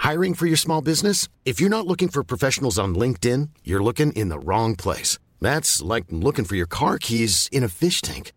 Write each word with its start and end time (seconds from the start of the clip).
Hiring 0.00 0.32
for 0.32 0.46
your 0.46 0.56
small 0.56 0.80
business? 0.80 1.28
If 1.44 1.60
you're 1.60 1.68
not 1.68 1.86
looking 1.86 2.08
for 2.08 2.24
professionals 2.24 2.78
on 2.78 2.94
LinkedIn, 2.94 3.50
you're 3.62 3.82
looking 3.82 4.12
in 4.12 4.30
the 4.30 4.38
wrong 4.38 4.74
place. 4.74 5.18
That's 5.42 5.82
like 5.82 6.06
looking 6.08 6.46
for 6.46 6.56
your 6.56 6.66
car 6.66 6.96
keys 6.96 7.50
in 7.52 7.62
a 7.64 7.68
fish 7.68 8.00
tank. 8.00 8.32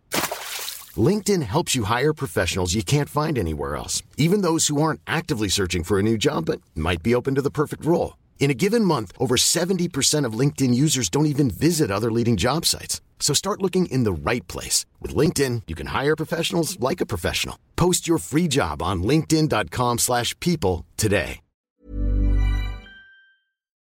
LinkedIn 1.07 1.41
helps 1.41 1.73
you 1.73 1.85
hire 1.85 2.11
professionals 2.11 2.73
you 2.73 2.83
can't 2.83 3.07
find 3.07 3.37
anywhere 3.37 3.77
else, 3.77 4.03
even 4.17 4.41
those 4.41 4.67
who 4.67 4.81
aren't 4.81 4.99
actively 5.07 5.47
searching 5.47 5.85
for 5.85 5.99
a 5.99 6.03
new 6.03 6.17
job 6.17 6.47
but 6.47 6.59
might 6.75 7.01
be 7.01 7.15
open 7.15 7.33
to 7.35 7.41
the 7.41 7.57
perfect 7.61 7.85
role. 7.85 8.17
In 8.39 8.51
a 8.51 8.59
given 8.65 8.83
month, 8.83 9.13
over 9.17 9.37
70% 9.37 10.25
of 10.25 10.37
LinkedIn 10.37 10.73
users 10.73 11.07
don't 11.07 11.27
even 11.27 11.49
visit 11.49 11.89
other 11.89 12.11
leading 12.11 12.35
job 12.35 12.65
sites. 12.65 12.99
So 13.21 13.33
start 13.33 13.61
looking 13.61 13.85
in 13.85 14.03
the 14.03 14.19
right 14.31 14.45
place. 14.49 14.85
With 14.99 15.15
LinkedIn, 15.15 15.61
you 15.67 15.75
can 15.75 15.87
hire 15.87 16.17
professionals 16.17 16.77
like 16.81 16.99
a 16.99 17.05
professional. 17.05 17.57
Post 17.77 18.05
your 18.05 18.17
free 18.17 18.49
job 18.49 18.81
on 18.81 19.03
linkedin.com/people 19.03 20.83
today. 20.97 21.39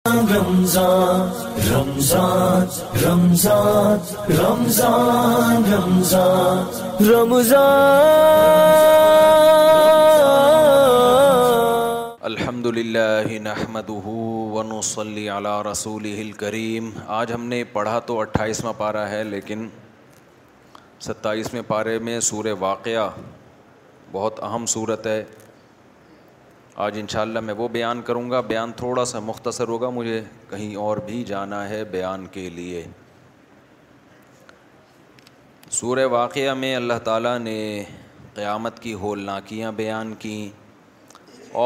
Ramzan 0.08 1.20
Ramzan 3.02 3.98
Ramzan 4.36 5.62
الحمد 12.20 12.66
للہ 12.66 13.26
نحمد 13.42 13.90
صلی 14.84 15.28
علی 15.36 15.48
رسول 15.70 16.32
کریم 16.38 16.90
آج 17.20 17.32
ہم 17.34 17.44
نے 17.48 17.62
پڑھا 17.72 17.98
تو 18.06 18.18
اٹھائیسواں 18.20 18.72
پارہ 18.78 19.06
ہے 19.10 19.22
لیکن 19.24 19.66
ستائیسویں 21.06 21.62
پارے 21.68 21.98
میں 22.08 22.18
سور 22.30 22.44
واقعہ 22.60 23.08
بہت 24.12 24.42
اہم 24.50 24.66
صورت 24.76 25.06
ہے 25.06 25.22
آج 26.80 26.98
ان 26.98 27.06
شاء 27.12 27.20
اللہ 27.22 27.40
میں 27.44 27.54
وہ 27.54 27.66
بیان 27.68 28.00
کروں 28.02 28.30
گا 28.30 28.40
بیان 28.50 28.70
تھوڑا 28.76 29.04
سا 29.04 29.18
مختصر 29.20 29.68
ہوگا 29.68 29.88
مجھے 29.94 30.22
کہیں 30.50 30.74
اور 30.80 30.96
بھی 31.06 31.22
جانا 31.28 31.68
ہے 31.68 31.82
بیان 31.90 32.24
کے 32.32 32.48
لیے 32.50 32.84
سورہ 35.78 36.06
واقعہ 36.10 36.54
میں 36.62 36.74
اللہ 36.76 36.98
تعالیٰ 37.04 37.38
نے 37.38 37.56
قیامت 38.34 38.78
کی 38.82 38.94
ہولناکیاں 39.02 39.72
بیان 39.82 40.14
کیں 40.18 40.48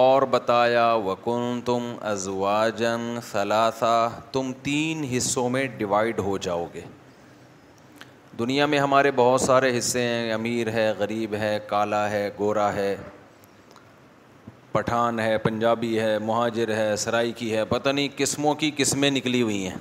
اور 0.01 0.23
بتایا 0.31 0.93
وکن 1.05 1.61
تم 1.65 1.91
ازواجن 2.13 3.09
ثلاثہ 3.31 4.09
تم 4.33 4.53
تین 4.63 5.05
حصوں 5.17 5.49
میں 5.51 5.67
ڈیوائیڈ 5.77 6.19
ہو 6.29 6.37
جاؤ 6.49 6.67
گے 6.75 6.81
دنیا 8.39 8.67
میں 8.75 8.79
ہمارے 8.79 9.11
بہت 9.23 9.41
سارے 9.41 9.77
حصے 9.79 10.03
ہیں 10.03 10.33
امیر 10.33 10.71
ہے 10.73 10.91
غریب 10.99 11.35
ہے 11.41 11.59
کالا 11.69 12.09
ہے 12.11 12.29
گورا 12.39 12.73
ہے 12.75 12.97
پٹھان 14.77 15.19
ہے 15.21 15.37
پنجابی 15.43 15.99
ہے 16.01 16.19
مہاجر 16.23 16.69
ہے 16.77 16.95
سرائی 17.05 17.33
کی 17.37 17.55
ہے 17.57 17.65
پتہ 17.69 17.89
نہیں 17.91 18.09
قسموں 18.17 18.55
کی 18.63 18.71
قسمیں 18.77 19.11
نکلی 19.11 19.41
ہوئی 19.43 19.67
ہیں 19.69 19.77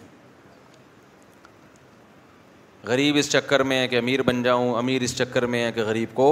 غریب 2.88 3.16
اس 3.20 3.30
چکر 3.32 3.64
میں 3.72 3.80
ہے 3.82 3.88
کہ 3.88 3.98
امیر 4.00 4.22
بن 4.30 4.42
جاؤں 4.44 4.74
امیر 4.78 5.02
اس 5.08 5.16
چکر 5.18 5.46
میں 5.54 5.64
ہے 5.66 5.72
کہ 5.76 5.84
غریب 5.88 6.14
کو 6.16 6.28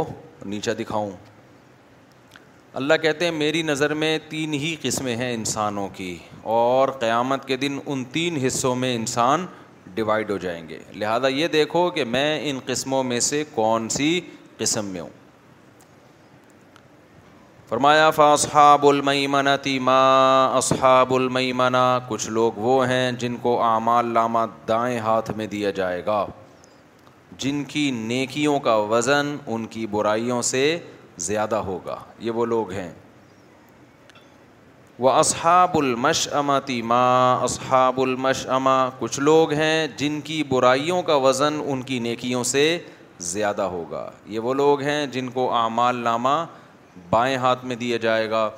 نیچا 0.54 0.74
دکھاؤں 0.80 1.12
اللہ 2.82 2.94
کہتے 3.02 3.26
ہیں 3.26 3.32
میری 3.40 3.62
نظر 3.72 3.94
میں 4.04 4.18
تین 4.30 4.54
ہی 4.64 4.76
قسمیں 4.82 5.16
ہیں 5.16 5.34
انسانوں 5.34 5.88
کی 5.96 6.16
اور 6.60 6.90
قیامت 7.00 7.46
کے 7.48 7.58
دن 7.66 7.78
ان 7.86 8.04
تین 8.14 8.38
حصوں 8.46 8.76
میں 8.86 8.94
انسان 8.96 9.46
ڈیوائڈ 9.96 10.32
ہو 10.32 10.38
جائیں 10.46 10.62
گے 10.70 10.80
لہٰذا 10.96 11.28
یہ 11.40 11.48
دیکھو 11.60 11.90
کہ 11.98 12.04
میں 12.16 12.30
ان 12.50 12.60
قسموں 12.72 13.04
میں 13.12 13.20
سے 13.32 13.44
کون 13.56 13.90
سی 13.98 14.10
قسم 14.58 14.86
میں 14.94 15.02
ہوں 15.02 15.22
فرمایا 17.74 18.10
فاصحاب 18.12 18.86
المیمنتی 18.86 19.72
ما 19.86 20.46
اصحاب 20.58 21.14
المیمنا 21.14 21.86
کچھ 22.08 22.30
لوگ 22.32 22.58
وہ 22.66 22.74
ہیں 22.88 23.12
جن 23.20 23.36
کو 23.42 23.54
اعمال 23.64 24.08
لامہ 24.14 24.40
دائیں 24.68 24.98
ہاتھ 25.06 25.32
میں 25.38 25.48
دیا 25.54 25.70
جائے 25.80 26.06
گا 26.06 26.18
جن 27.44 27.64
کی 27.74 27.90
نیکیوں 27.96 28.60
کا 28.68 28.76
وزن 28.94 29.36
ان 29.56 29.66
کی 29.76 29.86
برائیوں 29.92 30.42
سے 30.52 30.62
زیادہ 31.32 31.56
ہوگا 31.70 31.96
یہ 32.26 32.32
وہ 32.42 32.46
لوگ 32.54 32.72
ہیں 32.72 32.92
وہ 35.00 35.10
اصحاب 35.12 35.78
المش 35.78 36.28
اماں 36.40 36.60
ماں 36.94 37.44
اصحاب 37.44 38.02
المش 38.02 38.48
اما 38.60 38.80
کچھ 39.00 39.20
لوگ 39.20 39.54
ہیں 39.64 39.88
جن 39.98 40.20
کی 40.26 40.42
برائیوں 40.50 41.02
کا 41.10 41.16
وزن 41.30 41.60
ان 41.66 41.82
کی 41.92 42.00
نیکیوں 42.10 42.44
سے 42.56 42.78
زیادہ 43.34 43.62
ہوگا 43.78 44.10
یہ 44.36 44.40
وہ 44.48 44.54
لوگ 44.62 44.82
ہیں 44.82 45.06
جن 45.14 45.30
کو 45.34 45.54
اعمال 45.56 45.96
نامہ 46.10 46.44
بائیں 47.10 47.36
ہاتھ 47.38 47.66
میں 47.66 47.76
دیا 47.76 47.98
جائے 48.02 48.30
گا 48.30 48.50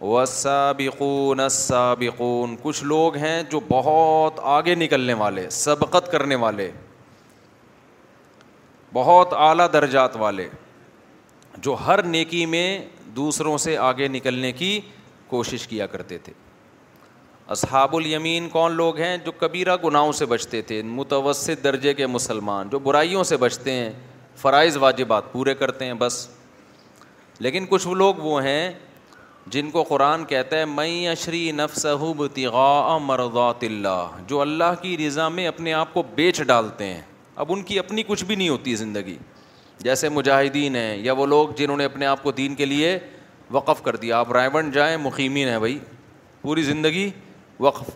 وسابقون 0.00 1.40
السابقون 1.40 2.54
کچھ 2.62 2.82
لوگ 2.84 3.16
ہیں 3.16 3.42
جو 3.50 3.60
بہت 3.68 4.40
آگے 4.58 4.74
نکلنے 4.74 5.12
والے 5.18 5.48
سبقت 5.58 6.10
کرنے 6.12 6.34
والے 6.44 6.70
بہت 8.92 9.32
اعلیٰ 9.36 9.66
درجات 9.72 10.16
والے 10.20 10.48
جو 11.62 11.74
ہر 11.86 12.02
نیکی 12.02 12.44
میں 12.46 12.66
دوسروں 13.16 13.56
سے 13.58 13.76
آگے 13.78 14.08
نکلنے 14.08 14.52
کی 14.52 14.78
کوشش 15.28 15.66
کیا 15.68 15.86
کرتے 15.86 16.18
تھے 16.24 16.32
اصحاب 17.54 17.96
الیمین 17.96 18.48
کون 18.48 18.72
لوگ 18.76 18.98
ہیں 18.98 19.16
جو 19.24 19.32
کبیرہ 19.38 19.76
گناہوں 19.84 20.12
سے 20.18 20.26
بچتے 20.26 20.60
تھے 20.70 20.82
متوسط 20.84 21.64
درجے 21.64 21.94
کے 21.94 22.06
مسلمان 22.06 22.68
جو 22.72 22.78
برائیوں 22.88 23.24
سے 23.30 23.36
بچتے 23.36 23.72
ہیں 23.72 23.90
فرائض 24.42 24.76
واجبات 24.80 25.32
پورے 25.32 25.54
کرتے 25.54 25.84
ہیں 25.84 25.94
بس 25.98 26.26
لیکن 27.40 27.64
کچھ 27.68 27.86
وہ 27.88 27.94
لوگ 27.94 28.14
وہ 28.22 28.42
ہیں 28.42 28.72
جن 29.52 29.70
کو 29.70 29.82
قرآن 29.82 30.24
کہتا 30.24 30.56
ہے 30.58 30.64
میں 30.64 31.08
اشری 31.08 31.50
نف 31.54 31.76
صحبہ 31.76 32.98
مرغات 33.04 33.64
اللہ 33.64 34.18
جو 34.28 34.40
اللہ 34.40 34.74
کی 34.82 34.96
رضا 35.06 35.28
میں 35.38 35.46
اپنے 35.48 35.72
آپ 35.74 35.94
کو 35.94 36.02
بیچ 36.14 36.40
ڈالتے 36.46 36.84
ہیں 36.92 37.00
اب 37.42 37.52
ان 37.52 37.62
کی 37.62 37.78
اپنی 37.78 38.02
کچھ 38.06 38.24
بھی 38.24 38.34
نہیں 38.34 38.48
ہوتی 38.48 38.74
زندگی 38.76 39.16
جیسے 39.78 40.08
مجاہدین 40.08 40.76
ہیں 40.76 40.96
یا 41.04 41.12
وہ 41.12 41.26
لوگ 41.26 41.48
جنہوں 41.56 41.76
نے 41.76 41.84
اپنے 41.84 42.06
آپ 42.06 42.22
کو 42.22 42.32
دین 42.32 42.54
کے 42.54 42.64
لیے 42.66 42.98
وقف 43.52 43.82
کر 43.82 43.96
دیا 44.02 44.18
آپ 44.18 44.32
رائے 44.32 44.50
جائیں 44.72 44.96
مقیمین 45.04 45.48
ہیں 45.48 45.58
بھائی 45.58 45.78
پوری 46.42 46.62
زندگی 46.62 47.10
وقف 47.60 47.90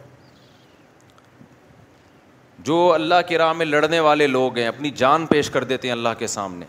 جو 2.66 2.92
اللہ 2.94 3.14
کی 3.28 3.38
راہ 3.38 3.52
میں 3.52 3.66
لڑنے 3.66 4.00
والے 4.00 4.26
لوگ 4.26 4.58
ہیں 4.58 4.66
اپنی 4.68 4.90
جان 5.02 5.26
پیش 5.26 5.50
کر 5.50 5.64
دیتے 5.64 5.88
ہیں 5.88 5.92
اللہ 5.92 6.18
کے 6.18 6.26
سامنے 6.26 6.66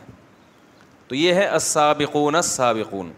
تو 1.07 1.15
یہ 1.15 1.33
ہے 1.33 1.45
السابقون 1.45 2.35
السابقون 2.35 3.11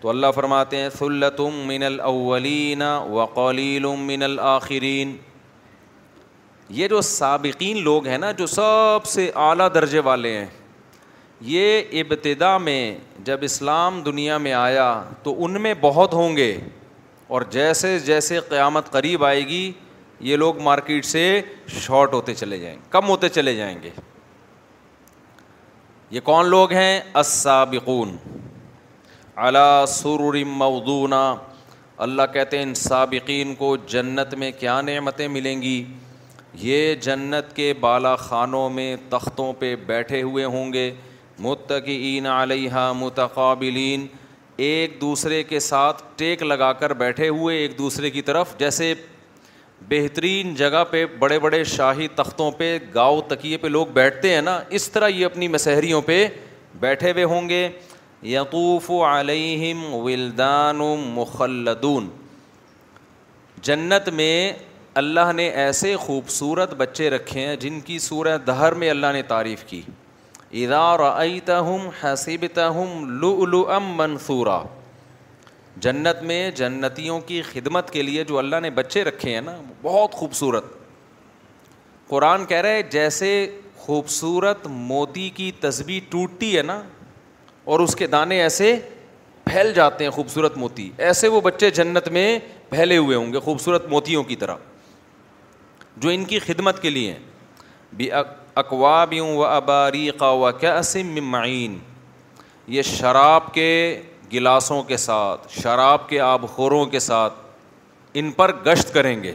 تو 0.00 0.08
اللہ 0.08 0.30
فرماتے 0.34 0.76
ہیں 0.76 0.88
ثلتم 0.98 1.54
من 1.66 1.82
الاولین 1.82 2.82
وقلیل 3.10 3.84
من 3.98 4.22
الاخرین 4.22 5.16
یہ 6.78 6.88
جو 6.88 7.00
سابقین 7.06 7.82
لوگ 7.84 8.06
ہیں 8.06 8.18
نا 8.18 8.30
جو 8.38 8.46
سب 8.46 9.06
سے 9.06 9.30
اعلیٰ 9.48 9.68
درجے 9.74 9.98
والے 10.04 10.36
ہیں 10.36 10.46
یہ 11.52 12.00
ابتدا 12.00 12.56
میں 12.58 12.80
جب 13.24 13.38
اسلام 13.42 14.02
دنیا 14.02 14.38
میں 14.46 14.52
آیا 14.52 14.86
تو 15.22 15.34
ان 15.44 15.60
میں 15.62 15.74
بہت 15.80 16.14
ہوں 16.14 16.36
گے 16.36 16.56
اور 17.34 17.42
جیسے 17.50 17.98
جیسے 18.04 18.38
قیامت 18.48 18.90
قریب 18.92 19.24
آئے 19.24 19.46
گی 19.48 19.70
یہ 20.30 20.36
لوگ 20.36 20.60
مارکیٹ 20.62 21.04
سے 21.04 21.22
شارٹ 21.80 22.12
ہوتے 22.12 22.34
چلے 22.34 22.58
جائیں 22.58 22.76
گے 22.78 22.82
کم 22.90 23.08
ہوتے 23.08 23.28
چلے 23.28 23.54
جائیں 23.56 23.76
گے 23.82 23.90
یہ 26.14 26.20
کون 26.24 26.46
لوگ 26.46 26.72
ہیں 26.72 27.00
السابقون 27.20 28.10
سابقن 28.16 29.86
سرور 29.92 30.34
مودونہ 30.46 31.14
اللہ 32.06 32.22
کہتے 32.32 32.56
ہیں 32.58 32.64
ان 32.64 32.74
سابقین 32.80 33.54
کو 33.62 33.74
جنت 33.92 34.34
میں 34.42 34.50
کیا 34.58 34.80
نعمتیں 34.88 35.26
ملیں 35.36 35.62
گی 35.62 35.74
یہ 36.66 36.94
جنت 37.06 37.54
کے 37.56 37.72
بالا 37.80 38.14
خانوں 38.26 38.68
میں 38.76 38.94
تختوں 39.10 39.52
پہ 39.62 39.74
بیٹھے 39.86 40.22
ہوئے 40.22 40.44
ہوں 40.54 40.72
گے 40.72 40.90
متقین 41.48 42.26
علیہ 42.36 42.88
متقابلین 42.98 44.06
ایک 44.68 45.00
دوسرے 45.00 45.42
کے 45.52 45.60
ساتھ 45.70 46.02
ٹیک 46.16 46.42
لگا 46.42 46.72
کر 46.82 46.92
بیٹھے 47.02 47.28
ہوئے 47.28 47.56
ایک 47.62 47.76
دوسرے 47.78 48.10
کی 48.18 48.22
طرف 48.30 48.56
جیسے 48.58 48.94
بہترین 49.88 50.54
جگہ 50.54 50.82
پہ 50.90 51.04
بڑے 51.18 51.38
بڑے 51.38 51.62
شاہی 51.72 52.06
تختوں 52.16 52.50
پہ 52.58 52.76
گاؤں 52.94 53.20
تکیے 53.28 53.56
پہ 53.56 53.66
لوگ 53.68 53.86
بیٹھتے 53.94 54.34
ہیں 54.34 54.42
نا 54.42 54.58
اس 54.76 54.88
طرح 54.90 55.08
یہ 55.08 55.24
اپنی 55.26 55.48
مسحریوں 55.48 56.00
پہ 56.06 56.26
بیٹھے 56.80 57.10
ہوئے 57.12 57.24
ہوں 57.32 57.48
گے 57.48 57.68
یقوف 58.28 58.90
و 58.90 59.02
علیہم 59.04 59.82
ولدان 59.94 60.76
مخلدون 61.14 62.08
جنت 63.62 64.08
میں 64.16 64.52
اللہ 65.02 65.32
نے 65.36 65.48
ایسے 65.60 65.94
خوبصورت 66.00 66.74
بچے 66.78 67.10
رکھے 67.10 67.46
ہیں 67.46 67.54
جن 67.60 67.80
کی 67.84 67.98
سورہ 67.98 68.36
دہر 68.46 68.74
میں 68.82 68.90
اللہ 68.90 69.12
نے 69.12 69.22
تعریف 69.28 69.64
کی 69.66 69.80
ادار 70.64 71.00
حسیب 72.02 72.44
تہم 72.54 73.20
لم 73.22 73.92
منصورہ 73.96 74.58
جنت 75.82 76.22
میں 76.22 76.50
جنتیوں 76.56 77.18
کی 77.26 77.40
خدمت 77.52 77.90
کے 77.90 78.02
لیے 78.02 78.24
جو 78.24 78.38
اللہ 78.38 78.56
نے 78.62 78.70
بچے 78.70 79.04
رکھے 79.04 79.34
ہیں 79.34 79.40
نا 79.44 79.56
بہت 79.82 80.12
خوبصورت 80.14 80.64
قرآن 82.08 82.44
کہہ 82.46 82.60
رہے 82.62 82.82
جیسے 82.90 83.30
خوبصورت 83.76 84.66
موتی 84.70 85.28
کی 85.34 85.50
تصبیح 85.60 86.00
ٹوٹتی 86.10 86.56
ہے 86.56 86.62
نا 86.62 86.80
اور 87.72 87.80
اس 87.80 87.96
کے 87.96 88.06
دانے 88.06 88.40
ایسے 88.42 88.78
پھیل 89.44 89.72
جاتے 89.74 90.04
ہیں 90.04 90.10
خوبصورت 90.10 90.56
موتی 90.58 90.90
ایسے 91.06 91.28
وہ 91.28 91.40
بچے 91.44 91.70
جنت 91.70 92.08
میں 92.12 92.38
پھیلے 92.70 92.96
ہوئے 92.98 93.16
ہوں 93.16 93.32
گے 93.32 93.40
خوبصورت 93.40 93.88
موتیوں 93.88 94.22
کی 94.24 94.36
طرح 94.36 94.56
جو 96.00 96.08
ان 96.10 96.24
کی 96.24 96.38
خدمت 96.46 96.80
کے 96.82 96.90
لیے 96.90 97.12
ہیں 97.12 97.18
بے 97.96 98.08
اقوابیوں 98.54 99.28
و 99.36 99.44
اباری 99.44 100.08
و 100.28 100.50
کیا 100.60 100.80
معین 101.22 101.78
یہ 102.74 102.82
شراب 102.86 103.52
کے 103.54 103.68
گلاسوں 104.34 104.82
کے 104.84 104.96
ساتھ 104.96 105.46
شراب 105.62 106.08
کے 106.08 106.20
آب 106.20 106.44
خوروں 106.54 106.84
کے 106.94 106.98
ساتھ 107.08 107.32
ان 108.18 108.30
پر 108.32 108.52
گشت 108.66 108.92
کریں 108.94 109.16
گے 109.22 109.32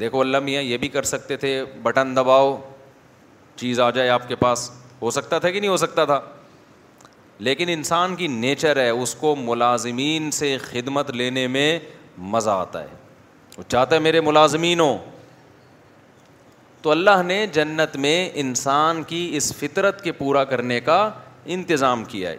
دیکھو 0.00 0.20
اللہ 0.20 0.38
میاں 0.48 0.62
یہ 0.62 0.76
بھی 0.76 0.88
کر 0.96 1.02
سکتے 1.14 1.36
تھے 1.42 1.50
بٹن 1.82 2.14
دباؤ 2.16 2.56
چیز 3.60 3.80
آ 3.80 3.90
جائے 3.96 4.08
آپ 4.10 4.26
کے 4.28 4.36
پاس 4.36 4.70
ہو 5.02 5.10
سکتا 5.10 5.38
تھا 5.38 5.50
کہ 5.50 5.60
نہیں 5.60 5.70
ہو 5.70 5.76
سکتا 5.76 6.04
تھا 6.04 6.20
لیکن 7.46 7.68
انسان 7.68 8.14
کی 8.16 8.26
نیچر 8.42 8.76
ہے 8.80 8.88
اس 8.90 9.14
کو 9.20 9.34
ملازمین 9.36 10.30
سے 10.40 10.56
خدمت 10.62 11.10
لینے 11.20 11.46
میں 11.56 11.68
مزہ 12.34 12.50
آتا 12.50 12.82
ہے 12.82 12.94
وہ 13.58 13.62
چاہتا 13.68 13.94
ہے 13.94 14.00
میرے 14.00 14.20
ملازمین 14.28 14.80
ہو 14.80 14.96
تو 16.82 16.90
اللہ 16.90 17.22
نے 17.26 17.46
جنت 17.52 17.96
میں 18.04 18.18
انسان 18.42 19.02
کی 19.12 19.28
اس 19.36 19.52
فطرت 19.60 20.02
کے 20.04 20.12
پورا 20.22 20.44
کرنے 20.52 20.80
کا 20.88 20.98
انتظام 21.58 22.04
کیا 22.14 22.30
ہے 22.30 22.36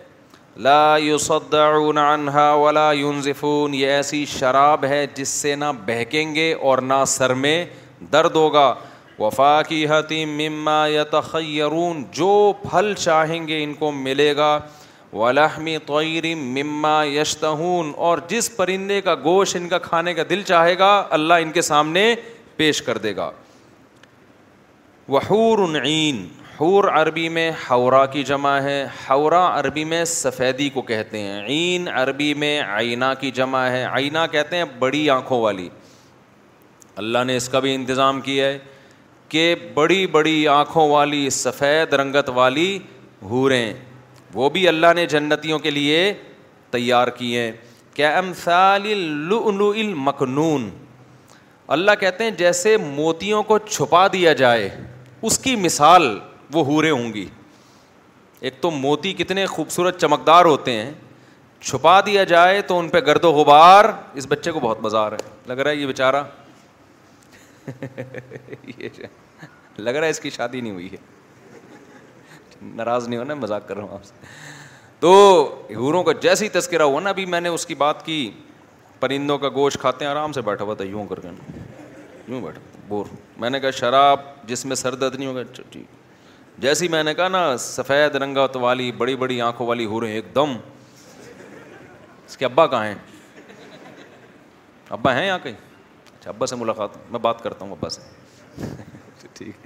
لا 0.65 0.98
عنها 1.00 2.54
ولا 2.56 2.92
ينزفون 2.98 3.74
یہ 3.74 3.88
ایسی 3.92 4.24
شراب 4.30 4.83
ہے 4.89 5.06
جس 5.15 5.30
سے 5.30 5.56
نہ 5.56 5.65
بہکیں 5.86 6.33
گے 6.36 6.54
اور 6.62 6.77
نہ 6.92 7.04
سر 7.07 7.33
میں 7.42 7.63
درد 8.12 8.36
ہوگا 8.36 8.74
وفاقی 9.19 9.86
حتیم 9.89 10.30
مما 10.38 10.86
یتخیرون 10.88 12.04
جو 12.19 12.31
پھل 12.63 12.94
چاہیں 13.00 13.48
گے 13.48 13.63
ان 13.63 13.74
کو 13.74 13.92
ملے 13.92 14.36
گا 14.38 14.59
ولحمی 15.13 15.77
طعیر 15.86 16.24
مما 16.36 17.04
یشتہون 17.06 17.92
اور 18.07 18.18
جس 18.30 18.56
پرندے 18.56 19.00
کا 19.01 19.15
گوشت 19.24 19.56
ان 19.56 19.69
کا 19.69 19.77
کھانے 19.88 20.13
کا 20.13 20.24
دل 20.30 20.42
چاہے 20.48 20.77
گا 20.80 20.95
اللہ 21.18 21.33
ان 21.42 21.51
کے 21.51 21.62
سامنے 21.71 22.13
پیش 22.57 22.81
کر 22.81 22.98
دے 23.06 23.15
گا 23.15 23.30
وحور 25.09 25.59
عین 25.83 26.25
حور 26.59 26.83
عربی 26.92 27.27
میں 27.30 27.50
حورا 27.69 28.06
کی 28.13 28.24
جمع 28.27 28.56
ہے 28.63 28.86
حورا 29.09 29.42
عربی 29.59 29.83
میں 29.86 30.04
سفیدی 30.12 30.69
کو 30.74 30.81
کہتے 30.81 31.19
ہیں 31.21 31.42
عین 31.48 31.88
عربی 31.95 32.33
میں 32.44 32.59
آئینہ 32.62 33.06
کی 33.19 33.30
جمع 33.31 33.59
ہے 33.69 33.83
آئینہ 33.86 34.19
کہتے 34.31 34.57
ہیں 34.57 34.63
بڑی 34.80 35.09
آنکھوں 35.09 35.39
والی 35.42 35.68
اللہ 37.04 37.24
نے 37.27 37.36
اس 37.38 37.48
کا 37.50 37.59
بھی 37.65 37.74
انتظام 37.75 38.21
کیا 38.21 38.48
ہے 38.48 38.57
کہ 39.30 39.54
بڑی 39.74 40.06
بڑی 40.15 40.48
آنکھوں 40.48 40.88
والی 40.92 41.30
سفید 41.38 41.94
رنگت 42.01 42.30
والی 42.36 42.77
حوریں 43.30 43.74
وہ 44.33 44.50
بھی 44.56 44.68
اللہ 44.68 44.94
نے 44.95 45.06
جنتیوں 45.13 45.59
کے 45.68 45.71
لیے 45.71 46.12
تیار 46.71 47.07
کی 47.18 47.36
ہیں 47.38 47.51
کہ 47.95 48.07
ام 48.07 48.31
فالو 48.44 49.48
المخنون 49.69 50.69
اللہ 51.77 51.92
کہتے 52.00 52.24
ہیں 52.24 52.31
جیسے 52.38 52.75
موتیوں 52.86 53.44
کو 53.51 53.57
چھپا 53.69 54.07
دیا 54.13 54.33
جائے 54.44 54.69
اس 55.21 55.38
کی 55.44 55.56
مثال 55.56 56.12
وہ 56.53 56.63
ہورے 56.65 56.89
ہوں 56.89 57.13
گی 57.13 57.25
ایک 58.47 58.59
تو 58.61 58.69
موتی 58.71 59.11
کتنے 59.17 59.45
خوبصورت 59.45 59.99
چمکدار 60.01 60.45
ہوتے 60.45 60.71
ہیں 60.79 60.91
چھپا 61.61 61.99
دیا 62.05 62.23
جائے 62.31 62.61
تو 62.61 62.77
ان 62.79 62.89
پہ 62.89 62.99
گرد 63.05 63.25
و 63.25 63.31
غبار 63.33 63.85
اس 64.21 64.25
بچے 64.29 64.51
کو 64.51 64.59
بہت 64.63 64.79
رہا 64.94 65.07
ہے 65.11 65.17
لگ 65.47 65.53
رہا 65.59 65.71
ہے 65.71 65.75
یہ 65.75 65.85
بیچارہ 65.88 66.23
لگ 69.77 69.89
رہا 69.89 70.05
ہے 70.05 70.09
اس 70.09 70.19
کی 70.19 70.29
شادی 70.29 70.61
نہیں 70.61 70.73
ہوئی 70.73 70.89
ہے 70.91 70.97
ناراض 72.61 73.07
نہیں 73.07 73.19
ہونا 73.19 73.33
مزاق 73.35 73.67
کر 73.67 73.75
رہا 73.77 73.83
ہوں 73.85 73.94
آپ 73.94 74.03
سے 74.05 74.13
تو 74.99 75.09
ہوروں 75.75 76.03
کا 76.03 76.11
جیسے 76.21 76.45
ہی 76.45 76.49
تذکرہ 76.59 76.83
ہوا 76.83 76.99
نا 77.01 77.09
ابھی 77.09 77.25
میں 77.33 77.41
نے 77.41 77.49
اس 77.49 77.65
کی 77.65 77.75
بات 77.81 78.05
کی 78.05 78.29
پرندوں 78.99 79.38
کا 79.38 79.49
گوشت 79.55 79.77
کھاتے 79.81 80.05
ہیں 80.05 80.11
آرام 80.11 80.31
سے 80.33 80.41
بیٹھا 80.45 80.65
ہوا 80.65 80.73
تھا 80.75 80.83
یوں 80.85 81.05
کر 81.07 81.19
کے 81.19 81.27
یوں 82.27 82.41
بیٹھا 82.41 82.59
بور 82.88 83.05
میں 83.39 83.49
نے 83.49 83.59
کہا 83.59 83.71
شراب 83.81 84.19
جس 84.47 84.65
میں 84.65 84.75
سر 84.75 84.95
درد 84.95 85.15
نہیں 85.15 85.27
ہوگا 85.29 85.41
ٹھیک 85.69 85.85
جیسی 86.62 86.88
میں 86.88 87.01
نے 87.04 87.13
کہا 87.13 87.27
نا 87.30 87.42
سفید 87.59 88.15
رنگا 88.21 88.45
والی 88.62 88.92
بڑی 88.98 89.15
بڑی 89.15 89.39
آنکھوں 89.48 89.65
والی 89.68 89.86
ہو 89.86 90.00
رہے 90.01 90.13
ایک 90.15 90.33
دم 90.36 90.56
اس 92.27 92.38
کے 92.38 92.45
ابا 92.45 92.65
کہاں 92.68 92.86
ہیں 92.86 92.95
ابا 94.98 95.13
ہیں 95.18 95.25
یہاں 95.25 95.38
کہیں 95.44 95.54
اچھا 96.13 96.30
ابا 96.30 96.45
سے 96.45 96.56
ملاقات 96.56 96.98
میں 97.12 97.19
بات 97.21 97.44
کرتا 97.44 97.65
ہوں 97.65 97.71
ابا 97.71 97.89
سے 97.89 98.57
ٹھیک 99.33 99.65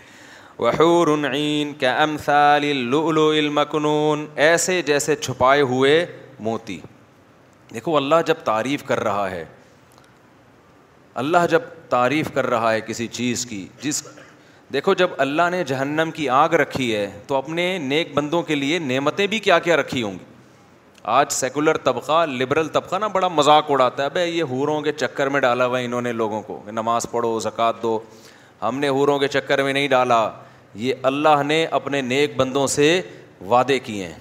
عین 1.34 1.74
کے 1.80 2.74
لو 2.74 3.08
الو 3.10 3.28
المکنون 3.30 4.26
ایسے 4.48 4.82
جیسے 4.86 5.16
چھپائے 5.16 5.62
ہوئے 5.72 6.06
موتی 6.48 6.80
دیکھو 7.74 7.96
اللہ 7.98 8.16
جب 8.26 8.36
تعریف 8.46 8.84
کر 8.88 9.00
رہا 9.04 9.30
ہے 9.32 9.44
اللہ 11.24 11.46
جب 11.50 11.62
تعریف 11.90 12.30
کر 12.34 12.48
رہا 12.50 12.74
ہے 12.74 12.82
کسی 12.82 13.08
چیز 13.20 13.46
کی 13.46 13.68
جس 13.82 14.04
دیکھو 14.74 14.94
جب 14.94 15.10
اللہ 15.22 15.50
نے 15.52 15.64
جہنم 15.68 16.12
کی 16.16 16.28
آگ 16.30 16.50
رکھی 16.60 16.96
ہے 16.96 17.10
تو 17.28 17.36
اپنے 17.36 17.64
نیک 17.84 18.14
بندوں 18.16 18.42
کے 18.44 18.56
لیے 18.56 18.78
نعمتیں 18.80 19.26
بھی 19.28 19.40
کیا 19.48 19.58
کیا 19.66 19.78
رکھی 19.78 20.04
ہوں 20.04 20.12
گی 20.12 20.30
آج 21.16 21.32
سیکولر 21.32 21.78
طبقہ 21.84 22.26
لبرل 22.30 22.68
طبقہ 22.74 22.96
نا 23.00 23.08
بڑا 23.16 23.28
مذاق 23.28 23.72
اڑاتا 23.72 24.04
ہے 24.04 24.10
بھائی 24.18 24.38
یہ 24.38 24.44
حوروں 24.52 24.80
کے 24.82 24.92
چکر 24.92 25.30
میں 25.36 25.40
ڈالا 25.42 25.66
ہوا 25.66 25.80
ہے 25.80 25.86
انہوں 25.86 26.02
نے 26.08 26.12
لوگوں 26.14 26.42
کو 26.48 26.60
نماز 26.72 27.06
پڑھو 27.12 27.38
زکوٰۃ 27.48 27.82
دو 27.84 27.98
ہم 28.62 28.80
نے 28.80 28.90
حوروں 28.90 29.18
کے 29.20 29.28
چکر 29.38 29.64
میں 29.64 29.74
نہیں 29.74 29.88
ڈالا 29.96 30.28
یہ 30.84 30.94
اللہ 31.12 31.44
نے 31.46 31.66
اپنے 31.80 32.02
نیک 32.02 32.36
بندوں 32.38 32.66
سے 32.76 33.00
وعدے 33.54 33.80
کیے 33.88 34.08
ہیں 34.08 34.20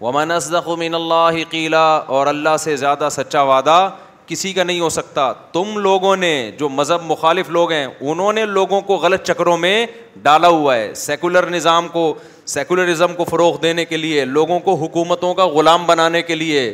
ومن 0.00 0.30
ازدق 0.30 0.68
من 0.68 0.92
مین 1.00 1.42
قیلا 1.50 1.86
اور 2.16 2.26
اللہ 2.26 2.56
سے 2.60 2.76
زیادہ 2.76 3.08
سچا 3.12 3.42
وعدہ 3.52 3.88
کسی 4.28 4.52
کا 4.52 4.62
نہیں 4.62 4.80
ہو 4.80 4.88
سکتا 4.88 5.32
تم 5.52 5.76
لوگوں 5.82 6.14
نے 6.16 6.32
جو 6.58 6.68
مذہب 6.68 7.02
مخالف 7.10 7.48
لوگ 7.56 7.72
ہیں 7.72 7.86
انہوں 8.00 8.32
نے 8.32 8.44
لوگوں 8.46 8.80
کو 8.88 8.96
غلط 9.04 9.22
چکروں 9.26 9.56
میں 9.64 9.76
ڈالا 10.22 10.48
ہوا 10.56 10.76
ہے 10.76 10.92
سیکولر 11.02 11.46
نظام 11.50 11.88
کو 11.92 12.12
سیکولرزم 12.54 13.14
کو 13.16 13.24
فروغ 13.30 13.56
دینے 13.62 13.84
کے 13.84 13.96
لیے 13.96 14.24
لوگوں 14.24 14.58
کو 14.66 14.74
حکومتوں 14.82 15.32
کا 15.34 15.46
غلام 15.56 15.86
بنانے 15.86 16.22
کے 16.30 16.34
لیے 16.34 16.72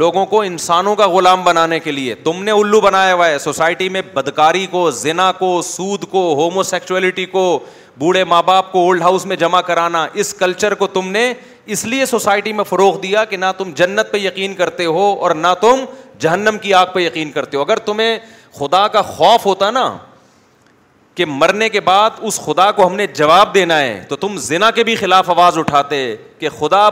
لوگوں 0.00 0.24
کو 0.30 0.40
انسانوں 0.42 0.94
کا 0.96 1.06
غلام 1.08 1.42
بنانے 1.44 1.78
کے 1.80 1.92
لیے 1.92 2.14
تم 2.24 2.42
نے 2.44 2.50
الو 2.52 2.80
بنایا 2.80 3.12
ہوا 3.14 3.26
ہے 3.28 3.38
سوسائٹی 3.44 3.88
میں 3.88 4.02
بدکاری 4.14 4.66
کو 4.70 4.90
زنا 5.02 5.30
کو 5.38 5.60
سود 5.64 6.04
کو 6.10 6.32
ہومو 6.40 6.62
سیکچویلٹی 6.70 7.24
کو 7.36 7.44
بوڑھے 7.98 8.24
ماں 8.32 8.42
باپ 8.46 8.70
کو 8.72 8.80
اولڈ 8.86 9.02
ہاؤس 9.02 9.24
میں 9.26 9.36
جمع 9.36 9.60
کرانا 9.70 10.06
اس 10.22 10.34
کلچر 10.38 10.74
کو 10.82 10.86
تم 10.98 11.08
نے 11.10 11.32
اس 11.74 11.84
لیے 11.84 12.04
سوسائٹی 12.06 12.52
میں 12.58 12.64
فروغ 12.64 12.98
دیا 13.00 13.24
کہ 13.30 13.36
نہ 13.36 13.46
تم 13.58 13.70
جنت 13.76 14.10
پہ 14.12 14.18
یقین 14.18 14.54
کرتے 14.54 14.84
ہو 14.96 15.06
اور 15.22 15.30
نہ 15.34 15.52
تم 15.60 15.84
جہنم 16.20 16.58
کی 16.62 16.74
آگ 16.74 16.86
پہ 16.94 17.00
یقین 17.00 17.30
کرتے 17.32 17.56
ہو 17.56 17.62
اگر 17.62 17.78
تمہیں 17.86 18.18
خدا 18.58 18.86
کا 18.92 19.02
خوف 19.02 19.46
ہوتا 19.46 19.70
نا 19.70 19.88
کہ 21.14 21.24
مرنے 21.26 21.68
کے 21.68 21.80
بعد 21.90 22.10
اس 22.26 22.40
خدا 22.44 22.70
کو 22.72 22.86
ہم 22.86 22.94
نے 22.96 23.06
جواب 23.14 23.54
دینا 23.54 23.78
ہے 23.78 24.00
تو 24.08 24.16
تم 24.16 24.36
زنا 24.40 24.70
کے 24.70 24.84
بھی 24.84 24.94
خلاف 24.96 25.30
آواز 25.30 25.58
اٹھاتے 25.58 26.06
کہ 26.38 26.48
خدا 26.58 26.88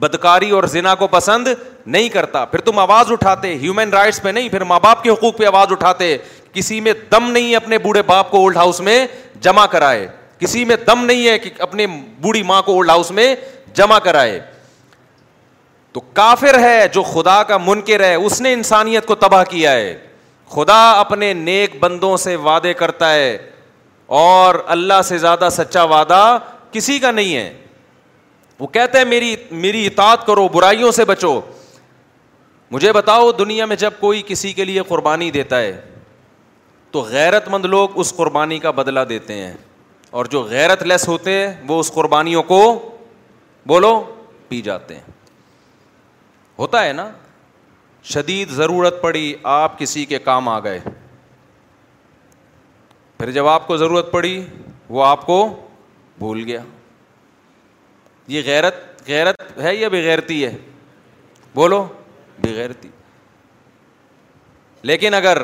بدکاری 0.00 0.50
اور 0.50 0.64
زنا 0.72 0.94
کو 0.94 1.06
پسند 1.10 1.48
نہیں 1.86 2.08
کرتا 2.08 2.44
پھر 2.44 2.60
تم 2.64 2.78
آواز 2.78 3.12
اٹھاتے 3.12 3.54
ہیومن 3.58 3.90
رائٹس 3.92 4.20
پہ 4.22 4.28
نہیں 4.28 4.48
پھر 4.48 4.64
ماں 4.72 4.80
باپ 4.82 5.02
کے 5.02 5.10
حقوق 5.10 5.36
پہ 5.38 5.46
آواز 5.46 5.72
اٹھاتے 5.72 6.16
کسی 6.52 6.80
میں 6.80 6.92
دم 7.12 7.30
نہیں 7.30 7.50
ہے 7.50 7.56
اپنے 7.56 7.78
بوڑھے 7.78 8.02
باپ 8.06 8.30
کو 8.30 8.38
اولڈ 8.38 8.56
ہاؤس 8.56 8.80
میں 8.88 9.06
جمع 9.46 9.66
کرائے 9.70 10.06
کسی 10.38 10.64
میں 10.64 10.76
دم 10.86 11.04
نہیں 11.04 11.28
ہے 11.28 11.38
کہ 11.38 11.50
اپنے 11.62 11.86
بوڑھی 12.22 12.42
ماں 12.50 12.60
کو 12.62 12.72
اولڈ 12.74 12.90
ہاؤس 12.90 13.10
میں 13.20 13.34
جمع 13.74 13.98
کرائے 14.04 14.38
تو 15.96 16.00
کافر 16.12 16.58
ہے 16.60 16.86
جو 16.94 17.02
خدا 17.02 17.42
کا 17.48 17.56
منکر 17.66 18.02
ہے 18.04 18.14
اس 18.14 18.40
نے 18.42 18.52
انسانیت 18.52 19.04
کو 19.06 19.14
تباہ 19.20 19.44
کیا 19.50 19.70
ہے 19.72 19.94
خدا 20.54 20.80
اپنے 21.00 21.32
نیک 21.34 21.76
بندوں 21.80 22.16
سے 22.24 22.34
وعدے 22.48 22.72
کرتا 22.80 23.12
ہے 23.12 23.30
اور 24.24 24.54
اللہ 24.74 25.00
سے 25.08 25.18
زیادہ 25.18 25.48
سچا 25.52 25.82
وعدہ 25.92 26.18
کسی 26.72 26.98
کا 27.04 27.10
نہیں 27.10 27.34
ہے 27.36 27.52
وہ 28.58 28.66
کہتے 28.76 29.04
میری 29.04 29.34
میری 29.64 29.86
اطاعت 29.86 30.26
کرو 30.26 30.46
برائیوں 30.58 30.90
سے 30.98 31.04
بچو 31.12 31.40
مجھے 32.70 32.92
بتاؤ 32.98 33.32
دنیا 33.38 33.66
میں 33.70 33.76
جب 33.86 33.92
کوئی 34.00 34.22
کسی 34.26 34.52
کے 34.52 34.64
لیے 34.64 34.82
قربانی 34.88 35.30
دیتا 35.40 35.60
ہے 35.62 35.76
تو 36.90 37.00
غیرت 37.10 37.48
مند 37.54 37.64
لوگ 37.78 37.98
اس 38.00 38.14
قربانی 38.16 38.58
کا 38.66 38.70
بدلہ 38.82 39.00
دیتے 39.08 39.34
ہیں 39.42 39.52
اور 40.16 40.24
جو 40.36 40.42
غیرت 40.50 40.82
لیس 40.92 41.08
ہوتے 41.08 41.32
ہیں 41.42 41.52
وہ 41.68 41.80
اس 41.80 41.92
قربانیوں 41.94 42.42
کو 42.54 42.62
بولو 43.68 44.00
پی 44.48 44.60
جاتے 44.70 44.94
ہیں 44.94 45.14
ہوتا 46.58 46.84
ہے 46.84 46.92
نا 46.92 47.08
شدید 48.14 48.50
ضرورت 48.56 49.00
پڑی 49.02 49.32
آپ 49.54 49.78
کسی 49.78 50.04
کے 50.12 50.18
کام 50.28 50.48
آ 50.48 50.58
گئے 50.64 50.78
پھر 53.18 53.30
جب 53.30 53.46
آپ 53.48 53.66
کو 53.66 53.76
ضرورت 53.76 54.10
پڑی 54.12 54.40
وہ 54.96 55.04
آپ 55.04 55.24
کو 55.26 55.36
بھول 56.18 56.42
گیا 56.46 56.60
یہ 58.34 58.42
غیرت 58.46 58.74
غیرت 59.08 59.42
ہے 59.62 59.74
یا 59.74 59.88
بغیرتی 59.88 60.44
ہے 60.44 60.56
بولو 61.54 61.84
بغیرتی 62.42 62.88
لیکن 64.90 65.14
اگر 65.14 65.42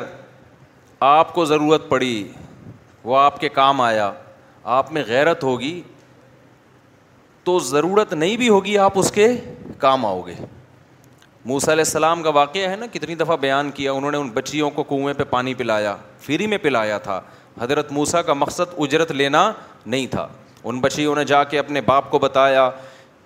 آپ 1.09 1.33
کو 1.33 1.45
ضرورت 1.45 1.87
پڑی 1.89 2.13
وہ 3.03 3.17
آپ 3.19 3.39
کے 3.39 3.49
کام 3.59 3.81
آیا 3.81 4.11
آپ 4.77 4.91
میں 4.93 5.03
غیرت 5.07 5.43
ہوگی 5.43 5.81
تو 7.43 7.57
ضرورت 7.69 8.13
نہیں 8.13 8.37
بھی 8.37 8.49
ہوگی 8.49 8.77
آپ 8.87 8.99
اس 8.99 9.11
کے 9.11 9.27
کام 9.77 10.05
آؤ 10.05 10.21
گے 10.27 10.35
موسا 11.45 11.71
علیہ 11.71 11.83
السلام 11.85 12.21
کا 12.23 12.29
واقعہ 12.35 12.69
ہے 12.69 12.75
نا 12.79 12.85
کتنی 12.91 13.15
دفعہ 13.15 13.35
بیان 13.39 13.71
کیا 13.75 13.91
انہوں 13.93 14.11
نے 14.11 14.17
ان 14.17 14.29
بچیوں 14.33 14.69
کو 14.75 14.83
کنویں 14.89 15.13
پہ 15.13 15.23
پانی 15.29 15.53
پلایا 15.61 15.95
فری 16.25 16.45
میں 16.47 16.57
پلایا 16.61 16.97
تھا 17.07 17.19
حضرت 17.61 17.91
موسا 17.91 18.21
کا 18.29 18.33
مقصد 18.33 18.73
اجرت 18.83 19.11
لینا 19.11 19.51
نہیں 19.85 20.05
تھا 20.11 20.27
ان 20.63 20.79
بچیوں 20.81 21.15
نے 21.15 21.23
جا 21.31 21.43
کے 21.43 21.59
اپنے 21.59 21.81
باپ 21.85 22.09
کو 22.11 22.19
بتایا 22.19 22.69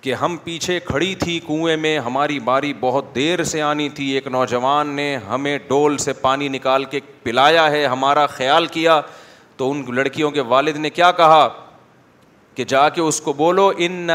کہ 0.00 0.14
ہم 0.14 0.36
پیچھے 0.44 0.78
کھڑی 0.86 1.14
تھی 1.20 1.38
کنویں 1.46 1.76
میں 1.76 1.98
ہماری 2.06 2.38
باری 2.40 2.72
بہت 2.80 3.14
دیر 3.14 3.42
سے 3.52 3.62
آنی 3.62 3.88
تھی 3.94 4.08
ایک 4.14 4.26
نوجوان 4.32 4.94
نے 4.96 5.16
ہمیں 5.28 5.56
ڈول 5.68 5.96
سے 6.08 6.12
پانی 6.20 6.48
نکال 6.58 6.84
کے 6.90 7.00
پلایا 7.22 7.70
ہے 7.70 7.84
ہمارا 7.86 8.26
خیال 8.36 8.66
کیا 8.78 9.00
تو 9.56 9.70
ان 9.70 9.84
لڑکیوں 9.94 10.30
کے 10.30 10.40
والد 10.50 10.76
نے 10.76 10.90
کیا 10.90 11.10
کہا 11.22 11.46
کہ 12.58 12.64
جا 12.68 12.88
کے 12.88 13.00
اس 13.00 13.20
کو 13.20 13.32
بولو 13.38 13.70
ان 13.86 13.92
نہ 14.06 14.12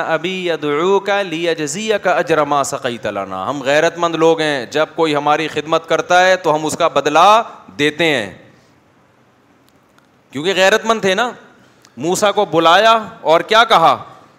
لیا 1.27 1.53
جزیا 1.57 1.97
کا 2.05 2.11
اجرما 2.23 2.63
سقی 2.71 2.97
تلانا 3.01 3.41
ہم 3.49 3.61
غیرت 3.65 3.97
مند 4.03 4.15
لوگ 4.23 4.39
ہیں 4.41 4.65
جب 4.71 4.85
کوئی 4.95 5.15
ہماری 5.15 5.47
خدمت 5.53 5.87
کرتا 5.89 6.19
ہے 6.25 6.35
تو 6.43 6.55
ہم 6.55 6.65
اس 6.65 6.75
کا 6.77 6.87
بدلا 6.97 7.27
دیتے 7.79 8.05
ہیں 8.05 8.31
کیونکہ 10.31 10.53
غیرت 10.55 10.85
مند 10.85 11.01
تھے 11.01 11.13
نا 11.15 11.29
موسا 12.05 12.31
کو 12.39 12.45
بلایا 12.55 12.97
اور 13.31 13.41
کیا 13.51 13.63
کہا 13.69 13.95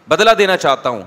بدلا 0.09 0.33
دینا 0.39 0.57
چاہتا 0.67 0.89
ہوں 0.89 1.03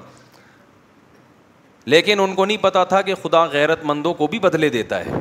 لیکن 1.96 2.20
ان 2.20 2.36
کو 2.36 2.46
نہیں 2.46 2.58
پتا 2.64 2.84
تھا 2.84 3.02
کہ 3.10 3.16
خدا 3.24 3.44
غیرت 3.54 3.84
مندوں 3.92 4.14
کو 4.14 4.28
بھی 4.28 4.40
بدلے 4.48 4.70
دیتا 4.80 5.00
ہے 5.06 5.20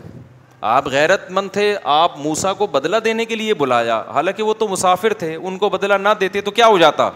آپ 0.76 0.86
غیرت 0.96 1.30
مند 1.30 1.52
تھے 1.52 1.74
آپ 2.00 2.18
موسا 2.24 2.52
کو 2.62 2.66
بدلا 2.78 2.98
دینے 3.04 3.24
کے 3.24 3.34
لیے 3.36 3.54
بلایا 3.64 4.02
حالانکہ 4.14 4.42
وہ 4.42 4.54
تو 4.58 4.68
مسافر 4.68 5.12
تھے 5.24 5.34
ان 5.34 5.58
کو 5.58 5.70
بدلا 5.78 5.96
نہ 5.96 6.08
دیتے 6.20 6.40
تو 6.40 6.50
کیا 6.50 6.66
ہو 6.66 6.78
جاتا 6.78 7.10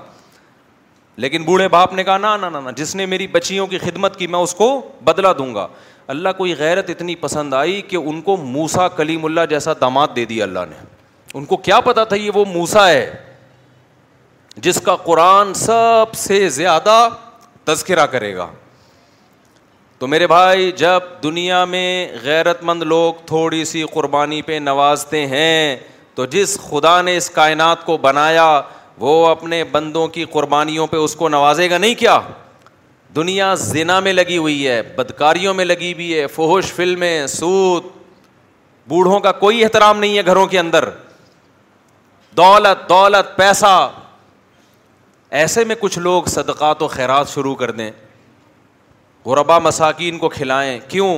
لیکن 1.20 1.42
بوڑھے 1.44 1.66
باپ 1.68 1.92
نے 1.94 2.04
کہا 2.04 2.16
نہ 2.36 2.70
جس 2.76 2.94
نے 2.96 3.06
میری 3.12 3.26
بچیوں 3.32 3.66
کی 3.70 3.78
خدمت 3.78 4.16
کی 4.18 4.26
میں 4.34 4.38
اس 4.40 4.54
کو 4.60 4.68
بدلا 5.04 5.32
دوں 5.38 5.54
گا 5.54 5.66
اللہ 6.14 6.28
کو 6.36 6.46
یہ 6.46 6.54
غیرت 6.58 6.90
اتنی 6.90 7.14
پسند 7.24 7.54
آئی 7.54 7.80
کہ 7.88 7.96
ان 7.96 8.20
کو 8.28 8.36
موسا 8.52 8.86
کلیم 9.00 9.24
اللہ 9.24 9.46
جیسا 9.50 9.72
داماد 9.80 10.14
دے 10.16 10.24
دیا 10.30 10.44
اللہ 10.44 10.64
نے 10.70 10.76
ان 11.38 11.44
کو 11.50 11.56
کیا 11.66 11.80
پتا 11.88 12.04
تھا 12.12 12.16
یہ 12.16 12.30
وہ 12.34 12.44
موسا 12.52 12.88
ہے 12.88 13.04
جس 14.68 14.80
کا 14.84 14.94
قرآن 15.10 15.52
سب 15.54 16.14
سے 16.22 16.48
زیادہ 16.56 16.96
تذکرہ 17.64 18.06
کرے 18.16 18.34
گا 18.36 18.46
تو 19.98 20.06
میرے 20.06 20.26
بھائی 20.36 20.70
جب 20.82 21.12
دنیا 21.22 21.64
میں 21.76 21.86
غیرت 22.22 22.62
مند 22.70 22.82
لوگ 22.96 23.14
تھوڑی 23.26 23.64
سی 23.72 23.84
قربانی 23.92 24.40
پہ 24.42 24.58
نوازتے 24.72 25.26
ہیں 25.36 25.76
تو 26.14 26.24
جس 26.36 26.58
خدا 26.70 27.00
نے 27.08 27.16
اس 27.16 27.30
کائنات 27.30 27.84
کو 27.86 27.96
بنایا 28.08 28.50
وہ 29.00 29.26
اپنے 29.26 29.62
بندوں 29.72 30.06
کی 30.14 30.24
قربانیوں 30.32 30.86
پہ 30.86 30.96
اس 30.96 31.14
کو 31.16 31.28
نوازے 31.28 31.68
گا 31.70 31.78
نہیں 31.78 31.94
کیا 31.98 32.20
دنیا 33.16 33.52
زنا 33.58 33.98
میں 34.00 34.12
لگی 34.12 34.36
ہوئی 34.36 34.66
ہے 34.66 34.80
بدکاریوں 34.96 35.54
میں 35.54 35.64
لگی 35.64 35.92
ہوئی 35.92 36.18
ہے 36.18 36.26
فوہش 36.34 36.72
فلمیں 36.72 37.26
سوت 37.26 37.84
بوڑھوں 38.88 39.20
کا 39.20 39.32
کوئی 39.32 39.62
احترام 39.64 39.98
نہیں 39.98 40.16
ہے 40.18 40.24
گھروں 40.26 40.46
کے 40.46 40.58
اندر 40.58 40.88
دولت 42.36 42.88
دولت 42.88 43.36
پیسہ 43.36 43.72
ایسے 45.40 45.64
میں 45.64 45.74
کچھ 45.80 45.98
لوگ 45.98 46.22
صدقات 46.28 46.82
و 46.82 46.88
خیرات 46.88 47.28
شروع 47.28 47.54
کر 47.54 47.70
دیں 47.80 47.90
غربا 49.26 49.58
مساکین 49.58 50.18
کو 50.18 50.28
کھلائیں 50.28 50.78
کیوں 50.88 51.12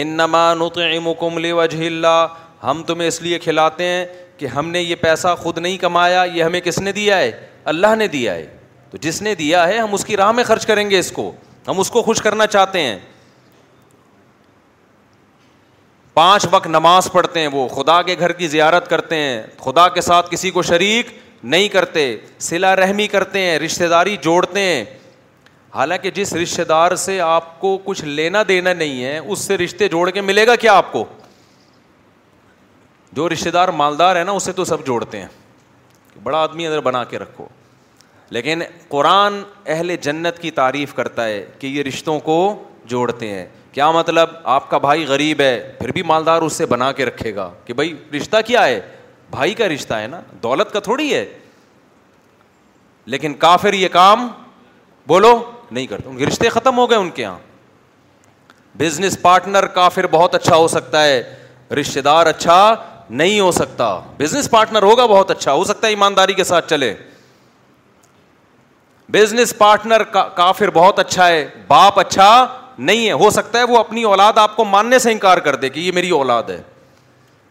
ان 0.00 0.08
نمانتی 0.16 0.98
مکمل 1.02 1.50
وج 1.52 1.74
اللہ 1.86 2.26
ہم 2.62 2.82
تمہیں 2.86 3.08
اس 3.08 3.20
لیے 3.22 3.38
کھلاتے 3.38 3.84
ہیں 3.84 4.04
کہ 4.38 4.46
ہم 4.46 4.68
نے 4.70 4.80
یہ 4.80 4.94
پیسہ 5.00 5.34
خود 5.38 5.58
نہیں 5.58 5.76
کمایا 5.78 6.22
یہ 6.34 6.42
ہمیں 6.42 6.60
کس 6.64 6.78
نے 6.80 6.92
دیا 6.92 7.18
ہے 7.18 7.30
اللہ 7.72 7.94
نے 7.98 8.06
دیا 8.08 8.34
ہے 8.34 8.46
تو 8.90 8.96
جس 9.02 9.20
نے 9.22 9.34
دیا 9.34 9.66
ہے 9.68 9.78
ہم 9.78 9.94
اس 9.94 10.04
کی 10.04 10.16
راہ 10.16 10.30
میں 10.32 10.44
خرچ 10.44 10.66
کریں 10.66 10.88
گے 10.90 10.98
اس 10.98 11.10
کو 11.12 11.30
ہم 11.68 11.80
اس 11.80 11.90
کو 11.90 12.02
خوش 12.02 12.20
کرنا 12.22 12.46
چاہتے 12.46 12.80
ہیں 12.82 12.98
پانچ 16.14 16.46
وقت 16.50 16.66
نماز 16.66 17.10
پڑھتے 17.12 17.40
ہیں 17.40 17.48
وہ 17.52 17.66
خدا 17.68 18.00
کے 18.02 18.14
گھر 18.18 18.32
کی 18.38 18.46
زیارت 18.48 18.88
کرتے 18.90 19.16
ہیں 19.16 19.42
خدا 19.64 19.88
کے 19.94 20.00
ساتھ 20.00 20.30
کسی 20.30 20.50
کو 20.50 20.62
شریک 20.70 21.10
نہیں 21.42 21.68
کرتے 21.72 22.04
سلا 22.46 22.74
رحمی 22.76 23.06
کرتے 23.08 23.40
ہیں 23.42 23.58
رشتے 23.58 23.88
داری 23.88 24.16
جوڑتے 24.22 24.60
ہیں 24.60 24.84
حالانکہ 25.74 26.10
جس 26.14 26.32
رشتے 26.42 26.64
دار 26.64 26.94
سے 26.96 27.20
آپ 27.20 27.58
کو 27.60 27.76
کچھ 27.84 28.04
لینا 28.04 28.42
دینا 28.48 28.72
نہیں 28.72 29.04
ہے 29.04 29.18
اس 29.18 29.38
سے 29.46 29.56
رشتے 29.58 29.88
جوڑ 29.88 30.08
کے 30.10 30.20
ملے 30.20 30.46
گا 30.46 30.56
کیا 30.66 30.72
آپ 30.76 30.92
کو 30.92 31.04
جو 33.18 33.28
رشتے 33.28 33.50
دار 33.50 33.68
مالدار 33.78 34.16
ہے 34.16 34.22
نا 34.24 34.32
اسے 34.32 34.52
تو 34.56 34.64
سب 34.64 34.84
جوڑتے 34.86 35.20
ہیں 35.20 35.26
بڑا 36.22 36.38
آدمی 36.40 36.66
ادھر 36.66 36.80
بنا 36.80 37.02
کے 37.12 37.18
رکھو 37.18 37.44
لیکن 38.36 38.62
قرآن 38.88 39.40
اہل 39.74 39.94
جنت 40.02 40.38
کی 40.38 40.50
تعریف 40.58 40.92
کرتا 40.94 41.24
ہے 41.26 41.44
کہ 41.58 41.66
یہ 41.66 41.82
رشتوں 41.82 42.18
کو 42.28 42.36
جوڑتے 42.92 43.28
ہیں 43.28 43.44
کیا 43.72 43.90
مطلب 43.96 44.28
آپ 44.56 44.68
کا 44.70 44.78
بھائی 44.84 45.04
غریب 45.06 45.40
ہے 45.40 45.52
پھر 45.78 45.92
بھی 45.92 46.02
مالدار 46.10 46.42
اس 46.42 46.52
سے 46.62 46.66
بنا 46.74 46.90
کے 47.00 47.04
رکھے 47.06 47.34
گا 47.34 47.48
کہ 47.64 47.74
بھائی 47.80 47.92
رشتہ 48.16 48.36
کیا 48.46 48.64
ہے 48.66 48.80
بھائی 49.30 49.54
کا 49.60 49.68
رشتہ 49.68 49.94
ہے 50.00 50.06
نا 50.14 50.20
دولت 50.42 50.72
کا 50.72 50.80
تھوڑی 50.88 51.12
ہے 51.14 51.24
لیکن 53.14 53.34
کافر 53.46 53.72
یہ 53.80 53.88
کام 53.92 54.26
بولو 55.14 55.32
نہیں 55.70 55.86
کرتے 55.86 56.26
رشتے 56.26 56.48
ختم 56.58 56.78
ہو 56.78 56.88
گئے 56.90 56.98
ان 56.98 57.10
کے 57.18 57.22
یہاں 57.22 57.38
بزنس 58.78 59.20
پارٹنر 59.22 59.66
کافر 59.80 60.06
بہت 60.10 60.34
اچھا 60.34 60.56
ہو 60.56 60.68
سکتا 60.78 61.04
ہے 61.04 61.22
رشتے 61.80 62.00
دار 62.00 62.26
اچھا 62.26 62.58
نہیں 63.10 63.38
ہو 63.40 63.50
سکتا 63.52 63.98
بزنس 64.18 64.50
پارٹنر 64.50 64.82
ہوگا 64.82 65.06
بہت 65.06 65.30
اچھا 65.30 65.52
ہو 65.52 65.64
سکتا 65.64 65.86
ہے 65.86 65.92
ایمانداری 65.92 66.32
کے 66.34 66.44
ساتھ 66.44 66.68
چلے 66.70 66.94
بزنس 69.12 69.56
پارٹنر 69.58 70.02
کافر 70.34 70.70
بہت 70.70 70.98
اچھا 70.98 71.28
ہے 71.28 71.46
باپ 71.68 71.98
اچھا 72.00 72.46
نہیں 72.78 73.06
ہے 73.06 73.12
ہو 73.22 73.30
سکتا 73.30 73.58
ہے 73.58 73.64
وہ 73.72 73.78
اپنی 73.78 74.02
اولاد 74.04 74.38
آپ 74.38 74.56
کو 74.56 74.64
ماننے 74.64 74.98
سے 74.98 75.12
انکار 75.12 75.38
کر 75.46 75.56
دے 75.62 75.68
کہ 75.68 75.80
یہ 75.80 75.92
میری 75.94 76.10
اولاد 76.18 76.50
ہے 76.50 76.60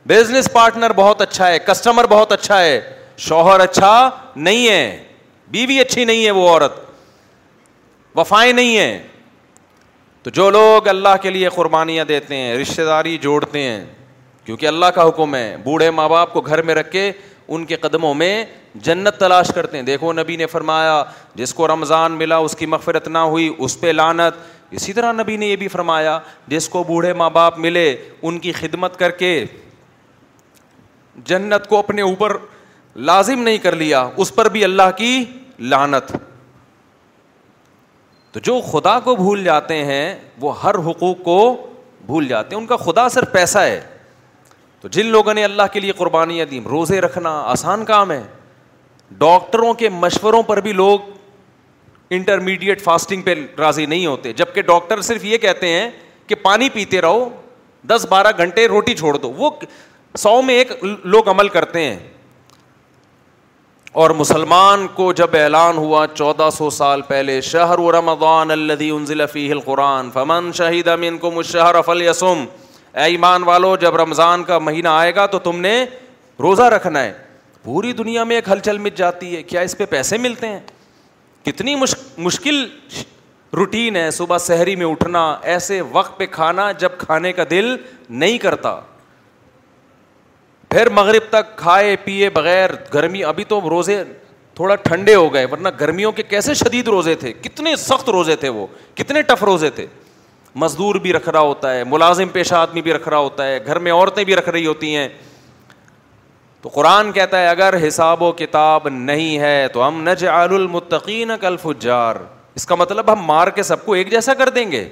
بزنس 0.08 0.50
پارٹنر 0.54 0.94
بہت 0.96 1.22
اچھا 1.22 1.48
ہے 1.48 1.58
کسٹمر 1.60 2.08
بہت 2.10 2.32
اچھا 2.32 2.60
ہے 2.62 2.80
شوہر 3.20 3.60
اچھا 3.60 4.10
نہیں 4.36 4.68
ہے 4.68 5.04
بیوی 5.52 5.80
اچھی 5.80 6.06
نہیں 6.06 6.26
ہے 6.26 6.32
وہ 6.32 6.48
عورت 6.50 6.80
وفائیں 8.16 8.52
نہیں 8.54 8.78
ہے 8.78 9.00
تو 10.24 10.30
جو 10.34 10.50
لوگ 10.52 10.88
اللہ 10.88 11.16
کے 11.22 11.30
لیے 11.30 11.50
قربانیاں 11.56 12.06
دیتے 12.06 12.36
ہیں 12.36 12.56
رشتے 12.58 12.86
داری 12.86 13.18
جوڑتے 13.22 13.62
ہیں 13.62 13.84
کیونکہ 14.48 14.68
اللہ 14.68 14.86
کا 14.96 15.08
حکم 15.08 15.34
ہے 15.36 15.56
بوڑھے 15.64 15.90
ماں 15.92 16.08
باپ 16.10 16.34
کو 16.34 16.42
گھر 16.42 16.62
میں 16.68 16.74
رکھ 16.76 16.90
کے 16.92 17.12
ان 17.56 17.64
کے 17.66 17.76
قدموں 17.82 18.14
میں 18.16 18.34
جنت 18.86 19.18
تلاش 19.20 19.48
کرتے 19.56 19.78
ہیں 19.78 19.84
دیکھو 19.86 20.12
نبی 20.14 20.36
نے 20.38 20.46
فرمایا 20.52 21.04
جس 21.36 21.54
کو 21.54 21.68
رمضان 21.68 22.12
ملا 22.18 22.38
اس 22.48 22.56
کی 22.60 22.66
مغفرت 22.74 23.08
نہ 23.08 23.18
ہوئی 23.34 23.50
اس 23.58 23.80
پہ 23.80 23.92
لانت 23.92 24.38
اسی 24.78 24.94
طرح 24.94 25.12
نبی 25.14 25.36
نے 25.42 25.48
یہ 25.48 25.56
بھی 25.56 25.68
فرمایا 25.74 26.18
جس 26.54 26.70
کو 26.70 26.84
بوڑھے 26.88 27.12
ماں 27.22 27.30
باپ 27.40 27.58
ملے 27.66 27.96
ان 28.22 28.38
کی 28.46 28.52
خدمت 28.62 28.96
کر 29.00 29.12
کے 29.22 29.32
جنت 31.28 31.68
کو 31.70 31.78
اپنے 31.80 32.02
اوپر 32.02 32.38
لازم 33.10 33.42
نہیں 33.44 33.58
کر 33.64 33.76
لیا 33.76 34.08
اس 34.18 34.34
پر 34.36 34.50
بھی 34.52 34.64
اللہ 34.64 34.92
کی 34.98 35.24
لانت 35.60 36.12
تو 38.34 38.40
جو 38.44 38.60
خدا 38.72 39.00
کو 39.04 39.16
بھول 39.16 39.44
جاتے 39.44 39.84
ہیں 39.86 40.14
وہ 40.42 40.62
ہر 40.64 40.78
حقوق 40.90 41.22
کو 41.24 41.38
بھول 42.06 42.28
جاتے 42.28 42.56
ہیں 42.56 42.62
ان 42.62 42.68
کا 42.68 42.78
خدا 42.86 43.08
صرف 43.20 43.32
پیسہ 43.32 43.60
ہے 43.60 43.80
تو 44.82 44.88
جن 44.96 45.06
لوگوں 45.12 45.34
نے 45.34 45.44
اللہ 45.44 45.72
کے 45.74 45.80
لیے 45.80 45.92
قربانیاں 45.98 46.46
دیں 46.52 46.60
روزے 46.70 47.00
رکھنا 47.02 47.30
آسان 47.52 47.86
کام 47.86 48.12
ہے 48.12 48.22
ڈاکٹروں 49.18 49.74
کے 49.74 49.90
مشوروں 49.90 50.42
پر 50.48 50.60
بھی 50.62 50.72
لوگ 50.74 51.10
انٹرمیڈیٹ 52.18 52.82
فاسٹنگ 52.82 53.22
پہ 53.22 53.34
راضی 53.58 53.86
نہیں 53.86 54.06
ہوتے 54.06 54.34
جبکہ 54.34 54.62
ڈاکٹر 54.68 55.02
صرف 55.08 55.26
یہ 55.26 55.38
کہتے 55.38 55.68
ہیں 55.68 55.90
کہ 56.28 56.36
پانی 56.42 56.70
پیتے 56.74 57.02
رہو 57.02 57.28
دس 57.90 58.06
بارہ 58.10 58.32
گھنٹے 58.38 58.68
روٹی 58.68 58.94
چھوڑ 58.96 59.16
دو 59.18 59.32
وہ 59.38 59.50
سو 60.18 60.42
میں 60.42 60.56
ایک 60.58 60.72
لوگ 61.04 61.28
عمل 61.30 61.50
کرتے 61.50 61.84
ہیں 61.84 61.98
اور 64.02 64.10
مسلمان 64.18 64.86
کو 64.96 65.12
جب 65.20 65.36
اعلان 65.38 65.78
ہوا 65.78 66.06
چودہ 66.14 66.50
سو 66.58 66.70
سال 66.70 67.02
پہلے 67.08 67.40
شہر 67.42 67.80
و 67.80 67.90
انزل 67.96 69.22
اللہ 69.22 69.52
القرآن 69.54 70.10
فمن 70.14 70.52
شہید 70.58 70.88
امین 70.88 71.18
کو 71.18 71.32
یسم 72.02 72.44
اے 73.00 73.04
ایمان 73.12 73.44
والو 73.46 73.76
جب 73.82 73.96
رمضان 73.96 74.44
کا 74.44 74.58
مہینہ 74.60 74.88
آئے 74.90 75.14
گا 75.16 75.26
تو 75.32 75.40
تم 75.40 75.60
نے 75.62 75.74
روزہ 76.42 76.64
رکھنا 76.76 77.04
ہے 77.04 77.12
پوری 77.64 77.92
دنیا 77.94 78.24
میں 78.24 78.36
ایک 78.36 78.50
ہلچل 78.52 78.78
مچ 78.78 78.94
جاتی 78.98 79.36
ہے 79.36 79.42
کیا 79.52 79.62
اس 79.68 79.78
پہ 79.78 79.86
پیسے 79.90 80.18
ملتے 80.18 80.48
ہیں 80.50 80.60
کتنی 81.46 81.76
مشکل 82.26 82.66
روٹین 83.58 83.96
ہے 83.96 84.10
صبح 84.12 84.38
شہری 84.46 84.76
میں 84.76 84.86
اٹھنا 84.86 85.22
ایسے 85.54 85.80
وقت 85.92 86.18
پہ 86.20 86.26
کھانا 86.32 86.72
جب 86.86 86.98
کھانے 87.00 87.32
کا 87.34 87.44
دل 87.50 87.76
نہیں 88.24 88.38
کرتا 88.48 88.80
پھر 90.70 90.90
مغرب 90.94 91.30
تک 91.30 91.56
کھائے 91.58 91.96
پیے 92.04 92.30
بغیر 92.40 92.70
گرمی 92.94 93.24
ابھی 93.24 93.44
تو 93.52 93.60
روزے 93.70 94.04
تھوڑا 94.56 94.76
ٹھنڈے 94.90 95.16
ہو 95.16 95.34
گئے 95.34 95.46
ورنہ 95.52 95.68
گرمیوں 95.80 96.12
کے 96.12 96.24
کیسے 96.30 96.54
شدید 96.66 96.88
روزے 96.88 97.16
تھے 97.24 97.34
کتنے 97.44 97.76
سخت 97.86 98.10
روزے 98.10 98.36
تھے 98.44 98.50
وہ 98.58 98.66
کتنے 98.96 99.22
ٹف 99.32 99.44
روزے 99.44 99.70
تھے 99.80 99.86
مزدور 100.56 100.96
بھی 101.02 101.14
رکھ 101.14 101.30
رہا 101.30 101.40
ہوتا 101.40 101.74
ہے 101.74 101.84
ملازم 101.88 102.30
پیشہ 102.34 102.56
آدمی 102.56 102.82
بھی 102.82 102.94
رکھ 102.94 103.08
رہا 103.10 103.18
ہوتا 103.18 103.48
ہے 103.48 103.60
گھر 103.66 103.80
میں 103.80 103.92
عورتیں 103.94 104.24
بھی 104.24 104.36
رکھ 104.36 104.50
رہی 104.50 104.66
ہوتی 104.66 104.96
ہیں 104.96 105.08
تو 106.62 106.70
قرآن 106.74 107.12
کہتا 107.12 107.40
ہے 107.42 107.48
اگر 107.48 107.76
حساب 107.88 108.22
و 108.24 108.32
کتاب 108.38 108.88
نہیں 108.92 109.40
ہے 109.40 109.68
تو 109.74 109.88
ہم 109.88 110.02
نج 110.10 110.26
المتقین 110.28 111.32
کلف 111.42 111.68
اس 112.56 112.66
کا 112.66 112.76
مطلب 112.76 113.12
ہم 113.12 113.20
مار 113.26 113.48
کے 113.56 113.64
سب 113.64 113.86
کو 113.86 113.94
ایک 113.94 114.10
جیسا 114.12 114.34
کر 114.34 114.50
دیں 114.50 114.72
گے 114.72 114.88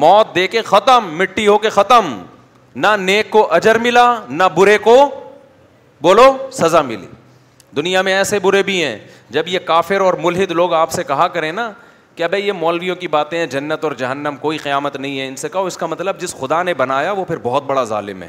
موت 0.00 0.34
دے 0.34 0.46
کے 0.48 0.62
ختم 0.62 1.06
مٹی 1.18 1.46
ہو 1.46 1.56
کے 1.58 1.70
ختم 1.70 2.16
نہ 2.76 2.86
نیک 3.00 3.30
کو 3.30 3.46
اجر 3.54 3.78
ملا 3.82 4.12
نہ 4.28 4.44
برے 4.56 4.76
کو 4.78 4.96
بولو 6.02 6.22
سزا 6.52 6.82
ملی 6.82 7.06
دنیا 7.76 8.02
میں 8.02 8.14
ایسے 8.14 8.38
برے 8.38 8.62
بھی 8.62 8.82
ہیں 8.84 8.98
جب 9.30 9.48
یہ 9.48 9.58
کافر 9.64 10.00
اور 10.00 10.14
ملحد 10.22 10.50
لوگ 10.60 10.74
آپ 10.74 10.90
سے 10.92 11.04
کہا 11.04 11.26
کریں 11.28 11.50
نا 11.52 11.70
بھائی 12.30 12.46
یہ 12.46 12.52
مولویوں 12.52 12.96
کی 12.96 13.08
باتیں 13.08 13.38
ہیں 13.38 13.46
جنت 13.46 13.84
اور 13.84 13.92
جہنم 13.98 14.36
کوئی 14.40 14.58
قیامت 14.58 14.96
نہیں 14.96 15.18
ہے 15.20 15.26
ان 15.28 15.36
سے 15.36 15.48
کہو 15.48 15.64
اس 15.66 15.76
کا 15.76 15.86
مطلب 15.86 16.20
جس 16.20 16.34
خدا 16.40 16.62
نے 16.62 16.74
بنایا 16.74 17.12
وہ 17.12 17.24
پھر 17.24 17.38
بہت 17.42 17.62
بڑا 17.66 17.84
ظالم 17.84 18.22
ہے 18.22 18.28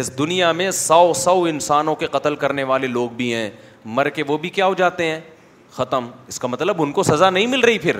اس 0.00 0.16
دنیا 0.18 0.50
میں 0.52 0.70
سو 0.70 1.12
سو 1.16 1.40
انسانوں 1.48 1.94
کے 2.02 2.06
قتل 2.10 2.36
کرنے 2.44 2.62
والے 2.64 2.86
لوگ 2.86 3.10
بھی 3.16 3.32
ہیں 3.34 3.50
مر 3.94 4.08
کے 4.18 4.22
وہ 4.26 4.38
بھی 4.38 4.48
کیا 4.50 4.66
ہو 4.66 4.74
جاتے 4.78 5.04
ہیں 5.10 5.20
ختم 5.76 6.06
اس 6.28 6.38
کا 6.40 6.48
مطلب 6.48 6.82
ان 6.82 6.92
کو 6.92 7.02
سزا 7.02 7.30
نہیں 7.30 7.46
مل 7.46 7.60
رہی 7.60 7.78
پھر 7.78 7.98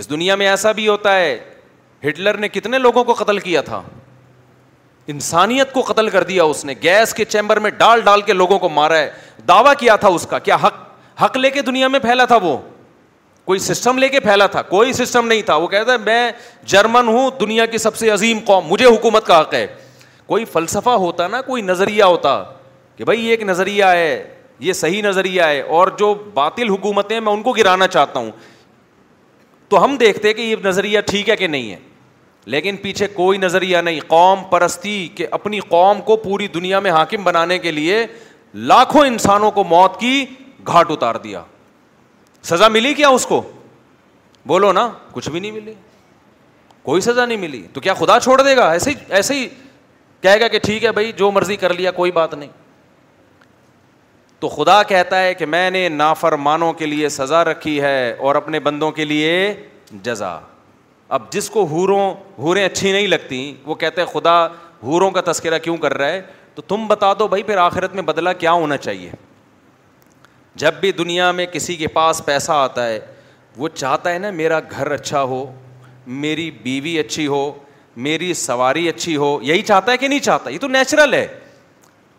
اس 0.00 0.10
دنیا 0.10 0.34
میں 0.36 0.48
ایسا 0.48 0.72
بھی 0.72 0.86
ہوتا 0.88 1.14
ہے 1.16 1.38
ہٹلر 2.08 2.36
نے 2.38 2.48
کتنے 2.48 2.78
لوگوں 2.78 3.04
کو 3.04 3.12
قتل 3.14 3.38
کیا 3.38 3.60
تھا 3.62 3.82
انسانیت 5.12 5.72
کو 5.72 5.80
قتل 5.86 6.08
کر 6.10 6.24
دیا 6.24 6.42
اس 6.44 6.64
نے 6.64 6.74
گیس 6.82 7.14
کے 7.14 7.24
چیمبر 7.24 7.58
میں 7.60 7.70
ڈال 7.78 8.00
ڈال 8.04 8.20
کے 8.22 8.32
لوگوں 8.32 8.58
کو 8.58 8.68
مارا 8.68 8.98
ہے 8.98 9.10
دعویٰ 9.48 9.72
کیا 9.78 9.96
تھا 10.04 10.08
اس 10.08 10.26
کا 10.30 10.38
کیا 10.38 10.56
حق 10.62 10.74
حق 11.22 11.36
لے 11.36 11.50
کے 11.50 11.62
دنیا 11.62 11.88
میں 11.88 11.98
پھیلا 12.00 12.24
تھا 12.24 12.36
وہ 12.42 12.56
کوئی 13.44 13.58
سسٹم 13.58 13.98
لے 13.98 14.08
کے 14.08 14.20
پھیلا 14.20 14.46
تھا 14.46 14.62
کوئی 14.62 14.92
سسٹم 14.92 15.26
نہیں 15.28 15.42
تھا 15.46 15.54
وہ 15.56 15.66
کہتا 15.68 15.92
ہے 15.92 15.98
میں 16.04 16.30
جرمن 16.72 17.08
ہوں 17.08 17.30
دنیا 17.40 17.66
کی 17.66 17.78
سب 17.78 17.96
سے 17.96 18.10
عظیم 18.10 18.38
قوم 18.46 18.66
مجھے 18.68 18.84
حکومت 18.86 19.26
کا 19.26 19.40
حق 19.40 19.54
ہے 19.54 19.66
کوئی 20.26 20.44
فلسفہ 20.52 20.90
ہوتا 21.04 21.26
نا 21.28 21.40
کوئی 21.42 21.62
نظریہ 21.62 22.04
ہوتا 22.04 22.42
کہ 22.96 23.04
بھائی 23.04 23.24
یہ 23.24 23.30
ایک 23.30 23.42
نظریہ 23.46 23.84
ہے 23.84 24.22
یہ 24.60 24.72
صحیح 24.72 25.02
نظریہ 25.02 25.42
ہے 25.48 25.60
اور 25.76 25.88
جو 25.98 26.14
باطل 26.34 26.68
حکومتیں 26.70 27.18
میں 27.20 27.32
ان 27.32 27.42
کو 27.42 27.52
گرانا 27.52 27.86
چاہتا 27.88 28.20
ہوں 28.20 28.30
تو 29.68 29.82
ہم 29.84 29.96
دیکھتے 29.96 30.32
کہ 30.34 30.40
یہ 30.42 30.54
نظریہ 30.64 31.00
ٹھیک 31.06 31.28
ہے 31.30 31.36
کہ 31.36 31.46
نہیں 31.46 31.70
ہے 31.72 31.78
لیکن 32.54 32.76
پیچھے 32.82 33.06
کوئی 33.14 33.38
نظریہ 33.38 33.76
نہیں 33.84 34.00
قوم 34.06 34.42
پرستی 34.50 34.96
کہ 35.14 35.26
اپنی 35.30 35.60
قوم 35.68 36.00
کو 36.06 36.16
پوری 36.24 36.46
دنیا 36.54 36.80
میں 36.80 36.90
حاکم 36.90 37.24
بنانے 37.24 37.58
کے 37.58 37.70
لیے 37.72 38.04
لاکھوں 38.72 39.06
انسانوں 39.06 39.50
کو 39.50 39.64
موت 39.64 39.98
کی 40.00 40.24
گھاٹ 40.68 40.90
اتار 40.90 41.14
دیا 41.24 41.42
سزا 42.48 42.68
ملی 42.68 42.92
کیا 42.94 43.08
اس 43.08 43.26
کو 43.26 43.40
بولو 44.46 44.72
نا 44.72 44.88
کچھ 45.12 45.28
بھی 45.30 45.40
نہیں 45.40 45.50
ملی 45.52 45.74
کوئی 46.82 47.00
سزا 47.00 47.24
نہیں 47.24 47.38
ملی 47.38 47.66
تو 47.72 47.80
کیا 47.80 47.94
خدا 47.94 48.18
چھوڑ 48.20 48.40
دے 48.42 48.56
گا 48.56 48.70
ایسے 48.72 48.90
ہی 48.90 48.94
ایسے 49.16 49.34
ہی 49.34 49.46
کہے 50.22 50.40
گا 50.40 50.48
کہ 50.48 50.58
ٹھیک 50.62 50.84
ہے 50.84 50.92
بھائی 50.92 51.12
جو 51.16 51.30
مرضی 51.32 51.56
کر 51.56 51.74
لیا 51.74 51.90
کوئی 51.92 52.10
بات 52.12 52.34
نہیں 52.34 52.48
تو 54.40 54.48
خدا 54.48 54.82
کہتا 54.82 55.22
ہے 55.22 55.34
کہ 55.34 55.46
میں 55.46 55.70
نے 55.70 55.88
نافرمانوں 55.88 56.72
کے 56.78 56.86
لیے 56.86 57.08
سزا 57.16 57.44
رکھی 57.44 57.80
ہے 57.80 58.12
اور 58.18 58.34
اپنے 58.34 58.60
بندوں 58.60 58.90
کے 58.92 59.04
لیے 59.04 59.32
جزا 60.04 60.38
اب 61.16 61.30
جس 61.32 61.48
کو 61.50 61.64
ہوروں 61.70 62.12
ہوریں 62.38 62.64
اچھی 62.64 62.92
نہیں 62.92 63.06
لگتی 63.06 63.54
وہ 63.64 63.74
کہتے 63.84 64.04
خدا 64.12 64.46
ہوروں 64.82 65.10
کا 65.10 65.20
تذکرہ 65.32 65.58
کیوں 65.62 65.76
کر 65.76 65.94
رہا 65.98 66.08
ہے 66.12 66.22
تو 66.54 66.62
تم 66.68 66.86
بتا 66.88 67.12
دو 67.18 67.26
بھائی 67.28 67.42
پھر 67.42 67.56
آخرت 67.58 67.94
میں 67.94 68.02
بدلا 68.02 68.32
کیا 68.44 68.52
ہونا 68.52 68.76
چاہیے 68.76 69.10
جب 70.60 70.74
بھی 70.80 70.90
دنیا 70.92 71.30
میں 71.32 71.46
کسی 71.52 71.76
کے 71.76 71.86
پاس 71.92 72.20
پیسہ 72.24 72.52
آتا 72.52 72.86
ہے 72.88 72.98
وہ 73.56 73.68
چاہتا 73.74 74.12
ہے 74.12 74.18
نا 74.18 74.30
میرا 74.30 74.58
گھر 74.70 74.90
اچھا 74.92 75.22
ہو 75.22 75.44
میری 76.20 76.50
بیوی 76.62 76.98
اچھی 76.98 77.26
ہو 77.26 77.50
میری 78.06 78.32
سواری 78.34 78.88
اچھی 78.88 79.16
ہو 79.16 79.38
یہی 79.42 79.62
چاہتا 79.62 79.92
ہے 79.92 79.96
کہ 79.98 80.08
نہیں 80.08 80.20
چاہتا 80.20 80.50
یہ 80.50 80.58
تو 80.58 80.68
نیچرل 80.68 81.14
ہے 81.14 81.26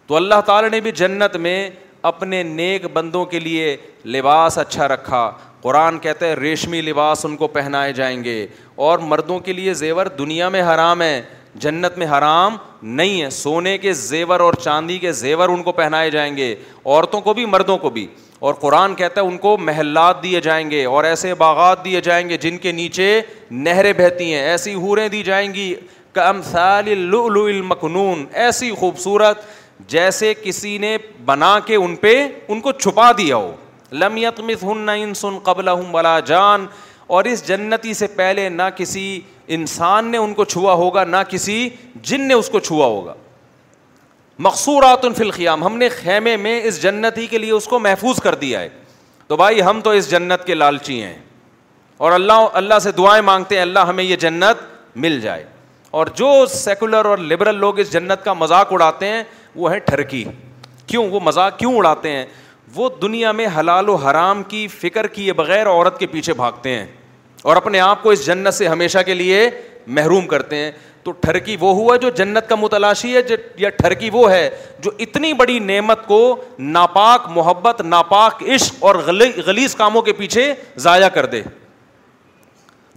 تو 0.08 0.15
اللہ 0.15 0.41
تعالیٰ 0.46 0.69
نے 0.69 0.80
بھی 0.82 0.91
جنت 0.96 1.36
میں 1.46 1.69
اپنے 2.12 2.41
نیک 2.43 2.86
بندوں 2.93 3.24
کے 3.26 3.39
لیے 3.39 3.76
لباس 4.06 4.58
اچھا 4.58 4.88
رکھا 4.88 5.32
قرآن 5.62 6.00
کہتا 6.00 6.26
ہے 6.26 6.34
ریشمی 6.36 6.82
لباس 6.82 7.26
ان 7.26 7.36
کو 7.38 7.48
پہنائے 7.48 7.93
جائیں 7.93 8.24
گے 8.24 8.46
اور 8.88 9.00
مردوں 9.12 9.39
کے 9.39 9.54
لیے 9.54 9.74
زیور 9.74 10.06
دنیا 10.17 10.50
میں 10.56 10.62
حرام 10.74 11.02
ہے 11.02 11.19
جنت 11.62 11.98
میں 11.98 12.06
حرام 12.18 12.54
نہیں 13.00 13.13
ہے 13.22 13.30
سونے 13.30 13.78
کے 13.78 13.94
زیور 13.94 14.39
اور 14.39 14.54
چاندی 14.63 14.98
کے 15.00 15.12
زیور 15.13 15.50
ان 15.50 15.63
کو 15.63 15.72
پہنائے 15.72 16.10
جائیں 16.12 16.36
گے 16.38 16.54
عورتوں 16.86 17.22
کو 17.22 17.34
بھی 17.34 17.46
مردوں 17.46 17.78
کو 17.78 17.89
بھی 17.98 18.06
اور 18.48 18.54
قرآن 18.62 18.96
کہتا 18.96 19.22
ہے 19.22 19.26
ان 19.26 19.38
کو 19.38 19.56
محلات 19.58 20.22
دیے 20.24 20.39
جائیں 20.42 20.70
گے 20.72 20.84
اور 20.86 21.04
ایسے 21.04 21.34
باغات 21.38 21.84
دیے 21.86 22.02
جائیں 22.04 22.28
گے 22.30 22.38
جن 22.42 22.58
کے 22.66 22.72
نیچے 22.72 23.20
نہریں 23.52 23.92
بہتی 23.98 24.34
ہیں 24.34 24.42
ایسی 24.44 24.74
حوریں 24.76 25.08
دی 25.10 25.22
جائیں 25.24 25.54
گی 25.54 25.74
المکنون 26.24 28.26
ایسی 28.32 28.72
خوبصورت 28.80 29.44
جیسے 29.89 30.34
کسی 30.44 30.78
نے 30.78 30.98
بنا 31.26 31.58
کے 31.66 31.76
ان 31.76 31.96
پہ 32.02 32.22
ان 32.48 32.60
کو 32.62 32.72
چھپا 32.72 33.12
دیا 33.18 33.36
ہو 33.36 33.52
لمیت 33.92 34.39
یتمس 34.39 34.63
ہن 34.63 34.78
نہ 34.86 34.92
ان 35.02 35.13
سن 35.13 35.38
قبل 35.44 35.68
بلا 35.92 36.20
جان 36.28 36.66
اور 37.13 37.26
اس 37.30 37.45
جنتی 37.47 37.93
سے 37.93 38.08
پہلے 38.19 38.47
نہ 38.49 38.62
کسی 38.76 39.04
انسان 39.56 40.06
نے 40.12 40.17
ان 40.17 40.34
کو 40.34 40.43
چھوا 40.54 40.73
ہوگا 40.82 41.04
نہ 41.04 41.17
کسی 41.30 41.58
جن 42.12 42.21
نے 42.28 42.34
اس 42.34 42.47
کو 42.49 42.60
چھوا 42.69 42.86
ہوگا 42.86 43.13
مقصورات 44.47 45.06
فی 45.17 45.23
الخیام 45.23 45.63
ہم 45.63 45.78
نے 45.78 45.89
خیمے 45.97 46.36
میں 46.45 46.56
اس 46.69 46.82
جنتی 46.84 47.26
کے 47.34 47.38
لیے 47.38 47.52
اس 47.58 47.65
کو 47.73 47.80
محفوظ 47.80 48.19
کر 48.28 48.36
دیا 48.45 48.60
ہے 48.62 48.69
تو 49.28 49.38
بھائی 49.41 49.62
ہم 49.65 49.82
تو 49.84 49.89
اس 49.99 50.10
جنت 50.12 50.45
کے 50.45 50.54
لالچی 50.56 51.02
ہیں 51.02 51.15
اور 52.06 52.12
اللہ 52.12 52.47
اللہ 52.63 52.80
سے 52.84 52.91
دعائیں 53.02 53.21
مانگتے 53.32 53.56
ہیں 53.56 53.62
اللہ 53.62 53.86
ہمیں 53.89 54.04
یہ 54.04 54.15
جنت 54.26 54.63
مل 55.06 55.19
جائے 55.28 55.43
اور 55.99 56.08
جو 56.23 56.32
سیکولر 56.54 57.06
اور 57.12 57.17
لبرل 57.32 57.60
لوگ 57.65 57.80
اس 57.80 57.91
جنت 57.93 58.23
کا 58.26 58.34
مذاق 58.43 58.73
اڑاتے 58.73 59.08
ہیں 59.12 59.21
وہ 59.56 59.71
ہے 59.71 59.80
ٹھرکی 59.91 60.23
کیوں 60.88 61.08
وہ 61.12 61.19
مذاق 61.26 61.60
کیوں 61.60 61.76
اڑاتے 61.78 62.15
ہیں 62.17 62.26
وہ 62.76 62.89
دنیا 63.02 63.32
میں 63.41 63.47
حلال 63.60 63.89
و 63.89 63.95
حرام 64.10 64.43
کی 64.54 64.67
فکر 64.80 65.08
کیے 65.17 65.34
بغیر 65.43 65.69
عورت 65.69 65.99
کے 65.99 66.08
پیچھے 66.17 66.34
بھاگتے 66.43 66.76
ہیں 66.80 66.86
اور 67.43 67.56
اپنے 67.56 67.79
آپ 67.79 68.03
کو 68.03 68.10
اس 68.10 68.25
جنت 68.25 68.53
سے 68.53 68.67
ہمیشہ 68.67 68.97
کے 69.06 69.13
لیے 69.13 69.49
محروم 69.95 70.27
کرتے 70.27 70.56
ہیں 70.56 70.71
تو 71.03 71.12
ٹھرکی 71.21 71.56
وہ 71.60 71.73
ہوا 71.75 71.95
جو 72.01 72.10
جنت 72.17 72.47
کا 72.49 72.56
متلاشی 72.60 73.15
ہے 73.15 73.21
یا 73.58 73.69
ٹھرکی 73.77 74.10
وہ 74.13 74.29
ہے 74.32 74.49
جو 74.84 74.91
اتنی 75.06 75.32
بڑی 75.41 75.58
نعمت 75.60 76.06
کو 76.08 76.19
ناپاک 76.60 77.25
محبت 77.36 77.82
ناپاک 77.82 78.43
عشق 78.56 78.84
اور 78.91 78.95
غلیز 79.45 79.75
کاموں 79.75 80.01
کے 80.01 80.13
پیچھے 80.21 80.53
ضائع 80.84 81.08
کر 81.13 81.25
دے 81.34 81.41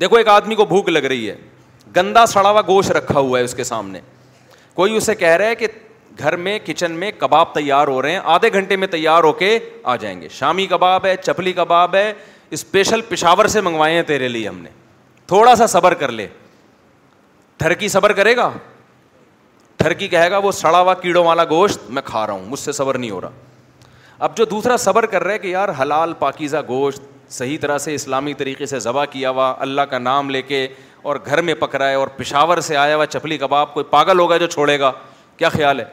دیکھو 0.01 0.17
ایک 0.17 0.29
آدمی 0.29 0.55
کو 0.55 0.65
بھوک 0.75 0.89
لگ 0.89 1.05
رہی 1.13 1.29
ہے 1.31 1.37
گندا 1.97 2.25
سڑا 2.27 2.51
ہوا 2.51 2.61
گوشت 2.69 2.91
رکھا 2.93 3.19
ہوا 3.19 3.39
ہے 3.39 3.45
اس 3.45 3.55
کے 3.55 3.65
سامنے 3.65 4.01
کوئی 4.75 4.97
اسے 4.97 5.15
کہہ 5.15 5.37
رہا 5.37 5.49
ہے 5.49 5.55
کہ 5.55 5.67
گھر 6.19 6.37
میں 6.45 6.59
کچن 6.67 6.93
میں 7.01 7.11
کباب 7.19 7.53
تیار 7.55 7.89
ہو 7.89 8.01
رہے 8.03 8.13
ہیں 8.13 8.21
آدھے 8.35 8.53
گھنٹے 8.53 8.77
میں 8.77 8.89
تیار 8.91 9.25
ہو 9.25 9.33
کے 9.43 9.59
آ 9.85 9.97
جائیں 10.01 10.21
گے 10.21 10.29
شامی 10.39 10.67
کباب 10.67 11.07
ہے 11.07 11.15
چپلی 11.23 11.53
کباب 11.53 11.95
ہے 11.95 12.13
اسپیشل 12.53 13.01
پشاور 13.09 13.45
سے 13.49 13.61
منگوائے 13.61 13.95
ہیں 13.95 14.03
تیرے 14.07 14.29
لیے 14.29 14.49
ہم 14.49 14.59
نے 14.63 14.71
تھوڑا 15.27 15.55
سا 15.57 15.67
صبر 15.67 15.95
کر 16.03 16.13
لے 16.13 16.27
ٹھرکی 17.59 17.89
صبر 17.89 18.13
کرے 18.13 18.37
گا 18.37 18.51
ٹھرکی 19.79 20.09
کہے 20.09 20.31
گا 20.31 20.39
وہ 20.45 20.53
سڑا 20.53 20.81
ہوا 20.81 20.95
کیڑوں 20.95 21.25
والا 21.25 21.45
گوشت 21.51 21.91
میں 21.91 22.03
کھا 22.05 22.27
رہا 22.27 22.33
ہوں 22.35 22.45
مجھ 22.49 22.59
سے 22.59 22.73
صبر 22.73 22.99
نہیں 22.99 23.11
ہو 23.11 23.21
رہا 23.21 23.31
اب 24.25 24.37
جو 24.37 24.45
دوسرا 24.51 24.77
صبر 24.85 25.07
کر 25.07 25.23
رہا 25.25 25.33
ہے 25.33 25.39
کہ 25.39 25.49
یار 25.49 25.69
حلال 25.81 26.13
پاکیزہ 26.19 26.57
گوشت 26.69 27.03
صحیح 27.33 27.59
طرح 27.61 27.79
سے 27.79 27.95
اسلامی 27.95 28.35
طریقے 28.35 28.67
سے 28.67 28.79
ذبح 28.81 29.05
کیا 29.11 29.31
ہوا 29.31 29.53
اللہ 29.61 29.83
کا 29.91 29.99
نام 29.99 30.31
لے 30.31 30.43
کے 30.43 30.67
اور 31.11 31.17
گھر 31.27 31.41
میں 31.43 31.55
پکڑا 31.59 31.89
ہے 31.89 31.95
اور 31.95 32.09
پشاور 32.17 32.59
سے 32.69 32.77
آیا 32.77 32.97
ہوا 32.97 33.07
چپلی 33.07 33.39
کباب 33.39 33.73
کوئی 33.75 33.85
پاگل 33.91 34.19
ہوگا 34.21 34.37
جو 34.37 34.47
چھوڑے 34.47 34.79
گا 34.81 34.91
کیا 35.37 35.49
خیال 35.49 35.81
ہے 35.81 35.85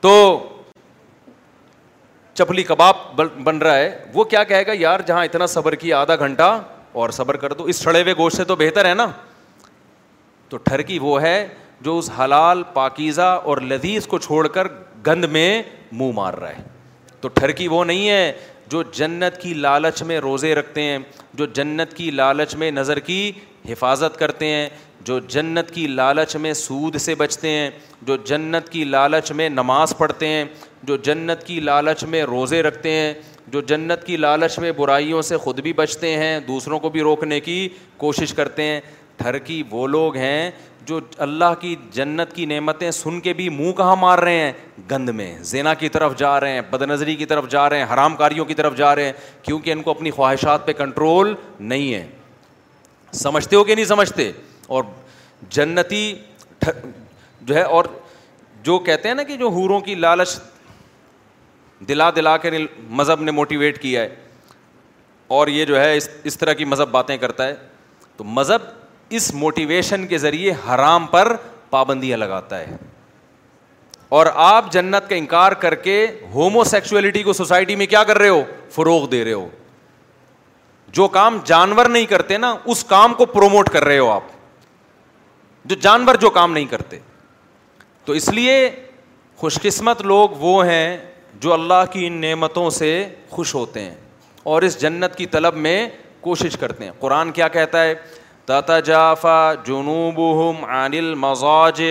تو 0.00 0.12
چپلی 2.40 2.62
کباب 2.64 2.96
بن 3.44 3.58
رہا 3.62 3.76
ہے 3.76 3.88
وہ 4.14 4.24
کیا 4.34 4.42
کہے 4.50 4.66
گا 4.66 4.72
یار 4.80 5.00
جہاں 5.06 5.24
اتنا 5.24 5.46
صبر 5.54 5.74
کیا 5.80 6.00
آدھا 6.00 6.14
گھنٹہ 6.26 6.42
اور 6.52 6.68
اور 7.00 7.10
صبر 7.16 7.36
کر 7.36 7.48
کر 7.48 7.54
دو 7.56 7.64
اس 7.72 7.80
اس 7.86 7.86
ہوئے 7.86 8.12
گوشت 8.18 8.36
سے 8.36 8.44
تو 8.44 8.54
تو 8.54 8.60
بہتر 8.64 8.84
ہے 8.84 8.90
ہے 8.90 8.94
نا 8.94 9.06
ٹھرکی 10.64 10.98
وہ 11.02 11.18
جو 11.88 11.98
حلال 12.18 12.62
پاکیزہ 12.74 13.28
لذیذ 13.62 14.06
کو 14.14 14.18
چھوڑ 14.28 14.46
گند 15.06 15.24
میں 15.36 15.50
منہ 16.00 16.12
مار 16.14 16.34
رہا 16.40 16.48
ہے 16.56 16.62
تو 17.20 17.28
ٹھرکی 17.34 17.68
وہ 17.74 17.84
نہیں 17.90 18.08
ہے 18.08 18.32
جو 18.72 18.82
جنت 19.02 19.40
کی 19.42 19.52
لالچ 19.66 20.02
میں 20.08 20.18
روزے 20.28 20.54
رکھتے 20.54 20.82
ہیں 20.82 20.98
جو 21.40 21.46
جنت 21.60 21.92
کی 21.96 22.10
لالچ 22.22 22.54
میں 22.62 22.70
نظر 22.80 22.98
کی 23.10 23.20
حفاظت 23.68 24.18
کرتے 24.18 24.46
ہیں 24.54 24.68
جو 25.08 25.18
جنت 25.34 25.70
کی 25.74 25.86
لالچ 26.00 26.34
میں 26.44 26.52
سود 26.54 26.96
سے 27.08 27.14
بچتے 27.22 27.48
ہیں 27.50 27.70
جو 28.10 28.16
جنت 28.32 28.68
کی 28.72 28.82
لالچ 28.94 29.30
میں 29.40 29.48
نماز 29.48 29.96
پڑھتے 29.98 30.26
ہیں 30.28 30.44
جو 30.86 30.96
جنت 31.04 31.42
کی 31.46 31.58
لالچ 31.60 32.04
میں 32.08 32.22
روزے 32.24 32.62
رکھتے 32.62 32.90
ہیں 32.90 33.12
جو 33.52 33.60
جنت 33.60 34.04
کی 34.06 34.16
لالچ 34.16 34.58
میں 34.58 34.72
برائیوں 34.76 35.22
سے 35.22 35.36
خود 35.38 35.60
بھی 35.60 35.72
بچتے 35.76 36.16
ہیں 36.16 36.38
دوسروں 36.46 36.78
کو 36.80 36.88
بھی 36.90 37.00
روکنے 37.02 37.40
کی 37.40 37.68
کوشش 37.96 38.32
کرتے 38.34 38.62
ہیں 38.62 38.80
ٹھرکی 39.18 39.62
وہ 39.70 39.86
لوگ 39.88 40.16
ہیں 40.16 40.50
جو 40.86 41.00
اللہ 41.24 41.54
کی 41.60 41.74
جنت 41.92 42.32
کی 42.34 42.46
نعمتیں 42.46 42.90
سن 42.90 43.20
کے 43.20 43.32
بھی 43.40 43.48
منہ 43.48 43.72
کہاں 43.76 43.96
مار 43.96 44.18
رہے 44.18 44.38
ہیں 44.40 44.52
گند 44.90 45.08
میں 45.16 45.34
زینا 45.50 45.74
کی 45.82 45.88
طرف 45.96 46.16
جا 46.18 46.38
رہے 46.40 46.52
ہیں 46.52 46.60
بد 46.70 46.82
نظری 46.90 47.14
کی 47.16 47.26
طرف 47.32 47.48
جا 47.50 47.68
رہے 47.70 47.78
ہیں 47.78 47.86
حرام 47.92 48.16
کاریوں 48.16 48.44
کی 48.44 48.54
طرف 48.54 48.76
جا 48.76 48.94
رہے 48.96 49.04
ہیں 49.04 49.12
کیونکہ 49.42 49.72
ان 49.72 49.82
کو 49.82 49.90
اپنی 49.90 50.10
خواہشات 50.10 50.66
پہ 50.66 50.72
کنٹرول 50.78 51.34
نہیں 51.60 51.92
ہے 51.94 52.06
سمجھتے 53.24 53.56
ہو 53.56 53.64
کہ 53.64 53.74
نہیں 53.74 53.84
سمجھتے 53.84 54.30
اور 54.74 54.84
جنتی 55.50 56.14
جو 56.66 57.54
ہے 57.54 57.62
اور 57.62 57.84
جو 58.62 58.78
کہتے 58.86 59.08
ہیں 59.08 59.14
نا 59.14 59.22
کہ 59.22 59.36
جو 59.36 59.48
حوروں 59.48 59.80
کی 59.80 59.94
لالچ 59.94 60.38
دلا 61.88 62.08
دلا 62.16 62.36
کے 62.36 62.50
مذہب 63.00 63.22
نے 63.22 63.30
موٹیویٹ 63.32 63.80
کیا 63.82 64.00
ہے 64.02 64.08
اور 65.36 65.48
یہ 65.48 65.64
جو 65.64 65.80
ہے 65.80 65.96
اس 65.96 66.36
طرح 66.38 66.52
کی 66.52 66.64
مذہب 66.64 66.88
باتیں 66.90 67.16
کرتا 67.18 67.46
ہے 67.48 67.54
تو 68.16 68.24
مذہب 68.24 68.62
اس 69.18 69.32
موٹیویشن 69.34 70.06
کے 70.06 70.18
ذریعے 70.18 70.52
حرام 70.66 71.06
پر 71.10 71.34
پابندیاں 71.70 72.16
لگاتا 72.18 72.58
ہے 72.60 72.76
اور 74.18 74.26
آپ 74.42 74.72
جنت 74.72 75.08
کا 75.08 75.14
انکار 75.16 75.52
کر 75.62 75.74
کے 75.84 75.96
ہومو 76.34 76.64
سیکچولیٹی 76.64 77.22
کو 77.22 77.32
سوسائٹی 77.32 77.76
میں 77.76 77.86
کیا 77.86 78.02
کر 78.04 78.18
رہے 78.18 78.28
ہو 78.28 78.42
فروغ 78.74 79.08
دے 79.10 79.24
رہے 79.24 79.32
ہو 79.32 79.48
جو 80.96 81.06
کام 81.16 81.38
جانور 81.46 81.86
نہیں 81.86 82.06
کرتے 82.06 82.38
نا 82.38 82.54
اس 82.74 82.82
کام 82.84 83.14
کو 83.14 83.26
پروموٹ 83.26 83.68
کر 83.72 83.84
رہے 83.84 83.98
ہو 83.98 84.10
آپ 84.10 84.22
جو 85.70 85.76
جانور 85.80 86.14
جو 86.20 86.30
کام 86.30 86.52
نہیں 86.52 86.64
کرتے 86.70 86.98
تو 88.04 88.12
اس 88.18 88.28
لیے 88.32 88.68
خوش 89.38 89.58
قسمت 89.62 90.00
لوگ 90.02 90.28
وہ 90.38 90.64
ہیں 90.66 90.96
جو 91.42 91.52
اللہ 91.52 91.84
کی 91.92 92.06
ان 92.06 92.12
نعمتوں 92.20 92.68
سے 92.78 92.88
خوش 93.30 93.54
ہوتے 93.54 93.80
ہیں 93.82 93.94
اور 94.54 94.62
اس 94.62 94.80
جنت 94.80 95.14
کی 95.16 95.26
طلب 95.34 95.54
میں 95.66 95.76
کوشش 96.20 96.56
کرتے 96.60 96.84
ہیں 96.84 96.92
قرآن 97.00 97.30
کیا 97.38 97.48
کہتا 97.56 97.84
ہے 97.84 97.94
جافا 98.84 99.36
جنوب 99.66 100.18
ہم 100.38 100.64
عنل 100.76 101.14
مزاج 101.24 101.82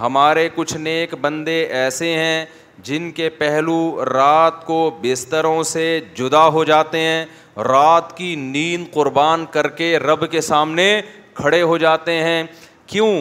ہمارے 0.00 0.48
کچھ 0.54 0.76
نیک 0.76 1.14
بندے 1.20 1.62
ایسے 1.80 2.12
ہیں 2.16 2.44
جن 2.86 3.10
کے 3.16 3.28
پہلو 3.38 3.76
رات 4.12 4.64
کو 4.66 4.78
بستروں 5.02 5.62
سے 5.72 5.84
جدا 6.18 6.46
ہو 6.56 6.64
جاتے 6.70 6.98
ہیں 7.00 7.24
رات 7.68 8.16
کی 8.16 8.34
نیند 8.38 8.92
قربان 8.94 9.44
کر 9.50 9.68
کے 9.80 9.96
رب 9.98 10.30
کے 10.30 10.40
سامنے 10.50 10.88
کھڑے 11.34 11.62
ہو 11.62 11.78
جاتے 11.84 12.16
ہیں 12.24 12.42
کیوں 12.92 13.12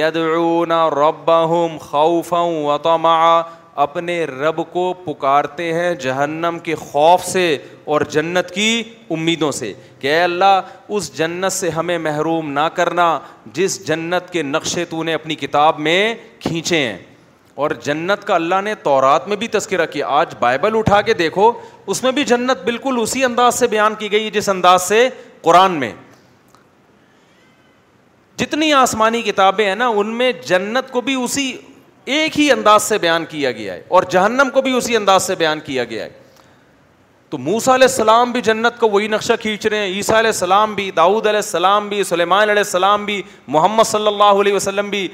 یدعون 0.00 0.72
ربهم 0.98 1.76
خوفا 1.86 2.40
وطمعا 2.66 3.40
اپنے 3.82 4.24
رب 4.26 4.56
کو 4.72 4.82
پکارتے 5.04 5.72
ہیں 5.74 5.94
جہنم 6.00 6.56
کے 6.62 6.74
خوف 6.80 7.22
سے 7.26 7.44
اور 7.92 8.00
جنت 8.10 8.50
کی 8.54 8.70
امیدوں 9.16 9.50
سے 9.58 9.72
کہ 9.98 10.06
اے 10.14 10.20
اللہ 10.22 10.74
اس 10.96 11.10
جنت 11.18 11.52
سے 11.52 11.70
ہمیں 11.76 11.96
محروم 12.08 12.50
نہ 12.58 12.64
کرنا 12.74 13.06
جس 13.58 13.78
جنت 13.86 14.28
کے 14.32 14.42
نقشے 14.56 14.84
تو 14.90 15.02
نے 15.08 15.14
اپنی 15.14 15.34
کتاب 15.44 15.78
میں 15.86 16.00
کھینچے 16.40 16.78
ہیں 16.86 16.96
اور 17.62 17.70
جنت 17.84 18.24
کا 18.26 18.34
اللہ 18.34 18.60
نے 18.64 18.74
تورات 18.82 19.28
میں 19.28 19.36
بھی 19.36 19.48
تذکرہ 19.56 19.86
کیا 19.94 20.06
آج 20.18 20.34
بائبل 20.38 20.76
اٹھا 20.78 21.00
کے 21.08 21.14
دیکھو 21.22 21.50
اس 21.92 22.02
میں 22.02 22.12
بھی 22.18 22.24
جنت 22.32 22.64
بالکل 22.64 22.98
اسی 23.02 23.24
انداز 23.24 23.58
سے 23.58 23.66
بیان 23.76 23.94
کی 23.98 24.12
گئی 24.12 24.30
جس 24.38 24.48
انداز 24.56 24.82
سے 24.88 25.08
قرآن 25.48 25.80
میں 25.80 25.92
جتنی 28.42 28.72
آسمانی 28.72 29.22
کتابیں 29.22 29.66
ہیں 29.66 29.74
نا 29.76 29.86
ان 30.02 30.14
میں 30.18 30.30
جنت 30.46 30.90
کو 30.92 31.00
بھی 31.08 31.14
اسی 31.24 31.52
ایک 32.04 32.38
ہی 32.38 32.50
انداز 32.52 32.82
سے 32.82 32.98
بیان 32.98 33.24
کیا 33.28 33.52
گیا 33.52 33.74
ہے 33.74 33.82
اور 33.98 34.02
جہنم 34.10 34.48
کو 34.54 34.62
بھی 34.62 34.72
اسی 34.76 34.96
انداز 34.96 35.22
سے 35.26 35.34
بیان 35.38 35.60
کیا 35.64 35.84
گیا 35.84 36.04
ہے 36.04 36.18
تو 37.30 37.38
موسا 37.38 37.74
علیہ 37.74 37.86
السلام 37.88 38.30
بھی 38.32 38.40
جنت 38.42 38.78
کو 38.78 38.88
وہی 38.90 39.08
نقشہ 39.08 39.32
کھینچ 39.40 39.66
رہے 39.66 39.78
ہیں 39.78 39.88
عیسیٰ 39.96 40.16
علیہ 40.16 40.28
السلام 40.30 40.74
بھی 40.74 40.90
داؤد 40.96 41.26
علیہ 41.26 41.36
السلام 41.38 41.88
بھی 41.88 42.02
سلیمان 42.04 42.42
علیہ 42.50 42.62
السلام 42.66 43.04
بھی 43.06 43.20
محمد 43.48 43.86
صلی 43.90 44.06
اللہ 44.06 44.40
علیہ 44.40 44.52
وسلم 44.54 44.88
بھی 44.90 45.06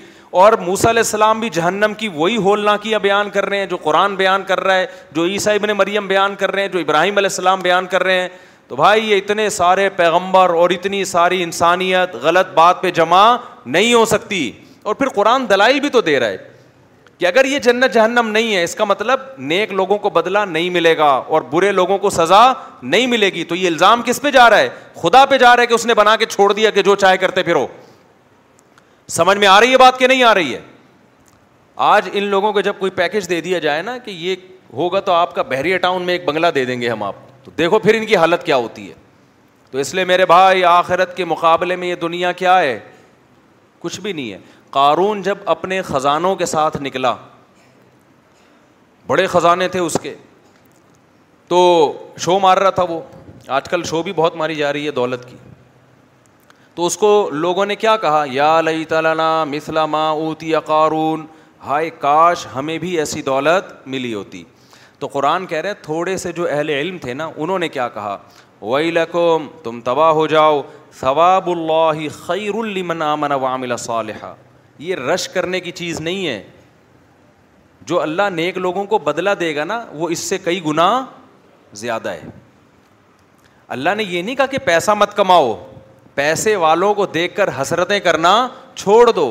اور 0.43 0.53
موسا 0.67 0.89
علیہ 0.91 1.01
السلام 1.01 1.41
بھی 1.41 1.49
جہنم 1.53 1.93
کی 1.99 2.09
وہی 2.15 2.37
ہولناکیاں 2.45 2.99
بیان 3.01 3.31
کر 3.31 3.49
رہے 3.49 3.59
ہیں 3.59 3.67
جو 3.67 3.77
قرآن 3.83 4.15
بیان 4.17 4.43
کر 4.47 4.61
رہا 4.65 4.77
ہے 4.77 4.87
جو 5.15 5.25
عیسیٰ 5.27 5.55
ابن 5.55 5.71
مریم 5.77 6.07
بیان 6.09 6.35
کر 6.39 6.53
رہے 6.53 6.61
ہیں 6.63 6.69
جو 6.69 6.79
ابراہیم 6.79 7.17
علیہ 7.19 7.29
السلام 7.33 7.61
بیان 7.63 7.87
کر 7.91 8.03
رہے 8.03 8.21
ہیں 8.21 8.29
تو 8.69 8.77
بھائی 8.77 9.11
یہ 9.11 9.17
اتنے 9.17 9.49
سارے 9.51 9.89
پیغمبر 9.97 10.51
اور 10.55 10.71
اتنی 10.71 11.05
ساری 11.05 11.43
انسانیت 11.43 12.15
غلط 12.23 12.53
بات 12.55 12.83
پہ 12.83 12.91
جمع 12.91 13.25
نہیں 13.67 13.95
ہو 13.95 14.05
سکتی 14.05 14.51
اور 14.83 14.95
پھر 14.95 15.09
قرآن 15.15 15.49
دلائی 15.51 15.81
بھی 15.81 15.89
تو 15.89 16.01
دے 16.01 16.19
رہا 16.21 16.29
ہے 16.29 16.37
کہ 17.19 17.27
اگر 17.27 17.45
یہ 17.45 17.59
جنت 17.63 17.95
جہنم 17.95 18.29
نہیں 18.33 18.55
ہے 18.55 18.63
اس 18.65 18.75
کا 18.77 18.85
مطلب 18.85 19.21
نیک 19.39 19.73
لوگوں 19.73 19.99
کو 19.99 20.11
بدلا 20.11 20.45
نہیں 20.45 20.71
ملے 20.71 20.97
گا 20.99 21.05
اور 21.05 21.43
برے 21.51 21.71
لوگوں 21.73 21.99
کو 21.99 22.11
سزا 22.11 22.41
نہیں 22.83 23.07
ملے 23.07 23.27
گی 23.35 23.45
تو 23.49 23.55
یہ 23.57 23.67
الزام 23.69 24.03
کس 24.07 24.21
پہ 24.23 24.31
جا 24.31 24.49
رہا 24.51 24.59
ہے 24.59 24.69
خدا 25.03 25.25
پہ 25.27 25.39
جا 25.39 25.55
رہا 25.55 25.63
ہے 25.63 25.67
کہ 25.67 25.75
اس 25.75 25.87
نے 25.87 25.95
بنا 25.95 26.17
کے 26.17 26.27
چھوڑ 26.27 26.53
دیا 26.53 26.71
کہ 26.71 26.83
جو 26.83 26.95
چاہے 26.97 27.17
کرتے 27.19 27.43
پھر 27.43 27.57
سمجھ 29.17 29.37
میں 29.39 29.47
آ 29.49 29.59
رہی 29.61 29.73
ہے 29.73 29.79
بات 29.79 29.99
کہ 29.99 30.07
نہیں 30.07 30.23
آ 30.25 30.35
رہی 30.35 30.55
ہے 30.55 30.61
آج 31.89 32.09
ان 32.13 32.25
لوگوں 32.29 32.53
کو 32.53 32.61
جب 32.61 32.79
کوئی 32.79 32.91
پیکج 32.91 33.29
دے 33.29 33.41
دیا 33.41 33.59
جائے 33.67 33.83
نا 33.83 33.97
کہ 34.05 34.11
یہ 34.11 34.37
ہوگا 34.75 35.01
تو 35.01 35.13
آپ 35.13 35.35
کا 35.35 35.43
بحریہ 35.51 35.77
ٹاؤن 35.79 36.03
میں 36.03 36.15
ایک 36.15 36.25
بنگلہ 36.25 36.47
دے 36.55 36.65
دیں 36.65 36.81
گے 36.81 36.89
ہم 36.91 37.03
آپ 37.03 37.15
تو 37.45 37.51
دیکھو 37.59 37.79
پھر 37.79 37.95
ان 37.95 38.07
کی 38.07 38.17
حالت 38.17 38.45
کیا 38.47 38.57
ہوتی 38.57 38.89
ہے 38.89 38.95
تو 39.71 39.79
اس 39.79 39.95
لیے 39.95 40.05
میرے 40.05 40.27
بھائی 40.27 40.65
آخرت 40.65 41.17
کے 41.17 41.25
مقابلے 41.25 41.77
میں 41.77 41.89
یہ 41.89 41.95
دنیا 42.01 42.33
کیا 42.43 42.59
ہے 42.61 42.79
کچھ 43.81 44.01
بھی 44.01 44.13
نہیں 44.13 44.33
ہے 44.33 44.39
قارون 44.77 45.21
جب 45.23 45.39
اپنے 45.53 45.81
خزانوں 45.83 46.35
کے 46.37 46.47
ساتھ 46.47 46.77
نکلا 46.83 47.15
بڑے 49.07 49.27
خزانے 49.35 49.69
تھے 49.75 49.81
اس 49.81 49.97
کے 50.03 50.13
تو 51.49 51.61
شو 52.25 52.39
مار 52.39 52.57
رہا 52.59 52.71
تھا 52.79 52.83
وہ 52.89 52.99
آج 53.59 53.69
کل 53.69 53.83
شو 53.91 54.03
بھی 54.09 54.13
بہت 54.17 54.37
ماری 54.37 54.55
جا 54.55 54.73
رہی 54.73 54.87
ہے 54.87 54.91
دولت 55.01 55.27
کی 55.29 55.37
تو 56.75 56.87
اس 56.87 56.97
کو 57.05 57.11
لوگوں 57.33 57.67
نے 57.67 57.77
کیا 57.85 57.97
کہا 58.05 58.23
یا 58.31 58.51
لئی 58.61 58.85
تلانا 58.89 60.01
اوتی 60.09 60.53
قارون 60.67 61.25
ہائے 61.67 61.89
کاش 62.01 62.47
ہمیں 62.55 62.77
بھی 62.79 62.97
ایسی 62.99 63.23
دولت 63.33 63.73
ملی 63.95 64.13
ہوتی 64.15 64.43
تو 64.99 65.07
قرآن 65.13 65.47
کہہ 65.53 65.61
رہے 65.67 65.75
تھوڑے 65.83 66.17
سے 66.27 66.33
جو 66.41 66.47
اہل 66.51 66.69
علم 66.81 66.99
تھے 67.07 67.15
نا 67.23 67.31
انہوں 67.37 67.59
نے 67.59 67.69
کیا 67.79 67.89
کہا 67.95 68.17
وئی 68.61 68.91
لقوم 68.91 69.49
تم 69.63 69.81
تباہ 69.85 70.13
ہو 70.21 70.27
جاؤ 70.37 70.63
ثواب 71.01 71.51
اللہ 71.51 72.09
خیر 72.27 72.55
المن 72.59 73.03
امن 73.13 73.33
وامل 73.41 73.77
صالحہ 73.91 74.35
یہ 74.79 74.95
رش 74.97 75.29
کرنے 75.29 75.61
کی 75.61 75.71
چیز 75.73 76.01
نہیں 76.01 76.27
ہے 76.27 76.43
جو 77.89 78.01
اللہ 78.03 78.29
نیک 78.33 78.57
لوگوں 78.59 78.85
کو 78.87 78.99
بدلا 78.99 79.35
دے 79.41 79.55
گا 79.57 79.65
نا 79.65 79.85
وہ 79.95 80.09
اس 80.11 80.19
سے 80.29 80.39
کئی 80.45 80.65
گنا 80.65 80.87
زیادہ 81.85 82.11
ہے 82.11 82.29
اللہ 83.77 83.95
نے 83.97 84.03
یہ 84.09 84.23
نہیں 84.23 84.35
کہا 84.37 84.47
کہ 84.47 84.59
پیسہ 84.65 84.91
مت 84.99 85.17
کماؤ 85.17 85.55
پیسے 86.15 86.55
والوں 86.57 86.95
کو 86.95 87.07
دیکھ 87.15 87.35
کر 87.37 87.49
حسرتیں 87.61 87.99
کرنا 88.01 88.37
چھوڑ 88.75 89.11
دو 89.11 89.27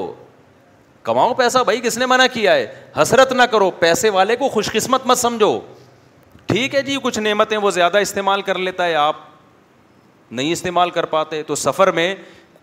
کماؤ 1.03 1.33
پیسہ 1.37 1.57
بھائی 1.65 1.81
کس 1.83 1.97
نے 1.97 2.05
منع 2.05 2.25
کیا 2.33 2.53
ہے 2.55 2.65
حسرت 3.01 3.31
نہ 3.33 3.43
کرو 3.51 3.69
پیسے 3.79 4.09
والے 4.09 4.35
کو 4.35 4.49
خوش 4.49 4.71
قسمت 4.73 5.05
مت 5.07 5.17
سمجھو 5.17 5.59
ٹھیک 6.47 6.75
ہے 6.75 6.81
جی 6.81 6.97
کچھ 7.03 7.19
نعمتیں 7.19 7.57
وہ 7.57 7.71
زیادہ 7.71 7.97
استعمال 7.97 8.41
کر 8.49 8.57
لیتا 8.57 8.85
ہے 8.85 8.95
آپ 8.95 9.15
نہیں 10.31 10.51
استعمال 10.51 10.89
کر 10.89 11.05
پاتے 11.05 11.41
تو 11.47 11.55
سفر 11.55 11.91
میں 11.91 12.13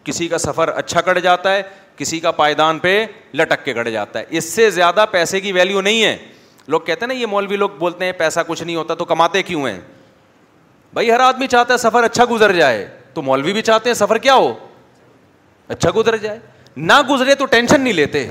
کسی 0.04 0.28
کا 0.28 0.38
سفر 0.38 0.68
اچھا 0.76 1.00
کٹ 1.00 1.18
جاتا 1.22 1.52
ہے 1.54 1.62
کسی 1.96 2.20
کا 2.20 2.31
پائدان 2.33 2.78
پہ 2.78 3.05
لٹک 3.35 3.64
کے 3.64 3.74
گڑ 3.74 3.88
جاتا 3.88 4.18
ہے 4.18 4.24
اس 4.38 4.52
سے 4.52 4.68
زیادہ 4.70 5.05
پیسے 5.11 5.40
کی 5.40 5.52
ویلیو 5.52 5.81
نہیں 5.81 6.02
ہے 6.05 6.16
لوگ 6.68 6.81
کہتے 6.81 7.05
ہیں 7.05 7.09
نا 7.09 7.14
یہ 7.20 7.26
مولوی 7.26 7.57
لوگ 7.57 7.70
بولتے 7.78 8.05
ہیں 8.05 8.12
پیسہ 8.18 8.40
کچھ 8.46 8.62
نہیں 8.62 8.76
ہوتا 8.76 8.94
تو 8.94 9.05
کماتے 9.05 9.42
کیوں 9.42 9.66
ہیں 9.66 9.78
بھائی 10.94 11.11
ہر 11.12 11.20
آدمی 11.20 11.46
چاہتا 11.46 11.72
ہے 11.72 11.78
سفر 11.78 12.05
اچھا 12.05 12.24
گزر 12.31 12.52
جائے 12.57 12.87
تو 13.14 13.22
مولوی 13.22 13.52
بھی 13.52 13.62
چاہتے 13.62 13.88
ہیں 13.90 13.94
سفر 13.94 14.18
کیا 14.26 14.35
ہو 14.35 14.52
اچھا 15.68 15.90
گزر 15.96 16.16
جائے 16.16 16.38
نہ 16.76 17.00
گزرے 17.11 17.35
تو 17.35 17.44
ٹینشن 17.55 17.81
نہیں 17.81 17.92
لیتے 17.92 18.28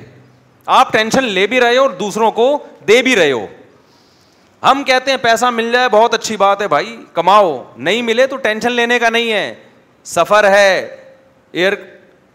آپ 0.78 0.91
ٹینشن 0.93 1.24
لے 1.34 1.45
بھی 1.47 1.60
رہے 1.62 1.78
ہو 1.78 1.82
اور 1.84 1.89
دوسروں 2.00 2.32
کو 2.32 2.47
دے 2.88 3.02
بھی 3.02 3.15
رہے 3.15 3.32
ہو 3.32 3.45
ہم 4.69 4.84
کہتے 4.88 5.12
ہیں 5.12 5.17
پیسہ 5.21 5.45
مل 5.54 5.71
جائے 5.71 5.89
بہت 5.91 6.13
اچھی 6.13 6.36
بات 6.38 6.62
ہے 6.62 6.67
بھائی 6.67 6.95
کماؤ 7.13 7.62
نہیں 7.78 8.02
ملے 8.02 8.28
تو 8.28 8.38
ٹینشن 8.38 8.71
لینے 8.71 9.00
کا 9.00 9.10
نہیں 9.10 9.32
ہے 9.34 9.54
سفر 10.15 10.50
ہے 10.50 10.67
ایئر 11.52 11.74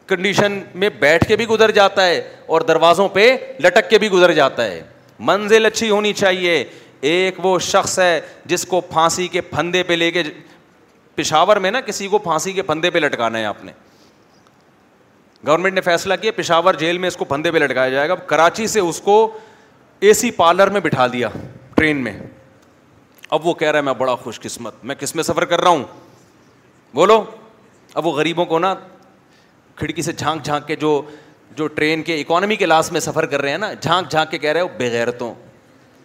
کنڈیشن 0.08 0.60
میں 0.74 0.88
بیٹھ 0.98 1.26
کے 1.28 1.36
بھی 1.36 1.46
گزر 1.46 1.70
جاتا 1.74 2.06
ہے 2.06 2.20
اور 2.46 2.60
دروازوں 2.68 3.08
پہ 3.12 3.30
لٹک 3.62 3.88
کے 3.90 3.98
بھی 3.98 4.08
گزر 4.10 4.32
جاتا 4.32 4.64
ہے 4.64 4.82
منزل 5.30 5.66
اچھی 5.66 5.90
ہونی 5.90 6.12
چاہیے 6.12 6.62
ایک 7.10 7.44
وہ 7.44 7.58
شخص 7.68 7.98
ہے 7.98 8.20
جس 8.46 8.64
کو 8.66 8.80
پھانسی 8.90 9.26
کے 9.28 9.40
پھندے 9.50 9.82
پہ 9.82 9.92
لے 9.94 10.10
کے 10.10 10.22
پشاور 11.14 11.56
میں 11.64 11.70
نا 11.70 11.80
کسی 11.80 12.08
کو 12.08 12.18
پھانسی 12.18 12.52
کے 12.52 12.62
پھندے 12.62 12.90
پہ 12.90 12.98
لٹکانا 12.98 13.38
ہے 13.38 13.44
آپ 13.44 13.64
نے 13.64 13.72
گورنمنٹ 15.46 15.74
نے 15.74 15.80
فیصلہ 15.80 16.14
کیا 16.20 16.32
پشاور 16.36 16.74
جیل 16.78 16.98
میں 16.98 17.08
اس 17.08 17.16
کو 17.16 17.24
پھندے 17.24 17.50
پہ 17.52 17.58
لٹکایا 17.58 17.88
جائے 17.90 18.08
گا 18.08 18.14
کراچی 18.30 18.66
سے 18.66 18.80
اس 18.80 19.00
کو 19.04 19.14
اے 20.06 20.12
سی 20.14 20.30
پارلر 20.40 20.70
میں 20.70 20.80
بٹھا 20.84 21.06
دیا 21.12 21.28
ٹرین 21.74 22.02
میں 22.04 22.12
اب 23.36 23.46
وہ 23.46 23.54
کہہ 23.54 23.68
رہا 23.70 23.78
ہے 23.78 23.84
میں 23.84 23.92
بڑا 23.98 24.14
خوش 24.22 24.40
قسمت 24.40 24.84
میں 24.84 24.94
کس 24.98 25.14
میں 25.14 25.22
سفر 25.24 25.44
کر 25.52 25.60
رہا 25.60 25.70
ہوں 25.70 25.84
بولو 26.94 27.22
اب 27.94 28.06
وہ 28.06 28.12
غریبوں 28.12 28.44
کو 28.44 28.58
نا 28.58 28.74
کھڑکی 29.76 30.02
سے 30.02 30.12
جھانک 30.12 30.44
جھانک 30.44 30.66
کے 30.66 30.76
جو 30.76 31.00
جو 31.56 31.66
ٹرین 31.66 32.02
کے 32.02 32.14
اکانومی 32.20 32.56
کے 32.56 32.66
لاس 32.66 32.90
میں 32.92 33.00
سفر 33.00 33.26
کر 33.26 33.42
رہے 33.42 33.50
ہیں 33.50 33.58
نا 33.58 33.72
جھانک 33.72 34.10
جھانک 34.10 34.30
کے 34.30 34.38
کہہ 34.38 34.52
رہے 34.52 34.60
ہو 34.60 34.68
بغیرتوں 34.78 35.32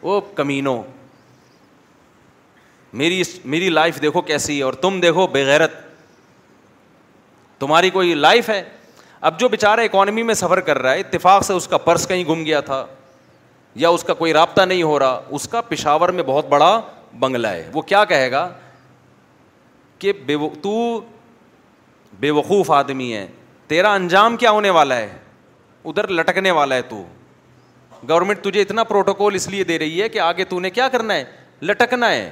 وہ 0.02 0.20
کمینوں 0.36 0.82
میری 3.02 3.22
میری 3.54 3.70
لائف 3.70 4.02
دیکھو 4.02 4.22
کیسی 4.30 4.62
اور 4.62 4.74
تم 4.84 5.00
دیکھو 5.02 5.26
بغیرت 5.32 5.72
تمہاری 7.60 7.90
کوئی 7.90 8.14
لائف 8.14 8.50
ہے 8.50 8.64
اب 9.30 9.40
جو 9.40 9.50
بیچارہ 9.50 9.82
اکانومی 9.90 10.24
میں 10.24 10.34
سفر 10.34 10.60
کر 10.70 10.78
رہا 10.82 10.94
ہے 10.94 11.00
اتفاق 11.00 11.44
سے 11.46 11.54
اس 11.54 11.68
کا 11.68 11.78
پرس 11.88 12.08
کہیں 12.08 12.24
گم 12.30 12.44
گیا 12.46 12.60
تھا 12.70 12.86
یا 13.82 13.90
اس 13.90 14.04
کا 14.04 14.14
کوئی 14.22 14.34
رابطہ 14.34 14.62
نہیں 14.62 14.84
ہو 14.84 14.98
رہا 15.00 15.20
اس 15.38 15.48
کا 15.48 15.62
پشاور 15.68 16.10
میں 16.18 16.24
بہت 16.28 16.48
بڑا 16.50 16.80
بنگلہ 17.20 17.48
ہے 17.48 17.70
وہ 17.74 17.82
کیا 17.92 18.04
کہے 18.06 18.32
گا 18.32 18.48
کہ 20.00 20.14
بے 20.26 20.36
تو 20.62 20.80
بے 22.20 22.32
وقوف 22.32 22.72
آدمی 22.72 23.14
ہے 23.16 23.28
تیرا 23.72 23.92
انجام 23.98 24.36
کیا 24.38 24.50
ہونے 24.52 24.70
والا 24.78 24.96
ہے 24.98 25.08
ادھر 25.90 26.08
لٹکنے 26.20 26.52
والا 26.56 26.76
ہے 26.76 26.82
تو 26.94 27.04
گورنمنٹ 28.10 28.42
تجھے 28.44 28.62
اتنا 28.62 28.84
پروٹوکول 28.90 29.36
اس 29.36 29.48
لیے 29.50 29.64
دے 29.70 29.78
رہی 29.80 30.02
ہے 30.02 30.10
کہ 30.16 30.20
آگے 30.22 30.44
تو 30.50 30.60
نے 30.60 30.70
کیا 30.70 30.88
کرنا 30.96 31.14
ہے 31.14 31.24
لٹکنا 31.70 32.10
ہے 32.12 32.30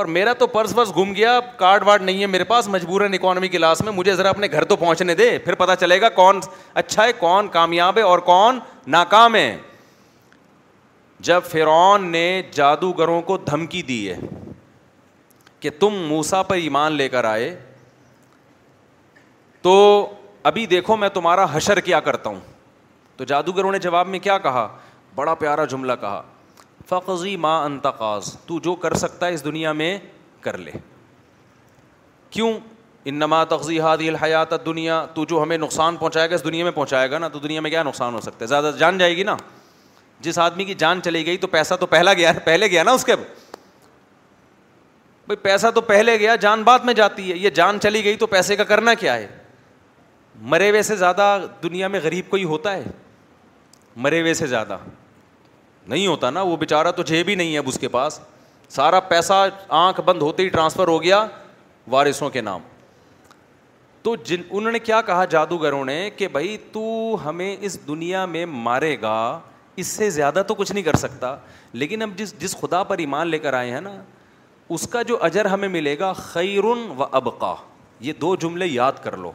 اور 0.00 0.06
میرا 0.18 0.32
تو 0.38 0.46
پرس 0.56 0.76
ورس 0.76 0.92
گم 0.96 1.12
گیا 1.14 1.38
کارڈ 1.56 1.82
وارڈ 1.86 2.02
نہیں 2.02 2.20
ہے 2.22 2.26
میرے 2.34 2.44
پاس 2.52 2.68
مجبور 2.76 3.00
ہے 3.00 3.06
اکانومی 3.16 3.48
کلاس 3.56 3.80
میں 3.84 3.92
مجھے 3.92 4.14
ذرا 4.16 4.30
اپنے 4.30 4.46
گھر 4.52 4.64
تو 4.64 4.76
پہنچنے 4.76 5.14
دے 5.14 5.36
پھر 5.44 5.54
پتا 5.64 5.76
چلے 5.86 6.00
گا 6.00 6.08
کون 6.20 6.40
اچھا 6.84 7.04
ہے 7.06 7.12
کون 7.18 7.48
کامیاب 7.58 7.98
ہے 7.98 8.02
اور 8.12 8.18
کون 8.30 8.58
ناکام 8.98 9.34
ہے 9.34 9.56
جب 11.30 11.42
فرعون 11.50 12.08
نے 12.12 12.24
جادوگروں 12.54 13.20
کو 13.30 13.36
دھمکی 13.50 13.82
دی 13.92 14.00
ہے 14.10 14.18
کہ 15.60 15.70
تم 15.80 15.96
موسا 16.08 16.42
پر 16.42 16.56
ایمان 16.68 16.92
لے 17.02 17.08
کر 17.08 17.24
آئے 17.36 17.54
تو 19.62 19.76
ابھی 20.48 20.64
دیکھو 20.66 20.96
میں 20.96 21.08
تمہارا 21.14 21.46
حشر 21.52 21.80
کیا 21.84 22.00
کرتا 22.00 22.30
ہوں 22.30 22.40
تو 23.16 23.24
جادوگروں 23.24 23.72
نے 23.72 23.78
جواب 23.78 24.06
میں 24.08 24.18
کیا 24.18 24.36
کہا 24.46 24.66
بڑا 25.14 25.34
پیارا 25.34 25.64
جملہ 25.70 25.92
کہا 26.00 26.22
فقضی 26.88 27.36
ماں 27.36 27.62
انتقاز 27.64 28.32
تو 28.46 28.58
جو 28.62 28.74
کر 28.84 28.94
سکتا 28.94 29.26
ہے 29.26 29.34
اس 29.34 29.44
دنیا 29.44 29.72
میں 29.72 29.96
کر 30.40 30.58
لے 30.58 30.70
کیوں 32.30 32.52
انما 33.10 33.42
تقزی 33.48 33.78
حادی 33.80 34.08
الحیات 34.08 34.52
دنیا 34.66 35.04
تو 35.14 35.24
جو 35.28 35.42
ہمیں 35.42 35.56
نقصان 35.58 35.96
پہنچائے 35.96 36.30
گا 36.30 36.34
اس 36.34 36.44
دنیا 36.44 36.64
میں 36.64 36.72
پہنچائے 36.72 37.10
گا 37.10 37.18
نا 37.18 37.28
تو 37.28 37.38
دنیا 37.38 37.60
میں 37.60 37.70
کیا 37.70 37.82
نقصان 37.82 38.14
ہو 38.14 38.20
سکتا 38.20 38.38
ہے 38.42 38.46
زیادہ 38.48 38.70
جان 38.78 38.98
جائے 38.98 39.16
گی 39.16 39.22
نا 39.24 39.36
جس 40.20 40.38
آدمی 40.38 40.64
کی 40.64 40.74
جان 40.78 41.02
چلی 41.04 41.24
گئی 41.26 41.36
تو 41.38 41.46
پیسہ 41.54 41.74
تو 41.80 41.86
پہلا 41.94 42.12
گیا 42.14 42.32
پہلے 42.44 42.66
گیا 42.70 42.82
نا 42.82 42.90
اس 42.92 43.04
کے 43.04 43.16
بھائی 45.26 45.36
پیسہ 45.42 45.66
تو 45.74 45.80
پہلے 45.80 46.18
گیا 46.20 46.34
جان 46.36 46.62
بعد 46.62 46.78
میں 46.84 46.94
جاتی 46.94 47.30
ہے 47.30 47.36
یہ 47.38 47.50
جان 47.54 47.80
چلی 47.82 48.04
گئی 48.04 48.16
تو 48.16 48.26
پیسے 48.26 48.56
کا 48.56 48.64
کرنا 48.64 48.94
کیا 49.00 49.14
ہے 49.16 49.26
مرے 50.40 50.68
ہوئے 50.70 50.82
سے 50.82 50.96
زیادہ 50.96 51.38
دنیا 51.62 51.88
میں 51.88 52.00
غریب 52.02 52.28
کوئی 52.30 52.44
ہوتا 52.44 52.72
ہے 52.74 52.84
مرے 54.04 54.20
ہوئے 54.20 54.34
سے 54.34 54.46
زیادہ 54.46 54.76
نہیں 55.88 56.06
ہوتا 56.06 56.30
نا 56.30 56.42
وہ 56.42 56.56
بیچارہ 56.56 56.92
تو 56.96 57.02
جے 57.02 57.22
بھی 57.24 57.34
نہیں 57.34 57.52
ہے 57.52 57.58
اب 57.58 57.68
اس 57.68 57.78
کے 57.78 57.88
پاس 57.88 58.18
سارا 58.70 59.00
پیسہ 59.08 59.46
آنکھ 59.78 60.00
بند 60.04 60.22
ہوتے 60.22 60.42
ہی 60.42 60.48
ٹرانسفر 60.48 60.88
ہو 60.88 61.02
گیا 61.02 61.24
وارثوں 61.90 62.30
کے 62.30 62.40
نام 62.40 62.60
تو 64.02 64.14
جن 64.26 64.40
انہوں 64.50 64.72
نے 64.72 64.78
کیا 64.78 65.00
کہا 65.06 65.24
جادوگروں 65.30 65.84
نے 65.84 66.08
کہ 66.16 66.28
بھائی 66.28 66.56
تو 66.72 67.16
ہمیں 67.24 67.56
اس 67.60 67.78
دنیا 67.88 68.24
میں 68.26 68.44
مارے 68.46 68.96
گا 69.02 69.16
اس 69.82 69.86
سے 69.86 70.08
زیادہ 70.10 70.42
تو 70.48 70.54
کچھ 70.54 70.72
نہیں 70.72 70.84
کر 70.84 70.96
سکتا 70.98 71.34
لیکن 71.72 72.02
ہم 72.02 72.10
جس 72.16 72.34
جس 72.40 72.56
خدا 72.60 72.82
پر 72.84 72.98
ایمان 72.98 73.28
لے 73.28 73.38
کر 73.38 73.54
آئے 73.54 73.70
ہیں 73.72 73.80
نا 73.80 73.94
اس 74.74 74.86
کا 74.88 75.02
جو 75.02 75.18
اجر 75.24 75.44
ہمیں 75.46 75.68
ملے 75.68 75.98
گا 75.98 76.12
خیرن 76.12 76.84
و 76.98 77.02
ابقا 77.10 77.54
یہ 78.06 78.12
دو 78.20 78.34
جملے 78.40 78.66
یاد 78.66 79.02
کر 79.02 79.16
لو 79.16 79.32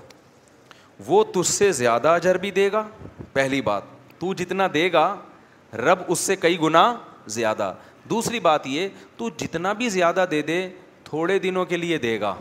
وہ 1.06 1.24
تجھ 1.34 1.48
سے 1.48 1.72
زیادہ 1.72 2.10
اجر 2.10 2.38
بھی 2.42 2.52
دے 2.52 2.72
گا 2.72 2.84
پہلی 3.34 3.62
بات 3.62 3.84
تو 4.20 4.34
جتنا 4.34 4.68
دے 4.74 4.92
گا 4.94 5.14
رب 5.78 6.00
اس 6.12 6.20
سے 6.20 6.36
کئی 6.36 6.60
گنا 6.62 6.94
زیادہ 7.36 7.74
دوسری 8.10 8.40
بات 8.40 8.68
یہ 8.68 8.88
تو 9.18 9.30
جتنا 9.38 9.74
بھی 9.82 9.90
زیادہ 9.90 10.26
دے 10.32 10.42
دے 10.42 10.68
تھوڑے 11.04 11.38
دنوں 11.40 11.66
کے 11.66 11.78
لیے 11.78 11.98
دے 11.98 12.20
گا 12.22 12.34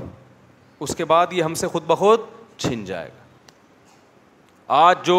اس 0.86 0.94
کے 0.96 1.04
بعد 1.04 1.32
یہ 1.32 1.42
ہم 1.42 1.54
سے 1.54 1.68
خود 1.68 1.84
بخود 1.86 2.20
چھن 2.58 2.84
جائے 2.84 3.08
گا 3.08 4.74
آج 4.86 5.04
جو 5.06 5.16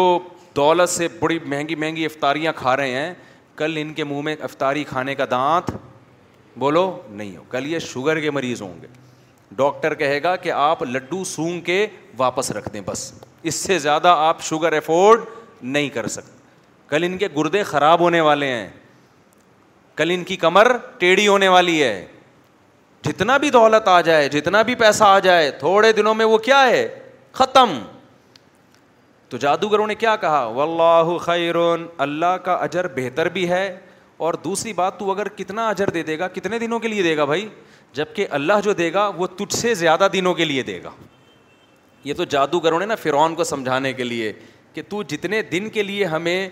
دولت 0.56 0.88
سے 0.90 1.08
بڑی 1.18 1.38
مہنگی 1.46 1.74
مہنگی 1.74 2.04
افطاریاں 2.04 2.52
کھا 2.56 2.76
رہے 2.76 2.90
ہیں 3.00 3.12
کل 3.56 3.76
ان 3.80 3.92
کے 3.94 4.04
منہ 4.04 4.20
میں 4.22 4.34
افطاری 4.44 4.84
کھانے 4.88 5.14
کا 5.14 5.24
دانت 5.30 5.70
بولو 6.58 6.90
نہیں 7.10 7.36
ہو 7.36 7.42
کل 7.50 7.66
یہ 7.72 7.78
شوگر 7.92 8.20
کے 8.20 8.30
مریض 8.30 8.62
ہوں 8.62 8.80
گے 8.82 8.86
ڈاکٹر 9.56 9.94
کہے 10.00 10.22
گا 10.22 10.34
کہ 10.36 10.52
آپ 10.52 10.82
لڈو 10.82 11.22
سونگ 11.24 11.60
کے 11.64 11.86
واپس 12.16 12.50
رکھ 12.52 12.68
دیں 12.72 12.80
بس 12.86 13.12
اس 13.46 13.54
سے 13.54 13.78
زیادہ 13.78 14.14
آپ 14.18 14.42
شوگر 14.44 14.72
افورڈ 14.72 15.20
نہیں 15.62 15.88
کر 15.94 16.06
سکتے 16.08 16.36
کل 16.88 17.04
ان 17.04 17.16
کے 17.18 17.28
گردے 17.36 17.62
خراب 17.64 18.00
ہونے 18.00 18.20
والے 18.20 18.46
ہیں 18.48 18.68
کل 19.96 20.10
ان 20.14 20.24
کی 20.24 20.36
کمر 20.36 20.68
ٹیڑھی 20.98 21.26
ہونے 21.28 21.48
والی 21.48 21.82
ہے 21.82 22.06
جتنا 23.04 23.36
بھی 23.36 23.50
دولت 23.50 23.88
آ 23.88 24.00
جائے 24.00 24.28
جتنا 24.28 24.62
بھی 24.68 24.74
پیسہ 24.74 25.04
آ 25.04 25.18
جائے 25.24 25.50
تھوڑے 25.58 25.92
دنوں 25.92 26.14
میں 26.14 26.24
وہ 26.26 26.38
کیا 26.46 26.62
ہے 26.68 26.88
ختم 27.32 27.78
تو 29.28 29.36
جادوگروں 29.36 29.86
نے 29.86 29.94
کیا 29.94 30.14
کہا 30.16 30.44
و 30.46 30.60
اللہ 30.62 31.16
خیرون 31.24 31.86
اللہ 32.06 32.36
کا 32.44 32.52
اجر 32.52 32.86
بہتر 32.94 33.28
بھی 33.32 33.48
ہے 33.50 33.70
اور 34.26 34.34
دوسری 34.44 34.72
بات 34.72 34.98
تو 34.98 35.10
اگر 35.10 35.28
کتنا 35.36 35.68
اجر 35.68 35.90
دے 35.94 36.02
دے 36.02 36.18
گا 36.18 36.28
کتنے 36.28 36.58
دنوں 36.58 36.78
کے 36.80 36.88
لیے 36.88 37.02
دے 37.02 37.16
گا 37.16 37.24
بھائی 37.24 37.48
جب 37.94 38.04
کہ 38.14 38.26
اللہ 38.38 38.60
جو 38.64 38.72
دے 38.78 38.92
گا 38.92 39.06
وہ 39.16 39.26
تجھ 39.36 39.54
سے 39.56 39.74
زیادہ 39.74 40.08
دنوں 40.12 40.34
کے 40.34 40.44
لیے 40.44 40.62
دے 40.62 40.82
گا 40.84 40.90
یہ 42.04 42.14
تو 42.14 42.24
جادوگروں 42.24 42.78
نے 42.80 42.86
نا 42.86 42.94
فرعون 43.02 43.34
کو 43.34 43.44
سمجھانے 43.44 43.92
کے 43.92 44.04
لیے 44.04 44.32
کہ 44.74 44.82
تو 44.88 45.02
جتنے 45.08 45.42
دن 45.52 45.68
کے 45.72 45.82
لیے 45.82 46.04
ہمیں 46.06 46.48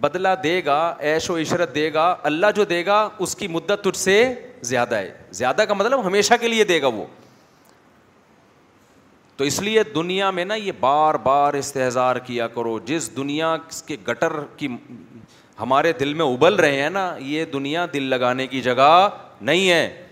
بدلہ 0.00 0.28
دے 0.42 0.60
گا 0.64 0.78
ایش 1.10 1.28
و 1.30 1.36
عشرت 1.40 1.74
دے 1.74 1.92
گا 1.94 2.14
اللہ 2.30 2.46
جو 2.56 2.64
دے 2.72 2.84
گا 2.86 3.08
اس 3.26 3.34
کی 3.36 3.48
مدت 3.48 3.82
تجھ 3.84 3.96
سے 3.98 4.24
زیادہ 4.70 4.94
ہے 4.96 5.10
زیادہ 5.40 5.64
کا 5.68 5.74
مطلب 5.74 6.06
ہمیشہ 6.06 6.34
کے 6.40 6.48
لیے 6.48 6.64
دے 6.64 6.80
گا 6.82 6.86
وہ 6.96 7.04
تو 9.36 9.44
اس 9.44 9.60
لیے 9.62 9.82
دنیا 9.94 10.30
میں 10.30 10.44
نا 10.44 10.54
یہ 10.54 10.72
بار 10.80 11.14
بار 11.22 11.54
استحظار 11.54 12.16
کیا 12.26 12.46
کرو 12.48 12.78
جس 12.84 13.10
دنیا 13.16 13.56
کے 13.86 13.96
گٹر 14.08 14.32
کی 14.56 14.68
ہمارے 15.60 15.92
دل 16.00 16.12
میں 16.14 16.24
ابل 16.24 16.54
رہے 16.60 16.82
ہیں 16.82 16.90
نا 16.90 17.12
یہ 17.18 17.44
دنیا 17.52 17.84
دل 17.92 18.02
لگانے 18.10 18.46
کی 18.46 18.60
جگہ 18.62 19.08
نہیں 19.40 19.70
ہے 19.70 20.02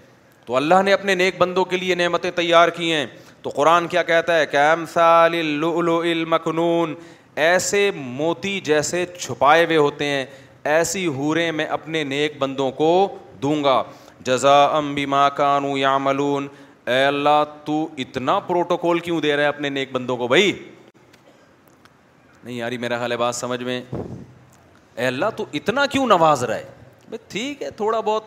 تو 0.46 0.56
اللہ 0.56 0.82
نے 0.84 0.92
اپنے 0.92 1.14
نیک 1.14 1.38
بندوں 1.38 1.64
کے 1.64 1.76
لیے 1.76 1.94
نعمتیں 1.94 2.30
تیار 2.34 2.68
کی 2.76 2.92
ہیں 2.92 3.06
تو 3.44 3.50
قرآن 3.54 3.86
کیا 3.92 4.02
کہتا 4.08 4.38
ہے 4.38 4.44
کیم 4.50 4.84
سال 4.92 5.34
المکنون 5.62 6.94
ایسے 7.46 7.90
موتی 7.94 8.58
جیسے 8.64 9.04
چھپائے 9.18 9.64
ہوئے 9.64 9.76
ہوتے 9.76 10.04
ہیں 10.08 10.24
ایسی 10.74 11.08
میں 11.56 11.64
اپنے 11.76 12.02
نیک 12.12 12.36
بندوں 12.38 12.70
کو 12.78 12.88
دوں 13.42 13.62
گا 13.64 13.82
جزا 14.26 15.28
کانو 15.36 15.76
یا 15.78 15.96
ملون 16.04 16.46
اے 16.92 17.02
اللہ 17.04 17.42
تو 17.64 17.76
اتنا 18.04 18.38
پروٹوکول 18.46 18.98
کیوں 19.08 19.20
دے 19.20 19.34
رہے 19.36 19.46
اپنے 19.46 19.68
نیک 19.76 19.92
بندوں 19.92 20.16
کو 20.16 20.28
بھائی 20.28 20.52
نہیں 20.92 22.54
یاری 22.54 22.78
میرا 22.78 22.98
حال 23.00 23.16
بات 23.16 23.34
سمجھ 23.34 23.62
میں 23.64 23.80
اے 23.92 25.06
اللہ 25.06 25.30
تو 25.36 25.44
اتنا 25.60 25.84
کیوں 25.92 26.06
نواز 26.06 26.44
رہے 26.50 27.16
ٹھیک 27.28 27.62
ہے 27.62 27.70
تھوڑا 27.76 28.00
بہت 28.00 28.24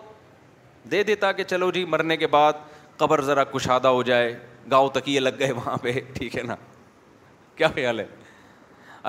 دے 0.92 1.02
دیتا 1.10 1.32
کہ 1.40 1.44
چلو 1.44 1.72
جی 1.72 1.84
مرنے 1.96 2.18
کے 2.18 2.28
بعد 2.38 2.62
قبر 2.98 3.22
ذرا 3.32 3.44
کشادہ 3.54 3.88
ہو 3.98 4.04
جائے 4.04 4.34
گاؤں 4.72 4.90
تکیے 4.94 5.20
لگ 5.20 5.36
گئے 5.40 5.52
وہاں 5.52 5.78
پہ 5.82 5.92
ٹھیک 6.14 6.36
ہے 6.38 6.44
نا 6.44 6.56
کیا 7.58 7.68
خیال 7.76 8.00
ہے 8.00 8.06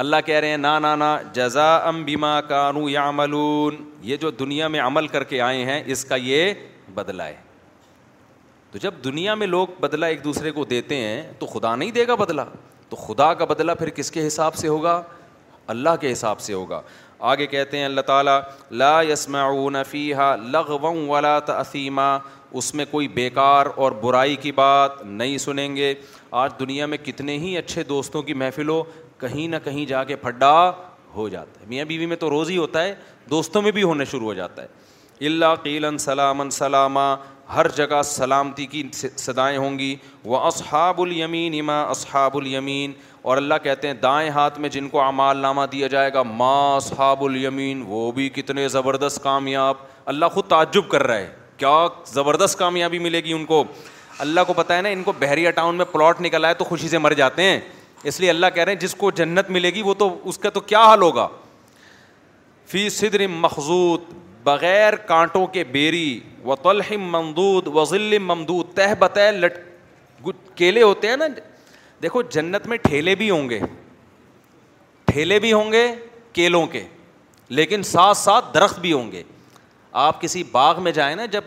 اللہ 0.03 0.17
کہہ 0.27 0.39
رہے 0.41 0.49
ہیں 0.49 0.57
نا 0.57 0.79
نا 0.79 1.17
جزا 1.35 1.75
ام 1.89 2.03
بیما 2.05 2.41
کانو 2.49 2.89
یا 2.89 3.11
یہ 4.03 4.17
جو 4.21 4.31
دنیا 4.45 4.69
میں 4.69 4.81
عمل 4.81 5.07
کر 5.15 5.25
کے 5.33 5.41
آئے 5.43 5.65
ہیں 5.65 5.83
اس 5.93 6.05
کا 6.05 6.17
یہ 6.23 6.53
بدلا 6.95 7.27
ہے 7.27 7.37
تو 8.71 8.79
جب 8.79 8.95
دنیا 9.05 9.35
میں 9.35 9.47
لوگ 9.47 9.67
بدلا 9.81 10.07
ایک 10.07 10.23
دوسرے 10.25 10.51
کو 10.53 10.65
دیتے 10.71 10.97
ہیں 10.97 11.23
تو 11.39 11.47
خدا 11.47 11.75
نہیں 11.77 11.91
دے 11.91 12.07
گا 12.09 12.15
بدلا 12.23 12.45
تو 12.89 12.97
خدا 12.97 13.33
کا 13.35 13.45
بدلا 13.45 13.75
پھر 13.75 13.91
کس 13.97 14.11
کے 14.11 14.27
حساب 14.27 14.55
سے 14.55 14.69
ہوگا 14.69 15.01
اللہ 15.73 15.97
کے 16.01 16.13
حساب 16.13 16.41
سے 16.41 16.53
ہوگا 16.53 16.81
آگے 17.31 17.47
کہتے 17.47 17.79
ہیں 17.79 17.85
اللہ 17.85 18.01
تعالیٰ 18.07 18.39
لا 18.81 19.01
ولا 20.83 21.39
اس 22.57 22.75
میں 22.75 22.85
کوئی 22.91 23.09
بیکار 23.15 23.67
اور 23.77 23.93
برائی 24.03 24.37
کی 24.43 24.53
بات 24.55 25.03
نہیں 25.05 25.39
سنیں 25.39 25.75
گے 25.77 25.93
آج 26.43 26.53
دنیا 26.61 26.87
میں 26.87 26.99
کتنے 27.05 27.39
ہی 27.39 27.57
اچھے 27.59 27.83
دوستوں 27.89 28.23
کی 28.23 28.35
محفل 28.35 28.69
ہو 28.69 28.83
کہیں 29.21 29.47
نہ 29.49 29.57
کہیں 29.65 29.85
جا 29.87 30.03
کے 30.05 30.17
پھڈا 30.17 30.53
ہو 31.15 31.29
جاتا 31.29 31.61
ہے 31.61 31.67
میاں 31.69 31.85
بیوی 31.85 32.07
میں 32.07 32.17
تو 32.17 32.31
روز 32.31 32.51
ہی 32.51 32.57
ہوتا 32.57 32.83
ہے 32.83 32.95
دوستوں 33.31 33.63
میں 33.63 33.71
بھی 33.73 33.83
ہونے 33.83 34.05
شروع 34.11 34.27
ہو 34.27 34.35
جاتا 34.35 34.63
ہے 34.63 35.27
اللہ 35.27 35.55
قیلن 35.63 35.99
سلام 35.99 36.49
سلامہ 36.51 37.15
ہر 37.55 37.69
جگہ 37.77 38.01
سلامتی 38.05 38.67
کی 38.67 38.83
صدائیں 38.95 39.57
ہوں 39.59 39.79
گی 39.79 39.95
وہ 40.25 40.39
اصحاب 40.47 41.01
الیمین 41.01 41.55
اما 41.61 41.81
اصحاب 41.91 42.37
الیمین 42.37 42.93
اور 43.23 43.37
اللہ 43.37 43.55
کہتے 43.63 43.87
ہیں 43.87 43.95
دائیں 44.03 44.29
ہاتھ 44.31 44.59
میں 44.61 44.69
جن 44.75 44.89
کو 44.89 45.01
اعمال 45.03 45.37
نامہ 45.37 45.63
دیا 45.73 45.87
جائے 45.97 46.13
گا 46.15 46.23
ما 46.43 46.55
اصحاب 46.77 47.25
الیمین 47.25 47.83
وہ 47.87 48.11
بھی 48.13 48.29
کتنے 48.35 48.69
زبردست 48.69 49.23
کامیاب 49.23 49.77
اللہ 50.15 50.27
خود 50.35 50.45
تعجب 50.49 50.89
کر 50.91 51.03
رہا 51.07 51.17
ہے 51.19 51.33
کیا 51.59 51.77
زبردست 52.13 52.59
کامیابی 52.59 52.99
ملے 52.99 53.21
گی 53.25 53.33
ان 53.33 53.45
کو 53.45 53.63
اللہ 54.25 54.41
کو 54.47 54.53
ہے 54.71 54.81
نا 54.83 54.89
ان 54.89 55.03
کو 55.05 55.13
بحریہ 55.19 55.51
ٹاؤن 55.55 55.77
میں 55.77 55.85
پلاٹ 55.93 56.21
نکل 56.21 56.45
آئے 56.45 56.55
تو 56.61 56.65
خوشی 56.65 56.89
سے 56.89 56.99
مر 56.99 57.13
جاتے 57.23 57.43
ہیں 57.43 57.59
اس 58.11 58.19
لیے 58.21 58.31
اللہ 58.31 58.47
کہہ 58.55 58.63
رہے 58.65 58.73
ہیں 58.73 58.79
جس 58.81 58.95
کو 58.95 59.11
جنت 59.21 59.51
ملے 59.51 59.71
گی 59.75 59.83
وہ 59.83 59.95
تو 59.99 60.09
اس 60.29 60.39
کا 60.39 60.51
تو 60.55 60.61
کیا 60.73 60.85
حل 60.93 61.03
ہوگا 61.03 61.27
فی 62.73 62.89
صدر 62.97 63.27
مخضوط 63.31 64.03
بغیر 64.45 64.95
کانٹوں 65.07 65.47
کے 65.55 65.65
بیری 65.77 66.09
و 66.45 66.57
تلحم 66.67 67.09
ممدود 67.17 67.67
وزل 67.77 68.19
ممدود 68.27 68.73
تہ 68.75 68.93
بتہ 68.99 69.31
لٹ 69.39 69.59
کیلے 70.57 70.83
ہوتے 70.83 71.09
ہیں 71.09 71.17
نا 71.17 71.27
دیکھو 72.03 72.23
جنت 72.37 72.67
میں 72.67 72.77
ٹھیلے 72.83 73.15
بھی 73.23 73.31
ہوں 73.31 73.49
گے 73.51 73.59
ٹھیلے 75.07 75.39
بھی 75.45 75.53
ہوں 75.53 75.73
گے 75.73 75.87
کیلوں 76.33 76.67
کے 76.77 76.83
لیکن 77.59 77.83
ساتھ 77.91 78.19
ساتھ 78.19 78.55
درخت 78.55 78.79
بھی 78.81 78.93
ہوں 78.93 79.11
گے 79.13 79.23
آپ 79.97 80.21
کسی 80.21 80.43
باغ 80.53 80.81
میں 80.83 80.93
جائیں 80.93 81.15
نا 81.17 81.25
جب 81.31 81.43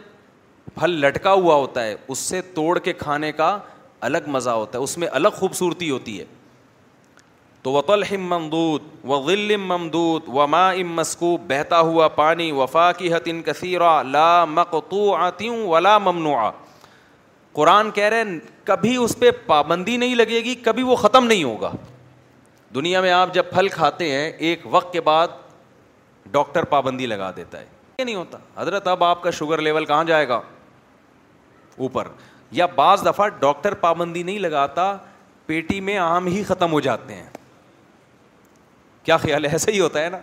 پھل 0.76 0.92
لٹکا 1.06 1.32
ہوا 1.34 1.56
ہوتا 1.56 1.84
ہے 1.84 1.96
اس 2.08 2.18
سے 2.20 2.42
توڑ 2.54 2.78
کے 2.80 2.94
کھانے 2.98 3.32
کا 3.32 3.58
الگ 4.06 4.30
مزہ 4.36 4.50
ہوتا 4.50 4.78
ہے 4.78 4.84
اس 4.84 4.98
میں 4.98 5.08
الگ 5.12 5.28
خوبصورتی 5.38 5.90
ہوتی 5.90 6.20
ہے 6.20 6.26
تو 7.64 7.72
وطل 7.72 8.04
ام 8.16 8.22
ممدود 8.30 8.84
و 9.06 9.16
غل 9.26 9.56
ممدود 9.66 10.28
و 10.34 10.48
ما 10.48 10.70
ام 10.70 10.94
مسکو 10.96 11.36
بہتا 11.48 11.80
ہوا 11.90 12.08
پانی 12.16 12.52
وفا 12.52 12.92
کی 12.98 13.14
حت 13.14 13.28
ان 13.34 13.42
لا 14.12 14.44
مقتو 14.46 15.14
آتی 15.16 15.26
آتیوں 15.50 15.68
ولا 15.70 15.98
ممنوع 15.98 16.50
قرآن 17.54 17.92
کہہ 17.92 18.04
رہے 18.10 18.24
ہیں 18.32 18.40
کبھی 18.64 18.96
اس 18.98 19.16
پہ 19.20 19.32
پابندی 19.46 19.98
نہیں 19.98 20.16
لگے 20.16 20.40
گی 20.44 20.56
کبھی 20.64 20.84
وہ 20.84 20.96
ختم 20.96 21.28
نہیں 21.28 21.44
ہوگا 21.44 21.72
دنیا 22.76 23.02
میں 23.02 23.12
آپ 23.12 23.34
جب 23.34 23.46
پھل 23.54 23.68
کھاتے 23.70 24.10
ہیں 24.12 24.30
ایک 24.38 24.60
وقت 24.72 24.92
کے 24.94 25.02
بعد 25.12 25.28
ڈاکٹر 26.32 26.64
پابندی 26.76 27.06
لگا 27.06 27.32
دیتا 27.36 27.60
ہے 27.60 27.66
کہ 28.02 28.06
نہیں 28.06 28.16
ہوتا 28.16 28.38
حضرت 28.58 28.88
اب 28.88 29.04
آپ 29.04 29.22
کا 29.24 29.32
شوگر 29.40 29.62
لیول 29.62 29.86
کہاں 29.86 30.04
جائے 30.04 30.28
گا 30.28 30.40
اوپر 31.88 32.08
یا 32.60 32.66
بعض 32.76 33.06
دفعہ 33.06 33.28
ڈاکٹر 33.40 33.74
پابندی 33.88 34.24
نہیں 34.24 34.40
لگاتا 34.40 34.86
پیٹی 35.46 35.80
میں 35.90 35.98
آم 35.98 36.26
ہی 36.28 36.44
ختم 36.48 36.72
ہو 36.72 36.80
جاتے 36.88 37.14
ہیں 37.16 37.28
کیا 39.04 39.18
خیال 39.18 39.46
ہے 39.46 39.52
ایسا 39.52 39.72
ہی 39.72 39.80
ہوتا 39.80 40.04
ہے 40.04 40.10
نا 40.16 40.20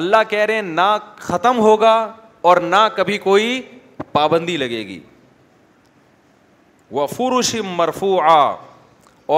اللہ 0.00 0.24
کہہ 0.28 0.44
رہے 0.48 0.54
ہیں 0.54 0.62
نہ 0.62 0.88
ختم 1.28 1.58
ہوگا 1.58 1.94
اور 2.48 2.56
نہ 2.74 2.82
کبھی 2.96 3.16
کوئی 3.28 3.60
پابندی 4.12 4.56
لگے 4.56 4.84
گی 4.86 4.98
وہ 6.98 7.06
فروش 7.06 7.54
مرفو 7.76 8.16
آ 8.30 8.40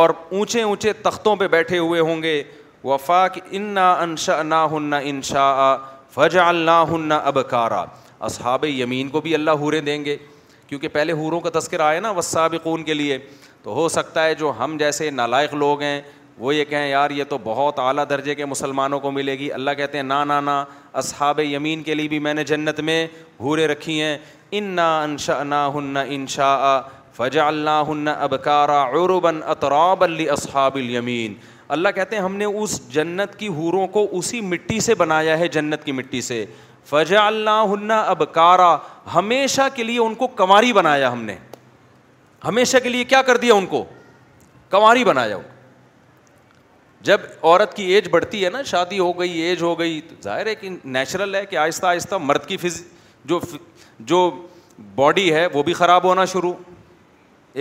اور 0.00 0.11
اونچے 0.37 0.62
اونچے 0.62 0.92
تختوں 1.07 1.35
پہ 1.37 1.48
بیٹھے 1.57 1.78
ہوئے 1.78 2.00
ہوں 2.00 2.22
گے 2.22 2.42
وفاق 2.85 3.37
انا 3.50 3.90
انشا 4.00 4.42
نہ 4.42 4.66
ہننا 4.72 4.98
انشا 5.12 5.48
فج 6.14 6.37
اللہ 6.44 6.85
ہن 6.90 7.12
اب 7.18 7.38
اصحاب 8.25 8.64
یمین 8.68 9.09
کو 9.14 9.20
بھی 9.20 9.35
اللہ 9.35 9.51
حورے 9.61 9.81
دیں 9.87 10.05
گے 10.05 10.16
کیونکہ 10.66 10.88
پہلے 10.96 11.12
حوروں 11.20 11.40
کا 11.40 11.51
تذکرہ 11.59 11.83
آیا 11.83 12.01
نا 12.01 12.11
وصاب 12.18 12.55
خون 12.62 12.83
کے 12.88 12.94
لیے 12.94 13.16
تو 13.62 13.75
ہو 13.75 13.88
سکتا 13.94 14.25
ہے 14.25 14.35
جو 14.35 14.53
ہم 14.59 14.77
جیسے 14.79 15.09
نالائق 15.11 15.55
لوگ 15.64 15.83
ہیں 15.83 16.01
وہ 16.44 16.55
یہ 16.55 16.64
کہیں 16.68 16.88
یار 16.88 17.11
یہ 17.20 17.25
تو 17.29 17.38
بہت 17.44 17.79
اعلیٰ 17.79 18.05
درجے 18.11 18.35
کے 18.35 18.44
مسلمانوں 18.53 18.98
کو 19.01 19.11
ملے 19.11 19.38
گی 19.38 19.51
اللہ 19.53 19.70
کہتے 19.77 19.98
ہیں 19.98 20.03
نا 20.05 20.22
نا 20.25 20.40
نا 20.51 20.64
اصحاب 21.03 21.40
یمین 21.40 21.83
کے 21.83 21.94
لیے 21.94 22.09
بھی 22.09 22.18
میں 22.29 22.35
نے 22.35 22.44
جنت 22.53 22.81
میں 22.90 23.07
حورے 23.40 23.66
رکھی 23.72 24.01
ہیں 24.01 24.16
ان 24.59 24.64
نا 24.79 24.88
انشا 25.03 25.42
نا 25.55 25.66
ہن 25.75 25.96
انشا 26.09 26.81
فج 27.16 27.38
اللہ 27.44 27.83
ہن 27.88 28.09
اب 28.18 28.35
کارآر 28.44 28.94
و 29.16 29.20
اصحاب 30.38 30.75
الیمین 30.75 31.35
اللہ 31.72 31.88
کہتے 31.94 32.16
ہیں 32.16 32.22
ہم 32.22 32.35
نے 32.37 32.44
اس 32.44 32.80
جنت 32.92 33.38
کی 33.38 33.46
حوروں 33.58 33.87
کو 33.92 34.06
اسی 34.18 34.40
مٹی 34.46 34.78
سے 34.87 34.94
بنایا 35.02 35.38
ہے 35.38 35.46
جنت 35.56 35.85
کی 35.85 35.92
مٹی 35.98 36.20
سے 36.22 36.44
فجا 36.87 37.26
اللہ 37.26 37.92
ابکارا 38.14 38.76
ہمیشہ 39.14 39.68
کے 39.74 39.82
لیے 39.90 39.98
ان 40.00 40.14
کو 40.22 40.26
کنواری 40.40 40.72
بنایا 40.78 41.12
ہم 41.12 41.22
نے 41.24 41.37
ہمیشہ 42.46 42.76
کے 42.82 42.88
لیے 42.88 43.04
کیا 43.12 43.20
کر 43.28 43.37
دیا 43.44 43.54
ان 43.54 43.66
کو 43.70 43.82
کنواری 44.70 45.04
بنایا 45.11 45.37
وہ 45.37 45.42
جب 47.11 47.20
عورت 47.42 47.74
کی 47.76 47.85
ایج 47.94 48.08
بڑھتی 48.11 48.44
ہے 48.44 48.50
نا 48.56 48.62
شادی 48.72 48.98
ہو 48.98 49.11
گئی 49.20 49.38
ایج 49.46 49.62
ہو 49.62 49.72
گئی 49.78 50.00
تو 50.08 50.14
ظاہر 50.24 50.46
ہے 50.46 50.54
کہ 50.54 50.68
نیچرل 50.98 51.35
ہے 51.35 51.44
کہ 51.50 51.56
آہستہ 51.64 51.87
آہستہ 51.92 52.14
مرد 52.26 52.46
کی 52.48 52.56
فز 52.66 52.82
جو 53.32 53.40
جو 54.12 54.20
باڈی 55.00 55.32
ہے 55.35 55.46
وہ 55.54 55.62
بھی 55.62 55.72
خراب 55.80 56.04
ہونا 56.12 56.24
شروع 56.37 56.52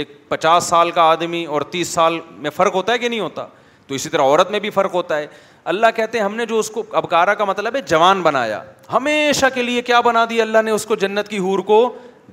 ایک 0.02 0.13
پچاس 0.30 0.63
سال 0.74 0.91
کا 1.00 1.04
آدمی 1.15 1.43
اور 1.56 1.62
تیس 1.78 1.88
سال 2.00 2.19
میں 2.45 2.50
فرق 2.60 2.76
ہوتا 2.82 2.93
ہے 2.93 2.97
کہ 3.00 3.10
نہیں 3.10 3.19
ہوتا 3.30 3.47
تو 3.92 3.96
اسی 3.96 4.10
طرح 4.10 4.22
عورت 4.24 4.52
میں 4.52 4.60
بھی 4.60 4.70
فرق 4.70 4.94
ہوتا 4.94 5.16
ہے 5.18 5.26
اللہ 5.72 5.86
کہتے 5.96 6.18
ہیں 6.18 6.26
ہم 6.26 6.36
نے 6.36 6.46
جو 6.50 6.58
اس 6.60 6.70
کو 6.72 6.84
ابکارا 6.98 7.34
کا 7.40 7.46
مطلب 7.46 7.76
ہے 7.76 7.80
جوان 7.88 8.22
بنایا 8.24 8.62
ہمیشہ 8.94 9.46
کے 9.54 9.62
لیے 9.64 9.82
کیا 9.90 10.00
بنا 10.02 10.24
دی 10.30 10.40
اللہ 10.42 10.62
نے 10.66 10.72
اس 10.72 10.86
کو 10.92 10.96
جنت 11.02 11.28
کی 11.28 11.38
حور 11.46 11.60
کو 11.72 11.78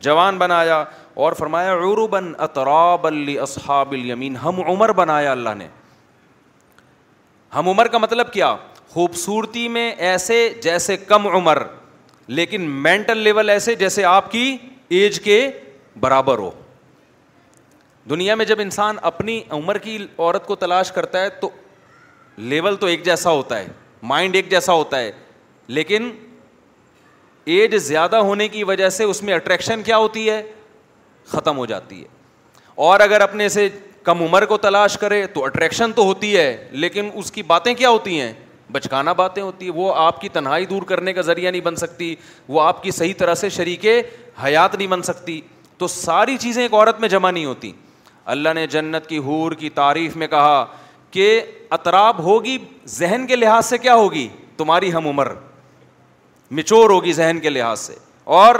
جوان 0.06 0.38
بنایا 0.38 0.78
اور 1.24 1.32
فرمایا 1.38 1.72
عروبن 1.74 2.32
اطراب 2.46 3.02
بن 3.04 3.24
اصحاب 3.42 3.92
الیمین 3.98 4.36
ہم 4.44 4.60
عمر 4.66 4.92
بنایا 5.00 5.32
اللہ 5.32 5.54
نے 5.58 5.66
ہم 7.56 7.68
عمر 7.68 7.88
کا 7.92 7.98
مطلب 7.98 8.32
کیا 8.32 8.54
خوبصورتی 8.94 9.66
میں 9.78 9.90
ایسے 10.12 10.38
جیسے 10.62 10.96
کم 10.96 11.26
عمر 11.36 11.62
لیکن 12.40 12.70
مینٹل 12.86 13.18
لیول 13.28 13.50
ایسے 13.50 13.74
جیسے 13.84 14.04
آپ 14.14 14.30
کی 14.30 14.56
ایج 15.00 15.20
کے 15.24 15.46
برابر 16.00 16.38
ہو 16.38 16.50
دنیا 18.10 18.34
میں 18.34 18.44
جب 18.46 18.60
انسان 18.60 18.96
اپنی 19.08 19.40
عمر 19.52 19.78
کی 19.78 19.96
عورت 20.18 20.46
کو 20.46 20.54
تلاش 20.56 20.92
کرتا 20.92 21.20
ہے 21.22 21.28
تو 21.40 21.48
لیول 22.50 22.76
تو 22.80 22.86
ایک 22.86 23.04
جیسا 23.04 23.30
ہوتا 23.30 23.58
ہے 23.58 23.66
مائنڈ 24.10 24.34
ایک 24.36 24.50
جیسا 24.50 24.72
ہوتا 24.72 24.98
ہے 24.98 25.10
لیکن 25.78 26.10
ایج 27.54 27.76
زیادہ 27.86 28.16
ہونے 28.28 28.48
کی 28.48 28.62
وجہ 28.64 28.88
سے 28.96 29.04
اس 29.04 29.22
میں 29.22 29.34
اٹریکشن 29.34 29.82
کیا 29.82 29.96
ہوتی 29.98 30.28
ہے 30.30 30.42
ختم 31.28 31.56
ہو 31.58 31.66
جاتی 31.66 32.00
ہے 32.02 32.06
اور 32.88 33.00
اگر 33.00 33.20
اپنے 33.20 33.48
سے 33.58 33.68
کم 34.02 34.22
عمر 34.22 34.44
کو 34.46 34.56
تلاش 34.58 34.96
کرے 34.98 35.26
تو 35.34 35.44
اٹریکشن 35.44 35.92
تو 35.92 36.02
ہوتی 36.04 36.36
ہے 36.36 36.46
لیکن 36.70 37.10
اس 37.14 37.30
کی 37.32 37.42
باتیں 37.42 37.72
کیا 37.74 37.88
ہوتی 37.90 38.20
ہیں 38.20 38.32
بچکانا 38.72 39.12
باتیں 39.18 39.42
ہوتی 39.42 39.66
ہیں 39.68 39.72
وہ 39.76 39.92
آپ 39.96 40.20
کی 40.20 40.28
تنہائی 40.28 40.66
دور 40.66 40.82
کرنے 40.88 41.12
کا 41.12 41.20
ذریعہ 41.30 41.50
نہیں 41.50 41.60
بن 41.60 41.76
سکتی 41.82 42.14
وہ 42.56 42.60
آپ 42.62 42.82
کی 42.82 42.90
صحیح 42.90 43.12
طرح 43.18 43.34
سے 43.42 43.48
شریک 43.58 43.86
حیات 44.44 44.74
نہیں 44.74 44.88
بن 44.88 45.02
سکتی 45.02 45.40
تو 45.78 45.86
ساری 45.88 46.36
چیزیں 46.40 46.62
ایک 46.62 46.74
عورت 46.74 47.00
میں 47.00 47.08
جمع 47.08 47.30
نہیں 47.30 47.44
ہوتیں 47.44 47.70
اللہ 48.32 48.52
نے 48.54 48.66
جنت 48.72 49.06
کی 49.08 49.18
حور 49.26 49.52
کی 49.58 49.68
تعریف 49.74 50.16
میں 50.22 50.26
کہا 50.28 50.56
کہ 51.10 51.28
اطراب 51.76 52.18
ہوگی 52.22 52.56
ذہن 52.96 53.24
کے 53.26 53.36
لحاظ 53.36 53.66
سے 53.66 53.76
کیا 53.78 53.94
ہوگی 53.94 54.26
تمہاری 54.56 54.92
ہم 54.92 55.06
عمر 55.08 55.28
مچور 56.58 56.90
ہوگی 56.90 57.12
ذہن 57.12 57.38
کے 57.42 57.50
لحاظ 57.50 57.80
سے 57.80 57.94
اور 58.40 58.54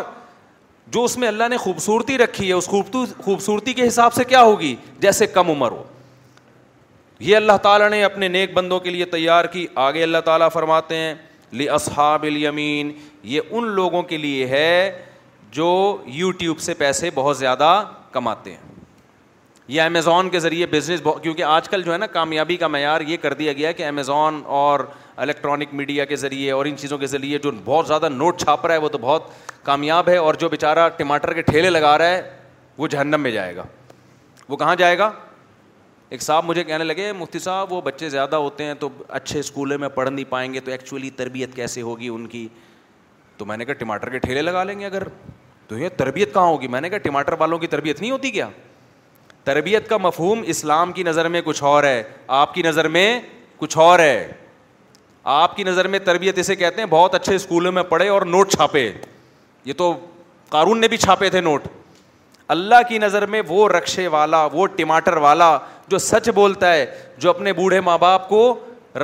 جو 0.93 1.03
اس 1.05 1.17
میں 1.19 1.29
اللہ 1.29 1.49
نے 1.51 1.57
خوبصورتی 1.65 2.17
رکھی 2.19 2.49
ہے 2.49 2.53
اس 2.53 2.67
خوبصورتی 2.75 3.73
کے 3.81 3.87
حساب 3.89 4.15
سے 4.15 4.25
کیا 4.29 4.41
ہوگی 4.43 4.75
جیسے 5.01 5.27
کم 5.37 5.51
عمر 5.51 5.71
ہو 5.71 5.83
یہ 7.27 7.37
اللہ 7.37 7.57
تعالیٰ 7.63 7.89
نے 7.91 8.03
اپنے 8.05 8.29
نیک 8.29 8.53
بندوں 8.55 8.79
کے 8.81 8.91
لیے 8.91 9.05
تیار 9.17 9.45
کی 9.57 9.67
آگے 9.89 10.03
اللہ 10.03 10.21
تعالیٰ 10.25 10.49
فرماتے 10.53 10.97
ہیں 11.03 11.15
لی 11.61 11.69
اصحاب 11.79 12.23
الیمین 12.31 12.93
یہ 13.35 13.51
ان 13.51 13.69
لوگوں 13.81 14.03
کے 14.13 14.17
لیے 14.27 14.47
ہے 14.57 14.91
جو 15.59 15.71
یوٹیوب 16.23 16.59
سے 16.61 16.75
پیسے 16.85 17.11
بہت 17.15 17.39
زیادہ 17.39 17.83
کماتے 18.13 18.51
ہیں 18.55 18.68
یا 19.69 19.85
امیزون 19.85 20.29
کے 20.31 20.41
ذریعے 20.41 20.67
بزنس 20.73 21.01
بہت 21.05 21.23
کیونکہ 21.23 21.43
آج 21.45 21.69
کل 21.69 21.83
جو 21.83 21.93
ہے 21.93 21.97
نا 21.99 22.07
کامیابی 22.13 22.57
کا 22.57 22.69
معیار 22.69 23.01
یہ 23.07 23.17
کر 23.23 23.35
دیا 23.35 23.53
گیا 23.53 23.69
ہے 23.69 23.73
کہ 23.75 23.87
امیزون 23.87 24.41
اور 24.59 24.81
الیکٹرانک 25.25 25.73
میڈیا 25.75 26.05
کے 26.05 26.17
ذریعے 26.17 26.51
اور 26.51 26.67
ان 26.67 26.77
چیزوں 26.77 26.99
کے 26.99 27.07
ذریعے 27.07 27.39
جو 27.43 27.51
بہت 27.65 27.87
زیادہ 27.87 28.09
نوٹ 28.11 28.41
چھاپ 28.43 28.65
رہا 28.67 28.75
ہے 28.75 28.79
وہ 28.81 28.89
تو 28.89 28.99
بہت 28.99 29.23
کامیاب 29.65 30.09
ہے 30.09 30.17
اور 30.17 30.35
جو 30.41 30.49
بیچارہ 30.49 30.89
ٹماٹر 30.97 31.33
کے 31.35 31.43
ٹھیلے 31.43 31.71
لگا 31.71 31.97
رہا 31.99 32.09
ہے 32.11 32.23
وہ 32.79 32.87
جہنم 32.91 33.21
میں 33.21 33.31
جائے 33.31 33.55
گا 33.57 33.63
وہ 34.49 34.57
کہاں 34.57 34.77
جائے 34.77 34.97
گا 34.99 35.11
ایک 36.09 36.23
صاحب 36.23 36.45
مجھے 36.45 36.65
کہنے 36.65 36.85
لگے 36.85 37.13
مفتی 37.19 37.39
صاحب 37.47 37.73
وہ 37.73 37.81
بچے 37.85 38.09
زیادہ 38.11 38.37
ہوتے 38.45 38.65
ہیں 38.65 38.75
تو 38.81 38.89
اچھے 39.09 39.41
اسکولوں 39.41 39.79
میں 39.79 39.89
پڑھ 39.95 40.09
نہیں 40.11 40.25
پائیں 40.31 40.53
گے 40.55 40.61
تو 40.65 40.71
ایکچولی 40.71 41.11
تربیت 41.17 41.55
کیسے 41.57 41.83
ہوگی 41.89 42.09
ان 42.09 42.27
کی 42.27 42.47
تو 43.39 43.45
میں 43.47 43.57
نے 43.57 43.65
کہا 43.65 43.75
ٹماٹر 43.79 44.11
کے 44.11 44.19
ٹھیلے 44.19 44.43
لگا 44.43 44.63
لیں 44.65 44.79
گے 44.81 44.87
اگر 44.87 45.03
تو 45.69 45.79
یہ 45.79 45.89
تربیت 45.97 46.33
کہاں 46.35 46.47
ہوگی 46.47 46.69
میں 46.69 46.81
نے 46.81 46.89
کہا 46.91 46.99
ٹماٹر 47.03 47.33
والوں 47.39 47.59
کی 47.59 47.67
تربیت 47.67 48.01
نہیں 48.01 48.11
ہوتی 48.11 48.31
کیا 48.31 48.49
تربیت 49.49 49.87
کا 49.89 49.97
مفہوم 49.97 50.43
اسلام 50.53 50.91
کی 50.93 51.03
نظر 51.03 51.29
میں 51.35 51.41
کچھ 51.45 51.63
اور 51.65 51.85
ہے 51.85 52.03
آپ 52.39 52.53
کی 52.55 52.63
نظر 52.63 52.89
میں 52.97 53.05
کچھ 53.59 53.77
اور 53.85 53.99
ہے 53.99 54.27
آپ 55.35 55.57
کی 55.57 55.65
نظر 55.65 55.89
میں 55.93 55.99
تربیت 56.05 56.39
اسے 56.39 56.57
کہتے 56.57 56.81
ہیں 56.81 56.89
بہت 56.91 57.15
اچھے 57.15 57.35
اسکولوں 57.35 57.73
میں 57.73 57.83
پڑھے 57.93 58.09
اور 58.17 58.23
نوٹ 58.35 58.51
چھاپے 58.53 58.85
یہ 59.65 59.73
تو 59.77 59.93
قارون 60.49 60.81
نے 60.81 60.89
بھی 60.89 60.97
چھاپے 61.07 61.31
تھے 61.31 61.41
نوٹ 61.49 61.69
اللہ 62.57 62.83
کی 62.89 62.99
نظر 63.07 63.27
میں 63.37 63.43
وہ 63.49 63.69
رقشے 63.69 64.07
والا 64.17 64.45
وہ 64.53 64.67
ٹماٹر 64.77 65.17
والا 65.27 65.57
جو 65.91 65.99
سچ 66.11 66.29
بولتا 66.41 66.73
ہے 66.75 66.85
جو 67.19 67.31
اپنے 67.31 67.53
بوڑھے 67.63 67.81
ماں 67.89 67.97
باپ 68.07 68.29
کو 68.29 68.43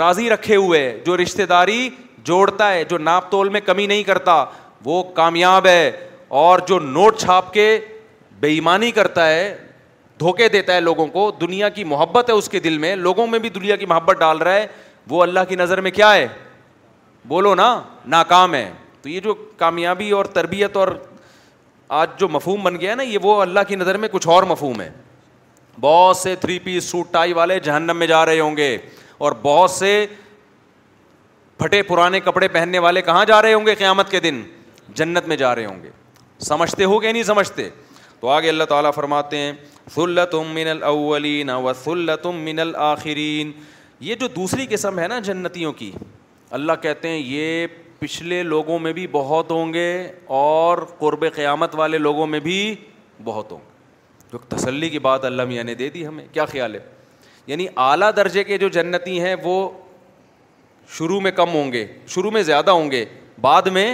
راضی 0.03 0.28
رکھے 0.30 0.57
ہوئے 0.57 0.82
جو 1.07 1.16
رشتے 1.22 1.47
داری 1.57 1.88
جوڑتا 2.30 2.72
ہے 2.72 2.84
جو 2.90 2.99
ناپ 3.09 3.30
تول 3.30 3.49
میں 3.57 3.61
کمی 3.72 3.86
نہیں 3.97 4.03
کرتا 4.12 4.45
وہ 4.84 5.03
کامیاب 5.22 5.66
ہے 5.66 5.90
اور 6.45 6.59
جو 6.68 6.78
نوٹ 6.97 7.18
چھاپ 7.20 7.53
کے 7.55 7.66
بے 8.40 8.49
ایمانی 8.53 8.90
کرتا 8.90 9.28
ہے 9.28 9.55
دھوکے 10.20 10.48
دیتا 10.48 10.74
ہے 10.74 10.80
لوگوں 10.80 11.06
کو 11.12 11.30
دنیا 11.40 11.68
کی 11.74 11.84
محبت 11.84 12.28
ہے 12.30 12.34
اس 12.34 12.48
کے 12.48 12.58
دل 12.60 12.78
میں 12.78 12.94
لوگوں 12.96 13.26
میں 13.26 13.38
بھی 13.38 13.48
دنیا 13.50 13.76
کی 13.76 13.86
محبت 13.86 14.18
ڈال 14.18 14.38
رہا 14.38 14.54
ہے 14.54 14.66
وہ 15.10 15.22
اللہ 15.22 15.40
کی 15.48 15.56
نظر 15.56 15.80
میں 15.80 15.90
کیا 15.90 16.14
ہے 16.14 16.26
بولو 17.28 17.54
نا 17.54 17.68
ناکام 18.14 18.54
ہے 18.54 18.70
تو 19.02 19.08
یہ 19.08 19.20
جو 19.20 19.34
کامیابی 19.56 20.10
اور 20.18 20.24
تربیت 20.34 20.76
اور 20.76 20.88
آج 22.00 22.08
جو 22.18 22.28
مفہوم 22.28 22.62
بن 22.64 22.80
گیا 22.80 22.94
نا 22.94 23.02
یہ 23.02 23.18
وہ 23.22 23.40
اللہ 23.42 23.60
کی 23.68 23.76
نظر 23.76 23.96
میں 23.98 24.08
کچھ 24.12 24.28
اور 24.28 24.42
مفہوم 24.48 24.80
ہے 24.80 24.90
بہت 25.80 26.16
سے 26.16 26.34
تھری 26.40 26.58
پیس 26.64 26.84
سوٹ 26.90 27.12
ٹائی 27.12 27.32
والے 27.32 27.58
جہنم 27.60 27.96
میں 27.98 28.06
جا 28.06 28.24
رہے 28.26 28.40
ہوں 28.40 28.56
گے 28.56 28.76
اور 29.18 29.32
بہت 29.42 29.70
سے 29.70 30.06
پھٹے 31.58 31.82
پرانے 31.88 32.20
کپڑے 32.20 32.48
پہننے 32.48 32.78
والے 32.78 33.02
کہاں 33.02 33.24
جا 33.24 33.40
رہے 33.42 33.52
ہوں 33.54 33.66
گے 33.66 33.74
قیامت 33.74 34.10
کے 34.10 34.20
دن 34.20 34.42
جنت 34.94 35.28
میں 35.28 35.36
جا 35.36 35.54
رہے 35.54 35.66
ہوں 35.66 35.82
گے 35.82 35.90
سمجھتے 36.46 36.84
ہو 36.84 36.98
کہ 37.00 37.12
نہیں 37.12 37.22
سمجھتے 37.22 37.68
تو 38.24 38.28
آگے 38.30 38.48
اللہ 38.48 38.64
تعالیٰ 38.68 38.90
فرماتے 38.94 39.36
ہیں 39.38 39.50
سلتم 39.94 40.28
تم 40.46 40.54
من 40.54 40.68
الاولین 40.68 41.50
و 41.50 41.72
سلتم 41.82 42.22
تم 42.30 42.36
من 42.44 42.58
الآخرین 42.60 43.50
یہ 44.06 44.14
جو 44.20 44.28
دوسری 44.36 44.66
قسم 44.70 44.98
ہے 44.98 45.08
نا 45.08 45.18
جنتیوں 45.24 45.72
کی 45.80 45.90
اللہ 46.58 46.72
کہتے 46.82 47.08
ہیں 47.08 47.18
یہ 47.18 47.66
پچھلے 47.98 48.42
لوگوں 48.42 48.78
میں 48.78 48.92
بھی 48.98 49.06
بہت 49.12 49.50
ہوں 49.50 49.72
گے 49.72 49.88
اور 50.38 50.78
قرب 50.98 51.24
قیامت 51.34 51.74
والے 51.78 51.98
لوگوں 51.98 52.26
میں 52.26 52.40
بھی 52.46 52.56
بہت 53.24 53.52
ہوں 53.52 53.58
گے 53.58 54.28
جو 54.32 54.38
تسلی 54.56 54.88
کی 54.90 54.98
بات 55.08 55.24
اللہ 55.24 55.44
میاں 55.48 55.64
نے 55.64 55.74
دے 55.82 55.88
دی 55.94 56.06
ہمیں 56.06 56.24
کیا 56.32 56.44
خیال 56.54 56.74
ہے 56.74 56.80
یعنی 57.46 57.66
اعلیٰ 57.90 58.10
درجے 58.16 58.44
کے 58.44 58.58
جو 58.58 58.68
جنتی 58.78 59.18
ہیں 59.22 59.34
وہ 59.42 59.68
شروع 60.98 61.20
میں 61.26 61.30
کم 61.42 61.52
ہوں 61.54 61.72
گے 61.72 61.86
شروع 62.14 62.30
میں 62.38 62.42
زیادہ 62.52 62.70
ہوں 62.70 62.90
گے 62.90 63.04
بعد 63.40 63.68
میں 63.78 63.86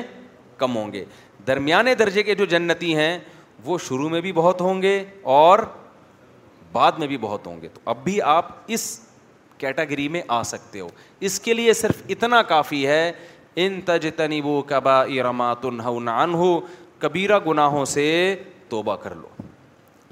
کم 0.58 0.76
ہوں 0.76 0.92
گے 0.92 1.04
درمیانے 1.46 1.94
درجے 2.04 2.22
کے 2.22 2.34
جو 2.34 2.44
جنتی 2.54 2.94
ہیں 2.96 3.16
وہ 3.64 3.78
شروع 3.86 4.08
میں 4.08 4.20
بھی 4.20 4.32
بہت 4.32 4.60
ہوں 4.60 4.80
گے 4.82 5.02
اور 5.32 5.58
بعد 6.72 6.92
میں 6.98 7.06
بھی 7.06 7.16
بہت 7.18 7.46
ہوں 7.46 7.60
گے 7.62 7.68
تو 7.74 7.80
اب 7.90 7.96
بھی 8.04 8.20
آپ 8.22 8.48
اس 8.72 8.82
کیٹیگری 9.58 10.08
میں 10.08 10.22
آ 10.36 10.42
سکتے 10.50 10.80
ہو 10.80 10.86
اس 11.28 11.38
کے 11.40 11.54
لیے 11.54 11.72
صرف 11.80 12.02
اتنا 12.10 12.42
کافی 12.52 12.86
ہے 12.86 13.10
ان 13.64 13.80
تنی 14.16 14.40
وہ 14.44 14.60
کبا 14.66 15.00
ارما 15.02 15.52
تنہان 15.60 16.34
ہو 16.34 16.58
کبیرہ 16.98 17.38
گناہوں 17.46 17.84
سے 17.96 18.04
توبہ 18.68 18.96
کر 19.02 19.14
لو 19.14 19.28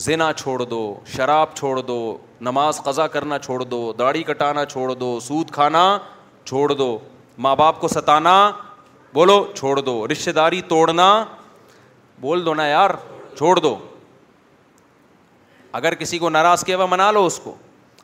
زنا 0.04 0.32
چھوڑ 0.36 0.62
دو 0.62 0.80
شراب 1.16 1.54
چھوڑ 1.56 1.80
دو 1.80 1.98
نماز 2.48 2.80
قضا 2.82 3.06
کرنا 3.14 3.38
چھوڑ 3.38 3.62
دو 3.62 3.92
داڑھی 3.98 4.22
کٹانا 4.22 4.64
چھوڑ 4.64 4.92
دو 4.94 5.18
سود 5.22 5.50
کھانا 5.52 5.84
چھوڑ 6.44 6.68
دو 6.72 6.96
ماں 7.46 7.54
باپ 7.56 7.80
کو 7.80 7.88
ستانا 7.88 8.34
بولو 9.14 9.44
چھوڑ 9.54 9.78
دو 9.80 10.06
رشتے 10.12 10.32
داری 10.32 10.60
توڑنا 10.68 11.08
بول 12.20 12.44
دو 12.46 12.54
نا 12.54 12.66
یار 12.66 12.90
چھوڑ 13.38 13.58
دو 13.60 13.76
اگر 15.80 15.94
کسی 16.00 16.18
کو 16.18 16.30
ناراض 16.30 16.64
کیا 16.64 16.76
ہوا 16.76 16.86
منا 16.90 17.10
لو 17.12 17.24
اس 17.26 17.38
کو 17.42 17.54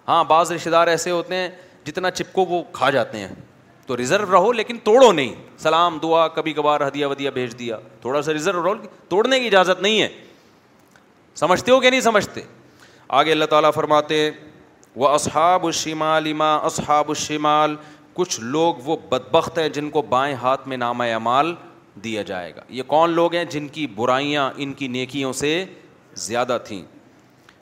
ہاں 0.09 0.23
بعض 0.25 0.53
رشتے 0.53 0.71
دار 0.71 0.87
ایسے 0.95 1.11
ہوتے 1.11 1.37
ہیں 1.37 1.49
جتنا 1.85 2.11
چپکو 2.19 2.45
وہ 2.49 2.63
کھا 2.73 2.91
جاتے 2.97 3.19
ہیں 3.19 3.35
تو 3.87 3.97
ریزرو 3.97 4.31
رہو 4.33 4.53
لیکن 4.61 4.79
توڑو 4.85 5.11
نہیں 5.13 5.35
سلام 5.63 5.99
دعا 6.03 6.27
کبھی 6.37 6.53
کبھار 6.59 6.87
ہدیہ 6.87 7.07
ودیا 7.07 7.31
بھیج 7.39 7.59
دیا 7.59 7.77
تھوڑا 8.01 8.23
سا 8.23 8.33
ریزرو 8.33 8.63
رہو 8.65 8.75
توڑنے 9.09 9.41
کی 9.41 9.47
اجازت 9.47 9.83
نہیں 9.83 10.01
ہے 10.03 10.09
سمجھتے 11.43 11.73
ہو 11.73 11.81
کہ 11.81 11.91
نہیں 11.91 12.01
سمجھتے 12.09 12.41
آگے 13.21 13.33
اللہ 13.33 13.45
تعالیٰ 13.53 13.73
فرماتے 13.75 14.31
وہ 15.03 15.09
اصحاب 15.09 15.67
الشمال 15.67 16.31
اما 16.33 16.55
اصحاب 16.71 17.09
الشمال 17.17 17.77
کچھ 18.21 18.41
لوگ 18.55 18.75
وہ 18.85 18.97
بدبخت 19.09 19.59
ہیں 19.59 19.69
جن 19.79 19.91
کو 19.91 20.03
بائیں 20.17 20.35
ہاتھ 20.43 20.69
میں 20.69 20.77
نامہ 20.77 21.05
اعمال 21.13 21.55
دیا 22.05 22.23
جائے 22.27 22.53
گا 22.57 22.61
یہ 22.75 22.83
کون 22.87 23.11
لوگ 23.15 23.35
ہیں 23.35 23.45
جن 23.51 23.67
کی 23.73 23.87
برائیاں 23.97 24.51
ان 24.57 24.73
کی 24.75 24.89
نیکیوں 24.89 25.33
سے 25.41 25.65
زیادہ 26.27 26.57
تھیں 26.65 26.83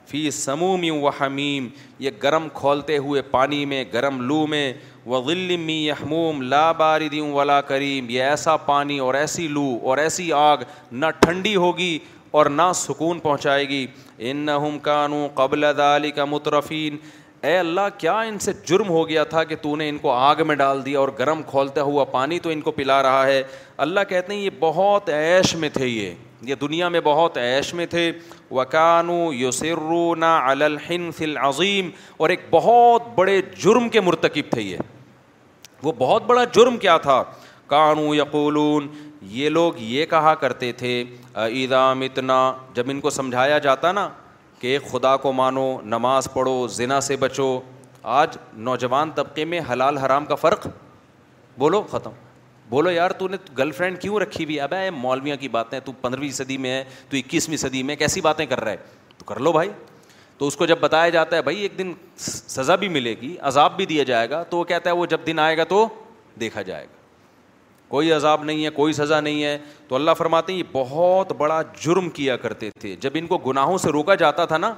فی 0.07 0.29
سموم 0.31 0.83
و 0.93 1.09
حمیم 1.19 1.67
یہ 2.05 2.09
گرم 2.23 2.47
کھولتے 2.53 2.97
ہوئے 3.03 3.21
پانی 3.31 3.63
میں 3.65 3.83
گرم 3.93 4.21
لو 4.27 4.45
میں 4.47 4.71
وہ 5.05 5.21
غلمی 5.21 5.75
یحموم 5.87 6.41
لا 6.41 6.71
دیوں 7.11 7.31
ولا 7.33 7.59
کریم 7.69 8.09
یہ 8.09 8.23
ایسا 8.23 8.57
پانی 8.65 8.97
اور 8.99 9.13
ایسی 9.15 9.47
لو 9.47 9.69
اور 9.83 9.97
ایسی 9.97 10.31
آگ 10.35 10.57
نہ 10.91 11.05
ٹھنڈی 11.19 11.55
ہوگی 11.55 11.97
اور 12.31 12.45
نہ 12.49 12.71
سکون 12.75 13.19
پہنچائے 13.19 13.67
گی 13.69 13.85
ان 14.17 14.37
نہ 14.45 14.51
ہمکانوں 14.61 15.27
قبل 15.35 15.65
دالی 15.77 16.11
کا 16.11 16.25
مترفین 16.25 16.97
اے 17.45 17.55
اللہ 17.57 17.87
کیا 17.99 18.15
ان 18.27 18.37
سے 18.39 18.51
جرم 18.67 18.89
ہو 18.89 19.07
گیا 19.07 19.23
تھا 19.31 19.43
کہ 19.43 19.55
تو 19.61 19.75
نے 19.75 19.87
ان 19.89 19.97
کو 20.01 20.11
آگ 20.11 20.41
میں 20.47 20.55
ڈال 20.55 20.83
دیا 20.85 20.99
اور 20.99 21.09
گرم 21.17 21.41
کھولتا 21.47 21.81
ہوا 21.83 22.03
پانی 22.11 22.37
تو 22.39 22.49
ان 22.49 22.61
کو 22.61 22.71
پلا 22.71 23.01
رہا 23.03 23.25
ہے 23.27 23.41
اللہ 23.85 23.99
کہتے 24.09 24.33
ہیں 24.33 24.39
یہ 24.41 24.49
بہت 24.59 25.09
عیش 25.13 25.55
میں 25.63 25.69
تھے 25.73 25.87
یہ 25.87 26.13
یہ 26.49 26.55
دنیا 26.61 26.89
میں 26.89 27.01
بہت 27.03 27.37
عیش 27.37 27.73
میں 27.73 27.85
تھے 27.91 28.11
وکانو 28.51 29.17
یوسرونا 29.33 30.35
الحنف 30.51 31.21
العظیم 31.27 31.89
اور 32.17 32.29
ایک 32.29 32.45
بہت 32.51 33.07
بڑے 33.15 33.39
جرم 33.63 33.89
کے 33.97 34.01
مرتکب 34.09 34.51
تھے 34.51 34.61
یہ 34.61 34.77
وہ 35.83 35.91
بہت 35.97 36.23
بڑا 36.27 36.43
جرم 36.55 36.77
کیا 36.87 36.97
تھا 37.07 37.23
کانو 37.67 38.13
یقولون 38.15 38.87
یہ 39.35 39.49
لوگ 39.49 39.73
یہ 39.79 40.05
کہا 40.09 40.33
کرتے 40.45 40.71
تھے 40.83 40.99
ادا 41.43 41.91
متنا 42.03 42.41
جب 42.73 42.89
ان 42.89 42.99
کو 43.01 43.09
سمجھایا 43.19 43.57
جاتا 43.67 43.91
نا 43.91 44.09
کہ 44.63 44.67
ایک 44.73 44.81
خدا 44.91 45.15
کو 45.23 45.31
مانو 45.33 45.63
نماز 45.93 46.27
پڑھو 46.33 46.53
زنا 46.71 46.99
سے 47.07 47.15
بچو 47.19 47.47
آج 48.19 48.37
نوجوان 48.67 49.09
طبقے 49.15 49.45
میں 49.53 49.59
حلال 49.71 49.97
حرام 49.97 50.25
کا 50.25 50.35
فرق 50.43 50.67
بولو 51.59 51.81
ختم 51.91 52.11
بولو 52.69 52.91
یار 52.91 53.11
تو 53.19 53.27
نے 53.27 53.37
گرل 53.57 53.71
فرینڈ 53.77 53.99
کیوں 54.01 54.19
رکھی 54.19 54.43
ہوئی 54.43 54.59
ابے 54.67 54.89
مولویاں 55.01 55.35
کی 55.39 55.47
باتیں 55.55 55.79
تو 55.85 55.91
پندرہویں 56.01 56.29
صدی 56.39 56.57
میں 56.67 56.71
ہے 56.71 56.83
تو 57.09 57.17
اکیسویں 57.17 57.57
صدی 57.65 57.83
میں 57.89 57.95
کیسی 58.05 58.21
باتیں 58.29 58.45
کر 58.45 58.63
رہا 58.63 58.71
ہے 58.71 58.77
تو 59.17 59.25
کر 59.33 59.39
لو 59.39 59.51
بھائی 59.53 59.69
تو 60.37 60.47
اس 60.47 60.55
کو 60.57 60.65
جب 60.65 60.79
بتایا 60.81 61.09
جاتا 61.17 61.37
ہے 61.37 61.41
بھائی 61.49 61.61
ایک 61.61 61.77
دن 61.77 61.93
سزا 62.29 62.75
بھی 62.83 62.89
ملے 62.89 63.15
گی 63.21 63.35
عذاب 63.51 63.75
بھی 63.77 63.85
دیا 63.85 64.03
جائے 64.13 64.29
گا 64.29 64.43
تو 64.49 64.57
وہ 64.57 64.63
کہتا 64.71 64.89
ہے 64.89 64.95
وہ 64.95 65.05
جب 65.15 65.27
دن 65.27 65.39
آئے 65.39 65.57
گا 65.57 65.63
تو 65.75 65.87
دیکھا 66.41 66.61
جائے 66.71 66.83
گا 66.85 67.01
کوئی 67.93 68.11
عذاب 68.11 68.43
نہیں 68.43 68.63
ہے 68.65 68.69
کوئی 68.75 68.93
سزا 68.93 69.19
نہیں 69.21 69.43
ہے 69.43 69.57
تو 69.87 69.95
اللہ 69.95 70.11
فرماتے 70.17 70.51
ہیں 70.51 70.59
یہ 70.59 70.63
بہت 70.71 71.31
بڑا 71.37 71.59
جرم 71.83 72.09
کیا 72.19 72.35
کرتے 72.45 72.69
تھے 72.81 72.95
جب 72.99 73.11
ان 73.19 73.27
کو 73.27 73.37
گناہوں 73.47 73.77
سے 73.83 73.89
روکا 73.91 74.15
جاتا 74.21 74.45
تھا 74.51 74.57
نا 74.57 74.73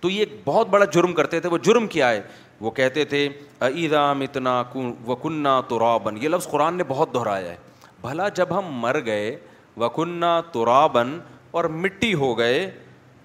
تو 0.00 0.10
یہ 0.10 0.18
ایک 0.20 0.34
بہت 0.44 0.68
بڑا 0.70 0.84
جرم 0.94 1.12
کرتے 1.20 1.40
تھے 1.40 1.48
وہ 1.52 1.58
جرم 1.68 1.86
کیا 1.94 2.10
ہے 2.10 2.20
وہ 2.66 2.70
کہتے 2.80 3.04
تھے 3.14 3.26
عیدا 3.70 4.12
متنا 4.22 4.62
وکنہ 5.06 5.58
تو 5.68 5.78
رابن 5.78 6.22
یہ 6.22 6.28
لفظ 6.28 6.48
قرآن 6.50 6.74
نے 6.78 6.84
بہت 6.88 7.14
دہرایا 7.14 7.48
ہے 7.50 7.56
بھلا 8.02 8.28
جب 8.40 8.56
ہم 8.58 8.70
مر 8.82 9.00
گئے 9.06 9.36
وکنہ 9.80 10.40
تو 10.52 10.64
رابن 10.72 11.18
اور 11.58 11.64
مٹی 11.84 12.12
ہو 12.24 12.36
گئے 12.38 12.70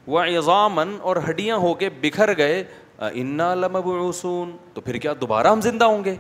وہ 0.08 0.22
اضامن 0.24 0.96
اور 1.10 1.18
ہڈیاں 1.30 1.58
ہو 1.68 1.74
کے 1.84 1.90
بکھر 2.02 2.36
گئے 2.38 2.64
انا 3.12 3.54
لمب 3.56 3.92
رسون 4.10 4.56
تو 4.74 4.82
پھر 4.82 4.98
کیا 5.06 5.14
دوبارہ 5.22 5.48
ہم 5.52 5.62
زندہ 5.72 5.86
ہوں 5.86 6.04
گے 6.04 6.16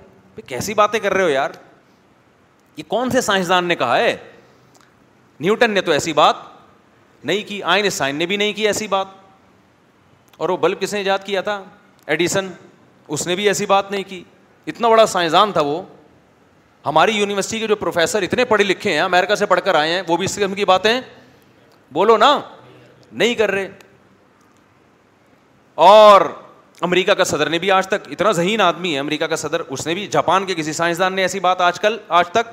کیسی 0.48 0.74
باتیں 0.74 1.00
کر 1.00 1.14
رہے 1.14 1.24
ہو 1.24 1.30
یار 1.30 1.50
یہ 2.78 2.84
کون 2.88 3.10
سے 3.10 3.22
سائنسدان 3.22 3.66
نے 3.66 3.76
کہا 3.76 3.98
ہے 3.98 4.16
نیوٹن 5.40 5.72
نے 5.72 5.82
تو 5.82 5.92
ایسی 5.92 6.14
بات 6.14 6.36
نہیں 7.26 7.42
کی 7.48 7.62
آئن 7.64 7.90
سائن 7.90 8.16
نے 8.16 8.26
بھی 8.26 8.38
نہیں 8.38 8.54
کی 8.54 8.68
ایسی 8.68 8.88
بات 8.88 9.08
اور 10.42 10.50
وہ 10.50 10.58
بلب 10.58 10.80
کس 10.82 10.94
نے 10.94 11.00
ایجاد 11.00 11.20
کیا 11.26 11.42
تھا 11.48 11.62
ایڈیسن 12.06 12.48
اس 13.16 13.26
نے 13.28 13.36
بھی 13.36 13.48
ایسی 13.48 13.66
بات 13.66 13.92
نہیں 13.92 14.04
کی 14.08 14.24
اتنا 14.68 14.90
بڑا 14.90 15.06
سائنسدان 15.06 15.52
تھا 15.52 15.62
وہ 15.66 15.82
ہماری 16.86 17.12
یونیورسٹی 17.18 17.60
کے 17.60 17.68
جو 17.68 17.76
پروفیسر 17.76 18.22
اتنے 18.22 18.46
پڑھے 18.46 18.64
لکھے 18.64 18.94
ہیں 18.94 19.00
امیرکا 19.00 19.36
سے 19.36 19.46
پڑھ 19.46 19.60
کر 19.66 19.76
آئے 19.76 19.94
ہیں 19.94 20.02
وہ 20.08 20.18
بھی 20.18 20.26
اس 20.26 20.36
قسم 20.36 20.54
کی 20.56 20.66
باتیں 20.66 21.00
بولو 21.94 22.16
نا 22.18 22.38
نہیں 23.12 23.34
کر 23.36 23.52
رہے 23.52 23.68
اور 25.94 26.22
امریکہ 26.86 27.14
کا 27.14 27.24
صدر 27.24 27.50
نے 27.50 27.58
بھی 27.60 27.70
آج 27.72 27.88
تک 27.88 28.08
اتنا 28.12 28.32
ذہین 28.32 28.62
آدمی 28.62 28.94
ہے 28.94 29.00
امریکہ 29.00 29.26
کا 29.28 29.36
صدر 29.36 29.62
اس 29.70 29.86
نے 29.88 29.94
بھی 29.94 30.06
جاپان 30.12 30.46
کے 30.46 30.54
کسی 30.56 30.74
سائنسدان 30.74 31.14
نے 31.14 31.22
ایسی 31.22 31.40
بات 31.40 31.60
آج 31.62 31.80
کل 31.80 31.98
آج 32.20 32.30
تک 32.38 32.50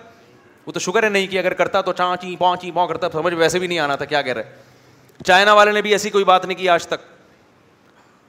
وہ 0.67 0.73
تو 0.73 0.81
شکر 0.81 1.03
ہے 1.03 1.09
نہیں 1.09 1.27
کہ 1.27 1.39
اگر 1.39 1.55
کرتا 1.61 1.81
تو 1.83 1.93
چاں 2.01 2.15
چی 2.21 2.35
پاں 2.39 2.55
چی 2.63 2.71
پو 2.75 2.87
کرتا 2.87 3.09
سمجھ 3.13 3.33
ویسے 3.35 3.59
بھی 3.59 3.67
نہیں 3.67 3.79
آنا 3.79 3.97
تھا 3.97 4.05
کیا 4.05 4.23
کہہ 4.23 4.33
رہے 4.37 5.23
چائنا 5.27 5.53
والے 5.55 5.73
نے 5.73 5.83
بھی 5.83 5.93
ایسی 5.93 6.11
کوئی 6.11 6.25
بات 6.25 6.45
نہیں 6.47 6.59
کی 6.59 6.69
آج 6.69 6.87
تک 6.87 7.07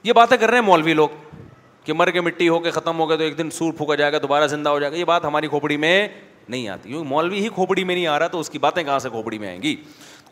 یہ 0.04 0.12
باتیں 0.12 0.36
کر 0.36 0.48
رہے 0.48 0.58
ہیں 0.58 0.64
مولوی 0.66 0.94
لوگ 0.94 1.08
کہ 1.84 1.92
مر 1.92 2.10
کے 2.10 2.20
مٹی 2.20 2.48
ہو 2.48 2.58
کے 2.60 2.70
ختم 2.70 2.98
ہو 3.00 3.08
گئے 3.08 3.16
تو 3.16 3.24
ایک 3.24 3.36
دن 3.38 3.50
سور 3.58 3.72
پھونکا 3.76 3.94
جائے 3.94 4.12
گا 4.12 4.18
دوبارہ 4.22 4.46
زندہ 4.46 4.68
ہو 4.70 4.80
جائے 4.80 4.92
گا 4.92 4.96
یہ 4.96 5.04
بات 5.04 5.24
ہماری 5.24 5.46
کھوپڑی 5.48 5.76
میں 5.84 5.96
نہیں 6.48 6.68
آتی 6.68 6.88
کیونکہ 6.88 7.08
مولوی 7.08 7.42
ہی 7.44 7.48
کھوپڑی 7.54 7.84
میں 7.84 7.94
نہیں 7.94 8.06
آ 8.06 8.18
رہا 8.18 8.26
تو 8.28 8.40
اس 8.40 8.50
کی 8.50 8.58
باتیں 8.58 8.82
کہاں 8.82 8.98
سے 8.98 9.08
کھوپڑی 9.10 9.38
میں 9.38 9.48
آئیں 9.48 9.60
گی 9.62 9.74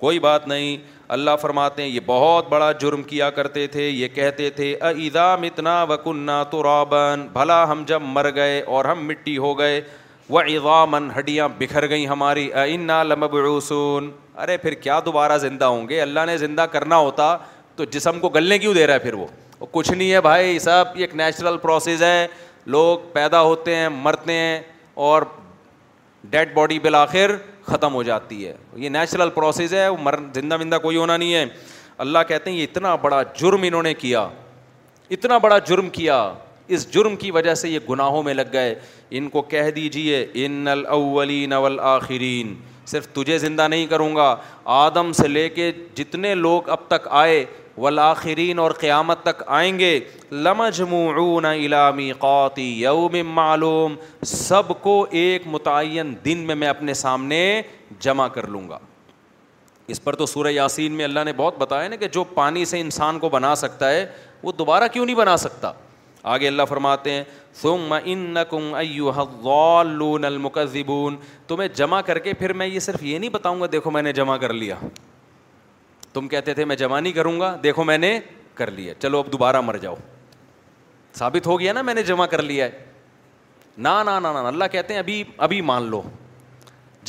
کوئی 0.00 0.18
بات 0.24 0.46
نہیں 0.48 0.76
اللہ 1.16 1.36
فرماتے 1.40 1.82
ہیں 1.82 1.88
یہ 1.88 2.00
بہت 2.06 2.48
بڑا 2.48 2.70
جرم 2.80 3.02
کیا 3.02 3.28
کرتے 3.38 3.66
تھے 3.66 3.88
یہ 3.88 4.08
کہتے 4.14 4.48
تھے 4.56 4.72
ادا 4.88 5.34
متنا 5.42 5.82
وکنہ 5.88 6.42
تو 6.50 6.62
رابن 6.62 7.26
بھلا 7.32 7.62
ہم 7.70 7.82
جب 7.86 8.02
مر 8.16 8.30
گئے 8.34 8.60
اور 8.76 8.84
ہم 8.84 9.06
مٹی 9.08 9.36
ہو 9.46 9.58
گئے 9.58 9.80
وہ 10.28 10.40
اضامن 10.54 11.08
ہڈیاں 11.18 11.48
بکھر 11.58 11.88
گئیں 11.90 12.06
ہماری 12.06 12.46
اے 12.52 12.72
انا 12.74 13.02
لمبس 13.02 13.72
ارے 14.42 14.56
پھر 14.64 14.74
کیا 14.82 15.00
دوبارہ 15.04 15.38
زندہ 15.44 15.64
ہوں 15.64 15.88
گے 15.88 16.00
اللہ 16.00 16.26
نے 16.26 16.36
زندہ 16.38 16.66
کرنا 16.72 16.96
ہوتا 17.06 17.36
تو 17.76 17.84
جسم 17.94 18.18
کو 18.20 18.28
گلنے 18.34 18.58
کیوں 18.58 18.74
دے 18.74 18.86
رہا 18.86 18.94
ہے 18.94 18.98
پھر 18.98 19.14
وہ 19.14 19.26
کچھ 19.70 19.90
نہیں 19.92 20.10
ہے 20.12 20.20
بھائی 20.20 20.58
سب 20.64 20.84
ایک 21.04 21.14
نیچرل 21.16 21.56
پروسیز 21.62 22.02
ہے 22.02 22.26
لوگ 22.74 22.98
پیدا 23.12 23.40
ہوتے 23.42 23.74
ہیں 23.76 23.88
مرتے 24.02 24.32
ہیں 24.32 24.60
اور 25.06 25.22
ڈیڈ 26.30 26.54
باڈی 26.54 26.78
بالآخر 26.82 27.34
ختم 27.68 27.94
ہو 27.94 28.02
جاتی 28.02 28.46
ہے 28.46 28.54
یہ 28.84 28.88
نیچرل 28.88 29.30
پروسیز 29.34 29.72
ہے 29.74 29.86
مر 30.02 30.14
زندہ 30.34 30.56
وندہ 30.60 30.78
کوئی 30.82 30.96
ہونا 30.96 31.16
نہیں 31.16 31.34
ہے 31.34 31.44
اللہ 32.04 32.18
کہتے 32.28 32.50
ہیں 32.50 32.58
یہ 32.58 32.64
اتنا 32.70 32.94
بڑا 33.06 33.22
جرم 33.40 33.62
انہوں 33.66 33.82
نے 33.82 33.94
کیا 34.04 34.26
اتنا 35.16 35.38
بڑا 35.46 35.58
جرم 35.68 35.88
کیا 35.98 36.16
اس 36.76 36.90
جرم 36.94 37.16
کی 37.16 37.30
وجہ 37.30 37.54
سے 37.58 37.68
یہ 37.68 37.78
گناہوں 37.90 38.22
میں 38.22 38.34
لگ 38.34 38.48
گئے 38.52 38.74
ان 39.18 39.28
کو 39.34 39.42
کہہ 39.52 39.70
دیجیے 39.76 40.24
ان 40.44 40.66
الاولین 40.72 41.52
والآخرین 41.52 42.54
صرف 42.86 43.06
تجھے 43.14 43.38
زندہ 43.38 43.68
نہیں 43.68 43.86
کروں 43.86 44.14
گا 44.16 44.34
آدم 44.78 45.12
سے 45.20 45.28
لے 45.28 45.48
کے 45.58 45.70
جتنے 45.96 46.34
لوگ 46.34 46.68
اب 46.76 46.86
تک 46.88 47.08
آئے 47.22 47.44
والآخرین 47.80 48.58
اور 48.58 48.70
قیامت 48.80 49.22
تک 49.22 49.42
آئیں 49.58 49.78
گے 49.78 49.90
یوم 52.76 53.16
معلوم 53.34 53.94
سب 54.32 54.72
کو 54.82 54.94
ایک 55.20 55.42
متعین 55.54 56.14
دن 56.24 56.38
میں 56.46 56.54
میں 56.62 56.68
اپنے 56.68 56.94
سامنے 57.04 57.40
جمع 58.06 58.26
کر 58.36 58.46
لوں 58.54 58.68
گا 58.68 58.78
اس 59.94 60.02
پر 60.04 60.14
تو 60.20 60.26
سورہ 60.26 60.48
یاسین 60.52 60.92
میں 60.92 61.04
اللہ 61.04 61.24
نے 61.24 61.32
بہت 61.36 61.58
بتایا 61.58 61.88
نا 61.88 61.96
کہ 61.96 62.08
جو 62.18 62.24
پانی 62.38 62.64
سے 62.72 62.80
انسان 62.80 63.18
کو 63.18 63.28
بنا 63.36 63.54
سکتا 63.64 63.90
ہے 63.90 64.04
وہ 64.42 64.52
دوبارہ 64.58 64.88
کیوں 64.92 65.06
نہیں 65.06 65.16
بنا 65.16 65.36
سکتا 65.44 65.72
آگے 66.34 66.46
اللہ 66.48 66.62
فرماتے 66.68 67.10
ہیں 67.12 67.22
ثم 67.60 67.92
انکم 68.02 68.72
ایوہ 68.74 69.12
الضالون 69.20 70.24
المکذبون 70.24 71.16
تمہیں 71.48 71.68
جمع 71.76 72.00
کر 72.06 72.18
کے 72.26 72.32
پھر 72.42 72.52
میں 72.62 72.66
یہ 72.66 72.80
صرف 72.88 73.02
یہ 73.04 73.18
نہیں 73.18 73.30
بتاؤں 73.38 73.60
گا 73.60 73.66
دیکھو 73.72 73.90
میں 73.90 74.02
نے 74.02 74.12
جمع 74.20 74.36
کر 74.44 74.52
لیا 74.52 74.76
تم 76.18 76.28
کہتے 76.28 76.52
تھے 76.54 76.64
میں 76.64 76.74
جمع 76.76 76.98
نہیں 77.00 77.12
کروں 77.12 77.38
گا 77.40 77.54
دیکھو 77.62 77.82
میں 77.84 77.96
نے 77.98 78.18
کر 78.60 78.70
لیا 78.78 78.92
چلو 79.02 79.18
اب 79.18 79.30
دوبارہ 79.32 79.60
مر 79.60 79.76
جاؤ 79.82 79.94
ثابت 81.18 81.46
ہو 81.46 81.58
گیا 81.60 81.72
نا 81.72 81.82
میں 81.88 81.94
نے 81.94 82.02
جمع 82.08 82.26
کر 82.32 82.42
لیا 82.42 82.64
ہے 82.64 82.86
نہ 83.86 83.88
اللہ 84.48 84.64
کہتے 84.72 84.94
ہیں 84.94 84.98
ابھی 85.00 85.22
ابھی 85.46 85.60
مان 85.70 85.82
لو 85.90 86.02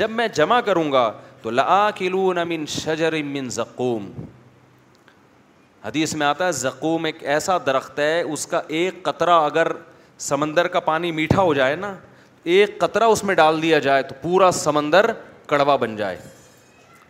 جب 0.02 0.10
میں 0.20 0.28
جمع 0.42 0.60
کروں 0.66 0.92
گا 0.92 1.12
تو 1.42 1.50
لا 1.50 1.80
کلون 1.98 2.66
شجر 2.78 3.14
امن 3.24 3.50
زکوم 3.60 4.12
حدیث 5.86 6.14
میں 6.22 6.28
آتا 6.28 6.46
ہے 6.46 6.52
زکوم 6.64 7.06
ایک 7.06 7.24
ایسا 7.36 7.58
درخت 7.66 8.00
ہے 8.00 8.22
اس 8.22 8.46
کا 8.54 8.62
ایک 8.80 9.02
قطرہ 9.04 9.40
اگر 9.52 9.68
سمندر 10.32 10.68
کا 10.76 10.80
پانی 10.92 11.12
میٹھا 11.22 11.42
ہو 11.42 11.54
جائے 11.62 11.76
نا 11.86 11.94
ایک 12.56 12.80
قطرہ 12.82 13.04
اس 13.16 13.24
میں 13.30 13.36
ڈال 13.44 13.62
دیا 13.62 13.80
جائے 13.90 14.04
تو 14.12 14.16
پورا 14.22 14.52
سمندر 14.66 15.12
کڑوا 15.48 15.76
بن 15.86 15.96
جائے 15.96 16.18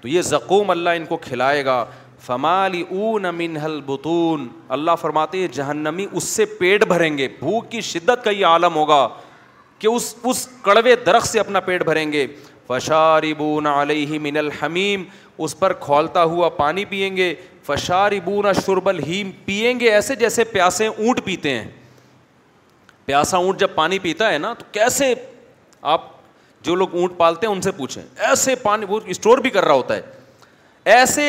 تو 0.02 0.08
یہ 0.08 0.22
زقوم 0.22 0.70
اللہ 0.72 0.90
ان 0.98 1.06
کو 1.06 1.18
کھلائے 1.22 1.66
گا 1.66 1.84
فمالی 2.26 2.84
اون 2.90 3.24
منہ 3.36 3.60
البتون 3.66 4.48
اللہ 4.78 4.96
فرماتے 5.02 5.40
ہیں 5.40 5.48
جہنمی 5.54 6.06
اس 6.12 6.24
سے 6.24 6.46
پیٹ 6.60 6.84
بھریں 6.88 7.18
گے 7.18 7.28
بھوک 7.40 7.70
کی 7.72 7.82
شدت 7.90 8.24
کا 8.24 8.30
یہ 8.32 8.46
عالم 8.46 8.76
ہوگا 8.76 9.08
کہ 9.80 9.88
اس 9.88 10.14
اس 10.30 10.48
کڑوے 10.62 10.96
درخت 11.06 11.28
سے 11.28 11.40
اپنا 11.40 11.60
پیٹ 11.70 11.84
بھریں 11.86 12.12
گے 12.12 12.26
فشاری 12.68 13.34
علیہ 13.82 14.20
من 14.22 14.38
الحمیم 14.38 15.04
اس 15.46 15.58
پر 15.60 15.74
کھولتا 15.86 16.24
ہوا 16.34 16.50
پانی 16.58 16.86
پئیں 16.86 17.16
گے 17.18 17.34
فشاری 17.66 18.20
شرب 18.66 18.90
الحیم 18.90 19.32
پئیں 19.46 19.80
گے 19.80 19.90
ایسے 19.92 20.16
جیسے 20.16 20.44
پیاسے 20.54 20.88
اونٹ 20.88 21.24
پیتے 21.26 21.50
ہیں 21.60 21.68
پیاسا 23.06 23.38
اونٹ 23.38 23.60
جب 23.60 23.68
پانی 23.76 24.00
پیتا 24.00 24.32
ہے 24.34 24.38
نا 24.38 24.54
تو 24.60 24.66
کیسے 24.72 25.14
آپ 25.94 26.08
جو 26.64 26.76
لوگ 26.76 26.96
اونٹ 26.98 27.18
پالتے 27.18 27.48
ہیں 27.48 27.54
ان 27.54 27.62
سے 27.62 27.72
پوچھیں 27.72 28.02
ایسے 28.28 28.56
پانی 28.64 28.86
وہ 28.90 29.00
اسٹور 29.16 29.38
بھی 29.44 29.50
کر 29.50 29.66
رہا 29.66 29.74
ہوتا 29.74 29.96
ہے 29.96 30.02
ایسے 30.96 31.26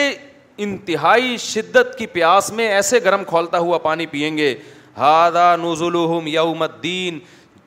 انتہائی 0.65 1.37
شدت 1.41 1.97
کی 1.99 2.07
پیاس 2.15 2.51
میں 2.53 2.67
ایسے 2.69 2.99
گرم 3.05 3.25
کھولتا 3.27 3.59
ہوا 3.59 3.79
پانی 3.89 4.07
پئیں 4.07 4.37
گے 4.39 4.55
ہادا 4.97 5.55
نو 5.57 5.75
یوم 6.29 6.63
الدین 6.63 7.19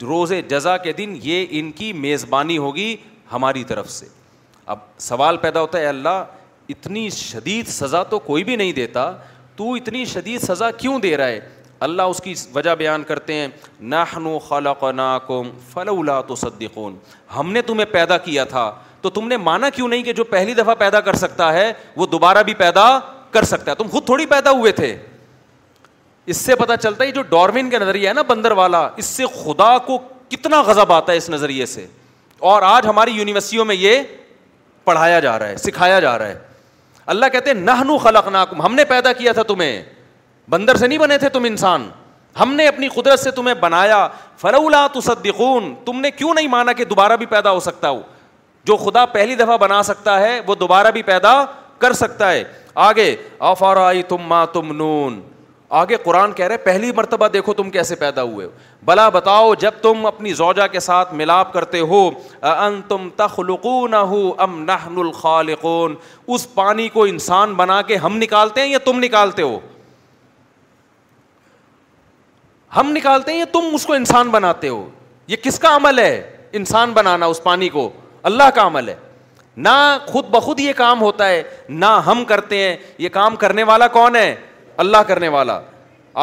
روز 0.02 0.32
جزا 0.50 0.76
کے 0.78 0.92
دن 0.94 1.16
یہ 1.24 1.46
ان 1.60 1.72
کی 1.76 1.92
میزبانی 2.06 2.58
ہوگی 2.58 2.96
ہماری 3.32 3.64
طرف 3.68 3.90
سے 3.90 4.06
اب 4.74 4.80
سوال 5.08 5.38
پیدا 5.38 5.62
ہوتا 5.62 5.80
ہے 5.80 5.86
اللہ 5.86 6.24
اتنی 6.70 7.10
شدید 7.18 7.68
سزا 7.68 8.02
تو 8.14 8.20
کوئی 8.26 8.44
بھی 8.44 8.56
نہیں 8.56 8.72
دیتا 8.74 9.12
تو 9.56 9.74
اتنی 9.74 10.04
شدید 10.14 10.42
سزا 10.42 10.70
کیوں 10.78 10.98
دے 11.00 11.16
رہا 11.18 11.28
ہے 11.28 11.40
اللہ 11.84 12.02
اس 12.14 12.22
کی 12.24 12.34
وجہ 12.56 12.74
بیان 12.78 13.04
کرتے 13.08 13.34
ہیں 13.34 13.48
ہم 17.36 17.52
نے 17.52 17.62
تمہیں 17.70 17.86
پیدا 17.92 18.18
کیا 18.28 18.44
تھا 18.56 18.72
تو 19.02 19.10
تم 19.16 19.28
نے 19.28 19.38
مانا 19.48 19.70
کیوں 19.76 19.88
نہیں 19.88 20.04
کہ 20.04 20.14
جو 20.20 20.24
پہلی 20.30 20.54
دفعہ 20.58 20.76
پیدا 20.84 21.00
کر 21.08 21.14
سکتا 21.24 21.52
ہے 21.54 21.72
وہ 21.96 22.06
دوبارہ 22.12 22.44
بھی 22.50 22.54
پیدا 22.64 22.86
کر 23.32 23.44
سکتا 23.52 23.72
ہے 23.72 23.76
تم 23.76 23.88
خود 23.92 24.06
تھوڑی 24.06 24.26
پیدا 24.36 24.52
ہوئے 24.60 24.72
تھے 24.82 24.96
اس 26.34 26.38
سے 26.38 26.54
چلتا 26.82 27.04
ہے 27.04 27.12
جو 27.18 27.22
ڈارمن 27.30 27.70
کا 27.70 27.78
نظریہ 27.86 28.08
ہے 28.10 28.14
نا 28.14 28.22
بندر 28.28 28.52
والا 28.62 28.88
اس 28.98 29.06
سے 29.16 29.26
خدا 29.42 29.78
کو 29.88 29.98
کتنا 30.30 30.62
غضب 30.68 30.92
آتا 30.94 31.12
ہے 31.12 31.18
اس 31.18 31.30
نظریے 31.30 31.66
سے 31.74 31.86
اور 32.52 32.62
آج 32.68 32.88
ہماری 32.88 33.12
یونیورسٹیوں 33.16 33.66
میں 33.66 33.76
یہ 33.76 34.02
پڑھایا 34.84 35.20
جا 35.28 35.38
رہا 35.40 35.48
ہے 35.48 35.58
سکھایا 35.66 36.00
جا 36.06 36.18
رہا 36.20 36.28
ہے 36.28 36.38
اللہ 37.14 37.26
کہتے 37.32 37.50
ہیں 37.52 37.58
نہنو 37.62 37.98
خلق 38.06 38.28
ناکم 38.38 38.62
ہم 38.62 38.76
نے 38.76 38.84
پیدا 38.94 39.12
کیا 39.20 39.32
تھا 39.38 39.44
تمہیں 39.52 39.82
بندر 40.50 40.76
سے 40.76 40.88
نہیں 40.88 40.98
بنے 41.00 41.18
تھے 41.18 41.30
تم 41.30 41.44
انسان 41.48 41.90
ہم 42.40 42.54
نے 42.54 42.68
اپنی 42.68 42.88
قدرت 42.94 43.20
سے 43.20 43.32
تمہیں 43.32 43.54
بنایا 43.60 44.08
فلولا 44.42 44.86
تو 44.94 45.02
صدیقون 45.02 45.74
تم 45.86 46.00
نے 46.02 46.12
کیوں 46.12 46.34
نہیں 46.34 46.48
مانا 46.48 46.74
کہ 46.78 46.86
دوبارہ 46.86 47.16
بھی 47.18 47.26
پیدا 47.34 47.52
ہو 47.52 47.60
سکتا 47.60 47.90
ہو 47.90 48.02
جو 48.66 48.78
خدا 48.78 49.06
پہلی 49.14 49.36
دفعہ 49.36 49.58
بنا 49.58 49.82
سکتا 49.84 50.20
ہے 50.20 50.40
وہ 50.48 50.56
دوبارہ 50.56 50.92
بھی 50.92 51.02
پیدا 51.04 51.44
کر 51.80 51.94
سکتا 51.94 52.32
ہے 52.32 52.44
آگے 52.84 53.16
تم 54.08 54.22
ماں 54.28 54.46
تم 54.54 54.76
نون 54.76 55.20
آگے 55.82 55.96
قرآن 56.04 56.32
کہہ 56.34 56.46
رہے 56.48 56.58
پہلی 56.64 56.92
مرتبہ 56.96 57.28
دیکھو 57.34 57.54
تم 57.54 57.70
کیسے 57.70 57.96
پیدا 57.96 58.24
ہوئے 58.24 58.48
بلا 58.86 59.08
بتاؤ 59.10 59.54
جب 59.60 59.72
تم 59.82 60.06
اپنی 60.06 60.34
زوجا 60.34 60.68
کے 60.68 60.80
ساتھ 60.88 61.14
ملاپ 61.14 61.52
کرتے 61.54 61.80
ہو 61.92 62.06
ان 62.42 62.82
تم 62.88 63.08
ہو 63.08 63.10
تخلون 63.26 63.94
الخالقون 65.00 65.96
اس 66.36 66.48
پانی 66.56 66.88
کو 66.98 67.04
انسان 67.14 67.54
بنا 67.64 67.82
کے 67.92 67.96
ہم 68.06 68.18
نکالتے 68.22 68.62
ہیں 68.62 68.68
یا 68.68 68.78
تم 68.86 69.00
نکالتے 69.04 69.42
ہو 69.42 69.60
ہم 72.76 72.92
نکالتے 72.92 73.32
ہیں 73.32 73.40
یا 73.40 73.46
تم 73.54 73.70
اس 73.74 73.86
کو 73.86 73.94
انسان 73.94 74.30
بناتے 74.32 74.70
ہو 74.70 74.86
یہ 75.28 75.38
کس 75.44 75.60
کا 75.60 75.76
عمل 75.76 76.00
ہے 76.00 76.14
انسان 76.60 76.92
بنانا 76.94 77.26
اس 77.34 77.44
پانی 77.44 77.70
کو 77.70 77.90
اللہ 78.30 78.50
کا 78.56 78.66
عمل 78.68 78.90
ہے 78.90 78.96
نہ 79.66 79.76
خود 80.08 80.30
بخود 80.32 80.60
یہ 80.60 80.74
کام 80.76 81.02
ہوتا 81.02 81.28
ہے 81.30 81.42
نہ 81.70 81.86
ہم 82.06 82.24
کرتے 82.28 82.58
ہیں 82.62 82.76
یہ 83.00 83.10
کام 83.18 83.36
کرنے 83.44 83.64
والا 83.72 83.88
کون 83.98 84.16
ہے 84.16 84.34
اللہ 84.84 85.04
کرنے 85.08 85.28
والا 85.36 85.60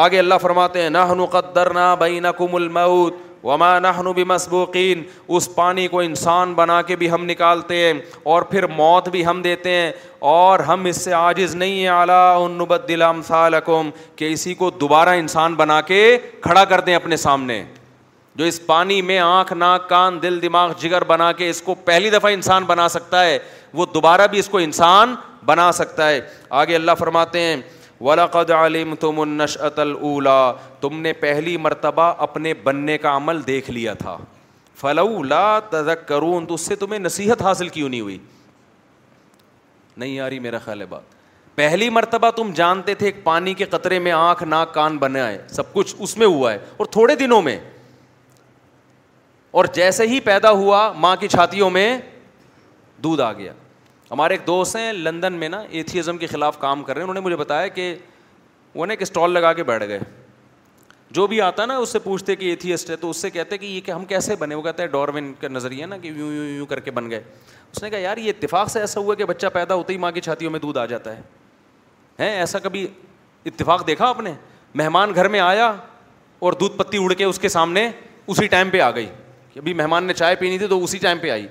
آگے 0.05 0.19
اللہ 0.19 0.37
فرماتے 0.41 0.81
ہیں 0.81 0.89
نہ 0.89 0.97
ہنو 1.11 1.25
قدر 1.31 1.73
نہ 1.73 1.93
بھائی 1.99 2.19
نہ 2.19 2.27
کمل 2.37 2.67
وما 3.43 3.77
نحن 3.79 4.07
مصبوقین 4.27 5.01
اس 5.35 5.49
پانی 5.55 5.87
کو 5.87 5.99
انسان 5.99 6.53
بنا 6.53 6.81
کے 6.87 6.95
بھی 6.95 7.09
ہم 7.11 7.25
نکالتے 7.25 7.75
ہیں 7.77 7.93
اور 8.33 8.41
پھر 8.51 8.67
موت 8.75 9.09
بھی 9.09 9.25
ہم 9.25 9.41
دیتے 9.41 9.69
ہیں 9.75 9.91
اور 10.31 10.59
ہم 10.67 10.85
اس 10.85 11.01
سے 11.03 11.11
عاجز 11.19 11.55
نہیں 11.55 11.79
ہیں 11.79 11.87
اعلیٰ 11.89 12.47
نب 12.55 12.73
دلام 12.87 13.21
صاءم 13.27 13.89
کہ 14.15 14.31
اسی 14.33 14.53
کو 14.53 14.69
دوبارہ 14.81 15.09
انسان 15.19 15.53
بنا 15.55 15.79
کے 15.89 16.01
کھڑا 16.41 16.63
کر 16.73 16.81
دیں 16.89 16.95
اپنے 16.95 17.17
سامنے 17.17 17.63
جو 18.35 18.45
اس 18.45 18.65
پانی 18.65 19.01
میں 19.01 19.17
آنکھ 19.19 19.53
ناک 19.53 19.89
کان 19.89 20.21
دل 20.21 20.41
دماغ 20.41 20.71
جگر 20.81 21.03
بنا 21.07 21.31
کے 21.37 21.49
اس 21.49 21.61
کو 21.61 21.75
پہلی 21.85 22.09
دفعہ 22.09 22.31
انسان 22.33 22.63
بنا 22.67 22.87
سکتا 22.89 23.23
ہے 23.25 23.37
وہ 23.73 23.85
دوبارہ 23.93 24.27
بھی 24.31 24.39
اس 24.39 24.49
کو 24.49 24.57
انسان 24.57 25.15
بنا 25.45 25.71
سکتا 25.71 26.09
ہے 26.09 26.19
آگے 26.61 26.75
اللہ 26.75 26.91
فرماتے 26.99 27.39
ہیں 27.41 27.55
ولاقد 28.05 28.51
عالم 28.57 28.93
تم 29.01 29.19
انشل 29.21 29.79
الا 29.83 30.35
تم 30.81 30.99
نے 31.01 31.11
پہلی 31.23 31.55
مرتبہ 31.65 32.13
اپنے 32.27 32.53
بننے 32.63 32.97
کا 33.05 33.15
عمل 33.17 33.41
دیکھ 33.47 33.71
لیا 33.71 33.93
تھا 34.03 34.17
لا 35.27 35.41
تزک 35.69 36.07
کرون 36.07 36.45
تو 36.45 36.53
اس 36.53 36.61
سے 36.67 36.75
تمہیں 36.83 36.99
نصیحت 36.99 37.41
حاصل 37.41 37.67
کیوں 37.73 37.89
نہیں 37.89 38.01
ہوئی 38.01 38.17
نہیں 39.97 40.19
آ 40.19 40.29
رہی 40.29 40.39
میرا 40.45 40.57
خیال 40.63 40.81
ہے 40.81 40.85
بات 40.93 41.15
پہلی 41.55 41.89
مرتبہ 41.97 42.29
تم 42.35 42.51
جانتے 42.55 42.93
تھے 43.01 43.11
پانی 43.23 43.53
کے 43.59 43.65
قطرے 43.73 43.99
میں 44.07 44.11
آنکھ 44.11 44.43
ناک 44.43 44.73
کان 44.73 44.97
بنا 44.97 45.27
ہے 45.27 45.37
سب 45.55 45.71
کچھ 45.73 45.95
اس 45.99 46.17
میں 46.17 46.27
ہوا 46.27 46.53
ہے 46.53 46.57
اور 46.77 46.85
تھوڑے 46.95 47.15
دنوں 47.15 47.41
میں 47.49 47.57
اور 49.59 49.65
جیسے 49.73 50.07
ہی 50.07 50.19
پیدا 50.31 50.49
ہوا 50.63 50.91
ماں 51.05 51.15
کی 51.19 51.27
چھاتیوں 51.35 51.69
میں 51.77 51.97
دودھ 53.03 53.21
آ 53.21 53.31
گیا 53.37 53.53
ہمارے 54.11 54.33
ایک 54.33 54.41
دوست 54.47 54.75
ہیں 54.75 54.91
لندن 54.93 55.33
میں 55.39 55.47
نا 55.49 55.59
ایتھیزم 55.69 56.17
کے 56.17 56.27
خلاف 56.27 56.57
کام 56.59 56.83
کر 56.83 56.93
رہے 56.95 57.01
ہیں 57.01 57.03
انہوں 57.03 57.13
نے 57.13 57.19
مجھے 57.25 57.35
بتایا 57.37 57.67
کہ 57.67 57.93
وہ 58.75 58.85
نا 58.85 58.93
ایک 58.93 59.01
اسٹال 59.01 59.31
لگا 59.31 59.51
کے 59.53 59.63
بیٹھ 59.63 59.83
گئے 59.87 59.99
جو 61.17 61.25
بھی 61.27 61.39
آتا 61.41 61.65
نا 61.65 61.77
اس 61.77 61.89
سے 61.89 61.99
پوچھتے 61.99 62.35
کہ 62.35 62.49
ایتھیسٹ 62.49 62.89
ہے 62.89 62.95
تو 62.95 63.09
اس 63.09 63.17
سے 63.21 63.29
کہتے 63.29 63.57
کہ 63.57 63.65
یہ 63.65 63.81
کہ 63.85 63.91
ہم 63.91 64.05
کیسے 64.05 64.35
بنے 64.39 64.55
وہ 64.55 64.61
کہتے 64.61 64.83
ہیں 64.83 64.89
ڈور 64.89 65.09
کا 65.41 65.47
نظریہ 65.47 65.85
نا 65.85 65.97
کہ 65.97 66.07
یوں 66.07 66.31
یوں 66.33 66.45
یوں 66.45 66.65
کر 66.65 66.79
کے 66.79 66.91
بن 66.91 67.09
گئے 67.11 67.21
اس 67.71 67.81
نے 67.83 67.89
کہا 67.89 67.99
یار 67.99 68.17
یہ 68.17 68.29
اتفاق 68.35 68.69
سے 68.71 68.79
ایسا 68.79 68.99
ہوا 69.01 69.15
کہ 69.15 69.25
بچہ 69.25 69.47
پیدا 69.53 69.75
ہوتا 69.75 69.93
ہی 69.93 69.97
ماں 69.97 70.11
کی 70.11 70.21
چھاتیوں 70.21 70.51
میں 70.51 70.59
دودھ 70.59 70.77
آ 70.77 70.85
جاتا 70.85 71.15
ہے 71.17 71.21
ہیں 72.23 72.37
ایسا 72.39 72.59
کبھی 72.59 72.85
اتفاق 73.45 73.87
دیکھا 73.87 74.07
آپ 74.09 74.19
نے 74.21 74.33
مہمان 74.83 75.13
گھر 75.15 75.27
میں 75.27 75.39
آیا 75.39 75.71
اور 76.47 76.53
دودھ 76.59 76.77
پتی 76.77 77.03
اڑ 77.03 77.13
کے 77.13 77.23
اس 77.23 77.39
کے 77.39 77.49
سامنے 77.49 77.89
اسی 78.27 78.47
ٹائم 78.47 78.69
پہ 78.69 78.79
آ 78.81 78.91
گئی 78.95 79.07
ابھی 79.57 79.73
مہمان 79.73 80.03
نے 80.05 80.13
چائے 80.13 80.35
پینی 80.39 80.57
تھی 80.57 80.67
تو 80.67 80.83
اسی 80.83 80.97
ٹائم 80.97 81.17
پہ 81.21 81.29
آئی 81.29 81.47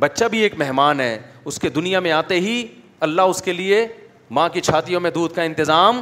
بچہ 0.00 0.24
بھی 0.30 0.38
ایک 0.42 0.54
مہمان 0.58 1.00
ہے 1.00 1.18
اس 1.50 1.58
کے 1.60 1.68
دنیا 1.78 2.00
میں 2.00 2.10
آتے 2.12 2.40
ہی 2.40 2.62
اللہ 3.06 3.22
اس 3.32 3.42
کے 3.42 3.52
لیے 3.52 3.86
ماں 4.36 4.48
کی 4.52 4.60
چھاتیوں 4.60 5.00
میں 5.00 5.10
دودھ 5.10 5.34
کا 5.34 5.42
انتظام 5.42 6.00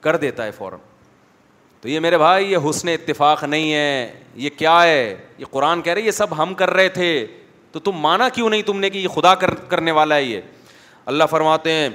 کر 0.00 0.16
دیتا 0.24 0.44
ہے 0.44 0.50
فوراً 0.56 0.78
تو 1.80 1.88
یہ 1.88 2.00
میرے 2.00 2.18
بھائی 2.18 2.50
یہ 2.52 2.68
حسن 2.68 2.88
اتفاق 2.88 3.42
نہیں 3.44 3.72
ہے 3.72 4.12
یہ 4.44 4.50
کیا 4.58 4.82
ہے 4.82 5.14
یہ 5.38 5.44
قرآن 5.50 5.82
کہہ 5.82 5.92
رہے 5.92 6.02
یہ 6.02 6.10
سب 6.10 6.36
ہم 6.42 6.54
کر 6.54 6.70
رہے 6.74 6.88
تھے 6.98 7.08
تو 7.72 7.80
تم 7.88 7.96
مانا 8.00 8.28
کیوں 8.34 8.50
نہیں 8.50 8.62
تم 8.66 8.78
نے 8.80 8.90
کہ 8.90 8.98
یہ 8.98 9.08
خدا 9.14 9.34
کرنے 9.42 9.90
والا 9.98 10.16
ہے 10.16 10.22
یہ 10.22 10.40
اللہ 11.12 11.24
فرماتے 11.30 11.72
ہیں 11.72 11.88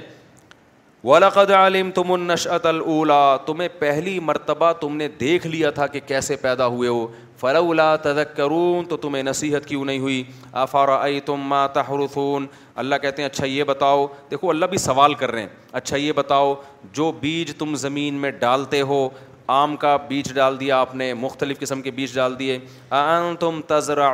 ولاقد 1.04 1.50
عالم 1.50 1.90
تم 1.94 2.12
انشت 2.12 2.66
اللہ 2.66 3.36
تمہیں 3.46 3.68
پہلی 3.78 4.18
مرتبہ 4.26 4.72
تم 4.80 4.96
نے 4.96 5.08
دیکھ 5.20 5.46
لیا 5.46 5.70
تھا 5.78 5.86
کہ 5.94 6.00
کیسے 6.06 6.36
پیدا 6.42 6.66
ہوئے 6.66 6.88
ہو 6.88 7.06
فلولا 7.42 7.94
تذکرون 8.02 8.84
تو 8.88 8.96
تمہیں 9.04 9.22
نصیحت 9.22 9.64
کیوں 9.66 9.84
نہیں 9.84 9.98
ہوئی 9.98 10.22
آفار 10.64 10.88
آئی 10.98 11.20
تم 11.30 11.40
ما 11.52 11.66
تحرفون 11.78 12.46
اللہ 12.82 12.94
کہتے 13.02 13.22
ہیں 13.22 13.28
اچھا 13.28 13.46
یہ 13.46 13.64
بتاؤ 13.70 14.06
دیکھو 14.30 14.50
اللہ 14.50 14.66
بھی 14.74 14.78
سوال 14.78 15.14
کر 15.22 15.30
رہے 15.32 15.40
ہیں 15.40 15.48
اچھا 15.80 15.96
یہ 15.96 16.12
بتاؤ 16.16 16.54
جو 16.98 17.10
بیج 17.20 17.52
تم 17.58 17.74
زمین 17.84 18.20
میں 18.24 18.30
ڈالتے 18.44 18.80
ہو 18.92 19.08
آم 19.56 19.74
کا 19.84 19.96
بیج 20.08 20.32
ڈال 20.34 20.60
دیا 20.60 20.80
آپ 20.80 20.94
نے 20.94 21.12
مختلف 21.24 21.58
قسم 21.60 21.82
کے 21.82 21.90
بیج 21.98 22.14
ڈال 22.16 22.38
دیے 22.38 22.58
آن 23.00 23.34
تم 23.40 23.60
تذرا 23.66 24.12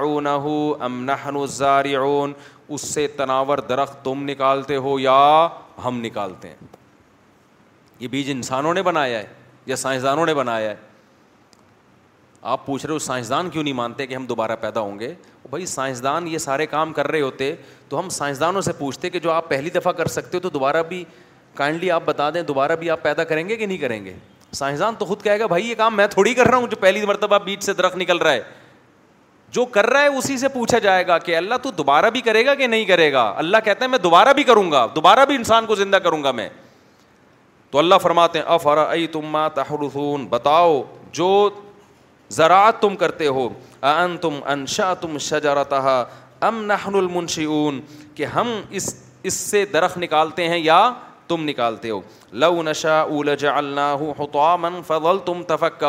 ذار 1.59 1.85
اون 2.01 2.33
اس 2.75 2.87
سے 2.95 3.07
تناور 3.17 3.59
درخت 3.69 4.05
تم 4.05 4.25
نکالتے 4.31 4.77
ہو 4.87 4.99
یا 5.01 5.19
ہم 5.85 6.01
نکالتے 6.05 6.49
ہیں 6.49 6.67
یہ 8.01 8.09
بیج 8.09 8.31
انسانوں 8.31 8.75
نے 8.75 8.83
بنایا 8.93 9.19
ہے 9.19 9.27
یا 9.67 9.77
سائنسدانوں 9.77 10.27
نے 10.27 10.35
بنایا 10.35 10.71
ہے 10.71 10.77
آپ 12.43 12.65
پوچھ 12.67 12.85
رہے 12.87 12.93
ہو 12.95 12.99
سائنسدان 12.99 13.49
کیوں 13.51 13.63
نہیں 13.63 13.75
مانتے 13.75 14.07
کہ 14.07 14.15
ہم 14.15 14.27
دوبارہ 14.27 14.57
پیدا 14.61 14.81
ہوں 14.81 14.99
گے 14.99 15.13
بھائی 15.51 15.67
سائنسدان 15.67 16.27
یہ 16.29 16.39
سارے 16.39 16.67
کام 16.67 16.93
کر 16.93 17.09
رہے 17.11 17.21
ہوتے 17.21 17.55
تو 17.89 17.99
ہم 17.99 18.09
سائنسدانوں 18.09 18.61
سے 18.63 18.73
پوچھتے 18.79 19.11
کہ 19.11 19.19
جو 19.21 19.31
آپ 19.31 19.49
پہلی 19.49 19.71
دفعہ 19.75 19.93
کر 19.93 20.07
سکتے 20.09 20.37
ہو 20.37 20.41
تو 20.43 20.49
دوبارہ 20.59 20.83
بھی 20.89 21.05
کائنڈلی 21.57 21.91
آپ 21.91 22.03
بتا 22.07 22.29
دیں 22.31 22.43
دوبارہ 22.43 22.77
بھی 22.77 22.91
آپ 22.91 23.03
پیدا 23.03 23.25
کریں 23.25 23.49
گے 23.49 23.57
کہ 23.57 23.67
نہیں 23.67 23.79
کریں 23.79 24.05
گے 24.05 24.15
سائنسدان 24.55 24.95
تو 24.99 25.05
خود 25.05 25.23
کہے 25.23 25.39
گا 25.41 25.47
بھائی 25.47 25.69
یہ 25.69 25.75
کام 25.79 25.97
میں 25.97 26.07
تھوڑی 26.11 26.35
کر 26.35 26.47
رہا 26.49 26.57
ہوں 26.59 26.67
جو 26.71 26.77
پہلی 26.81 27.05
مرتبہ 27.07 27.39
بیچ 27.45 27.63
سے 27.65 27.73
درخت 27.75 27.97
نکل 27.99 28.19
رہا 28.19 28.33
ہے 28.33 28.41
جو 29.53 29.65
کر 29.75 29.87
رہا 29.91 30.01
ہے 30.03 30.07
اسی 30.19 30.37
سے 30.39 30.49
پوچھا 30.55 30.79
جائے 30.79 31.07
گا 31.07 31.19
کہ 31.19 31.37
اللہ 31.37 31.55
تو 31.63 31.71
دوبارہ 31.77 32.11
بھی 32.11 32.21
کرے 32.21 32.45
گا 32.47 32.55
کہ 32.55 32.67
نہیں 32.67 32.85
کرے 32.85 33.13
گا 33.13 33.33
اللہ 33.39 33.57
کہتے 33.65 33.85
ہیں 33.85 33.91
میں 33.91 33.99
دوبارہ 33.99 34.33
بھی 34.35 34.43
کروں 34.45 34.71
گا 34.73 34.87
دوبارہ 34.95 35.25
بھی 35.27 35.35
انسان 35.37 35.67
کو 35.67 35.75
زندہ 35.75 35.97
کروں 36.05 36.23
گا 36.25 36.31
میں 36.41 36.49
تو 37.71 37.79
اللہ 37.79 37.95
فرماتے 38.03 38.39
ہیں 38.39 38.45
افرا 38.55 38.85
تم 39.13 39.21
تما 39.21 39.47
تاہ 39.55 39.73
بتاؤ 40.31 40.83
جو 41.13 41.29
زراعت 42.37 42.81
تم 42.81 42.97
کرتے 43.01 43.27
ہو 43.27 43.49
ان 43.91 44.17
تم 44.21 44.39
انشا 44.55 44.93
تم 45.03 45.17
ام 46.49 47.27
کہ 48.15 48.25
ہم 48.35 48.61
اس 48.79 48.95
اس 49.29 49.35
سے 49.35 49.65
درخت 49.73 49.99
نکالتے 49.99 50.49
ہیں 50.49 50.59
یا 50.59 50.81
تم 51.29 51.45
نکالتے 51.49 51.91
ہو 51.91 52.01
لو 52.43 52.63
نشا 52.63 53.05
فضل 54.87 55.19
تم 55.27 55.43
تفک 55.49 55.85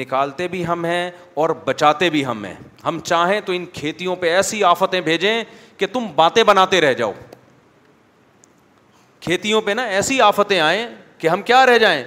نکالتے 0.00 0.48
بھی 0.48 0.66
ہم 0.66 0.84
ہیں 0.84 1.10
اور 1.42 1.50
بچاتے 1.64 2.10
بھی 2.10 2.24
ہم 2.26 2.44
ہیں 2.44 2.54
ہم 2.84 2.98
چاہیں 3.04 3.40
تو 3.46 3.52
ان 3.52 3.64
کھیتیوں 3.72 4.16
پہ 4.20 4.34
ایسی 4.34 4.62
آفتیں 4.64 5.00
بھیجیں 5.00 5.44
کہ 5.78 5.86
تم 5.92 6.06
باتیں 6.14 6.42
بناتے 6.44 6.80
رہ 6.80 6.92
جاؤ 7.00 7.12
کھیتیوں 9.20 9.60
پہ 9.66 9.70
نا 9.72 9.84
ایسی 9.98 10.20
آفتیں 10.22 10.58
آئیں 10.60 10.86
کہ 11.18 11.28
ہم 11.28 11.42
کیا 11.42 11.64
رہ 11.66 11.78
جائیں 11.78 12.04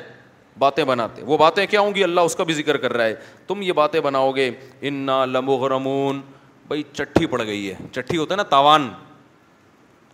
باتیں 0.59 0.83
بناتے 0.85 1.21
وہ 1.25 1.37
باتیں 1.37 1.65
کیا 1.69 1.79
ہوں 1.79 1.95
گی 1.95 2.03
اللہ 2.03 2.19
اس 2.29 2.35
کا 2.35 2.43
بھی 2.43 2.53
ذکر 2.53 2.77
کر 2.77 2.93
رہا 2.93 3.05
ہے 3.05 3.15
تم 3.47 3.61
یہ 3.61 3.73
باتیں 3.73 3.99
بناؤ 4.01 4.31
گے 4.35 4.49
انا 4.89 5.23
لمغرمون 5.25 6.21
بھائی 6.67 6.83
چٹھی 6.93 7.25
پڑ 7.33 7.41
گئی 7.45 7.69
ہے 7.69 7.75
چٹھی 7.91 8.17
ہوتا 8.17 8.33
ہے 8.33 8.37
نا 8.37 8.43
تاوان 8.49 8.87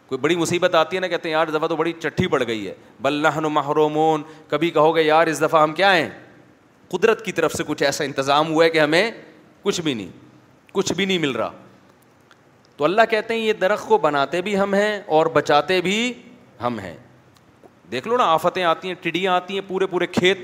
کوئی 0.07 0.19
بڑی 0.21 0.35
مصیبت 0.35 0.75
آتی 0.75 0.95
ہے 0.95 1.01
نا 1.01 1.07
کہتے 1.07 1.29
ہیں 1.29 1.33
یار 1.35 1.47
اس 1.47 1.53
دفعہ 1.53 1.67
تو 1.67 1.75
بڑی 1.75 1.93
چٹھی 1.99 2.27
پڑ 2.27 2.41
گئی 2.47 2.67
ہے 2.67 2.73
بلّہ 3.01 3.39
نما 3.43 4.15
کبھی 4.49 4.69
کہو 4.71 4.95
گے 4.95 5.03
یار 5.03 5.27
اس 5.27 5.41
دفعہ 5.41 5.61
ہم 5.63 5.73
کیا 5.73 5.95
ہیں 5.95 6.09
قدرت 6.91 7.23
کی 7.25 7.31
طرف 7.31 7.53
سے 7.57 7.63
کچھ 7.67 7.83
ایسا 7.83 8.03
انتظام 8.03 8.49
ہوا 8.53 8.65
ہے 8.65 8.69
کہ 8.69 8.79
ہمیں 8.79 9.09
کچھ 9.63 9.81
بھی 9.81 9.93
نہیں 9.93 10.07
کچھ 10.73 10.93
بھی 10.93 11.05
نہیں 11.05 11.19
مل 11.19 11.31
رہا 11.31 11.51
تو 12.77 12.85
اللہ 12.85 13.01
کہتے 13.09 13.33
ہیں 13.33 13.41
یہ 13.41 13.53
درخت 13.61 13.87
کو 13.87 13.97
بناتے 14.07 14.41
بھی 14.41 14.57
ہم 14.59 14.73
ہیں 14.73 14.99
اور 15.17 15.25
بچاتے 15.33 15.81
بھی 15.81 16.11
ہم 16.61 16.79
ہیں 16.79 16.95
دیکھ 17.91 18.07
لو 18.07 18.17
نا 18.17 18.23
آفتیں 18.34 18.63
آتی 18.63 18.88
ہیں 18.88 18.95
ٹڈیاں 19.01 19.34
آتی 19.36 19.53
ہیں 19.53 19.61
پورے 19.67 19.86
پورے 19.88 20.07
کھیت 20.07 20.38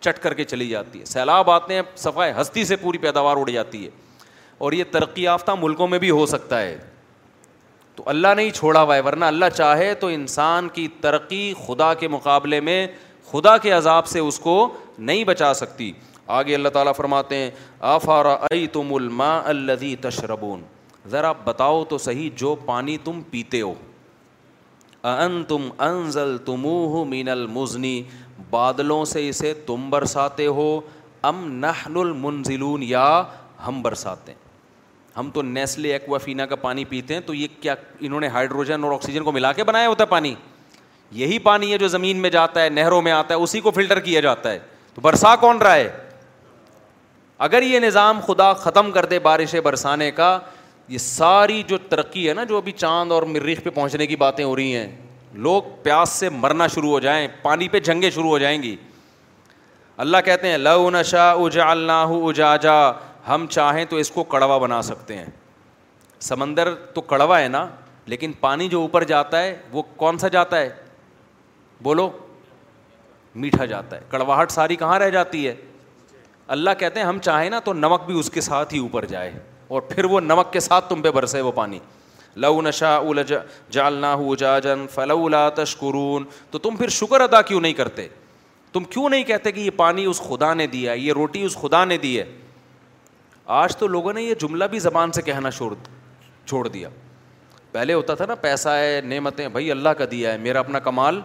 چٹ 0.00 0.18
کر 0.22 0.34
کے 0.34 0.44
چلی 0.44 0.68
جاتی 0.68 1.00
ہے 1.00 1.04
سیلاب 1.04 1.50
آتے 1.50 1.74
ہیں 1.74 1.82
صفائی 1.96 2.32
ہستی 2.40 2.64
سے 2.64 2.76
پوری 2.76 2.98
پیداوار 2.98 3.36
اڑ 3.36 3.48
جاتی 3.50 3.84
ہے 3.84 3.90
اور 4.64 4.72
یہ 4.72 4.84
ترقی 4.90 5.22
یافتہ 5.22 5.52
ملکوں 5.60 5.88
میں 5.88 5.98
بھی 5.98 6.10
ہو 6.10 6.24
سکتا 6.26 6.60
ہے 6.60 6.76
تو 7.96 8.02
اللہ 8.06 8.34
نہیں 8.36 8.50
چھوڑا 8.54 8.82
ہوا 8.82 8.94
ہے 8.96 9.00
ورنہ 9.00 9.24
اللہ 9.24 9.48
چاہے 9.54 9.92
تو 10.00 10.06
انسان 10.12 10.68
کی 10.72 10.86
ترقی 11.00 11.52
خدا 11.66 11.92
کے 12.00 12.08
مقابلے 12.08 12.60
میں 12.60 12.86
خدا 13.30 13.56
کے 13.58 13.70
عذاب 13.72 14.06
سے 14.06 14.18
اس 14.18 14.38
کو 14.40 14.56
نہیں 14.98 15.24
بچا 15.24 15.52
سکتی 15.54 15.90
آگے 16.38 16.54
اللہ 16.54 16.68
تعالیٰ 16.74 16.92
فرماتے 16.96 17.36
ہیں 17.36 17.50
ائی 17.80 18.66
تم 18.72 18.94
الما 18.94 19.36
الدی 19.48 19.94
تشربون 20.00 20.62
ذرا 21.10 21.32
بتاؤ 21.44 21.84
تو 21.88 21.98
صحیح 21.98 22.30
جو 22.36 22.54
پانی 22.66 22.96
تم 23.04 23.20
پیتے 23.30 23.60
ہو 23.60 23.74
تم 25.48 25.68
مین 27.08 27.28
المزنی 27.28 28.02
بادلوں 28.50 29.04
سے 29.04 29.28
اسے 29.28 29.52
تم 29.66 29.88
برساتے 29.90 30.46
ہو 30.58 30.68
ام 31.30 31.64
المنزلون 31.64 32.82
یا 32.82 33.08
ہم 33.20 33.68
ہم 33.68 33.80
برساتے 33.82 34.32
ہیں 34.32 35.30
تو 35.34 35.42
نیسلے 35.42 35.92
ایکوافینا 35.92 36.46
کا 36.46 36.56
پانی 36.62 36.84
پیتے 36.84 37.14
ہیں 37.14 37.20
تو 37.26 37.34
یہ 37.34 37.46
کیا 37.60 37.74
انہوں 38.00 38.20
نے 38.20 38.28
ہائیڈروجن 38.28 38.82
اور 38.84 38.92
آکسیجن 38.92 39.22
کو 39.24 39.32
ملا 39.32 39.52
کے 39.58 39.64
بنایا 39.64 39.88
ہوتا 39.88 40.04
ہے 40.04 40.08
پانی 40.08 40.34
یہی 41.20 41.38
پانی 41.38 41.72
ہے 41.72 41.78
جو 41.78 41.88
زمین 41.88 42.16
میں 42.22 42.30
جاتا 42.30 42.62
ہے 42.62 42.68
نہروں 42.68 43.00
میں 43.02 43.12
آتا 43.12 43.34
ہے 43.34 43.38
اسی 43.42 43.60
کو 43.60 43.70
فلٹر 43.74 44.00
کیا 44.08 44.20
جاتا 44.20 44.52
ہے 44.52 44.58
تو 44.94 45.00
برسا 45.00 45.34
کون 45.40 45.58
رہا 45.62 45.74
ہے 45.74 45.88
اگر 47.46 47.62
یہ 47.62 47.78
نظام 47.80 48.20
خدا 48.26 48.52
ختم 48.64 48.90
کر 48.90 49.04
دے 49.06 49.18
بارشیں 49.28 49.60
برسانے 49.60 50.10
کا 50.20 50.38
یہ 50.88 50.98
ساری 50.98 51.62
جو 51.68 51.78
ترقی 51.88 52.28
ہے 52.28 52.34
نا 52.34 52.42
جو 52.48 52.56
ابھی 52.56 52.72
چاند 52.72 53.12
اور 53.12 53.22
مریخ 53.28 53.62
پہ 53.62 53.70
پہنچنے 53.74 54.06
کی 54.06 54.16
باتیں 54.16 54.44
ہو 54.44 54.54
رہی 54.56 54.74
ہیں 54.76 54.86
لوگ 55.46 55.62
پیاس 55.82 56.08
سے 56.18 56.28
مرنا 56.30 56.66
شروع 56.74 56.90
ہو 56.90 57.00
جائیں 57.00 57.26
پانی 57.42 57.68
پہ 57.68 57.80
جھنگیں 57.80 58.10
شروع 58.10 58.28
ہو 58.28 58.38
جائیں 58.38 58.62
گی 58.62 58.74
اللہ 60.04 60.16
کہتے 60.24 60.48
ہیں 60.48 60.58
لو 60.58 60.90
نشا 60.90 61.30
اجا 61.30 61.70
اللہ 61.70 62.12
اجا 62.28 62.54
جا 62.62 62.72
ہم 63.28 63.46
چاہیں 63.50 63.84
تو 63.90 63.96
اس 63.96 64.10
کو 64.10 64.22
کڑوا 64.34 64.58
بنا 64.58 64.80
سکتے 64.82 65.16
ہیں 65.16 65.26
سمندر 66.28 66.74
تو 66.94 67.00
کڑوا 67.12 67.40
ہے 67.40 67.48
نا 67.48 67.66
لیکن 68.12 68.32
پانی 68.40 68.68
جو 68.68 68.80
اوپر 68.80 69.04
جاتا 69.04 69.42
ہے 69.42 69.56
وہ 69.72 69.82
کون 69.96 70.18
سا 70.18 70.28
جاتا 70.38 70.58
ہے 70.60 70.68
بولو 71.82 72.08
میٹھا 73.44 73.64
جاتا 73.64 73.96
ہے 73.96 74.00
کڑواہٹ 74.08 74.50
ساری 74.52 74.76
کہاں 74.76 74.98
رہ 74.98 75.10
جاتی 75.10 75.46
ہے 75.46 75.54
اللہ 76.56 76.70
کہتے 76.78 77.00
ہیں 77.00 77.06
ہم 77.06 77.18
چاہیں 77.22 77.48
نا 77.50 77.58
تو 77.64 77.72
نمک 77.74 78.04
بھی 78.06 78.18
اس 78.18 78.30
کے 78.30 78.40
ساتھ 78.40 78.74
ہی 78.74 78.78
اوپر 78.78 79.04
جائے 79.06 79.30
اور 79.68 79.82
پھر 79.88 80.04
وہ 80.14 80.20
نمک 80.20 80.52
کے 80.52 80.60
ساتھ 80.60 80.88
تم 80.88 81.02
پہ 81.02 81.10
برسے 81.10 81.40
وہ 81.40 81.52
پانی 81.52 81.78
لو 82.44 82.60
نشا 82.62 82.98
جالنا 83.72 84.14
ہو 84.14 84.34
جاجن 84.38 84.86
فلا 84.94 85.14
الا 85.14 85.48
تشکرون 85.62 86.24
تو 86.50 86.58
تم 86.66 86.76
پھر 86.76 86.88
شکر 86.98 87.20
ادا 87.20 87.40
کیوں 87.42 87.60
نہیں 87.60 87.72
کرتے 87.74 88.06
تم 88.72 88.84
کیوں 88.84 89.08
نہیں 89.10 89.22
کہتے 89.24 89.52
کہ 89.52 89.60
یہ 89.60 89.70
پانی 89.76 90.04
اس 90.06 90.20
خدا 90.28 90.52
نے 90.54 90.66
دیا 90.66 90.92
ہے 90.92 90.98
یہ 90.98 91.12
روٹی 91.16 91.42
اس 91.44 91.56
خدا 91.60 91.84
نے 91.84 91.96
دی 91.98 92.18
ہے 92.18 92.24
آج 93.62 93.76
تو 93.76 93.86
لوگوں 93.86 94.12
نے 94.12 94.22
یہ 94.22 94.34
جملہ 94.40 94.64
بھی 94.70 94.78
زبان 94.78 95.12
سے 95.12 95.22
کہنا 95.22 95.50
چھوڑ 95.50 95.74
چھوڑ 96.46 96.66
دیا 96.68 96.88
پہلے 97.72 97.94
ہوتا 97.94 98.14
تھا 98.14 98.24
نا 98.28 98.34
پیسہ 98.40 98.68
ہے 98.68 99.00
نعمتیں 99.04 99.46
بھائی 99.48 99.70
اللہ 99.70 99.88
کا 99.98 100.04
دیا 100.10 100.32
ہے 100.32 100.38
میرا 100.38 100.58
اپنا 100.60 100.78
کمال 100.78 101.20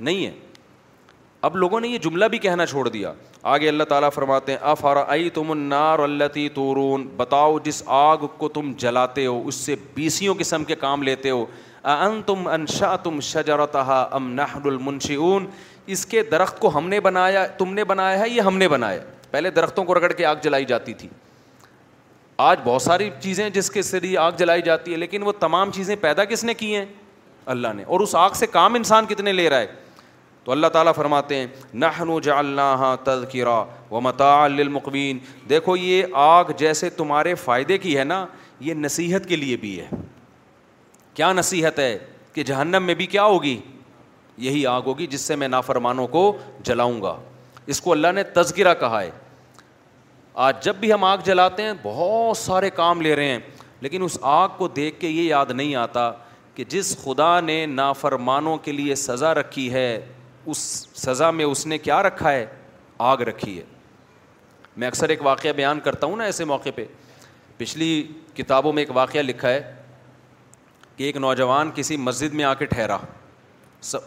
نہیں 0.00 0.24
ہے 0.26 0.30
اب 1.46 1.54
لوگوں 1.56 1.78
نے 1.80 1.88
یہ 1.88 1.98
جملہ 1.98 2.24
بھی 2.30 2.38
کہنا 2.38 2.64
چھوڑ 2.66 2.88
دیا 2.88 3.12
آگے 3.52 3.68
اللہ 3.68 3.84
تعالیٰ 3.88 4.08
فرماتے 4.14 4.52
ہیں 4.52 4.58
افار 4.70 4.96
ائی 4.96 5.30
تم 5.34 5.50
انار 5.50 5.98
التی 5.98 6.48
تورون 6.54 7.06
بتاؤ 7.16 7.58
جس 7.64 7.82
آگ 8.00 8.26
کو 8.38 8.48
تم 8.58 8.72
جلاتے 8.78 9.24
ہو 9.26 9.40
اس 9.48 9.54
سے 9.64 9.74
بیسیوں 9.94 10.34
قسم 10.38 10.64
کے 10.64 10.74
کام 10.84 11.02
لیتے 11.02 11.30
ہو 11.30 11.44
ان 11.94 12.20
تم 12.26 12.46
انشا 12.48 12.90
ان 12.90 12.92
ام 13.72 14.60
تم 14.62 14.98
شروع 15.06 15.38
اس 15.94 16.06
کے 16.06 16.22
درخت 16.30 16.60
کو 16.60 16.76
ہم 16.76 16.88
نے 16.88 17.00
بنایا 17.08 17.46
تم 17.58 17.72
نے 17.74 17.84
بنایا 17.84 18.18
ہے 18.18 18.28
یہ 18.30 18.40
ہم 18.40 18.58
نے 18.58 18.68
بنایا 18.68 19.00
پہلے 19.30 19.50
درختوں 19.50 19.84
کو 19.84 19.94
رگڑ 19.94 20.12
کے 20.12 20.24
آگ 20.26 20.36
جلائی 20.42 20.64
جاتی 20.64 20.94
تھی 21.00 21.08
آج 22.50 22.58
بہت 22.64 22.82
ساری 22.82 23.10
چیزیں 23.20 23.48
جس 23.58 23.70
کے 23.70 23.82
ذریعے 23.82 24.16
آگ 24.18 24.32
جلائی 24.38 24.62
جاتی 24.62 24.92
ہے 24.92 24.96
لیکن 24.96 25.22
وہ 25.22 25.32
تمام 25.40 25.70
چیزیں 25.74 25.94
پیدا 26.00 26.24
کس 26.34 26.44
نے 26.44 26.54
کی 26.54 26.74
ہیں 26.74 26.84
اللہ 27.56 27.72
نے 27.76 27.82
اور 27.82 28.00
اس 28.00 28.14
آگ 28.16 28.30
سے 28.34 28.46
کام 28.56 28.74
انسان 28.74 29.06
کتنے 29.06 29.32
لے 29.32 29.48
رہا 29.50 29.58
ہے 29.60 29.66
تو 30.44 30.52
اللہ 30.52 30.66
تعالیٰ 30.72 30.92
فرماتے 30.94 31.36
ہیں 31.36 31.46
نہنو 31.82 32.18
جا 32.20 32.34
اللہ 32.38 32.82
تذکیرہ 33.04 33.62
و 33.90 34.00
مطالمین 34.00 35.18
دیکھو 35.48 35.76
یہ 35.76 36.02
آگ 36.22 36.44
جیسے 36.58 36.90
تمہارے 36.96 37.34
فائدے 37.44 37.78
کی 37.78 37.96
ہے 37.98 38.04
نا 38.04 38.24
یہ 38.68 38.74
نصیحت 38.74 39.28
کے 39.28 39.36
لیے 39.36 39.56
بھی 39.60 39.78
ہے 39.80 39.88
کیا 41.14 41.32
نصیحت 41.32 41.78
ہے 41.78 41.96
کہ 42.32 42.42
جہنم 42.48 42.82
میں 42.86 42.94
بھی 42.94 43.06
کیا 43.06 43.24
ہوگی 43.24 43.58
یہی 44.42 44.66
آگ 44.66 44.82
ہوگی 44.86 45.06
جس 45.10 45.20
سے 45.20 45.36
میں 45.36 45.48
نافرمانوں 45.48 46.06
کو 46.08 46.30
جلاؤں 46.64 47.00
گا 47.02 47.16
اس 47.72 47.80
کو 47.80 47.92
اللہ 47.92 48.12
نے 48.14 48.22
تذکرہ 48.34 48.72
کہا 48.80 49.00
ہے 49.02 49.10
آج 50.44 50.62
جب 50.64 50.74
بھی 50.80 50.92
ہم 50.92 51.04
آگ 51.04 51.18
جلاتے 51.24 51.62
ہیں 51.62 51.72
بہت 51.82 52.36
سارے 52.36 52.70
کام 52.74 53.00
لے 53.02 53.14
رہے 53.16 53.28
ہیں 53.28 53.38
لیکن 53.80 54.02
اس 54.02 54.16
آگ 54.32 54.48
کو 54.56 54.68
دیکھ 54.76 54.98
کے 55.00 55.08
یہ 55.08 55.22
یاد 55.22 55.50
نہیں 55.54 55.74
آتا 55.76 56.10
کہ 56.54 56.64
جس 56.68 56.96
خدا 57.04 57.38
نے 57.40 57.64
نافرمانوں 57.66 58.56
کے 58.64 58.72
لیے 58.72 58.94
سزا 59.04 59.32
رکھی 59.34 59.72
ہے 59.72 60.00
اس 60.50 60.58
سزا 61.04 61.30
میں 61.30 61.44
اس 61.44 61.66
نے 61.66 61.78
کیا 61.78 62.02
رکھا 62.02 62.32
ہے 62.32 62.44
آگ 63.12 63.16
رکھی 63.28 63.58
ہے 63.58 63.64
میں 64.76 64.88
اکثر 64.88 65.08
ایک 65.08 65.24
واقعہ 65.26 65.52
بیان 65.56 65.80
کرتا 65.80 66.06
ہوں 66.06 66.16
نا 66.16 66.24
ایسے 66.24 66.44
موقع 66.44 66.68
پہ 66.74 66.84
پچھلی 67.56 67.88
کتابوں 68.34 68.72
میں 68.72 68.82
ایک 68.82 68.90
واقعہ 68.96 69.20
لکھا 69.22 69.48
ہے 69.48 69.60
کہ 70.96 71.04
ایک 71.04 71.16
نوجوان 71.16 71.70
کسی 71.74 71.96
مسجد 71.96 72.34
میں 72.34 72.44
آ 72.44 72.52
کے 72.54 72.66
ٹھہرا 72.66 72.96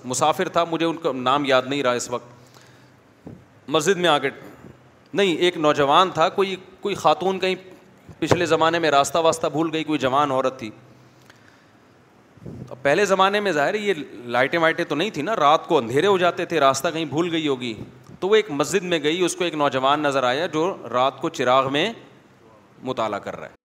مسافر 0.06 0.50
تھا 0.50 0.64
مجھے 0.70 0.86
ان 0.86 0.98
کا 1.04 1.12
نام 1.16 1.46
یاد 1.46 1.62
نہیں 1.68 1.84
رہا 1.84 1.92
اس 1.94 2.10
وقت 2.10 3.30
مسجد 3.70 3.98
میں 3.98 4.10
آ 4.10 4.18
کے 4.20 4.30
نہیں 5.14 5.36
ایک 5.38 5.58
نوجوان 5.58 6.10
تھا 6.14 6.28
کوئی 6.30 6.56
کوئی 6.82 6.96
خاتون 6.96 7.40
کہیں 7.40 7.56
پچھلے 8.20 8.46
زمانے 8.46 8.80
میں 8.80 8.92
راستہ 8.92 9.18
واسطہ 9.28 9.48
بھول 9.52 9.70
گئی 9.74 9.84
کوئی 9.84 10.00
جوان 10.00 10.32
عورت 10.32 10.58
تھی 10.60 10.70
اب 12.72 12.82
پہلے 12.84 13.06
زمانے 13.06 13.40
میں 13.40 13.52
ظاہر 13.52 13.76
یہ 13.76 13.94
لائٹیں 14.36 14.60
وائٹیں 14.60 14.84
تو 14.88 14.96
نہیں 14.96 15.10
تھیں 15.14 15.24
نا 15.24 15.36
رات 15.36 15.68
کو 15.68 15.78
اندھیرے 15.78 16.08
ہو 16.08 16.18
جاتے 16.18 16.46
تھے 16.52 16.60
راستہ 16.60 16.88
کہیں 16.94 17.06
بھول 17.16 17.32
گئی 17.32 17.48
ہوگی 17.48 17.74
تو 18.20 18.28
وہ 18.30 18.36
ایک 18.36 18.50
مسجد 18.62 18.84
میں 18.92 19.00
گئی 19.04 19.22
اس 19.26 19.36
کو 19.36 19.44
ایک 19.44 19.56
نوجوان 19.64 20.02
نظر 20.04 20.24
آیا 20.24 20.46
جو 20.54 20.66
رات 20.94 21.20
کو 21.22 21.30
چراغ 21.40 21.72
میں 21.74 21.92
مطالعہ 22.90 23.20
کر 23.20 23.40
رہا 23.40 23.48
ہے 23.50 23.64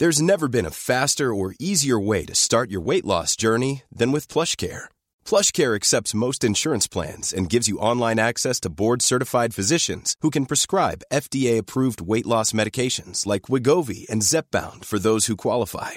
there 0.00 0.08
is 0.08 0.20
never 0.22 0.48
been 0.52 0.64
a 0.66 0.70
faster 0.74 1.24
or 1.40 1.50
easier 1.68 2.00
way 2.10 2.20
to 2.26 2.30
start 2.32 2.72
your 2.72 2.82
weight 2.86 3.06
loss 3.06 3.38
journey 3.40 3.74
then 4.00 4.14
with 4.14 4.32
flush 4.32 4.56
care 4.56 4.78
flush 5.30 5.52
care 5.52 5.72
accepts 5.72 6.14
most 6.22 6.44
insurance 6.44 6.90
plans 6.90 7.34
and 7.34 7.52
gives 7.52 7.68
you 7.68 7.80
online 8.00 8.18
access 8.20 8.60
to 8.60 8.70
board 8.78 9.02
certified 9.02 9.54
physicians 9.54 10.16
who 10.24 10.30
can 10.36 10.44
prescribe 10.52 11.02
F 11.10 11.28
D 11.32 11.46
A 11.48 11.58
approved 11.58 12.02
weight 12.08 12.26
loss 12.26 12.54
medications 12.54 13.26
like 13.26 13.50
Wegovy 13.88 14.04
and 14.08 14.22
Zepbound 14.58 14.84
for 14.84 14.98
those 15.08 15.30
who 15.30 15.36
qualify 15.46 15.96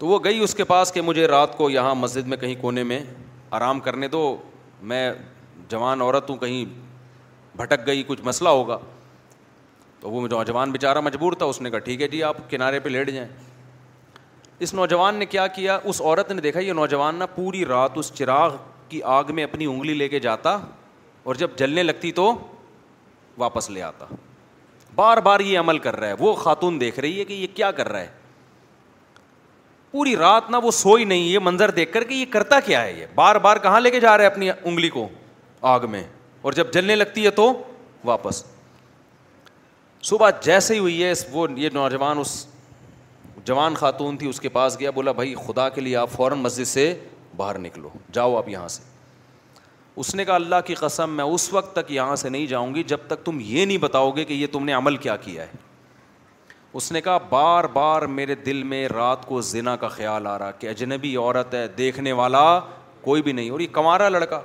تو 0.00 0.06
وہ 0.06 0.18
گئی 0.24 0.38
اس 0.44 0.54
کے 0.54 0.64
پاس 0.64 0.92
کہ 0.92 1.00
مجھے 1.02 1.26
رات 1.28 1.56
کو 1.56 1.68
یہاں 1.70 1.94
مسجد 1.94 2.26
میں 2.28 2.36
کہیں 2.40 2.54
کونے 2.60 2.82
میں 2.90 2.98
آرام 3.56 3.80
کرنے 3.86 4.08
دو 4.08 4.20
میں 4.92 5.10
جوان 5.68 6.00
عورت 6.00 6.30
ہوں 6.30 6.36
کہیں 6.36 6.64
بھٹک 7.56 7.86
گئی 7.86 8.02
کچھ 8.06 8.20
مسئلہ 8.24 8.48
ہوگا 8.58 8.78
تو 10.00 10.10
وہ 10.10 10.26
نوجوان 10.28 10.70
بے 10.72 10.78
چارہ 10.82 11.00
مجبور 11.00 11.32
تھا 11.38 11.46
اس 11.46 11.60
نے 11.60 11.70
کہا 11.70 11.78
ٹھیک 11.88 12.02
ہے 12.02 12.08
جی 12.08 12.22
آپ 12.28 12.36
کنارے 12.50 12.80
پہ 12.80 12.88
لیٹ 12.88 13.10
جائیں 13.14 13.26
اس 14.66 14.72
نوجوان 14.74 15.14
نے 15.16 15.26
کیا 15.34 15.46
کیا 15.56 15.78
اس 15.90 16.00
عورت 16.02 16.30
نے 16.32 16.40
دیکھا 16.42 16.60
یہ 16.60 16.72
نوجوان 16.76 17.16
نا 17.18 17.26
پوری 17.34 17.64
رات 17.66 17.98
اس 17.98 18.12
چراغ 18.18 18.56
کی 18.88 19.02
آگ 19.16 19.32
میں 19.34 19.44
اپنی 19.44 19.66
انگلی 19.74 19.94
لے 19.94 20.08
کے 20.08 20.18
جاتا 20.20 20.56
اور 21.24 21.34
جب 21.42 21.50
جلنے 21.58 21.82
لگتی 21.82 22.12
تو 22.12 22.32
واپس 23.38 23.68
لے 23.70 23.82
آتا 23.82 24.06
بار 24.94 25.16
بار 25.26 25.40
یہ 25.40 25.58
عمل 25.58 25.78
کر 25.78 25.96
رہا 26.00 26.08
ہے 26.08 26.14
وہ 26.18 26.34
خاتون 26.44 26.80
دیکھ 26.80 27.00
رہی 27.00 27.18
ہے 27.18 27.24
کہ 27.24 27.32
یہ 27.32 27.46
کیا 27.54 27.70
کر 27.80 27.88
رہا 27.92 28.00
ہے 28.00 28.18
پوری 29.92 30.14
رات 30.16 30.50
نہ 30.50 30.56
وہ 30.62 30.70
سوئی 30.70 31.04
نہیں 31.04 31.22
یہ 31.28 31.38
منظر 31.42 31.70
دیکھ 31.76 31.92
کر 31.92 32.04
کہ 32.04 32.14
یہ 32.14 32.24
کرتا 32.30 32.58
کیا 32.64 32.82
ہے 32.84 32.92
یہ 32.98 33.06
بار 33.14 33.36
بار 33.46 33.56
کہاں 33.62 33.80
لے 33.80 33.90
کے 33.90 34.00
جا 34.00 34.16
رہے 34.18 34.24
ہیں 34.24 34.30
اپنی 34.30 34.50
انگلی 34.50 34.88
کو 34.90 35.06
آگ 35.72 35.80
میں 35.90 36.02
اور 36.42 36.52
جب 36.52 36.72
جلنے 36.72 36.96
لگتی 36.96 37.24
ہے 37.24 37.30
تو 37.40 37.52
واپس 38.04 38.44
صبح 40.10 40.30
جیسے 40.42 40.74
ہی 40.74 40.78
ہوئی 40.78 41.02
ہے 41.04 41.12
وہ 41.30 41.46
یہ 41.60 41.68
نوجوان 41.72 42.18
اس 42.18 42.44
جوان 43.44 43.74
خاتون 43.74 44.16
تھی 44.16 44.28
اس 44.28 44.40
کے 44.40 44.48
پاس 44.54 44.78
گیا 44.80 44.90
بولا 44.94 45.12
بھائی 45.20 45.34
خدا 45.46 45.68
کے 45.68 45.80
لیے 45.80 45.96
آپ 45.96 46.10
فوراً 46.10 46.38
مسجد 46.38 46.66
سے 46.68 46.92
باہر 47.36 47.58
نکلو 47.58 47.88
جاؤ 48.12 48.36
آپ 48.36 48.48
یہاں 48.48 48.68
سے 48.76 48.82
اس 50.00 50.14
نے 50.14 50.24
کہا 50.24 50.34
اللہ 50.34 50.60
کی 50.66 50.74
قسم 50.74 51.10
میں 51.16 51.24
اس 51.24 51.52
وقت 51.52 51.72
تک 51.76 51.90
یہاں 51.92 52.16
سے 52.16 52.28
نہیں 52.28 52.46
جاؤں 52.46 52.74
گی 52.74 52.82
جب 52.94 52.98
تک 53.06 53.24
تم 53.24 53.38
یہ 53.42 53.64
نہیں 53.64 53.78
بتاؤ 53.78 54.10
گے 54.16 54.24
کہ 54.24 54.32
یہ 54.32 54.46
تم 54.52 54.64
نے 54.64 54.72
عمل 54.72 54.96
کیا 55.06 55.16
کیا 55.24 55.42
ہے 55.42 55.56
اس 56.78 56.90
نے 56.92 57.00
کہا 57.00 57.18
بار 57.28 57.64
بار 57.72 58.02
میرے 58.16 58.34
دل 58.46 58.62
میں 58.72 58.86
رات 58.88 59.24
کو 59.26 59.40
زنا 59.50 59.74
کا 59.76 59.88
خیال 59.88 60.26
آ 60.26 60.38
رہا 60.38 60.50
کہ 60.58 60.66
اجنبی 60.68 61.14
عورت 61.16 61.54
ہے 61.54 61.66
دیکھنے 61.78 62.12
والا 62.20 62.44
کوئی 63.02 63.22
بھی 63.22 63.32
نہیں 63.32 63.50
اور 63.50 63.60
یہ 63.60 63.66
کمارا 63.72 64.08
لڑکا 64.08 64.40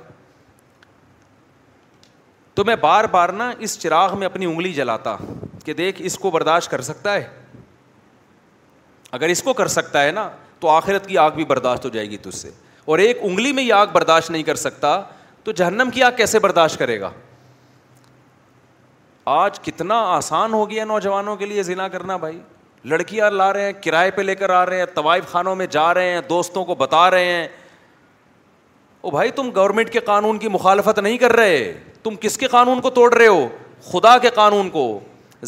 تو 2.54 2.64
میں 2.64 2.76
بار 2.80 3.04
بار 3.10 3.28
نا 3.42 3.50
اس 3.66 3.78
چراغ 3.78 4.16
میں 4.18 4.26
اپنی 4.26 4.46
انگلی 4.46 4.72
جلاتا 4.72 5.16
کہ 5.64 5.72
دیکھ 5.74 6.00
اس 6.04 6.18
کو 6.18 6.30
برداشت 6.30 6.70
کر 6.70 6.80
سکتا 6.82 7.14
ہے 7.14 7.26
اگر 9.16 9.28
اس 9.28 9.42
کو 9.42 9.52
کر 9.52 9.66
سکتا 9.68 10.02
ہے 10.04 10.10
نا 10.12 10.28
تو 10.60 10.68
آخرت 10.70 11.06
کی 11.06 11.18
آگ 11.18 11.30
بھی 11.34 11.44
برداشت 11.44 11.84
ہو 11.84 11.90
جائے 11.90 12.08
گی 12.10 12.16
تجھ 12.22 12.34
سے 12.34 12.50
اور 12.84 12.98
ایک 12.98 13.18
انگلی 13.22 13.52
میں 13.52 13.62
یہ 13.62 13.72
آگ 13.74 13.86
برداشت 13.92 14.30
نہیں 14.30 14.42
کر 14.42 14.54
سکتا 14.54 15.00
تو 15.44 15.52
جہنم 15.52 15.90
کی 15.94 16.02
آگ 16.02 16.12
کیسے 16.16 16.38
برداشت 16.38 16.78
کرے 16.78 17.00
گا 17.00 17.10
آج 19.28 19.58
کتنا 19.60 19.94
آسان 20.08 20.52
ہو 20.54 20.68
گیا 20.70 20.84
نوجوانوں 20.84 21.34
کے 21.36 21.46
لیے 21.46 21.62
ذنا 21.62 21.86
کرنا 21.88 22.16
بھائی 22.16 22.38
لڑکیاں 22.88 23.30
لا 23.30 23.52
رہے 23.52 23.64
ہیں 23.64 23.72
کرائے 23.84 24.10
پہ 24.16 24.22
لے 24.22 24.34
کر 24.34 24.50
آ 24.54 24.64
رہے 24.66 24.78
ہیں 24.78 24.84
طوائف 24.94 25.26
خانوں 25.30 25.54
میں 25.56 25.66
جا 25.70 25.92
رہے 25.94 26.10
ہیں 26.12 26.20
دوستوں 26.28 26.64
کو 26.64 26.74
بتا 26.78 27.10
رہے 27.10 27.32
ہیں 27.32 27.46
او 29.04 29.10
بھائی 29.10 29.30
تم 29.36 29.50
گورنمنٹ 29.56 29.90
کے 29.92 30.00
قانون 30.10 30.38
کی 30.38 30.48
مخالفت 30.48 30.98
نہیں 30.98 31.18
کر 31.18 31.32
رہے 31.36 31.56
تم 32.02 32.14
کس 32.20 32.36
کے 32.38 32.46
قانون 32.50 32.80
کو 32.80 32.90
توڑ 33.00 33.12
رہے 33.14 33.26
ہو 33.26 33.46
خدا 33.92 34.16
کے 34.22 34.30
قانون 34.34 34.70
کو 34.70 34.88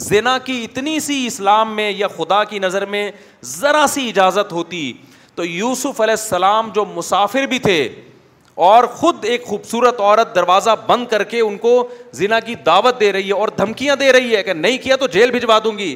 زنا 0.09 0.37
کی 0.45 0.63
اتنی 0.65 0.99
سی 1.01 1.25
اسلام 1.27 1.75
میں 1.77 1.91
یا 1.91 2.09
خدا 2.17 2.43
کی 2.51 2.59
نظر 2.59 2.87
میں 2.97 3.11
ذرا 3.57 3.85
سی 3.89 4.09
اجازت 4.09 4.53
ہوتی 4.53 4.93
تو 5.35 5.45
یوسف 5.45 6.01
علیہ 6.01 6.15
السلام 6.19 6.71
جو 6.75 6.85
مسافر 6.97 7.47
بھی 7.51 7.59
تھے 7.71 7.83
اور 8.67 8.85
خود 9.01 9.25
ایک 9.25 9.45
خوبصورت 9.47 10.01
عورت 10.01 10.35
دروازہ 10.35 10.71
بند 10.87 11.07
کر 11.11 11.23
کے 11.25 11.41
ان 11.41 11.57
کو 11.59 11.73
زنا 12.21 12.39
کی 12.47 12.55
دعوت 12.67 12.99
دے 13.01 13.13
رہی 13.13 13.27
ہے 13.29 13.33
اور 13.33 13.49
دھمکیاں 13.59 13.95
دے 13.97 14.11
رہی 14.13 14.35
ہے 14.37 14.43
کہ 14.43 14.53
نہیں 14.53 14.79
کیا 14.83 14.97
تو 15.01 15.07
جیل 15.13 15.31
بھجوا 15.31 15.59
دوں 15.65 15.77
گی 15.79 15.95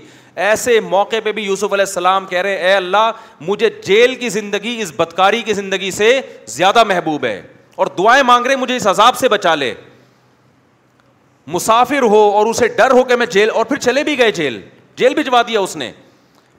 ایسے 0.49 0.79
موقع 0.91 1.17
پہ 1.25 1.33
بھی 1.39 1.43
یوسف 1.45 1.73
علیہ 1.73 1.85
السلام 1.89 2.27
کہہ 2.31 2.43
رہے 2.43 2.57
اے 2.67 2.73
اللہ 2.75 3.11
مجھے 3.49 3.71
جیل 3.87 4.15
کی 4.21 4.29
زندگی 4.37 4.77
اس 4.83 4.93
بدکاری 4.97 5.43
کی 5.47 5.55
زندگی 5.55 5.91
سے 5.99 6.21
زیادہ 6.57 6.85
محبوب 6.89 7.25
ہے 7.25 7.41
اور 7.77 7.87
دعائیں 7.99 8.23
مانگ 8.31 8.47
رہے 8.47 8.57
مجھے 8.57 8.77
اس 8.77 8.87
عذاب 8.93 9.17
سے 9.19 9.29
بچا 9.29 9.55
لے 9.55 9.73
مسافر 11.57 12.03
ہو 12.15 12.19
اور 12.37 12.47
اسے 12.51 12.69
ڈر 12.77 12.91
ہو 12.99 13.03
کہ 13.05 13.17
میں 13.17 13.27
جیل 13.35 13.51
اور 13.51 13.65
پھر 13.65 13.79
چلے 13.89 14.05
بھی 14.05 14.19
گئے 14.19 14.33
جیل 14.41 14.61
جیل 14.97 15.15
بھجوا 15.15 15.43
دیا 15.49 15.61
اس 15.61 15.77
نے 15.77 15.91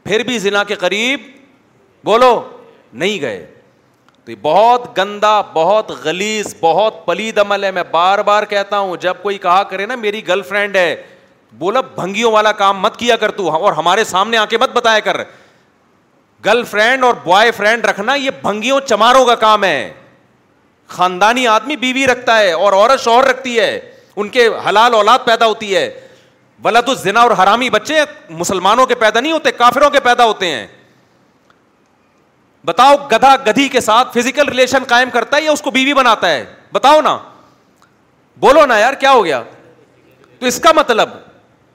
پھر 0.04 0.24
بھی 0.28 0.38
زنا 0.40 0.64
کے 0.68 0.76
قریب 0.86 1.28
بولو 2.06 2.40
نہیں 2.94 3.20
گئے 3.22 3.46
تو 4.26 4.32
یہ 4.32 4.36
بہت 4.42 4.82
گندا 4.98 5.40
بہت 5.54 5.90
غلیظ 6.04 6.54
بہت 6.60 7.06
پلید 7.06 7.38
عمل 7.40 7.64
ہے 7.64 7.72
میں 7.78 7.84
بار 7.92 8.20
بار 8.28 8.44
کہتا 8.50 8.78
ہوں 8.80 8.96
جب 9.02 9.14
کوئی 9.22 9.38
کہا 9.46 9.64
کرے 9.70 9.86
نا 9.86 9.96
میری 10.04 10.28
گرل 10.28 10.42
فرینڈ 10.50 10.76
ہے 10.76 10.96
بولا 11.60 11.82
بھنگیوں 11.96 12.32
والا 12.32 12.52
کام 12.62 12.80
مت 12.82 12.96
کیا 13.00 13.16
کر 13.24 13.32
تو 13.40 13.50
اور 13.56 13.74
ہمارے 13.78 14.04
سامنے 14.14 14.38
آ 14.38 14.46
کے 14.50 14.58
مت 14.58 14.70
بتایا 14.76 15.00
کر 15.10 15.18
گرل 16.46 16.64
فرینڈ 16.70 17.04
اور 17.06 17.14
بوائے 17.24 17.52
فرینڈ 17.58 17.86
رکھنا 17.86 18.16
یہ 18.16 18.30
بھنگیوں 18.42 18.80
چماروں 18.88 19.26
کا 19.26 19.36
کام 19.44 19.64
ہے 19.64 19.92
خاندانی 20.96 21.46
آدمی 21.48 21.76
بیوی 21.84 22.06
رکھتا 22.08 22.38
ہے 22.40 22.52
اور 22.52 22.74
عورت 22.74 23.00
شوہر 23.04 23.26
رکھتی 23.28 23.60
ہے 23.60 23.80
ان 24.16 24.30
کے 24.30 24.48
حلال 24.70 24.94
اولاد 24.94 25.20
پیدا 25.26 25.46
ہوتی 25.46 25.76
ہے 25.76 25.90
بلا 26.64 26.82
تو 26.86 26.94
زنا 26.96 27.22
اور 27.22 27.32
حرامی 27.44 27.70
بچے 27.70 28.00
مسلمانوں 28.30 28.86
کے 28.86 28.96
پیدا 28.96 29.20
نہیں 29.20 29.32
ہوتے 29.32 29.52
کافروں 29.52 29.90
کے 29.90 30.00
پیدا 30.04 30.26
ہوتے 30.26 30.50
ہیں 30.54 30.66
بتاؤ 32.66 32.96
گدھا 33.12 33.36
گدھی 33.48 33.68
کے 33.70 33.80
ساتھ 33.82 34.18
فزیکل 34.18 34.48
ریلیشن 34.50 34.84
قائم 34.88 35.10
کرتا 35.14 35.38
ہے 35.38 35.44
یا 35.44 35.52
اس 35.52 35.62
کو 35.62 35.72
بیوی 35.72 35.94
بناتا 35.94 36.30
ہے 36.30 36.44
بتاؤ 36.74 37.02
نا 37.02 37.18
بولو 38.40 38.66
نا 38.66 38.78
یار 38.80 38.94
کیا 39.00 39.12
ہو 39.12 39.24
گیا 39.26 39.42
تو 40.40 40.46
اس 40.48 40.60
کا 40.60 40.72
مطلب 40.76 41.10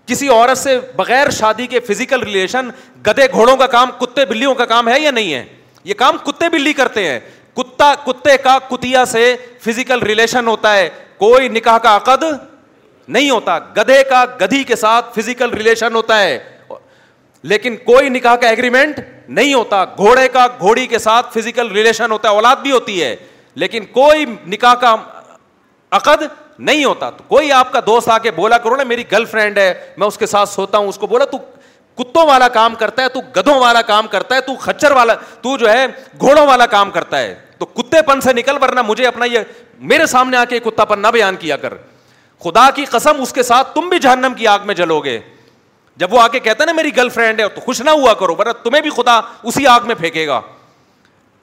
کسی 0.06 0.28
عورت 0.28 0.58
سے 0.58 0.78
بغیر 0.96 1.30
شادی 1.38 1.66
کے 1.66 1.80
فزیکل 1.88 2.22
ریلیشن 2.22 2.68
گدھے 3.06 3.26
گھوڑوں 3.32 3.56
کا 3.56 3.66
کام 3.76 3.90
کتے 3.98 4.24
بلیوں 4.26 4.54
کا 4.54 4.64
کام 4.66 4.88
ہے 4.88 5.00
یا 5.00 5.10
نہیں 5.10 5.34
ہے 5.34 5.44
یہ 5.84 5.94
کام 5.98 6.16
کتے 6.24 6.48
بلی 6.52 6.72
کرتے 6.72 7.08
ہیں 7.10 7.18
کتا 7.56 7.94
کتے 8.04 8.36
کا 8.44 8.58
کتیا 8.70 9.04
سے 9.12 9.34
فزیکل 9.64 10.02
ریلیشن 10.06 10.46
ہوتا 10.48 10.74
ہے 10.76 10.88
کوئی 11.18 11.48
نکاح 11.48 11.78
کا 11.86 11.96
عقد 11.96 12.24
نہیں 13.16 13.30
ہوتا 13.30 13.58
گدھے 13.76 14.02
کا 14.10 14.24
گدھی 14.40 14.62
کے 14.64 14.76
ساتھ 14.76 15.18
فزیکل 15.18 15.50
ریلیشن 15.56 15.94
ہوتا 15.94 16.18
ہے 16.20 16.38
لیکن 17.42 17.76
کوئی 17.84 18.08
نکاح 18.08 18.34
کا 18.40 18.48
ایگریمنٹ 18.48 19.00
نہیں 19.28 19.52
ہوتا 19.54 19.84
گھوڑے 19.96 20.26
کا 20.32 20.46
گھوڑی 20.60 20.86
کے 20.86 20.98
ساتھ 20.98 21.32
فزیکل 21.38 21.70
ریلیشن 21.74 22.12
ہوتا 22.12 22.28
ہے 22.28 22.34
اولاد 22.34 22.56
بھی 22.62 22.72
ہوتی 22.72 23.02
ہے 23.02 23.14
لیکن 23.54 23.84
کوئی 23.92 24.24
نکاح 24.46 24.74
کا 24.80 24.94
عقد 25.96 26.22
نہیں 26.58 26.84
ہوتا 26.84 27.10
تو 27.10 27.24
کوئی 27.28 27.52
آپ 27.52 27.72
کا 27.72 27.80
دوست 27.86 28.08
آ 28.10 28.16
کے 28.22 28.30
بولا 28.36 28.58
کرو 28.58 28.76
نا 28.76 28.84
میری 28.84 29.04
گرل 29.12 29.24
فرینڈ 29.30 29.58
ہے 29.58 29.72
میں 29.96 30.06
اس 30.06 30.18
کے 30.18 30.26
ساتھ 30.26 30.48
سوتا 30.48 30.78
ہوں 30.78 30.88
اس 30.88 30.98
کو 30.98 31.06
بولا 31.06 31.24
تو 31.30 31.38
کتوں 32.02 32.26
والا 32.26 32.48
کام 32.54 32.74
کرتا 32.78 33.02
ہے 33.02 33.08
تو 33.08 33.20
گدوں 33.36 33.58
والا 33.60 33.82
کام 33.82 34.06
کرتا 34.08 34.34
ہے 34.34 34.40
تو 34.40 34.54
خچر 34.60 34.92
والا 34.96 35.14
تو 35.42 35.56
جو 35.58 35.70
ہے 35.72 35.86
گھوڑوں 36.20 36.46
والا 36.46 36.66
کام 36.74 36.90
کرتا 36.90 37.18
ہے 37.20 37.34
تو 37.58 37.66
کتے 37.66 38.02
پن 38.06 38.20
سے 38.20 38.32
نکل 38.32 38.56
ورنہ 38.62 38.82
مجھے 38.86 39.06
اپنا 39.06 39.24
یہ 39.30 39.38
میرے 39.92 40.06
سامنے 40.06 40.36
آ 40.36 40.44
کے 40.48 40.58
کتا 40.64 40.84
پن 40.84 41.00
نہ 41.02 41.06
بیان 41.12 41.36
کیا 41.40 41.56
کر 41.56 41.74
خدا 42.44 42.68
کی 42.74 42.84
قسم 42.90 43.22
اس 43.22 43.32
کے 43.32 43.42
ساتھ 43.42 43.74
تم 43.74 43.88
بھی 43.88 43.98
جہنم 43.98 44.34
کی 44.36 44.46
آگ 44.48 44.58
میں 44.66 44.74
جلو 44.74 45.00
گے 45.04 45.18
جب 46.00 46.12
وہ 46.14 46.20
آ 46.20 46.26
کے 46.32 46.38
کہتا 46.40 46.62
ہے 46.62 46.66
نا 46.66 46.72
میری 46.72 46.96
گرل 46.96 47.08
فرینڈ 47.10 47.40
ہے 47.40 47.48
تو 47.54 47.60
خوش 47.60 47.80
نہ 47.82 47.90
ہوا 47.90 48.12
کرو 48.18 48.34
ورنہ 48.38 48.50
تمہیں 48.62 48.80
بھی 48.82 48.90
خدا 48.96 49.20
اسی 49.50 49.66
آگ 49.66 49.86
میں 49.86 49.94
پھینکے 49.98 50.26
گا 50.26 50.40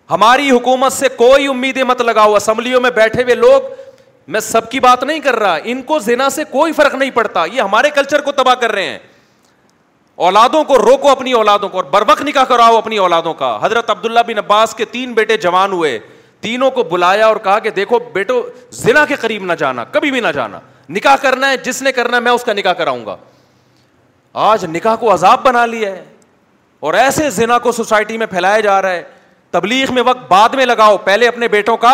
ہماری 0.09 0.49
حکومت 0.49 0.93
سے 0.93 1.07
کوئی 1.17 1.47
امیدیں 1.53 1.83
مت 1.89 2.01
لگاؤ 2.01 2.35
اسمبلیوں 2.35 2.81
میں 2.81 2.89
بیٹھے 2.95 3.23
ہوئے 3.23 3.35
لوگ 3.35 3.71
میں 4.33 4.39
سب 4.39 4.69
کی 4.71 4.79
بات 4.85 5.03
نہیں 5.03 5.19
کر 5.19 5.35
رہا 5.39 5.57
ان 5.71 5.81
کو 5.89 5.97
زنا 6.05 6.29
سے 6.37 6.43
کوئی 6.51 6.71
فرق 6.79 6.95
نہیں 6.95 7.11
پڑتا 7.13 7.45
یہ 7.53 7.61
ہمارے 7.61 7.89
کلچر 7.95 8.21
کو 8.27 8.31
تباہ 8.41 8.55
کر 8.61 8.71
رہے 8.73 8.85
ہیں 8.87 8.97
اولادوں 10.27 10.63
کو 10.63 10.77
روکو 10.85 11.09
اپنی 11.09 11.31
اولادوں 11.39 11.69
کو 11.69 11.77
اور 11.77 11.83
بربک 11.91 12.21
نکاح 12.27 12.43
کراؤ 12.49 12.77
اپنی 12.77 12.97
اولادوں 12.97 13.33
کا 13.41 13.57
حضرت 13.61 13.89
عبداللہ 13.89 14.19
بن 14.27 14.37
عباس 14.37 14.73
کے 14.75 14.85
تین 14.95 15.13
بیٹے 15.13 15.37
جوان 15.47 15.71
ہوئے 15.71 15.97
تینوں 16.41 16.71
کو 16.71 16.83
بلایا 16.91 17.27
اور 17.27 17.35
کہا 17.43 17.59
کہ 17.59 17.69
دیکھو 17.81 17.99
بیٹو 18.13 18.41
زنا 18.83 19.05
کے 19.05 19.15
قریب 19.21 19.45
نہ 19.45 19.53
جانا 19.59 19.83
کبھی 19.91 20.11
بھی 20.11 20.19
نہ 20.21 20.27
جانا 20.35 20.59
نکاح 20.95 21.15
کرنا 21.21 21.49
ہے 21.49 21.57
جس 21.65 21.81
نے 21.81 21.91
کرنا 21.91 22.15
ہے 22.17 22.21
میں 22.21 22.31
اس 22.31 22.43
کا 22.43 22.53
نکاح 22.53 22.73
کراؤں 22.77 23.05
گا 23.05 23.15
آج 24.43 24.63
نکاح 24.69 24.95
کو 24.99 25.13
عذاب 25.13 25.43
بنا 25.43 25.65
لیا 25.65 25.89
ہے 25.91 26.03
اور 26.87 26.93
ایسے 26.93 27.29
زنا 27.31 27.57
کو 27.59 27.71
سوسائٹی 27.71 28.17
میں 28.17 28.25
پھیلایا 28.27 28.59
جا 28.61 28.81
رہا 28.81 28.89
ہے 28.93 29.03
تبلیغ 29.51 29.93
میں 29.93 30.01
وقت 30.05 30.25
بعد 30.29 30.49
میں 30.59 30.65
لگاؤ 30.65 30.97
پہلے 31.03 31.27
اپنے 31.27 31.47
بیٹوں 31.47 31.75
کا 31.83 31.93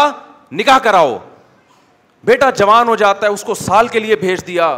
نکاح 0.59 0.77
کراؤ 0.83 1.17
بیٹا 2.29 2.49
جوان 2.59 2.87
ہو 2.87 2.95
جاتا 3.01 3.27
ہے 3.27 3.31
اس 3.31 3.43
کو 3.43 3.53
سال 3.55 3.87
کے 3.87 3.99
لیے 3.99 4.15
بھیج 4.21 4.45
دیا 4.47 4.69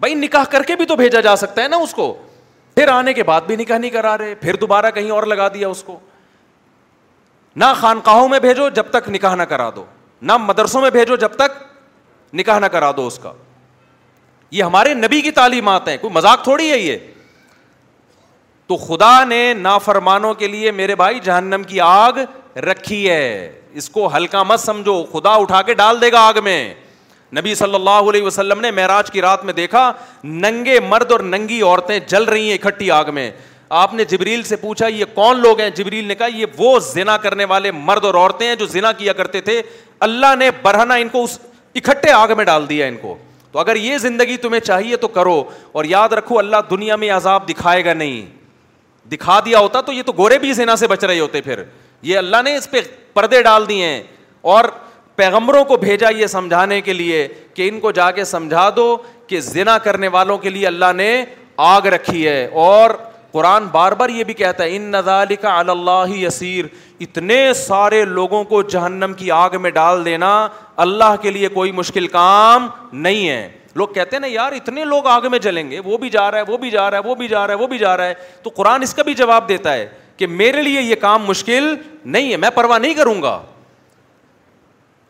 بھائی 0.00 0.14
نکاح 0.14 0.44
کر 0.50 0.62
کے 0.66 0.76
بھی 0.76 0.86
تو 0.86 0.96
بھیجا 0.96 1.20
جا 1.26 1.34
سکتا 1.36 1.62
ہے 1.62 1.68
نا 1.68 1.76
اس 1.86 1.92
کو 1.94 2.12
پھر 2.74 2.88
آنے 2.88 3.12
کے 3.14 3.22
بعد 3.22 3.40
بھی 3.46 3.56
نکاح 3.56 3.78
نہیں 3.78 3.90
کرا 3.90 4.16
رہے 4.18 4.34
پھر 4.40 4.56
دوبارہ 4.60 4.90
کہیں 4.94 5.10
اور 5.10 5.22
لگا 5.32 5.48
دیا 5.54 5.68
اس 5.68 5.82
کو 5.84 5.98
نہ 7.56 7.64
خانقاہوں 7.80 8.28
میں 8.28 8.38
بھیجو 8.40 8.68
جب 8.76 8.90
تک 8.90 9.08
نکاح 9.16 9.34
نہ 9.34 9.42
کرا 9.52 9.68
دو 9.76 9.84
نہ 10.30 10.36
مدرسوں 10.46 10.80
میں 10.82 10.90
بھیجو 10.90 11.16
جب 11.24 11.36
تک 11.36 11.58
نکاح 12.36 12.58
نہ 12.58 12.66
کرا 12.76 12.90
دو 12.96 13.06
اس 13.06 13.18
کا 13.22 13.32
یہ 14.54 14.62
ہمارے 14.62 14.92
نبی 14.94 15.20
کی 15.22 15.30
تعلیمات 15.38 15.88
ہیں 15.88 15.96
کوئی 16.00 16.12
مذاق 16.14 16.42
تھوڑی 16.44 16.70
ہے 16.70 16.78
یہ 16.78 16.96
تو 18.66 18.76
خدا 18.84 19.16
نے 19.28 19.40
نا 19.60 19.76
فرمانوں 19.86 20.32
کے 20.42 20.48
لیے 20.48 20.70
میرے 20.80 20.94
بھائی 21.00 21.18
جہنم 21.24 21.62
کی 21.68 21.80
آگ 21.86 22.18
رکھی 22.70 22.98
ہے 23.08 23.24
اس 23.80 23.88
کو 23.90 24.06
ہلکا 24.16 24.42
مت 24.50 24.60
سمجھو 24.60 24.94
خدا 25.12 25.30
اٹھا 25.44 25.62
کے 25.70 25.74
ڈال 25.80 26.00
دے 26.00 26.12
گا 26.12 26.20
آگ 26.28 26.38
میں 26.44 26.58
نبی 27.38 27.54
صلی 27.62 27.74
اللہ 27.74 28.08
علیہ 28.10 28.22
وسلم 28.22 28.60
نے 28.60 28.70
معراج 28.78 29.10
کی 29.10 29.20
رات 29.22 29.44
میں 29.44 29.52
دیکھا 29.54 29.90
ننگے 30.24 30.78
مرد 30.88 31.12
اور 31.12 31.20
ننگی 31.34 31.60
عورتیں 31.62 31.98
جل 32.14 32.24
رہی 32.34 32.46
ہیں 32.50 32.58
اکٹھی 32.62 32.90
آگ 33.00 33.10
میں 33.14 33.30
آپ 33.82 33.94
نے 34.00 34.04
جبریل 34.14 34.42
سے 34.52 34.56
پوچھا 34.56 34.86
یہ 34.88 35.04
کون 35.14 35.40
لوگ 35.42 35.60
ہیں 35.60 35.68
جبریل 35.80 36.04
نے 36.08 36.14
کہا 36.20 36.26
یہ 36.36 36.58
وہ 36.58 36.78
زنا 36.92 37.16
کرنے 37.26 37.44
والے 37.54 37.70
مرد 37.90 38.04
اور 38.04 38.14
عورتیں 38.22 38.46
ہیں 38.46 38.54
جو 38.62 38.66
زنا 38.78 38.92
کیا 39.02 39.12
کرتے 39.22 39.40
تھے 39.50 39.60
اللہ 40.10 40.34
نے 40.38 40.50
برہنا 40.62 40.94
ان 41.04 41.08
کو 41.16 41.22
اس 41.24 41.38
اکٹھے 41.86 42.12
آگ 42.12 42.36
میں 42.36 42.44
ڈال 42.52 42.68
دیا 42.68 42.86
ان 42.86 42.96
کو 43.02 43.16
تو 43.54 43.58
اگر 43.60 43.76
یہ 43.76 43.98
زندگی 44.02 44.36
تمہیں 44.44 44.60
چاہیے 44.60 44.96
تو 45.02 45.08
کرو 45.16 45.42
اور 45.72 45.84
یاد 45.88 46.12
رکھو 46.18 46.38
اللہ 46.38 46.62
دنیا 46.70 46.94
میں 47.02 47.10
عذاب 47.16 47.48
دکھائے 47.48 47.84
گا 47.84 47.92
نہیں 47.94 48.24
دکھا 49.12 49.38
دیا 49.44 49.58
ہوتا 49.58 49.80
تو 49.86 49.92
یہ 49.92 50.02
تو 50.06 50.12
گورے 50.16 50.38
بھی 50.44 50.52
زینا 50.52 50.74
سے 50.76 50.86
بچ 50.92 51.04
رہے 51.04 51.18
ہوتے 51.20 51.40
پھر 51.42 51.62
یہ 52.08 52.18
اللہ 52.18 52.42
نے 52.44 52.56
اس 52.56 52.70
پہ 52.70 52.80
پردے 53.14 53.42
ڈال 53.42 53.68
دیے 53.68 53.86
ہیں 53.88 54.02
اور 54.54 54.64
پیغمبروں 55.16 55.64
کو 55.64 55.76
بھیجا 55.86 56.08
یہ 56.16 56.26
سمجھانے 56.34 56.80
کے 56.88 56.92
لیے 56.92 57.26
کہ 57.54 57.68
ان 57.68 57.78
کو 57.80 57.90
جا 57.98 58.10
کے 58.12 58.24
سمجھا 58.34 58.68
دو 58.76 58.96
کہ 59.26 59.40
زنا 59.52 59.78
کرنے 59.84 60.08
والوں 60.16 60.38
کے 60.38 60.50
لیے 60.50 60.66
اللہ 60.66 60.92
نے 60.96 61.10
آگ 61.66 61.86
رکھی 61.94 62.26
ہے 62.28 62.44
اور 62.62 62.90
قرآن 63.34 63.64
بار 63.72 63.92
بار 64.00 64.08
یہ 64.14 64.24
بھی 64.24 64.34
کہتا 64.40 64.64
ہے 64.64 64.74
ان 64.76 64.82
نظال 64.90 65.34
کا 65.42 65.58
اللّہ 65.58 66.14
یسیر 66.16 66.64
اتنے 67.04 67.36
سارے 67.60 68.04
لوگوں 68.04 68.42
کو 68.50 68.60
جہنم 68.74 69.12
کی 69.18 69.30
آگ 69.36 69.50
میں 69.62 69.70
ڈال 69.78 70.04
دینا 70.04 70.26
اللہ 70.84 71.14
کے 71.22 71.30
لیے 71.30 71.48
کوئی 71.54 71.72
مشکل 71.78 72.06
کام 72.08 72.68
نہیں 73.06 73.28
ہے 73.28 73.48
لوگ 73.80 73.88
کہتے 73.94 74.16
ہیں 74.16 74.20
نا 74.20 74.26
یار 74.30 74.52
اتنے 74.58 74.84
لوگ 74.84 75.06
آگ 75.16 75.22
میں 75.30 75.38
جلیں 75.46 75.70
گے 75.70 75.80
وہ 75.84 75.96
بھی 75.98 76.10
جا 76.16 76.30
رہا 76.30 76.38
ہے 76.38 76.52
وہ 76.52 76.56
بھی 76.58 76.70
جا 76.70 76.88
رہا 76.90 76.98
ہے 76.98 77.08
وہ 77.08 77.14
بھی 77.22 77.28
جا 77.28 77.46
رہا 77.46 77.54
ہے 77.54 77.58
وہ 77.62 77.66
بھی 77.68 77.78
جا 77.78 77.96
رہا 77.96 78.06
ہے 78.08 78.14
تو 78.42 78.50
قرآن 78.56 78.82
اس 78.82 78.94
کا 78.94 79.02
بھی 79.08 79.14
جواب 79.22 79.48
دیتا 79.48 79.72
ہے 79.74 79.88
کہ 80.16 80.26
میرے 80.42 80.62
لیے 80.62 80.80
یہ 80.82 80.94
کام 81.00 81.24
مشکل 81.28 81.74
نہیں 82.04 82.30
ہے 82.30 82.36
میں 82.44 82.50
پرواہ 82.54 82.78
نہیں 82.84 82.94
کروں 82.94 83.20
گا 83.22 83.38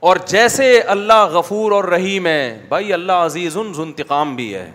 اور 0.09 0.17
جیسے 0.29 0.79
اللہ 0.97 1.27
غفور 1.33 1.73
اور 1.73 1.85
رحیم 1.97 2.27
ہے 2.27 2.59
بھائی 2.69 2.93
اللہ 2.93 3.25
عزیز 3.29 3.57
ان 3.59 3.73
ظُنتقام 3.75 4.35
بھی 4.37 4.53
ہے 4.55 4.71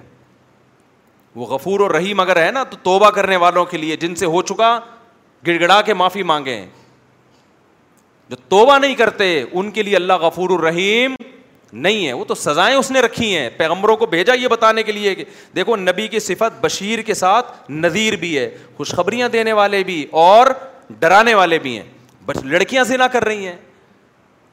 وہ 1.40 1.46
غفور 1.54 1.80
رحیم 1.90 2.20
اگر 2.20 2.44
ہے 2.44 2.50
نا 2.52 2.64
تو 2.70 2.78
توبہ 2.84 3.10
کرنے 3.20 3.36
والوں 3.44 3.66
کے 3.72 3.78
لیے 3.78 3.96
جن 4.04 4.16
سے 4.22 4.26
ہو 4.36 4.42
چکا 4.52 4.72
گڑ 5.48 5.54
گڑا 5.60 5.82
کے 5.90 5.94
معافی 6.02 6.24
مانگے 6.32 6.60
جو 8.30 8.36
توبہ 8.54 8.78
نہیں 8.78 8.96
کرتے 8.96 9.28
ان 9.44 9.70
کے 9.78 9.84
لیے 9.84 9.96
اللہ 9.96 10.18
غفور 10.26 10.50
الرحیم 10.58 11.16
نہیں 11.86 12.06
ہے 12.08 12.14
وہ 12.20 12.26
تو 12.32 12.36
سزائیں 12.42 12.76
اس 12.76 12.90
نے 12.92 13.00
رکھی 13.02 13.36
ہیں 13.38 13.50
پیغمبروں 13.58 13.96
کو 13.98 14.06
بھیجا 14.16 14.34
یہ 14.42 14.48
بتانے 14.54 14.84
کے 14.84 14.92
لیے 14.92 15.14
کہ 15.16 15.24
دیکھو 15.56 15.76
نبی 15.86 16.08
کی 16.14 16.20
صفت 16.28 16.60
بشیر 16.64 17.02
کے 17.10 17.14
ساتھ 17.24 17.54
نذیر 17.86 18.16
بھی 18.24 18.38
ہے 18.38 18.50
خوشخبریاں 18.78 19.30
دینے 19.36 19.54
والے 19.62 19.84
بھی 19.92 20.06
اور 20.26 20.48
ڈرانے 21.00 21.34
والے 21.42 21.60
بھی 21.66 21.76
ہیں 21.80 21.88
بس 22.26 22.44
لڑکیاں 22.46 22.84
سے 22.92 22.98
نہ 22.98 23.04
کر 23.14 23.26
رہی 23.26 23.48
ہیں 23.48 23.58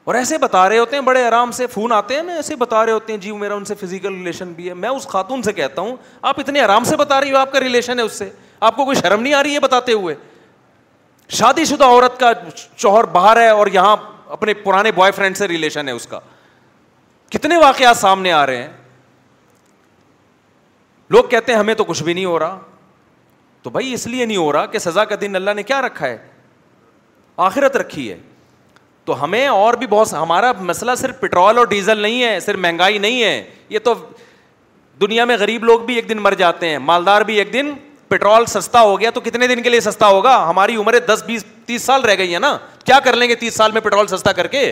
اور 0.07 0.15
ایسے 0.15 0.37
بتا 0.37 0.67
رہے 0.69 0.77
ہوتے 0.77 0.95
ہیں 0.95 1.03
بڑے 1.03 1.23
آرام 1.25 1.51
سے 1.51 1.65
فون 1.67 1.91
آتے 1.91 2.15
ہیں 2.15 2.21
نا 2.23 2.33
ایسے 2.33 2.55
بتا 2.55 2.85
رہے 2.85 2.91
ہوتے 2.93 3.13
ہیں 3.13 3.19
جی 3.21 3.31
میرا 3.37 3.53
ان 3.53 3.65
سے 3.65 3.75
فزیکل 3.79 4.13
ریلیشن 4.15 4.51
بھی 4.55 4.67
ہے 4.69 4.73
میں 4.83 4.89
اس 4.89 5.07
خاتون 5.07 5.41
سے 5.43 5.53
کہتا 5.53 5.81
ہوں 5.81 5.95
آپ 6.29 6.39
اتنے 6.39 6.61
آرام 6.61 6.83
سے 6.89 6.97
بتا 6.97 7.19
رہی 7.21 7.31
ہو 7.31 7.37
آپ 7.37 7.51
کا 7.51 7.59
ریلیشن 7.59 7.99
ہے 7.99 8.03
اس 8.03 8.17
سے 8.19 8.29
آپ 8.69 8.75
کو 8.75 8.85
کوئی 8.85 8.95
شرم 8.99 9.21
نہیں 9.21 9.33
آ 9.33 9.41
رہی 9.43 9.53
ہے 9.53 9.59
بتاتے 9.59 9.93
ہوئے 9.93 10.15
شادی 11.39 11.65
شدہ 11.65 11.85
عورت 11.85 12.19
کا 12.19 12.31
چوہر 12.55 13.05
باہر 13.17 13.37
ہے 13.41 13.47
اور 13.49 13.67
یہاں 13.73 13.95
اپنے 14.37 14.53
پرانے 14.63 14.91
بوائے 14.95 15.11
فرینڈ 15.19 15.37
سے 15.37 15.47
ریلیشن 15.47 15.87
ہے 15.87 15.93
اس 15.93 16.07
کا 16.07 16.19
کتنے 17.31 17.57
واقعات 17.61 17.97
سامنے 17.97 18.31
آ 18.31 18.45
رہے 18.45 18.61
ہیں 18.61 18.69
لوگ 21.11 21.23
کہتے 21.31 21.51
ہیں 21.51 21.59
ہمیں 21.59 21.73
تو 21.73 21.83
کچھ 21.83 22.03
بھی 22.03 22.13
نہیں 22.13 22.25
ہو 22.25 22.39
رہا 22.39 22.57
تو 23.63 23.69
بھائی 23.69 23.93
اس 23.93 24.07
لیے 24.07 24.25
نہیں 24.25 24.37
ہو 24.37 24.51
رہا 24.53 24.65
کہ 24.65 24.79
سزا 24.87 25.05
کا 25.05 25.15
دن 25.21 25.35
اللہ 25.35 25.51
نے 25.55 25.63
کیا 25.63 25.81
رکھا 25.87 26.07
ہے 26.07 26.17
آخرت 27.49 27.75
رکھی 27.77 28.11
ہے 28.11 28.17
تو 29.07 29.23
ہمیں 29.23 29.45
اور 29.47 29.73
بھی 29.81 29.87
بہت 29.89 30.13
ہمارا 30.13 30.51
مسئلہ 30.69 30.91
صرف 30.97 31.19
پٹرول 31.19 31.57
اور 31.57 31.65
ڈیزل 31.73 31.97
نہیں 31.97 32.23
ہے 32.23 32.39
صرف 32.45 32.57
مہنگائی 32.59 32.97
نہیں 33.05 33.23
ہے 33.23 33.43
یہ 33.69 33.79
تو 33.83 33.93
دنیا 35.01 35.25
میں 35.29 35.37
غریب 35.39 35.63
لوگ 35.65 35.79
بھی 35.89 35.95
ایک 35.95 36.09
دن 36.09 36.17
مر 36.21 36.33
جاتے 36.41 36.69
ہیں 36.69 36.77
مالدار 36.89 37.21
بھی 37.29 37.37
ایک 37.37 37.53
دن 37.53 37.71
پٹرول 38.07 38.45
سستا 38.53 38.81
ہو 38.81 38.99
گیا 38.99 39.09
تو 39.15 39.21
کتنے 39.21 39.47
دن 39.47 39.61
کے 39.63 39.69
لیے 39.69 39.79
سستا 39.85 40.07
ہوگا 40.07 40.35
ہماری 40.49 40.75
عمریں 40.83 40.99
دس 41.11 41.23
بیس 41.27 41.45
تیس 41.65 41.81
سال 41.83 42.01
رہ 42.05 42.15
گئی 42.17 42.33
ہے 42.33 42.39
نا 42.39 42.57
کیا 42.85 42.99
کر 43.03 43.15
لیں 43.15 43.27
گے 43.29 43.35
تیس 43.45 43.55
سال 43.57 43.71
میں 43.71 43.81
پٹرول 43.81 44.07
سستا 44.07 44.31
کر 44.41 44.47
کے 44.55 44.71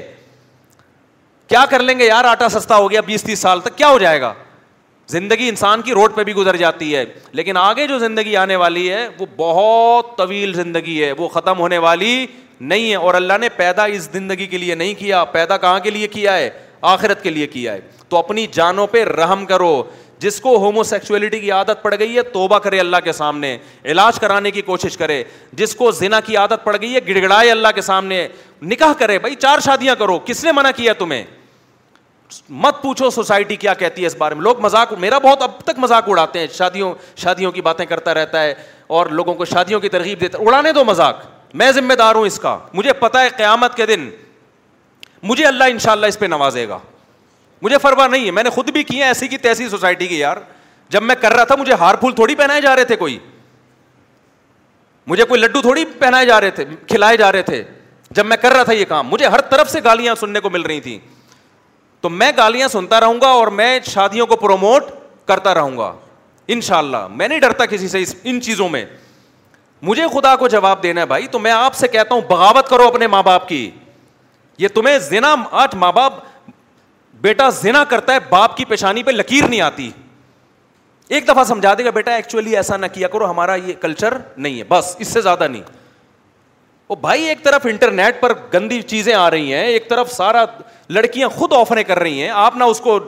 کیا 1.49 1.65
کر 1.69 1.83
لیں 1.83 1.97
گے 1.99 2.05
یار 2.07 2.25
آٹا 2.25 2.49
سستا 2.59 2.75
ہو 2.77 2.91
گیا 2.91 3.01
بیس 3.07 3.23
تیس 3.23 3.39
سال 3.47 3.59
تک 3.63 3.77
کیا 3.77 3.87
ہو 3.89 3.97
جائے 3.99 4.21
گا 4.21 4.33
زندگی 5.17 5.49
انسان 5.49 5.81
کی 5.87 5.93
روڈ 5.93 6.15
پہ 6.15 6.23
بھی 6.27 6.33
گزر 6.33 6.55
جاتی 6.57 6.95
ہے 6.95 7.03
لیکن 7.39 7.57
آگے 7.57 7.87
جو 7.87 7.97
زندگی 7.99 8.35
آنے 8.43 8.55
والی 8.61 8.89
ہے 8.91 9.07
وہ 9.19 9.25
بہت 9.35 10.17
طویل 10.17 10.53
زندگی 10.53 11.03
ہے 11.03 11.11
وہ 11.17 11.27
ختم 11.35 11.59
ہونے 11.59 11.77
والی 11.87 12.25
نہیں 12.61 12.89
ہے 12.91 12.95
اور 12.95 13.13
اللہ 13.13 13.37
نے 13.41 13.49
پیدا 13.55 13.83
اس 13.85 14.09
زندگی 14.13 14.45
کے 14.47 14.57
لیے 14.57 14.75
نہیں 14.75 14.93
کیا 14.99 15.23
پیدا 15.31 15.57
کہاں 15.57 15.79
کے 15.83 15.89
لیے 15.91 16.07
کیا 16.07 16.35
ہے 16.37 16.49
آخرت 16.91 17.21
کے 17.23 17.29
لیے 17.29 17.47
کیا 17.47 17.73
ہے 17.73 17.79
تو 18.09 18.17
اپنی 18.17 18.45
جانوں 18.51 18.87
پہ 18.91 19.03
رحم 19.05 19.45
کرو 19.45 19.81
جس 20.19 20.39
کو 20.41 20.55
ہومو 20.59 20.83
سیکچولیٹی 20.83 21.39
کی 21.39 21.49
عادت 21.51 21.81
پڑ 21.83 21.93
گئی 21.99 22.15
ہے 22.17 22.21
توبہ 22.33 22.59
کرے 22.59 22.79
اللہ 22.79 22.97
کے 23.03 23.11
سامنے 23.13 23.57
علاج 23.91 24.19
کرانے 24.19 24.51
کی 24.51 24.61
کوشش 24.61 24.95
کرے 24.97 25.23
جس 25.53 25.75
کو 25.75 25.91
زنا 25.91 26.19
کی 26.25 26.37
عادت 26.37 26.63
پڑ 26.63 26.75
گئی 26.81 26.93
ہے 26.93 26.99
گڑگڑائے 27.07 27.51
اللہ 27.51 27.67
کے 27.75 27.81
سامنے 27.81 28.27
نکاح 28.63 28.93
کرے 28.99 29.17
بھائی 29.19 29.35
چار 29.35 29.59
شادیاں 29.65 29.95
کرو 29.99 30.17
کس 30.25 30.43
نے 30.43 30.51
منع 30.55 30.71
کیا 30.75 30.93
تمہیں 30.99 31.23
مت 32.49 32.81
پوچھو 32.81 33.09
سوسائٹی 33.09 33.55
کیا 33.55 33.73
کہتی 33.79 34.01
ہے 34.01 34.07
اس 34.07 34.15
بارے 34.17 34.35
میں 34.35 34.43
لوگ 34.43 34.61
مذاق 34.61 34.93
میرا 34.99 35.17
بہت 35.23 35.41
اب 35.41 35.59
تک 35.65 35.79
مذاق 35.79 36.09
اڑاتے 36.09 36.39
ہیں 36.39 36.47
شادیوں 36.53 36.93
شادیوں 37.17 37.51
کی 37.51 37.61
باتیں 37.61 37.85
کرتا 37.85 38.13
رہتا 38.13 38.41
ہے 38.43 38.53
اور 38.97 39.07
لوگوں 39.19 39.33
کو 39.35 39.45
شادیوں 39.45 39.79
کی 39.79 39.89
ترغیب 39.89 40.21
دیتا 40.21 40.37
اڑانے 40.41 40.71
دو 40.73 40.83
مذاق 40.85 41.23
میں 41.59 41.71
ذمہ 41.71 41.93
دار 41.99 42.15
ہوں 42.15 42.25
اس 42.25 42.39
کا 42.39 42.57
مجھے 42.73 42.93
پتا 42.99 43.21
ہے 43.23 43.27
قیامت 43.37 43.75
کے 43.75 43.85
دن 43.85 44.09
مجھے 45.23 45.43
اللہ 45.45 45.63
ان 45.71 45.77
شاء 45.79 45.91
اللہ 45.91 46.05
اس 46.13 46.17
پہ 46.19 46.25
نوازے 46.31 46.67
گا 46.67 46.77
مجھے 47.61 47.77
فروا 47.81 48.07
نہیں 48.07 48.25
ہے 48.25 48.31
میں 48.37 48.43
نے 48.43 48.49
خود 48.55 48.69
بھی 48.77 48.83
کی 48.89 48.97
ہے 48.99 49.03
ایسی 49.07 49.27
کی 49.27 49.37
تیسی 49.45 49.67
سوسائٹی 49.69 50.07
کی 50.07 50.17
یار 50.19 50.37
جب 50.95 51.03
میں 51.03 51.15
کر 51.21 51.33
رہا 51.35 51.43
تھا 51.51 51.55
مجھے 51.59 51.73
ہار 51.79 51.95
پھول 52.01 52.13
تھوڑی 52.15 52.35
پہنائے 52.41 52.61
جا 52.61 52.75
رہے 52.75 52.85
تھے 52.85 52.95
کوئی 53.03 53.17
مجھے 55.07 55.23
کوئی 55.29 55.41
لڈو 55.41 55.61
تھوڑی 55.61 55.85
پہنائے 55.99 56.25
جا 56.25 56.41
رہے 56.41 56.51
تھے 56.51 56.65
کھلائے 56.87 57.17
جا 57.23 57.31
رہے 57.31 57.41
تھے 57.49 57.63
جب 58.19 58.25
میں 58.25 58.37
کر 58.41 58.53
رہا 58.53 58.63
تھا 58.63 58.73
یہ 58.73 58.85
کام 58.89 59.07
مجھے 59.09 59.27
ہر 59.33 59.41
طرف 59.51 59.71
سے 59.71 59.79
گالیاں 59.83 60.15
سننے 60.19 60.39
کو 60.39 60.49
مل 60.55 60.61
رہی 60.71 60.79
تھیں 60.87 60.97
تو 62.01 62.09
میں 62.09 62.31
گالیاں 62.37 62.67
سنتا 62.75 62.99
رہوں 63.05 63.21
گا 63.21 63.27
اور 63.41 63.47
میں 63.61 63.77
شادیوں 63.93 64.27
کو 64.27 64.35
پروموٹ 64.45 64.91
کرتا 65.27 65.53
رہوں 65.53 65.77
گا 65.77 65.91
ان 66.53 66.61
شاء 66.61 66.77
اللہ 66.77 67.07
میں 67.11 67.27
نہیں 67.27 67.39
ڈرتا 67.39 67.65
کسی 67.65 67.87
سے 67.87 68.03
ان 68.29 68.41
چیزوں 68.41 68.69
میں 68.69 68.85
مجھے 69.85 70.05
خدا 70.13 70.35
کو 70.39 70.47
جواب 70.47 70.83
دینا 70.83 71.01
ہے 71.01 71.05
بھائی 71.05 71.27
تو 71.31 71.39
میں 71.39 71.51
آپ 71.51 71.75
سے 71.75 71.87
کہتا 71.95 72.13
ہوں 72.15 72.21
بغاوت 72.29 72.67
کرو 72.69 72.87
اپنے 72.87 73.07
ماں 73.13 73.21
باپ 73.23 73.47
کی 73.47 73.69
یہ 74.59 74.67
تمہیں 74.73 74.97
زنا 75.09 75.33
آٹھ 75.63 75.75
ماں 75.83 75.91
باپ 75.97 76.13
بیٹا 77.21 77.49
زنا 77.61 77.83
کرتا 77.89 78.13
ہے 78.13 78.19
باپ 78.29 78.55
کی 78.57 78.65
پیشانی 78.65 79.03
پہ 79.03 79.11
لکیر 79.11 79.47
نہیں 79.47 79.61
آتی 79.61 79.89
ایک 81.15 81.27
دفعہ 81.27 81.43
سمجھا 81.47 81.73
دے 81.77 81.85
گا 81.85 81.89
بیٹا 81.97 82.15
ایکچولی 82.15 82.55
ایسا 82.57 82.77
نہ 82.77 82.85
کیا 82.93 83.07
کرو 83.15 83.29
ہمارا 83.29 83.55
یہ 83.65 83.73
کلچر 83.81 84.17
نہیں 84.45 84.57
ہے 84.59 84.63
بس 84.69 84.95
اس 85.05 85.13
سے 85.13 85.21
زیادہ 85.21 85.47
نہیں 85.51 85.61
وہ 86.89 86.95
بھائی 87.01 87.23
ایک 87.29 87.43
طرف 87.43 87.65
انٹرنیٹ 87.69 88.19
پر 88.21 88.33
گندی 88.53 88.81
چیزیں 88.93 89.13
آ 89.15 89.29
رہی 89.31 89.53
ہیں 89.53 89.63
ایک 89.75 89.89
طرف 89.89 90.11
سارا 90.11 90.43
لڑکیاں 90.97 91.29
خود 91.35 91.53
آفریں 91.59 91.83
کر 91.83 91.99
رہی 91.99 92.21
ہیں 92.21 92.29
آپ 92.47 92.57
نہ 92.57 92.63
اس 92.73 92.79
کو 92.87 92.99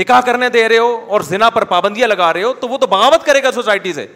نکاح 0.00 0.20
کرنے 0.26 0.48
دے 0.56 0.68
رہے 0.68 0.78
ہو 0.78 0.96
اور 1.16 1.20
زنا 1.28 1.50
پر 1.50 1.64
پابندیاں 1.74 2.08
لگا 2.08 2.32
رہے 2.32 2.42
ہو 2.42 2.52
تو 2.60 2.68
وہ 2.68 2.78
تو 2.78 2.86
بغاوت 2.86 3.24
کرے 3.26 3.42
گا 3.42 3.52
سوسائٹی 3.52 3.92
سے 3.92 4.06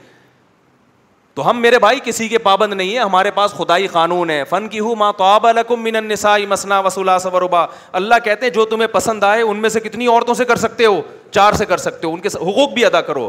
تو 1.35 1.49
ہم 1.49 1.61
میرے 1.63 1.79
بھائی 1.81 1.99
کسی 2.05 2.29
کے 2.29 2.39
پابند 2.39 2.73
نہیں 2.73 2.95
ہے 2.95 2.99
ہمارے 2.99 3.31
پاس 3.35 3.53
خدائی 3.57 3.87
قانون 3.93 4.31
ہے 4.31 4.43
فن 4.51 4.67
کی 4.71 4.81
ہوں 4.81 4.95
ماں 4.97 5.13
تو 5.19 5.25
آب 5.25 5.47
المنس 5.47 6.25
مسنا 6.49 6.79
وسولہ 6.81 7.11
اللہ 7.21 8.15
کہتے 8.25 8.47
ہیں 8.47 8.53
جو 8.53 8.65
تمہیں 8.75 8.87
پسند 8.93 9.25
آئے 9.25 9.43
ان 9.43 9.57
میں 9.63 9.69
سے 9.69 9.81
کتنی 9.81 10.07
عورتوں 10.07 10.35
سے 10.35 10.45
کر 10.45 10.57
سکتے 10.57 10.87
ہو 10.87 11.01
چار 11.31 11.53
سے 11.59 11.65
کر 11.67 11.77
سکتے 11.87 12.07
ہو 12.07 12.13
ان 12.15 12.21
کے 12.21 12.29
حقوق 12.35 12.73
بھی 12.75 12.85
ادا 12.85 13.01
کرو 13.11 13.29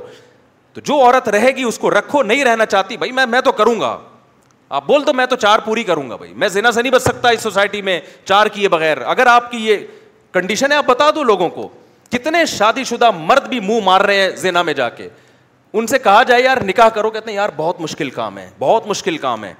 تو 0.74 0.82
جو 0.86 1.00
عورت 1.06 1.30
رہے 1.30 1.52
گی 1.56 1.64
اس 1.64 1.80
کو 1.80 1.90
رکھو 1.98 2.22
نہیں 2.24 2.44
رہنا 2.46 2.66
چاہتی 2.66 2.98
بھائی 2.98 3.12
میں 3.28 3.42
تو 3.46 3.52
کروں 3.62 3.80
گا 3.80 3.98
آپ 4.78 4.86
بول 4.88 5.04
تو 5.06 5.14
میں 5.14 5.26
تو 5.30 5.36
چار 5.36 5.60
پوری 5.66 5.84
کروں 5.84 6.10
گا 6.10 6.16
بھائی 6.16 6.34
میں 6.44 6.48
زینا 6.50 6.72
سے 6.72 6.82
نہیں 6.82 6.92
بچ 6.94 7.02
سکتا 7.02 7.30
اس 7.30 7.42
سوسائٹی 7.44 7.82
میں 7.82 8.00
چار 8.26 8.46
کیے 8.54 8.70
بغیر 8.70 9.02
اگر 9.02 9.26
آپ 9.28 9.52
کی 9.52 9.66
یہ 9.66 9.78
کنڈیشن 10.34 10.72
ہے 10.72 10.78
آپ 10.78 10.86
بتا 10.88 11.10
دو 11.16 11.24
لوگوں 11.24 11.50
کو 11.50 11.68
کتنے 12.12 12.46
شادی 12.46 12.84
شدہ 12.84 13.10
مرد 13.18 13.48
بھی 13.50 13.60
منہ 13.60 13.80
مار 13.84 14.02
رہے 14.06 14.22
ہیں 14.22 14.30
زینا 14.38 14.62
میں 14.64 14.74
جا 14.74 14.90
کے 14.90 15.08
ان 15.80 15.88
سے 15.88 15.98
کہا 16.00 16.22
جائے 16.24 16.42
یار 16.44 16.58
نکاح 16.66 16.90
کرو 16.96 17.10
کہتے 17.12 17.30
ہیں 17.32 17.36
یار 17.36 17.50
بہت 17.56 17.80
مشکل 17.82 18.10
کام 18.10 18.38
ہے 18.38 18.48
بہت 18.60 18.86
مشکل 18.88 19.18
کام 19.24 19.44
ہے 19.44 19.54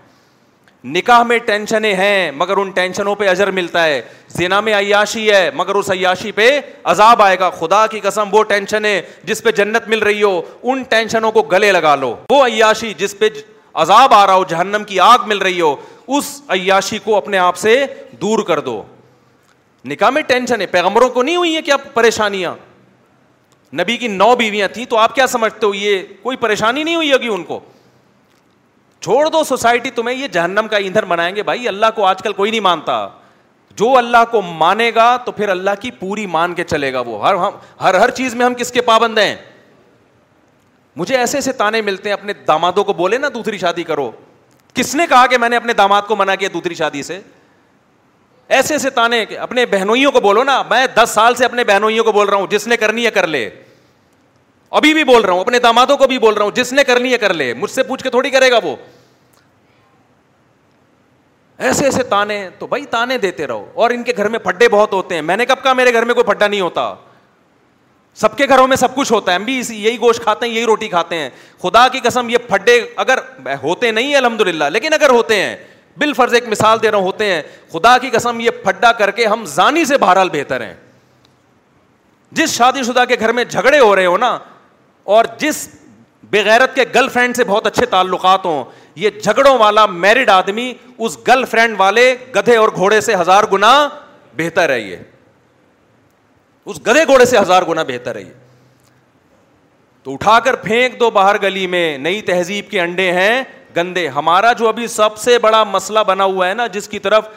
نکاح 0.98 1.24
میں 1.30 1.38
ٹینشنیں 1.46 1.94
ہیں 1.96 2.32
مگر 2.36 2.58
ان 2.58 2.70
ٹینشنوں 2.72 3.16
پہ 3.20 3.28
اجر 3.30 3.50
ملتا 3.52 3.84
ہے 3.86 4.02
زینا 4.38 4.60
میں 4.68 4.74
عیاشی 4.78 5.30
ہے 5.32 5.50
مگر 5.56 5.76
اس 5.76 5.90
عیاشی 5.92 6.32
پہ 6.38 6.50
عذاب 6.94 7.22
آئے 7.22 7.38
گا 7.40 7.50
خدا 7.60 7.86
کی 7.92 8.00
قسم 8.04 8.30
وہ 8.32 8.44
ٹینشن 8.52 8.86
ہے 8.86 9.02
جس 9.26 9.44
پہ 9.44 9.52
جنت 9.60 9.88
مل 9.94 10.00
رہی 10.08 10.22
ہو 10.24 10.42
ان 10.72 10.84
ٹینشنوں 10.90 11.32
کو 11.38 11.42
گلے 11.52 11.72
لگا 11.72 11.96
لو 12.06 12.16
وہ 12.32 12.46
عیاشی 12.46 12.94
جس 12.98 13.18
پہ 13.20 13.30
عذاب 13.86 14.14
آ 14.14 14.26
رہا 14.28 14.34
ہو 14.36 14.44
جہنم 14.50 14.84
کی 14.88 15.00
آگ 15.08 15.28
مل 15.28 15.38
رہی 15.48 15.60
ہو 15.62 15.76
اس 16.18 16.34
عیاشی 16.58 16.98
کو 17.04 17.16
اپنے 17.18 17.38
آپ 17.48 17.58
سے 17.66 17.76
دور 18.22 18.44
کر 18.48 18.60
دو 18.70 18.82
نکاح 19.90 20.10
میں 20.10 20.22
ٹینشن 20.28 20.62
ہے 20.62 20.66
پیغمبروں 20.78 21.10
کو 21.18 21.24
نہیں 21.24 21.36
ہوئی 21.38 21.56
ہے 21.56 21.62
کیا 21.62 21.78
پریشانیاں 21.94 22.54
نبی 23.82 23.96
کی 23.98 24.08
نو 24.08 24.36
بیویاں 24.40 24.68
تھیں 24.74 24.86
تو 24.90 24.98
آپ 24.98 25.16
کیا 25.16 25.26
سمجھتے 25.28 25.66
ہو 25.66 25.74
یہ 25.76 26.04
کوئی 26.22 26.38
پریشانی 26.38 26.84
نہیں 26.84 26.96
ہوئی 26.96 27.12
ہوگی 27.14 27.28
ان 27.34 27.44
کو 27.44 27.60
چھوڑ 29.08 29.26
دو 29.30 29.44
سوسائٹی 29.44 29.90
تمہیں 29.96 30.16
یہ 30.18 30.28
جہنم 30.36 30.68
کا 30.72 30.78
ایندھن 30.84 31.06
بنائیں 31.08 31.36
گے 31.36 31.44
بھائی 31.50 31.68
اللہ 31.68 31.86
کو 31.96 32.06
آج 32.06 32.22
کل 32.24 32.34
کوئی 32.34 32.52
نہیں 32.52 32.62
مانتا 32.70 33.08
جو 33.80 33.96
اللہ 33.98 34.24
کو 34.32 34.42
مانے 34.62 34.90
گا 34.96 35.16
تو 35.26 35.32
پھر 35.40 35.50
اللہ 35.50 35.80
کی 35.82 35.92
پوری 36.00 36.26
مان 36.36 36.54
کے 36.56 36.64
چلے 36.64 36.92
گا 36.94 37.00
وہ 37.06 37.22
ہر 37.28 37.36
ہر 37.82 38.00
ہر 38.00 38.12
چیز 38.20 38.36
میں 38.36 38.46
ہم 38.46 38.54
کس 38.58 38.72
کے 38.72 38.82
پابند 38.92 39.18
ہیں 39.18 39.36
مجھے 41.02 41.18
ایسے 41.18 41.38
ایسے 41.38 41.52
تانے 41.62 41.82
ملتے 41.90 42.10
ہیں 42.10 42.14
اپنے 42.18 42.34
دامادوں 42.48 42.84
کو 42.90 42.94
بولے 43.04 43.18
نا 43.18 43.28
دوسری 43.34 43.58
شادی 43.58 43.84
کرو 43.84 44.12
کس 44.74 44.96
نے 44.96 45.08
کہا 45.10 45.26
کہ 45.30 45.38
میں 45.38 45.50
نے 45.50 45.56
اپنے 45.56 45.74
داماد 45.74 46.02
کو 46.08 46.16
منع 46.16 46.36
کیا 46.40 46.50
دوسری 46.54 46.76
شادی 46.76 47.04
سے 47.04 47.20
ایسے 48.48 48.74
ایسے 48.74 48.90
تانے 48.90 49.24
اپنے 49.40 49.66
بہنوئیوں 49.66 50.12
کو 50.12 50.20
بولو 50.22 50.44
نا 50.44 50.62
میں 50.70 50.86
دس 50.96 51.12
سال 51.14 51.36
سے 51.36 51.46
اپنے 51.46 51.64
بہنوئیوں 51.64 52.04
کو 52.06 52.12
بول 52.12 52.28
رہا 52.30 52.38
ہوں 52.38 52.48
جس 52.50 52.68
نے 52.68 52.78
کرنی 52.78 53.06
ہے 53.06 53.12
کر 53.12 53.28
لے 53.28 53.50
ابھی 54.78 54.94
بھی 54.94 55.04
بول 55.04 55.22
رہا 55.24 55.34
ہوں 55.34 55.40
اپنے 55.40 55.60
دامادوں 55.60 55.98
کو 55.98 56.08
بھی 56.08 56.18
بول 56.20 56.34
رہا 56.34 56.44
ہوں 56.44 56.52
جس 56.56 56.74
نے 56.74 56.84
کرنی 56.84 57.12
ہے 57.14 57.18
کر 57.18 57.34
لے 57.34 57.54
مجھ 57.58 57.72
سے 57.72 57.84
پوچھ 57.84 58.04
کے 58.04 58.10
تھوڑی 58.10 58.30
کرے 58.30 58.52
گا 58.52 58.60
وہ 58.64 58.76
ایسے 61.58 61.86
ایسے 61.86 62.04
تانے 62.04 62.48
تو 62.60 62.68
بھائی 62.68 62.86
تانے 62.92 63.18
دیتے 63.18 63.48
رہو 63.48 63.66
اور 63.84 63.92
ان 63.92 64.02
کے 64.04 64.14
گھر 64.18 64.28
میں 64.30 64.40
پڈے 64.40 64.68
بہت 64.70 64.94
ہوتے 64.94 65.16
ہیں 65.16 65.22
میں 65.22 65.38
نے 65.38 65.46
کب 65.46 65.64
کہا 65.64 65.74
میرے 65.74 65.94
گھر 65.94 66.06
میں 66.06 66.14
کوئی 66.14 66.24
پھڈا 66.26 66.48
نہیں 66.48 66.62
ہوتا 66.62 66.94
سب 68.20 68.36
کے 68.38 68.46
گھروں 68.48 68.66
میں 68.68 68.76
سب 68.78 68.96
کچھ 68.96 69.12
ہوتا 69.12 69.32
ہے 69.32 69.36
ہم 69.36 69.44
بھی 69.44 69.62
یہی 69.70 70.00
گوشت 70.02 70.24
کھاتے 70.24 70.46
ہیں 70.46 70.54
یہی 70.54 70.66
روٹی 70.66 70.88
کھاتے 70.90 71.18
ہیں 71.20 71.30
خدا 71.62 71.88
کی 71.92 72.00
قسم 72.04 72.30
یہ 72.30 72.38
پڈے 72.48 72.80
اگر 73.06 73.20
ہوتے 73.64 73.92
نہیں 73.92 74.16
الحمد 74.16 74.42
للہ 74.48 74.64
لیکن 74.74 74.94
اگر 74.94 75.10
ہوتے 75.10 75.36
ہیں 75.42 75.56
بال 75.98 76.14
فرض 76.14 76.34
ایک 76.34 76.48
مثال 76.50 76.82
دے 76.84 76.90
رہا 76.92 76.98
ہوں 76.98 77.06
ہوتے 77.06 77.26
ہیں 77.34 77.42
خدا 77.72 77.98
کی 77.98 78.10
قسم 78.10 78.40
یہ 78.40 78.50
پھڈا 78.64 78.92
کر 78.98 79.12
کے 79.20 79.26
ہم 79.26 79.46
زانی 79.54 79.86
سے 79.86 79.98
بہرحال 79.98 80.30
بہتر 80.32 80.62
ہیں 80.62 80.74
جس 82.38 82.56
شادی 82.56 82.84
شدہ 82.84 83.04
کے 83.10 83.16
گھر 83.20 83.32
میں 83.34 83.44
جھگڑے 83.44 83.80
ہو 83.80 83.96
رہے 83.96 84.06
ہو 84.06 84.18
نا 84.18 84.38
اور 85.18 85.26
جس 85.40 85.68
بغیرت 86.32 86.76
کے 86.76 86.84
گرل 86.96 87.08
فرینڈ 87.10 87.36
سے 87.36 87.44
بہت 87.44 87.68
اچھے 87.68 87.86
تعلقات 87.86 88.46
ہوں 88.46 88.64
یہ 89.00 89.10
جھگڑوں 89.24 89.58
والا 89.60 89.86
میرڈ 90.06 90.30
آدمی 90.30 90.72
اس 90.98 91.18
گرل 91.28 91.46
فرینڈ 91.52 91.80
والے 91.80 92.14
گدھے 92.36 92.56
اور 92.58 92.70
گھوڑے 92.76 93.00
سے 93.02 93.16
ہزار 93.20 93.44
گنا 93.54 93.74
بہتر 94.38 94.70
ہے 94.70 94.80
یہ 94.80 94.98
اس 96.66 96.80
گدھے 96.88 97.06
گھوڑے 97.08 97.26
سے 97.26 97.38
ہزار 97.40 97.64
گنا 97.70 97.84
بہتر 97.88 98.16
ہے 98.16 98.22
یہ 98.22 98.32
تو 100.04 100.14
اٹھا 100.14 100.40
کر 100.46 100.56
پھینک 100.64 101.00
دو 101.00 101.10
باہر 101.12 101.42
گلی 101.42 101.66
میں 101.68 101.98
نئی 101.98 102.22
تہذیب 102.22 102.70
کے 102.72 102.82
انڈے 102.82 103.12
ہیں 103.12 103.44
گندے 103.78 104.08
ہمارا 104.16 104.52
جو 104.60 104.68
ابھی 104.68 104.88
سب 104.88 105.18
سے 105.18 105.38
بڑا 105.40 105.64
مسئلہ 105.64 106.00
بنا 106.08 106.24
ہوا 106.24 106.48
ہے 106.50 106.54
نا 106.54 106.68
جس 106.74 106.88
کی 106.90 107.00
طرف 107.00 107.28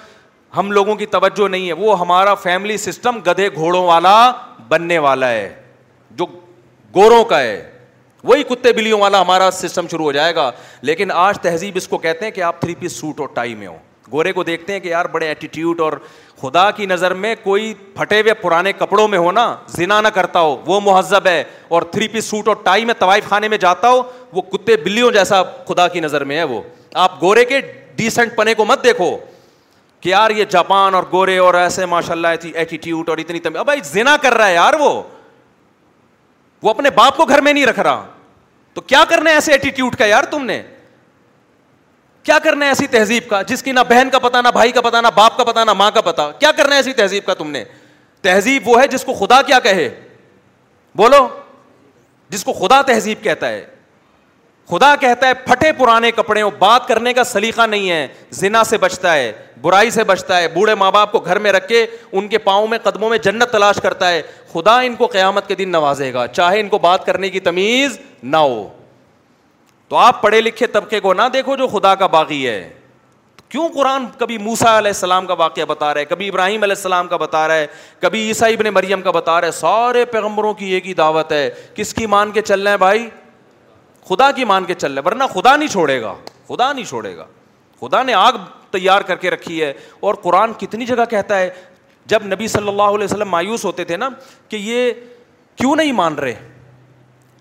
ہم 0.56 0.70
لوگوں 0.72 0.94
کی 0.96 1.06
توجہ 1.14 1.48
نہیں 1.48 1.66
ہے 1.68 1.72
وہ 1.78 1.98
ہمارا 2.00 2.34
فیملی 2.44 2.76
سسٹم 2.84 3.18
گدھے 3.26 3.48
گھوڑوں 3.54 3.84
والا 3.86 4.14
بننے 4.68 4.98
والا 5.06 5.28
ہے 5.30 5.48
جو 6.20 6.26
گوروں 6.94 7.24
کا 7.32 7.40
ہے 7.40 7.60
وہی 8.24 8.42
کتے 8.42 8.72
بلیوں 8.72 9.00
والا 9.00 9.20
ہمارا 9.20 9.50
سسٹم 9.52 9.86
شروع 9.90 10.04
ہو 10.04 10.12
جائے 10.12 10.34
گا 10.34 10.50
لیکن 10.90 11.10
آج 11.14 11.40
تہذیب 11.42 11.76
اس 11.76 11.88
کو 11.88 11.98
کہتے 11.98 12.24
ہیں 12.24 12.30
کہ 12.32 12.40
آپ 12.42 12.60
تھری 12.60 12.74
پیس 12.78 12.92
سوٹ 13.00 13.20
اور 13.20 13.28
ٹائی 13.34 13.54
میں 13.54 13.66
ہو 13.66 13.76
گورے 14.12 14.32
کو 14.32 14.42
دیکھتے 14.44 14.72
ہیں 14.72 14.80
کہ 14.80 14.88
یار 14.88 15.04
بڑے 15.12 15.26
ایٹیٹیوڈ 15.26 15.80
اور 15.80 15.92
خدا 16.40 16.70
کی 16.76 16.86
نظر 16.86 17.14
میں 17.24 17.34
کوئی 17.42 17.72
پھٹے 17.94 18.20
ہوئے 18.20 18.34
پرانے 18.42 18.72
کپڑوں 18.72 19.06
میں 19.08 19.18
ہو 19.18 19.30
نا 19.32 19.54
زنا 19.76 20.00
نہ 20.00 20.08
کرتا 20.14 20.40
ہو 20.40 20.56
وہ 20.66 20.80
مہذب 20.80 21.26
ہے 21.26 21.42
اور 21.76 21.82
تھری 21.92 22.08
پیس 22.08 22.24
سوٹ 22.30 22.48
اور 22.48 22.56
ٹائی 22.64 22.84
میں 22.84 22.94
طوائف 22.98 23.28
خانے 23.28 23.48
میں 23.48 23.58
جاتا 23.60 23.88
ہو 23.90 24.02
وہ 24.32 24.42
کتے 24.52 24.76
بلیوں 24.84 25.10
جیسا 25.12 25.42
خدا 25.68 25.88
کی 25.88 26.00
نظر 26.00 26.24
میں 26.24 26.36
ہے 26.38 26.44
وہ 26.52 26.60
آپ 27.04 27.20
گورے 27.22 27.44
کے 27.44 27.60
ڈیسنٹ 27.96 28.36
پنے 28.36 28.54
کو 28.54 28.64
مت 28.64 28.84
دیکھو 28.84 29.16
کہ 30.00 30.08
یار 30.08 30.30
یہ 30.36 30.44
جاپان 30.50 30.94
اور 30.94 31.02
گورے 31.12 31.36
اور 31.38 31.54
ایسے 31.54 31.86
ماشاء 31.94 32.12
اللہ 32.12 32.34
ایسی 32.38 32.50
ایٹیٹیوٹ 32.54 33.08
اور 33.08 33.18
اتنی 33.18 33.38
بھائی 33.66 33.80
زنا 33.92 34.16
کر 34.22 34.34
رہا 34.34 34.46
ہے 34.48 34.54
یار 34.54 34.74
وہ 34.80 35.00
وہ 36.62 36.70
اپنے 36.70 36.90
باپ 36.94 37.16
کو 37.16 37.24
گھر 37.24 37.40
میں 37.40 37.52
نہیں 37.52 37.66
رکھ 37.66 37.80
رہا 37.80 38.04
تو 38.74 38.80
کیا 38.80 39.02
کرنا 39.08 39.30
ہے 39.30 39.34
ایسے 39.34 39.52
ایٹیٹیوڈ 39.52 39.96
کا 39.96 40.06
یار 40.06 40.24
تم 40.30 40.44
نے 40.46 40.62
کیا 42.28 42.38
کرنا 42.44 42.64
ہے 42.64 42.70
ایسی 42.70 42.86
تہذیب 42.92 43.28
کا 43.28 43.40
جس 43.48 43.62
کی 43.62 43.72
نہ 43.72 43.80
بہن 43.88 44.08
کا 44.12 44.18
پتا 44.22 44.40
نہ 44.40 44.48
بھائی 44.52 44.72
کا 44.72 44.80
پتا 44.82 45.00
نہ 45.00 45.08
باپ 45.14 45.36
کا 45.36 45.44
پتا 45.50 45.62
نہ 45.64 45.72
ماں 45.82 45.90
کا 45.90 46.00
پتا 46.08 46.30
کیا 46.38 46.50
کرنا 46.56 46.74
ہے 46.74 46.78
ایسی 46.78 46.92
تہذیب 46.96 47.24
کا 47.26 47.34
تم 47.34 47.50
نے 47.50 47.62
تہذیب 48.26 48.66
وہ 48.68 48.80
ہے 48.80 48.86
جس 48.94 49.04
کو 49.04 49.12
خدا 49.20 49.40
کیا 49.46 49.58
کہے 49.68 49.88
بولو 51.00 51.26
جس 52.34 52.42
کو 52.44 52.52
خدا 52.52 52.80
تہذیب 52.90 53.22
کہتا 53.24 53.48
ہے 53.48 53.64
خدا 54.70 54.94
کہتا 55.00 55.28
ہے 55.28 55.34
پھٹے 55.44 55.72
پرانے 55.78 56.10
کپڑے 56.16 56.42
ہو 56.42 56.50
بات 56.58 56.86
کرنے 56.88 57.12
کا 57.18 57.24
سلیقہ 57.24 57.66
نہیں 57.74 57.90
ہے 57.90 58.06
زنا 58.40 58.62
سے 58.70 58.78
بچتا 58.78 59.14
ہے 59.14 59.32
برائی 59.62 59.90
سے 59.90 60.04
بچتا 60.10 60.40
ہے 60.40 60.48
بوڑھے 60.54 60.74
ماں 60.82 60.90
باپ 60.96 61.12
کو 61.12 61.18
گھر 61.20 61.38
میں 61.46 61.52
رکھ 61.52 61.68
کے 61.68 61.86
ان 62.12 62.28
کے 62.34 62.38
پاؤں 62.50 62.66
میں 62.74 62.78
قدموں 62.90 63.10
میں 63.10 63.18
جنت 63.28 63.52
تلاش 63.52 63.80
کرتا 63.82 64.10
ہے 64.10 64.20
خدا 64.52 64.78
ان 64.88 64.94
کو 64.96 65.06
قیامت 65.16 65.48
کے 65.48 65.54
دن 65.62 65.70
نوازے 65.76 66.12
گا 66.14 66.26
چاہے 66.40 66.60
ان 66.60 66.68
کو 66.74 66.78
بات 66.88 67.06
کرنے 67.06 67.30
کی 67.30 67.40
تمیز 67.50 67.98
نہ 68.22 68.42
ہو 68.46 68.66
تو 69.88 69.96
آپ 69.96 70.20
پڑھے 70.22 70.40
لکھے 70.40 70.66
طبقے 70.72 71.00
کو 71.00 71.12
نہ 71.14 71.22
دیکھو 71.32 71.56
جو 71.56 71.66
خدا 71.68 71.94
کا 72.00 72.06
باغی 72.14 72.46
ہے 72.46 72.68
کیوں 73.48 73.68
قرآن 73.74 74.04
کبھی 74.18 74.36
موسا 74.38 74.76
علیہ 74.78 74.88
السلام 74.90 75.26
کا 75.26 75.34
واقعہ 75.38 75.64
بتا 75.68 75.92
رہا 75.94 76.00
ہے 76.00 76.04
کبھی 76.04 76.28
ابراہیم 76.28 76.62
علیہ 76.62 76.74
السلام 76.76 77.06
کا 77.08 77.16
بتا 77.16 77.46
رہا 77.48 77.54
ہے 77.54 77.66
کبھی 78.00 78.26
عیسائی 78.28 78.54
ابن 78.54 78.66
مریم 78.74 79.02
کا 79.02 79.10
بتا 79.10 79.40
رہا 79.40 79.46
ہے 79.46 79.52
سارے 79.58 80.04
پیغمبروں 80.16 80.52
کی 80.54 80.66
ایک 80.74 80.86
ہی 80.86 80.92
دعوت 80.94 81.32
ہے 81.32 81.48
کس 81.74 81.92
کی 81.94 82.06
مان 82.16 82.30
کے 82.32 82.42
چل 82.42 82.62
رہے 82.62 82.70
ہیں 82.70 82.78
بھائی 82.78 83.08
خدا 84.08 84.30
کی 84.36 84.44
مان 84.50 84.64
کے 84.64 84.74
چل 84.74 84.92
رہے 84.92 85.02
ورنہ 85.06 85.24
خدا 85.34 85.54
نہیں 85.56 85.68
چھوڑے 85.68 86.00
گا 86.02 86.14
خدا 86.48 86.72
نہیں 86.72 86.84
چھوڑے 86.84 87.16
گا 87.16 87.24
خدا 87.80 88.02
نے 88.02 88.14
آگ 88.14 88.32
تیار 88.70 89.00
کر 89.08 89.16
کے 89.16 89.30
رکھی 89.30 89.62
ہے 89.62 89.72
اور 90.06 90.14
قرآن 90.22 90.52
کتنی 90.58 90.86
جگہ 90.86 91.04
کہتا 91.10 91.38
ہے 91.38 91.48
جب 92.12 92.26
نبی 92.26 92.48
صلی 92.48 92.68
اللہ 92.68 92.94
علیہ 92.96 93.04
وسلم 93.04 93.28
مایوس 93.30 93.64
ہوتے 93.64 93.84
تھے 93.84 93.96
نا 93.96 94.08
کہ 94.48 94.56
یہ 94.56 94.92
کیوں 95.56 95.74
نہیں 95.76 95.92
مان 95.92 96.14
رہے 96.18 96.34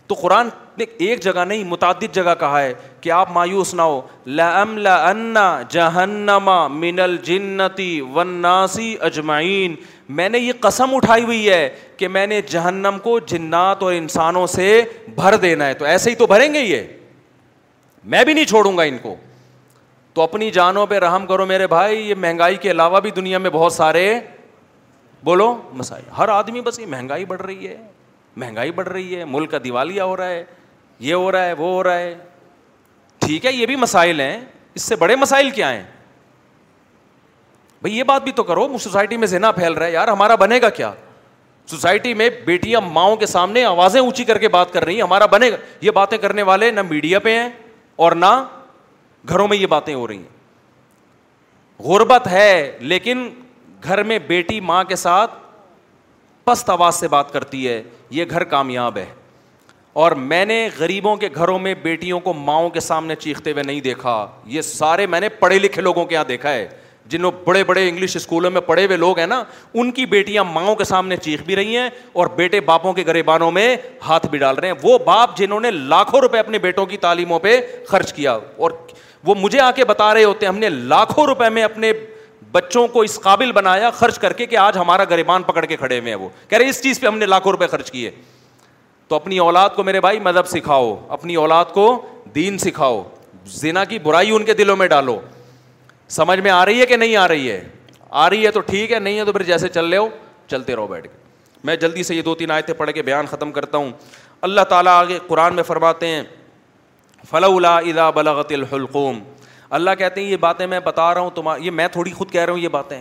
تو 0.08 0.16
قرآن 0.16 0.48
نے 0.78 0.86
ایک 1.06 1.20
جگہ 1.22 1.44
نہیں 1.46 1.64
متعدد 1.68 2.14
جگہ 2.16 2.34
کہا 2.40 2.62
ہے 2.62 2.74
کہ 3.02 3.12
آپ 3.12 3.32
مایوس 3.34 3.74
نہ 3.74 3.82
ہو 3.82 4.00
لنا 4.26 5.44
جہنما 5.70 6.54
من 6.74 7.00
الجنتی 7.04 7.90
وناسی 8.16 8.96
اجمعین 9.10 9.76
میں 10.20 10.28
نے 10.30 10.40
یہ 10.40 10.54
قسم 10.60 10.96
اٹھائی 10.96 11.24
ہوئی 11.24 11.50
ہے 11.50 11.68
کہ 11.98 12.08
میں 12.08 12.26
نے 12.28 12.42
جہنم 12.52 12.98
کو 13.04 13.18
جنات 13.32 13.84
اور 13.84 13.94
انسانوں 13.94 14.46
سے 14.48 14.70
بھر 15.16 15.36
دینا 15.42 15.66
ہے 15.68 15.74
تو 15.82 15.86
ایسے 15.86 16.10
ہی 16.10 16.16
تو 16.16 16.28
بھریں 16.28 16.54
گے 16.54 16.60
یہ 16.62 16.84
میں 18.14 18.24
بھی 18.26 18.34
نہیں 18.34 18.46
چھوڑوں 18.46 18.78
گا 18.78 18.84
ان 18.92 18.98
کو 19.02 19.16
تو 20.14 20.22
اپنی 20.22 20.50
جانوں 20.52 20.86
پہ 20.90 21.00
رحم 21.00 21.26
کرو 21.28 21.46
میرے 21.46 21.68
بھائی 21.68 21.98
یہ 22.10 22.16
مہنگائی 22.22 22.56
کے 22.62 22.72
علاوہ 22.72 23.00
بھی 23.00 23.12
دنیا 23.16 23.38
میں 23.38 23.50
بہت 23.54 23.74
سارے 23.74 24.12
بولو 25.24 25.54
مسائل 25.74 26.10
ہر 26.18 26.30
آدمی 26.30 26.62
بس 26.62 26.80
یہ 26.80 26.86
مہنگائی 26.90 27.26
بڑھ 27.26 27.42
رہی 27.42 27.68
ہے 27.68 27.76
مہنگائی 28.40 28.72
بڑھ 28.78 28.88
رہی 28.88 29.16
ہے 29.20 29.26
ملک 29.36 29.52
کا 29.52 29.58
دیوالیہ 29.64 30.02
ہو 30.02 30.16
رہا 30.18 30.28
ہے 30.30 30.44
یہ 31.00 31.14
ہو 31.14 31.32
رہا 31.32 31.46
ہے 31.46 31.54
وہ 31.58 31.68
ہو 31.74 31.84
رہا 31.84 32.00
ہے 32.00 32.14
ٹھیک 33.26 33.46
ہے 33.46 33.52
یہ 33.54 33.66
بھی 33.66 33.76
مسائل 33.76 34.20
ہیں 34.22 34.40
اس 34.76 34.82
سے 34.84 34.96
بڑے 34.96 35.16
مسائل 35.16 35.50
کیا 35.60 35.72
ہیں 35.74 35.84
بھائی 37.82 37.98
یہ 37.98 38.04
بات 38.10 38.24
بھی 38.24 38.32
تو 38.38 38.44
کرو 38.44 38.68
سوسائٹی 38.82 39.18
میں 39.24 39.28
ذہنا 39.28 39.52
پھیل 39.52 39.74
رہا 39.74 39.86
ہے 39.86 39.92
یار 39.92 40.08
ہمارا 40.08 40.36
بنے 40.44 40.60
گا 40.62 40.70
کیا 40.80 40.92
سوسائٹی 41.72 42.14
میں 42.20 42.30
بیٹیاں 42.46 42.82
ماؤں 42.92 43.16
کے 43.18 43.26
سامنے 43.26 43.64
آوازیں 43.66 44.00
اونچی 44.02 44.24
کر 44.26 44.38
کے 44.44 44.48
بات 44.50 44.74
کر 44.74 44.86
رہی 44.86 44.96
ہیں 44.96 45.02
ہمارا 45.04 45.26
بنے 45.34 45.52
گا 45.52 45.56
یہ 45.86 45.92
باتیں 45.96 46.18
کرنے 46.18 46.42
والے 46.50 46.70
نہ 46.72 46.82
میڈیا 46.90 47.20
پہ 47.24 47.38
ہیں 47.40 47.50
اور 48.06 48.12
نہ 48.26 48.32
گھروں 49.30 49.48
میں 49.48 49.58
یہ 49.58 49.68
باتیں 49.68 49.94
ہو 49.94 50.08
رہی 50.08 50.18
ہیں 50.18 51.82
غربت 51.88 52.28
ہے 52.32 52.48
لیکن 52.92 53.30
گھر 53.84 54.04
میں 54.10 54.20
بیٹی 54.28 54.60
ماں 54.72 54.84
کے 54.84 54.96
ساتھ 54.96 55.32
پست 56.48 56.70
آواز 56.70 56.96
سے 56.96 57.08
بات 57.08 57.32
کرتی 57.34 57.68
ہے 57.68 57.82
یہ 58.18 58.26
گھر 58.30 58.44
کامیاب 58.52 58.98
ہے 58.98 59.06
اور 60.04 60.12
میں 60.32 60.44
نے 60.46 60.68
غریبوں 60.78 61.16
کے 61.24 61.30
گھروں 61.36 61.58
میں 61.60 61.74
بیٹیوں 61.84 62.20
کو 62.28 62.34
ماؤں 62.34 62.70
کے 62.70 62.80
سامنے 62.80 63.16
چیختے 63.20 63.52
ہوئے 63.52 63.64
نہیں 63.64 63.82
دیکھا 63.82 64.14
یہ 64.56 64.62
سارے 64.62 65.08
میں 65.14 65.20
نے 65.20 65.30
پڑھے 65.40 65.58
لکھے 65.60 65.82
لوگوں 65.82 66.06
کے 66.06 66.16
یہاں 66.16 66.24
دیکھا 66.28 66.54
ہے 66.54 66.68
جنہوں 67.12 67.32
بڑے 67.46 67.64
بڑے 67.64 67.88
انگلش 67.90 68.16
اسکولوں 68.16 68.52
میں 68.52 68.62
پڑھے 68.62 68.86
ہوئے 68.86 68.98
لوگ 68.98 69.20
ہیں 69.20 69.28
نا 69.28 69.44
ان 69.74 69.92
کی 70.00 70.06
بیٹیاں 70.16 70.44
ماؤں 70.54 70.76
کے 70.76 70.84
سامنے 70.84 71.18
چیخ 71.18 71.44
بھی 71.46 71.56
رہی 71.56 71.78
ہیں 71.78 71.90
اور 72.22 72.28
بیٹے 72.36 72.60
باپوں 72.72 72.94
کے 72.94 73.04
گریبانوں 73.08 73.52
میں 73.58 73.76
ہاتھ 74.08 74.28
بھی 74.32 74.38
ڈال 74.40 74.56
رہے 74.58 74.68
ہیں 74.72 74.76
وہ 74.84 74.98
باپ 75.06 75.38
جنہوں 75.38 75.60
نے 75.60 75.72
لاکھوں 75.72 76.20
روپئے 76.22 76.40
اپنے 76.40 76.60
بیٹوں 76.68 76.86
کی 76.94 76.98
تعلیموں 77.08 77.40
پہ 77.48 77.60
خرچ 77.88 78.14
کیا 78.14 78.38
اور 78.58 78.72
وہ 79.28 79.36
مجھے 79.42 79.60
آ 79.62 79.70
کے 79.76 79.86
بتا 79.86 80.14
رہے 80.14 80.24
ہوتے 80.24 80.46
ہیں 80.46 80.54
ہم 80.54 80.60
نے 80.60 80.70
لاکھوں 80.70 81.26
روپئے 81.28 81.50
میں 81.58 81.64
اپنے 81.64 81.92
بچوں 82.52 82.88
کو 82.88 83.02
اس 83.02 83.20
قابل 83.22 83.52
بنایا 83.52 83.90
خرچ 83.94 84.20
کر 84.20 84.34
کے 84.34 84.46
کہ 84.46 84.58
آج 84.58 84.78
ہمارا 84.78 85.04
گریبان 85.10 85.44
پکڑ 85.44 85.66
کے 85.66 85.78
کھڑے 85.78 86.00
ہوئے 86.00 86.10
ہیں 86.12 86.20
وہ 86.20 86.30
کہہ 86.50 86.58
رہے 86.58 86.70
اس 86.70 86.82
چیز 86.84 87.00
پہ 87.00 87.08
ہم 87.08 87.18
نے 87.18 87.26
لاکھوں 87.26 87.52
روپئے 87.52 87.68
خرچ 87.68 87.92
کیے 87.92 88.12
تو 89.08 89.16
اپنی 89.16 89.38
اولاد 89.40 89.70
کو 89.76 89.84
میرے 89.84 90.02
بھائی 90.02 90.20
مذہب 90.20 90.48
سکھاؤ 90.48 90.96
اپنی 91.18 91.36
اولاد 91.36 91.66
کو 91.74 91.86
دین 92.36 92.58
سکھاؤ 92.58 93.04
زینا 93.54 93.84
کی 93.86 94.00
برائی 94.04 94.32
ان 94.36 94.46
کے 94.46 94.54
دلوں 94.54 94.76
میں 94.78 94.88
ڈالو 94.88 95.20
سمجھ 96.18 96.40
میں 96.40 96.52
آ 96.52 96.66
رہی 96.66 96.80
ہے 96.82 96.86
کہ 96.86 96.96
نہیں 96.98 97.16
آ 97.18 97.28
رہی 97.28 97.52
ہے 97.52 97.62
آ 98.26 98.30
رہی 98.30 98.46
ہے 98.46 98.52
تو 98.52 98.60
ٹھیک 98.70 98.92
ہے 98.92 99.00
نہیں 99.00 99.20
ہے 99.20 99.26
تو 99.26 99.32
پھر 99.34 99.44
جیسے 99.44 99.68
چل 99.70 99.86
رہے 99.86 99.98
ہو 99.98 100.08
چلتے 100.52 100.76
رہو 100.76 100.88
بیٹھ 100.88 101.08
کے 101.08 101.16
میں 101.68 101.76
جلدی 101.76 102.04
سے 102.04 102.16
یہ 102.16 102.22
دو 102.22 102.36
تین 102.36 102.52
آیتیں 102.52 102.74
پڑھ 102.74 102.92
کے 102.96 103.02
بیان 103.04 103.26
ختم 103.32 103.52
کرتا 103.52 103.78
ہوں 103.78 103.92
اللہ 104.48 104.62
تعالیٰ 104.70 104.94
آگے 105.02 105.18
قرآن 105.28 105.56
میں 105.56 105.64
فرماتے 105.68 106.08
ہیں 106.08 106.24
فلاح 107.30 107.78
اذا 107.80 108.10
بلاغت 108.16 108.52
الحلقوم 108.56 109.20
اللہ 109.76 109.92
کہتے 110.00 110.22
ہیں 110.22 110.28
یہ 110.30 110.38
باتیں 110.40 110.66
میں 110.68 110.80
بتا 110.84 111.14
رہا 111.14 111.22
ہوں 111.22 111.30
تم 111.36 111.50
یہ 111.62 111.72
میں 111.72 111.88
تھوڑی 111.92 112.12
خود 112.14 112.32
کہہ 112.32 112.42
رہا 112.46 112.54
ہوں 112.54 112.60
یہ 112.60 112.68
باتیں 112.72 113.00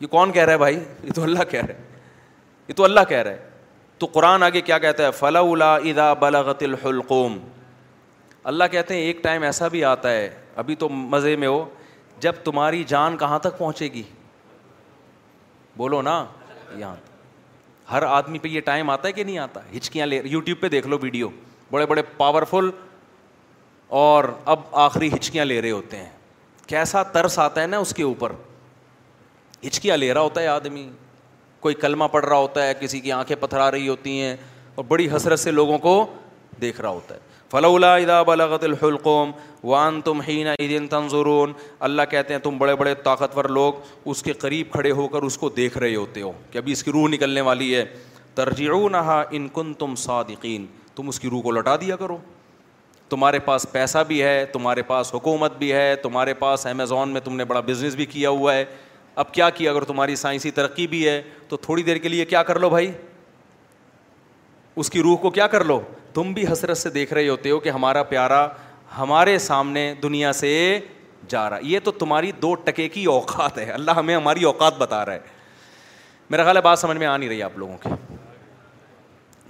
یہ 0.00 0.06
کون 0.10 0.32
کہہ 0.32 0.44
رہا 0.44 0.52
ہے 0.52 0.58
بھائی 0.58 0.74
یہ 1.02 1.10
تو 1.14 1.22
اللہ 1.22 1.42
کہہ 1.50 1.60
رہا 1.64 1.74
ہے 1.74 1.82
یہ 2.68 2.74
تو 2.76 2.84
اللہ 2.84 3.04
کہہ 3.08 3.22
رہا 3.22 3.30
ہے 3.32 3.54
تو 3.98 4.06
قرآن 4.12 4.42
آگے 4.42 4.60
کیا 4.60 4.78
کہتا 4.78 5.06
ہے 5.06 5.10
فلا 5.18 5.40
الا 5.40 5.74
ادا 5.74 6.12
بلاغت 6.24 6.62
الحلقوم 6.62 7.38
اللہ 8.50 8.64
کہتے 8.70 8.94
ہیں 8.94 9.02
ایک 9.02 9.22
ٹائم 9.22 9.42
ایسا 9.42 9.68
بھی 9.68 9.84
آتا 9.84 10.10
ہے 10.12 10.28
ابھی 10.62 10.74
تو 10.78 10.88
مزے 10.88 11.34
میں 11.36 11.48
ہو 11.48 11.64
جب 12.20 12.32
تمہاری 12.44 12.84
جان 12.88 13.16
کہاں 13.18 13.38
تک 13.42 13.58
پہنچے 13.58 13.88
گی 13.92 14.02
بولو 15.76 16.00
نا 16.02 16.24
یہاں 16.76 16.94
ہر 17.92 18.02
آدمی 18.02 18.38
پہ 18.42 18.48
یہ 18.48 18.60
ٹائم 18.64 18.90
آتا 18.90 19.08
ہے 19.08 19.12
کہ 19.12 19.24
نہیں 19.24 19.38
آتا 19.38 19.60
ہچکیاں 19.76 20.06
لے 20.06 20.20
یوٹیوب 20.24 20.60
پہ 20.60 20.68
دیکھ 20.68 20.86
لو 20.88 20.98
ویڈیو 21.02 21.28
بڑے 21.70 21.86
بڑے 21.86 22.02
پاورفل 22.16 22.70
اور 23.88 24.24
اب 24.44 24.60
آخری 24.86 25.08
ہچکیاں 25.14 25.44
لے 25.44 25.60
رہے 25.62 25.70
ہوتے 25.70 25.96
ہیں 25.96 26.08
کیسا 26.66 27.02
ترس 27.12 27.38
آتا 27.38 27.60
ہے 27.62 27.66
نا 27.66 27.78
اس 27.78 27.92
کے 27.94 28.02
اوپر 28.02 28.32
ہچکیاں 29.66 29.96
لے 29.96 30.12
رہا 30.14 30.20
ہوتا 30.20 30.40
ہے 30.40 30.46
آدمی 30.46 30.88
کوئی 31.60 31.74
کلمہ 31.74 32.04
پڑ 32.12 32.24
رہا 32.24 32.36
ہوتا 32.36 32.66
ہے 32.66 32.72
کسی 32.80 33.00
کی 33.00 33.12
آنکھیں 33.12 33.36
پتھرا 33.40 33.70
رہی 33.70 33.88
ہوتی 33.88 34.20
ہیں 34.20 34.34
اور 34.74 34.84
بڑی 34.88 35.08
حسرت 35.14 35.40
سے 35.40 35.50
لوگوں 35.50 35.78
کو 35.78 36.04
دیکھ 36.60 36.80
رہا 36.80 36.88
ہوتا 36.88 37.14
ہے 37.14 37.34
فلولا 37.50 37.94
ادا 37.94 38.22
بلغت 38.22 38.64
الحلقوم 38.64 39.30
وان 39.70 40.00
تم 40.04 40.20
عیدین 40.28 40.86
تنظرون 40.88 41.52
اللہ 41.88 42.02
کہتے 42.10 42.34
ہیں 42.34 42.40
تم 42.42 42.58
بڑے 42.58 42.74
بڑے 42.76 42.94
طاقتور 43.02 43.44
لوگ 43.58 43.72
اس 44.08 44.22
کے 44.22 44.32
قریب 44.42 44.70
کھڑے 44.72 44.90
ہو 45.00 45.06
کر 45.08 45.22
اس 45.22 45.38
کو 45.38 45.48
دیکھ 45.56 45.78
رہے 45.78 45.94
ہوتے 45.94 46.22
ہو 46.22 46.32
کہ 46.50 46.58
ابھی 46.58 46.72
اس 46.72 46.82
کی 46.84 46.92
روح 46.92 47.08
نکلنے 47.10 47.40
والی 47.50 47.74
ہے 47.74 47.84
ترجیح 48.34 48.88
نہا 48.92 49.22
ان 49.30 49.48
کن 49.54 49.72
تم 49.78 49.94
صادقین 50.04 50.66
تم 50.94 51.08
اس 51.08 51.20
کی 51.20 51.28
روح 51.30 51.42
کو 51.42 51.50
لٹا 51.50 51.76
دیا 51.80 51.96
کرو 51.96 52.16
تمہارے 53.08 53.38
پاس 53.38 53.66
پیسہ 53.72 53.98
بھی 54.06 54.22
ہے 54.22 54.44
تمہارے 54.52 54.82
پاس 54.82 55.14
حکومت 55.14 55.56
بھی 55.58 55.72
ہے 55.72 55.94
تمہارے 56.02 56.34
پاس 56.34 56.66
امیزون 56.66 57.08
میں 57.12 57.20
تم 57.24 57.36
نے 57.36 57.44
بڑا 57.44 57.60
بزنس 57.66 57.94
بھی 57.94 58.06
کیا 58.06 58.30
ہوا 58.30 58.54
ہے 58.54 58.64
اب 59.22 59.32
کیا 59.34 59.48
کیا 59.50 59.70
اگر 59.70 59.84
تمہاری 59.84 60.16
سائنسی 60.16 60.50
ترقی 60.50 60.86
بھی 60.86 61.06
ہے 61.08 61.20
تو 61.48 61.56
تھوڑی 61.56 61.82
دیر 61.82 61.96
کے 61.96 62.08
لیے 62.08 62.24
کیا 62.24 62.42
کر 62.42 62.58
لو 62.60 62.70
بھائی 62.70 62.90
اس 64.82 64.90
کی 64.90 65.02
روح 65.02 65.16
کو 65.16 65.30
کیا 65.30 65.46
کر 65.52 65.64
لو 65.64 65.80
تم 66.14 66.32
بھی 66.32 66.44
حسرت 66.52 66.76
سے 66.78 66.90
دیکھ 66.90 67.12
رہے 67.14 67.28
ہوتے 67.28 67.50
ہو 67.50 67.60
کہ 67.60 67.68
ہمارا 67.70 68.02
پیارا 68.10 68.46
ہمارے 68.96 69.38
سامنے 69.38 69.92
دنیا 70.02 70.32
سے 70.32 70.50
جا 71.28 71.48
رہا 71.50 71.58
یہ 71.62 71.78
تو 71.84 71.90
تمہاری 72.02 72.32
دو 72.42 72.54
ٹکے 72.64 72.88
کی 72.88 73.04
اوقات 73.14 73.58
ہے 73.58 73.70
اللہ 73.70 73.90
ہمیں 73.98 74.14
ہماری 74.14 74.44
اوقات 74.44 74.76
بتا 74.78 75.04
رہا 75.06 75.12
ہے 75.12 75.34
میرا 76.30 76.44
خیال 76.44 76.56
ہے 76.56 76.62
بات 76.62 76.78
سمجھ 76.78 76.96
میں 76.98 77.06
آ 77.06 77.16
نہیں 77.16 77.28
رہی 77.28 77.42
آپ 77.42 77.58
لوگوں 77.58 77.76
کی 77.82 77.90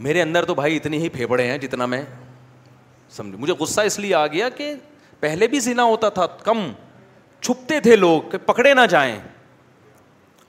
میرے 0.06 0.22
اندر 0.22 0.44
تو 0.44 0.54
بھائی 0.54 0.76
اتنے 0.76 0.98
ہی 0.98 1.08
پھیپڑے 1.08 1.46
ہیں 1.50 1.58
جتنا 1.58 1.86
میں 1.86 2.02
مجھے 3.18 3.54
غصہ 3.60 3.80
اس 3.86 3.98
لیے 3.98 4.14
آ 4.14 4.26
گیا 4.26 4.48
کہ 4.56 4.72
پہلے 5.20 5.46
بھی 5.48 5.60
زنا 5.60 5.82
ہوتا 5.84 6.08
تھا 6.18 6.26
کم 6.44 6.66
چھپتے 7.40 7.80
تھے 7.80 7.96
لوگ 7.96 8.20
کہ 8.30 8.38
پکڑے 8.46 8.74
نہ 8.74 8.80
جائیں 8.90 9.18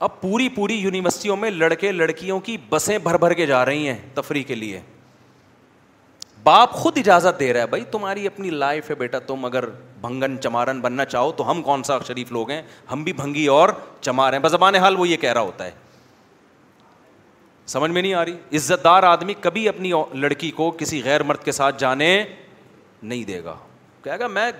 اب 0.06 0.20
پوری 0.20 0.48
پوری 0.54 0.74
یونیورسٹیوں 0.78 1.36
میں 1.36 1.50
لڑکے 1.50 1.90
لڑکیوں 1.92 2.38
کی 2.40 2.56
بسیں 2.70 2.96
بھر 3.02 3.16
بھر 3.18 3.32
کے 3.34 3.46
جا 3.46 3.64
رہی 3.66 3.88
ہیں 3.88 3.96
تفریح 4.14 4.42
کے 4.46 4.54
لیے 4.54 4.80
باپ 6.42 6.72
خود 6.72 6.98
اجازت 6.98 7.40
دے 7.40 7.52
رہا 7.52 7.60
ہے 7.62 7.66
بھائی 7.66 7.84
تمہاری 7.92 8.26
اپنی 8.26 8.50
لائف 8.50 8.90
ہے 8.90 8.94
بیٹا 8.98 9.18
تم 9.26 9.44
اگر 9.44 9.64
بھنگن 10.00 10.36
چمارن 10.42 10.80
بننا 10.80 11.04
چاہو 11.04 11.32
تو 11.36 11.50
ہم 11.50 11.62
کون 11.62 11.82
سا 11.82 11.98
شریف 12.08 12.30
لوگ 12.32 12.50
ہیں 12.50 12.60
ہم 12.92 13.02
بھی 13.04 13.12
بھنگی 13.12 13.46
اور 13.56 13.68
چمار 14.00 14.32
ہیں 14.32 14.40
بزبان 14.40 14.74
حال 14.74 14.96
وہ 14.98 15.08
یہ 15.08 15.16
کہہ 15.20 15.32
رہا 15.32 15.40
ہوتا 15.40 15.64
ہے 15.64 15.70
سمجھ 17.68 17.90
میں 17.90 18.02
نہیں 18.02 18.14
آ 18.14 18.24
رہی 18.24 18.56
عزت 18.56 18.84
دار 18.84 19.02
آدمی 19.02 19.34
کبھی 19.40 19.68
اپنی 19.68 19.92
لڑکی 20.14 20.50
کو 20.60 20.70
کسی 20.78 21.00
غیر 21.04 21.22
مرد 21.22 21.42
کے 21.44 21.52
ساتھ 21.52 21.80
جانے 21.80 22.12
نہیں 23.02 23.24
دے 23.24 23.42
گا 23.44 23.54
گا 24.20 24.26
میں 24.26 24.50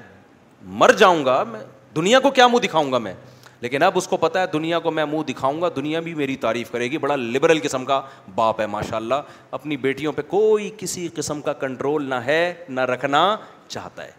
مر 0.78 0.90
جاؤں 0.98 1.24
گا 1.24 1.42
میں 1.50 1.60
دنیا 1.96 2.18
کو 2.20 2.30
کیا 2.30 2.46
منہ 2.48 2.58
دکھاؤں 2.62 2.90
گا 2.92 2.98
میں 2.98 3.12
لیکن 3.60 3.82
اب 3.82 3.92
اس 3.98 4.06
کو 4.08 4.16
پتا 4.16 4.40
ہے 4.40 4.46
دنیا 4.52 4.78
کو 4.80 4.90
میں 4.90 5.04
منہ 5.04 5.22
دکھاؤں 5.28 5.60
گا 5.62 5.68
دنیا 5.76 6.00
بھی 6.00 6.14
میری 6.14 6.34
تعریف 6.40 6.70
کرے 6.70 6.90
گی 6.90 6.98
بڑا 6.98 7.16
لبرل 7.16 7.58
قسم 7.62 7.84
کا 7.84 8.00
باپ 8.34 8.60
ہے 8.60 8.66
ماشاء 8.66 8.96
اللہ 8.96 9.14
اپنی 9.58 9.76
بیٹیوں 9.76 10.12
پہ 10.16 10.22
کوئی 10.28 10.70
کسی 10.78 11.06
قسم 11.14 11.40
کا 11.42 11.52
کنٹرول 11.62 12.08
نہ 12.10 12.14
ہے 12.26 12.52
نہ 12.68 12.80
رکھنا 12.92 13.24
چاہتا 13.68 14.04
ہے 14.04 14.10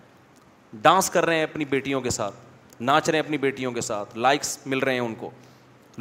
ڈانس 0.81 1.09
کر 1.09 1.25
رہے 1.25 1.35
ہیں 1.35 1.43
اپنی 1.43 1.65
بیٹیوں 1.69 2.01
کے 2.01 2.09
ساتھ 2.09 2.81
ناچ 2.81 3.09
رہے 3.09 3.17
ہیں 3.19 3.23
اپنی 3.25 3.37
بیٹیوں 3.37 3.71
کے 3.73 3.81
ساتھ 3.81 4.17
لائکس 4.17 4.57
مل 4.67 4.79
رہے 4.79 4.93
ہیں 4.93 4.99
ان 4.99 5.13
کو 5.19 5.29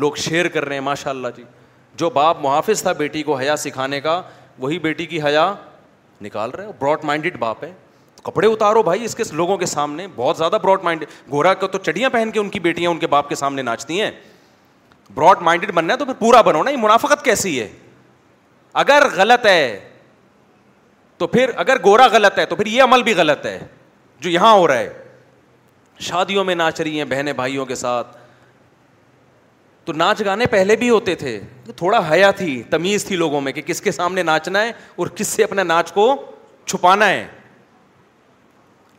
لوگ 0.01 0.15
شیئر 0.27 0.49
کر 0.57 0.65
رہے 0.65 0.75
ہیں 0.77 0.83
ماشاء 0.85 1.11
اللہ 1.11 1.29
جی 1.37 1.45
جو 1.99 2.11
باپ 2.15 2.41
محافظ 2.43 2.83
تھا 2.83 2.93
بیٹی 2.99 3.23
کو 3.23 3.35
حیا 3.39 3.57
سکھانے 3.57 4.01
کا 4.01 4.21
وہی 4.59 4.79
بیٹی 4.79 5.07
کی 5.07 5.23
حیا 5.23 5.53
نکال 6.23 6.51
رہے 6.51 6.65
ہیں 6.65 6.73
براڈ 6.81 7.05
مائنڈیڈ 7.05 7.37
باپ 7.39 7.65
ہے 7.65 7.73
کپڑے 8.25 8.47
اتارو 8.49 8.83
بھائی 8.83 9.05
اس 9.05 9.15
کے 9.17 9.25
لوگوں 9.33 9.57
کے 9.59 9.67
سامنے 9.67 10.07
بہت 10.17 10.37
زیادہ 10.37 10.59
براڈ 10.63 10.83
مائنڈ 10.85 11.05
گورا 11.31 11.53
کا 11.61 11.67
تو 11.73 11.79
چڑیاں 11.79 12.11
پہن 12.11 12.31
کے 12.33 12.41
ان 12.41 12.49
کی 12.51 12.61
بیٹیاں 12.61 12.91
ان 12.91 12.99
کے 12.99 13.07
باپ 13.07 13.29
کے 13.29 13.35
سامنے 13.35 13.63
ناچتی 13.63 14.01
ہیں 14.01 14.11
براڈ 15.15 15.43
مائنڈیڈ 15.43 15.73
بننا 15.75 15.93
ہے 15.93 15.99
تو 15.99 16.05
پھر 16.05 16.15
پورا 16.19 16.41
بنو 16.43 16.63
نا 16.63 16.71
یہ 16.71 16.77
منافقت 16.81 17.25
کیسی 17.25 17.59
ہے 17.61 17.69
اگر 18.85 19.07
غلط 19.17 19.47
ہے 19.47 19.79
تو 21.19 21.27
پھر 21.27 21.51
اگر 21.57 21.77
گورا 21.85 22.07
غلط 22.13 22.39
ہے 22.39 22.47
تو 22.47 22.57
پھر 22.57 22.67
یہ 22.67 22.83
عمل 22.83 23.03
بھی 23.03 23.15
غلط 23.17 23.47
ہے 23.47 23.59
جو 24.21 24.31
یہاں 24.31 24.53
ہو 24.55 24.67
رہا 24.69 24.79
ہے 24.79 24.93
شادیوں 26.09 26.45
میں 26.45 26.55
ناچ 26.55 26.81
رہی 26.81 26.99
ہیں 26.99 27.05
بہنیں 27.11 27.33
بھائیوں 27.33 27.65
کے 27.67 27.75
ساتھ 27.75 28.17
تو 29.85 29.93
ناچ 29.93 30.21
گانے 30.25 30.47
پہلے 30.51 30.77
بھی 30.77 30.89
ہوتے 30.91 31.15
تھے 31.15 31.39
تھوڑا 31.77 32.01
حیا 32.11 32.31
تھی 32.37 32.63
تمیز 32.71 33.05
تھی 33.05 33.17
لوگوں 33.17 33.41
میں 33.41 33.53
کہ 33.53 33.63
کس 33.67 33.81
کے 33.83 33.93
سامنے 33.93 34.23
ناچنا 34.23 34.63
ہے 34.63 34.73
اور 34.97 35.07
کس 35.17 35.29
سے 35.29 35.45
اپنا 35.45 35.63
ناچ 35.63 35.93
کو 35.93 36.15
چھپانا 36.67 37.09
ہے 37.09 37.27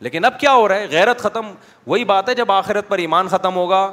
لیکن 0.02 0.24
اب 0.24 0.38
کیا 0.40 0.52
ہو 0.54 0.66
رہا 0.68 0.76
ہے 0.78 0.86
غیرت 0.90 1.18
ختم 1.22 1.50
وہی 1.86 2.04
بات 2.10 2.28
ہے 2.28 2.34
جب 2.34 2.52
آخرت 2.52 2.88
پر 2.88 2.98
ایمان 2.98 3.28
ختم 3.30 3.56
ہوگا 3.56 3.90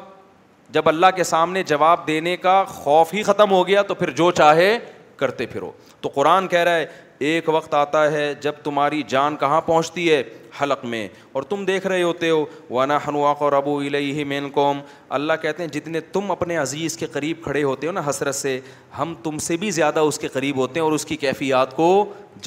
جب 0.76 0.88
اللہ 0.90 1.06
کے 1.16 1.24
سامنے 1.24 1.64
جواب 1.64 2.08
دینے 2.08 2.36
کا 2.38 2.64
خوف 2.68 3.14
ہی 3.14 3.24
ختم 3.24 3.52
ہو 3.52 3.68
گیا 3.68 3.82
تو 3.92 3.96
پھر 3.96 4.10
جو 4.22 4.30
چاہے 4.40 4.78
کرتے 5.18 5.46
پھرو 5.52 5.72
تو 6.02 6.10
قرآن 6.14 6.48
کہہ 6.48 6.60
رہا 6.64 6.76
ہے 6.78 6.86
ایک 7.30 7.48
وقت 7.50 7.74
آتا 7.74 8.10
ہے 8.12 8.34
جب 8.42 8.54
تمہاری 8.64 9.02
جان 9.10 9.36
کہاں 9.40 9.62
پہنچتی 9.66 10.12
ہے 10.12 10.22
حلق 10.62 10.84
میں 10.86 11.08
اور 11.38 11.44
تم 11.54 11.64
دیکھ 11.66 11.88
رہے 11.88 12.04
ہوتے 12.04 12.30
ہو 12.30 12.44
وانا 12.70 12.98
ہنوا 13.08 13.34
ربو 13.58 13.78
الہی 13.80 14.24
مین 14.34 14.50
قوم 14.54 14.80
اللہ 15.18 15.42
کہتے 15.42 15.64
ہیں 15.64 15.70
جتنے 15.74 16.00
تم 16.12 16.32
اپنے 16.32 16.58
عزیز 16.58 16.98
کے 16.98 17.06
قریب 17.14 17.44
کھڑے 17.44 17.64
ہوتے 17.64 17.88
ہو 17.88 17.92
نا 17.92 18.02
حسرت 18.10 18.36
سے 18.36 18.60
ہم 19.00 19.14
تم 19.24 19.38
سے 19.48 19.58
بھی 19.64 19.72
زیادہ 19.80 20.00
اس 20.12 20.20
کے 20.20 20.28
قریب 20.34 20.58
ہوتے 20.58 20.80
ہیں 20.80 20.84
اور 20.86 20.94
اس 21.00 21.06
کی 21.06 21.16
کیفیات 21.28 21.76
کو 21.76 21.90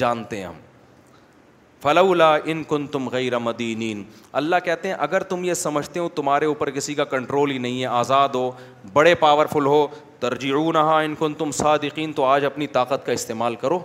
جانتے 0.03 0.37
ہیں 0.37 0.45
ہم 0.45 0.59
فلولا 1.83 2.27
ان 2.51 2.61
کن 2.69 2.85
تم 2.91 3.07
غیر 3.09 3.37
مدینین 3.39 4.03
اللہ 4.39 4.55
کہتے 4.63 4.87
ہیں 4.87 4.95
اگر 5.05 5.23
تم 5.29 5.43
یہ 5.43 5.53
سمجھتے 5.61 5.99
ہو 5.99 6.09
تمہارے 6.15 6.45
اوپر 6.45 6.69
کسی 6.71 6.93
کا 6.95 7.03
کنٹرول 7.13 7.51
ہی 7.51 7.57
نہیں 7.63 7.81
ہے 7.81 7.85
آزاد 8.01 8.35
ہو 8.35 8.49
بڑے 8.93 9.13
پاورفل 9.25 9.65
ہو 9.65 9.87
نہا 10.73 10.97
ان 11.05 11.15
کن 11.19 11.33
تم 11.37 11.51
صادقین 11.59 12.11
تو 12.13 12.23
آج 12.25 12.45
اپنی 12.45 12.67
طاقت 12.77 13.05
کا 13.05 13.11
استعمال 13.11 13.55
کرو 13.61 13.79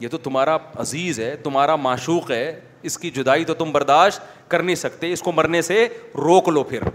یہ 0.00 0.08
تو 0.08 0.18
تمہارا 0.18 0.56
عزیز 0.80 1.18
ہے 1.20 1.34
تمہارا 1.42 1.74
معشوق 1.76 2.30
ہے 2.30 2.44
اس 2.90 2.96
کی 2.98 3.10
جدائی 3.16 3.44
تو 3.50 3.54
تم 3.54 3.72
برداشت 3.72 4.20
کر 4.50 4.62
نہیں 4.62 4.76
سکتے 4.76 5.12
اس 5.12 5.22
کو 5.22 5.32
مرنے 5.32 5.60
سے 5.62 5.86
روک 6.16 6.48
لو 6.48 6.62
پھر 6.70 6.88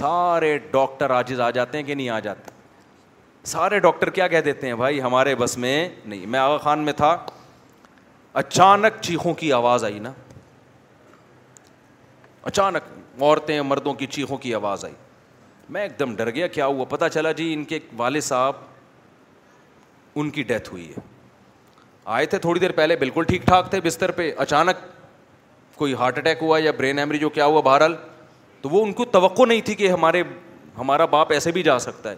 سارے 0.00 0.56
ڈاکٹر 0.70 1.10
عاجز 1.14 1.40
آ 1.40 1.50
جاتے 1.58 1.78
ہیں 1.78 1.84
کہ 1.84 1.94
نہیں 1.94 2.08
آ 2.08 2.18
جاتے 2.26 2.50
سارے 3.54 3.78
ڈاکٹر 3.86 4.10
کیا 4.18 4.28
کہہ 4.34 4.40
دیتے 4.44 4.66
ہیں 4.66 4.74
بھائی 4.82 5.00
ہمارے 5.02 5.34
بس 5.44 5.56
میں 5.64 5.88
نہیں 6.04 6.26
میں 6.34 6.40
آغا 6.40 6.56
خان 6.66 6.80
میں 6.84 6.92
تھا 6.96 7.16
اچانک 8.40 9.00
چیخوں 9.00 9.32
کی 9.38 9.52
آواز 9.52 9.84
آئی 9.84 9.98
نا 9.98 10.12
اچانک 12.46 12.92
عورتیں 13.22 13.60
مردوں 13.62 13.92
کی 13.94 14.06
چیخوں 14.06 14.36
کی 14.38 14.54
آواز 14.54 14.84
آئی 14.84 14.94
میں 15.72 15.82
ایک 15.82 15.98
دم 15.98 16.14
ڈر 16.16 16.30
گیا 16.30 16.46
کیا 16.56 16.66
ہوا 16.66 16.84
پتہ 16.88 17.04
چلا 17.12 17.32
جی 17.32 17.52
ان 17.52 17.62
کے 17.64 17.78
والد 17.96 18.20
صاحب 18.22 18.54
ان 20.20 20.30
کی 20.30 20.42
ڈیتھ 20.48 20.72
ہوئی 20.72 20.88
ہے 20.96 21.02
آئے 22.14 22.26
تھے 22.26 22.38
تھوڑی 22.38 22.60
دیر 22.60 22.72
پہلے 22.76 22.96
بالکل 22.96 23.24
ٹھیک 23.28 23.44
ٹھاک 23.46 23.70
تھے 23.70 23.80
بستر 23.84 24.10
پہ 24.16 24.30
اچانک 24.46 24.80
کوئی 25.76 25.94
ہارٹ 25.98 26.18
اٹیک 26.18 26.38
ہوا 26.42 26.58
یا 26.64 26.72
برین 26.78 26.98
ایمری 26.98 27.18
جو 27.18 27.28
کیا 27.36 27.44
ہوا 27.46 27.60
بہرحال 27.70 27.94
تو 28.62 28.68
وہ 28.70 28.84
ان 28.84 28.92
کو 28.92 29.04
توقع 29.14 29.44
نہیں 29.48 29.60
تھی 29.64 29.74
کہ 29.74 29.90
ہمارے 29.90 30.22
ہمارا 30.78 31.04
باپ 31.14 31.32
ایسے 31.32 31.52
بھی 31.52 31.62
جا 31.62 31.78
سکتا 31.78 32.10
ہے 32.10 32.16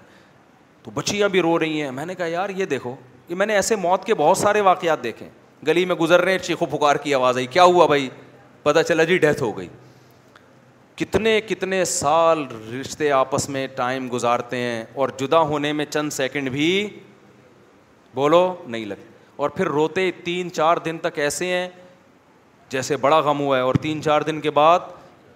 تو 0.83 0.91
بچیاں 0.95 1.29
بھی 1.29 1.41
رو 1.43 1.59
رہی 1.59 1.83
ہیں 1.83 1.91
میں 1.93 2.07
نے 2.07 2.15
کہا 2.15 2.27
یار 2.27 2.49
یہ 2.57 2.65
دیکھو 2.65 2.95
کہ 3.29 3.35
میں 3.35 3.47
نے 3.47 3.55
ایسے 3.55 3.77
موت 3.77 4.05
کے 4.05 4.15
بہت 4.15 4.39
سارے 4.39 4.61
واقعات 4.61 5.03
دیکھے 5.03 5.29
گلی 5.67 5.85
میں 5.85 5.95
گزر 5.97 6.21
رہے 6.25 6.39
چیخو 6.39 6.67
پکار 6.77 6.97
کی 7.03 7.15
آواز 7.15 7.37
آئی 7.37 7.47
کیا 7.51 7.63
ہوا 7.65 7.87
بھائی 7.87 8.09
پتہ 8.63 8.81
چلا 8.89 9.05
جی 9.05 9.19
ڈیتھ 9.19 9.43
ہو 9.43 9.57
گئی 9.59 9.69
کتنے 10.97 11.41
کتنے 11.49 11.85
سال 11.85 12.47
رشتے 12.81 13.11
آپس 13.13 13.49
میں 13.49 13.67
ٹائم 13.77 14.09
گزارتے 14.13 14.57
ہیں 14.57 14.85
اور 14.95 15.09
جدا 15.21 15.41
ہونے 15.51 15.73
میں 15.73 15.85
چند 15.91 16.11
سیکنڈ 16.13 16.49
بھی 16.51 16.69
بولو 18.15 18.55
نہیں 18.67 18.85
لگے 18.87 19.15
اور 19.37 19.51
پھر 19.51 19.67
روتے 19.69 20.11
تین 20.25 20.51
چار 20.53 20.77
دن 20.85 20.99
تک 21.03 21.19
ایسے 21.19 21.47
ہیں 21.47 21.69
جیسے 22.71 22.97
بڑا 23.01 23.19
غم 23.21 23.41
ہوا 23.41 23.57
ہے 23.57 23.63
اور 23.63 23.75
تین 23.83 24.03
چار 24.03 24.21
دن 24.27 24.41
کے 24.41 24.51
بعد 24.51 24.79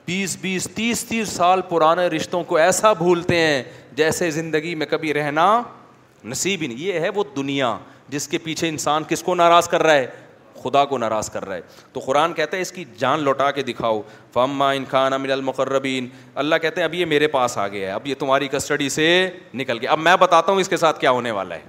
بیس 0.07 0.37
بیس 0.41 0.69
تیس 0.75 1.05
تیس 1.05 1.29
سال 1.29 1.61
پرانے 1.69 2.07
رشتوں 2.17 2.43
کو 2.45 2.57
ایسا 2.57 2.93
بھولتے 2.93 3.37
ہیں 3.41 3.63
جیسے 3.97 4.31
زندگی 4.31 4.75
میں 4.75 4.87
کبھی 4.91 5.13
رہنا 5.15 5.45
نصیب 6.25 6.63
ہی 6.63 6.67
نہیں 6.67 6.79
یہ 6.83 7.01
ہے 7.01 7.09
وہ 7.15 7.25
دنیا 7.37 7.77
جس 8.11 8.27
کے 8.29 8.39
پیچھے 8.45 8.69
انسان 8.69 9.03
کس 9.09 9.23
کو 9.23 9.35
ناراض 9.35 9.69
کر 9.69 9.83
رہا 9.83 9.95
ہے 9.95 10.07
خدا 10.63 10.85
کو 10.85 10.99
ناراض 10.99 11.29
کر 11.31 11.45
رہا 11.49 11.55
ہے 11.57 11.61
تو 11.93 12.01
قرآن 12.05 12.33
کہتا 12.35 12.57
ہے 12.57 12.63
اس 12.63 12.73
کی 12.73 12.85
جان 12.99 13.21
لوٹا 13.25 13.51
کے 13.59 13.63
دکھاؤ 13.69 14.01
فما 14.33 14.71
ان 14.81 14.85
خان 14.91 15.13
امن 15.13 15.31
المقربین 15.33 16.09
اللہ 16.43 16.57
کہتے 16.63 16.81
ہیں 16.81 16.85
اب 16.89 16.95
یہ 16.95 17.07
میرے 17.13 17.27
پاس 17.37 17.57
آ 17.59 17.67
گیا 17.69 17.89
ہے 17.89 17.93
اب 17.93 18.07
یہ 18.07 18.15
تمہاری 18.19 18.49
کسٹڈی 18.53 18.89
سے 18.97 19.07
نکل 19.61 19.79
گیا 19.81 19.91
اب 19.93 19.99
میں 20.09 20.17
بتاتا 20.21 20.53
ہوں 20.53 20.61
اس 20.61 20.69
کے 20.69 20.77
ساتھ 20.85 21.01
کیا 21.01 21.11
ہونے 21.19 21.31
والا 21.39 21.55
ہے 21.55 21.63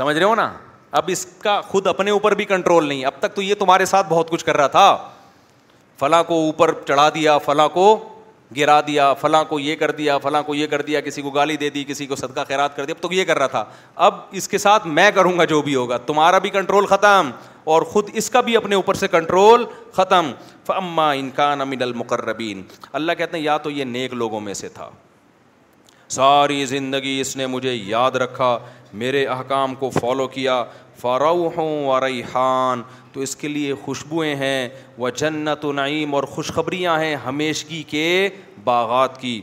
سمجھ 0.00 0.16
رہے 0.16 0.24
ہو 0.24 0.34
نا 0.34 0.52
اب 1.00 1.10
اس 1.12 1.24
کا 1.42 1.60
خود 1.68 1.86
اپنے 1.86 2.10
اوپر 2.10 2.34
بھی 2.40 2.44
کنٹرول 2.44 2.86
نہیں 2.88 3.04
اب 3.04 3.12
تک 3.20 3.34
تو 3.36 3.42
یہ 3.42 3.54
تمہارے 3.58 3.84
ساتھ 3.94 4.06
بہت 4.08 4.30
کچھ 4.30 4.44
کر 4.44 4.56
رہا 4.56 4.66
تھا 4.76 4.96
فلاں 5.98 6.22
کو 6.24 6.40
اوپر 6.44 6.72
چڑھا 6.88 7.08
دیا 7.14 7.38
فلاں 7.46 7.68
کو 7.74 7.86
گرا 8.56 8.80
دیا 8.86 9.12
فلاں 9.20 9.44
کو 9.48 9.58
یہ 9.60 9.76
کر 9.76 9.90
دیا 10.00 10.16
فلاں 10.22 10.42
کو 10.46 10.54
یہ 10.54 10.66
کر 10.74 10.82
دیا 10.82 11.00
کسی 11.00 11.22
کو 11.22 11.30
گالی 11.30 11.56
دے 11.56 11.68
دی 11.76 11.84
کسی 11.88 12.06
کو 12.06 12.16
صدقہ 12.16 12.40
خیرات 12.48 12.76
کر 12.76 12.84
دیا 12.84 12.94
اب 12.98 13.02
تو 13.02 13.12
یہ 13.14 13.24
کر 13.24 13.38
رہا 13.38 13.46
تھا 13.54 13.64
اب 14.06 14.18
اس 14.40 14.48
کے 14.48 14.58
ساتھ 14.58 14.86
میں 14.98 15.10
کروں 15.14 15.36
گا 15.38 15.44
جو 15.54 15.60
بھی 15.62 15.74
ہوگا 15.74 15.96
تمہارا 16.06 16.38
بھی 16.46 16.50
کنٹرول 16.56 16.86
ختم 16.86 17.30
اور 17.72 17.82
خود 17.92 18.08
اس 18.20 18.28
کا 18.30 18.40
بھی 18.46 18.56
اپنے 18.56 18.74
اوپر 18.74 18.94
سے 19.02 19.08
کنٹرول 19.08 19.64
ختم 19.92 20.30
فما 20.66 21.10
انکان 21.12 21.60
امن 21.60 21.82
المقربین 21.82 22.62
اللہ 23.00 23.12
کہتے 23.18 23.36
ہیں 23.36 23.44
یا 23.44 23.56
تو 23.66 23.70
یہ 23.70 23.84
نیک 23.94 24.14
لوگوں 24.24 24.40
میں 24.48 24.54
سے 24.54 24.68
تھا 24.74 24.88
ساری 26.16 26.64
زندگی 26.70 27.16
اس 27.20 27.36
نے 27.36 27.46
مجھے 27.52 27.72
یاد 27.74 28.16
رکھا 28.22 28.56
میرے 29.02 29.24
احکام 29.36 29.74
کو 29.74 29.90
فالو 30.00 30.26
کیا 30.34 30.62
و 31.04 31.98
ریحان 32.04 32.82
تو 33.14 33.20
اس 33.22 33.34
کے 33.36 33.48
لیے 33.48 33.74
خوشبوئیں 33.84 34.34
ہیں 34.36 34.68
وہ 34.98 35.08
جنت 35.16 35.64
و 35.64 35.72
نعیم 35.72 36.14
اور 36.14 36.22
خوشخبریاں 36.36 36.98
ہیں 36.98 37.14
ہمیشگی 37.26 37.82
کے 37.90 38.06
باغات 38.64 39.20
کی 39.20 39.40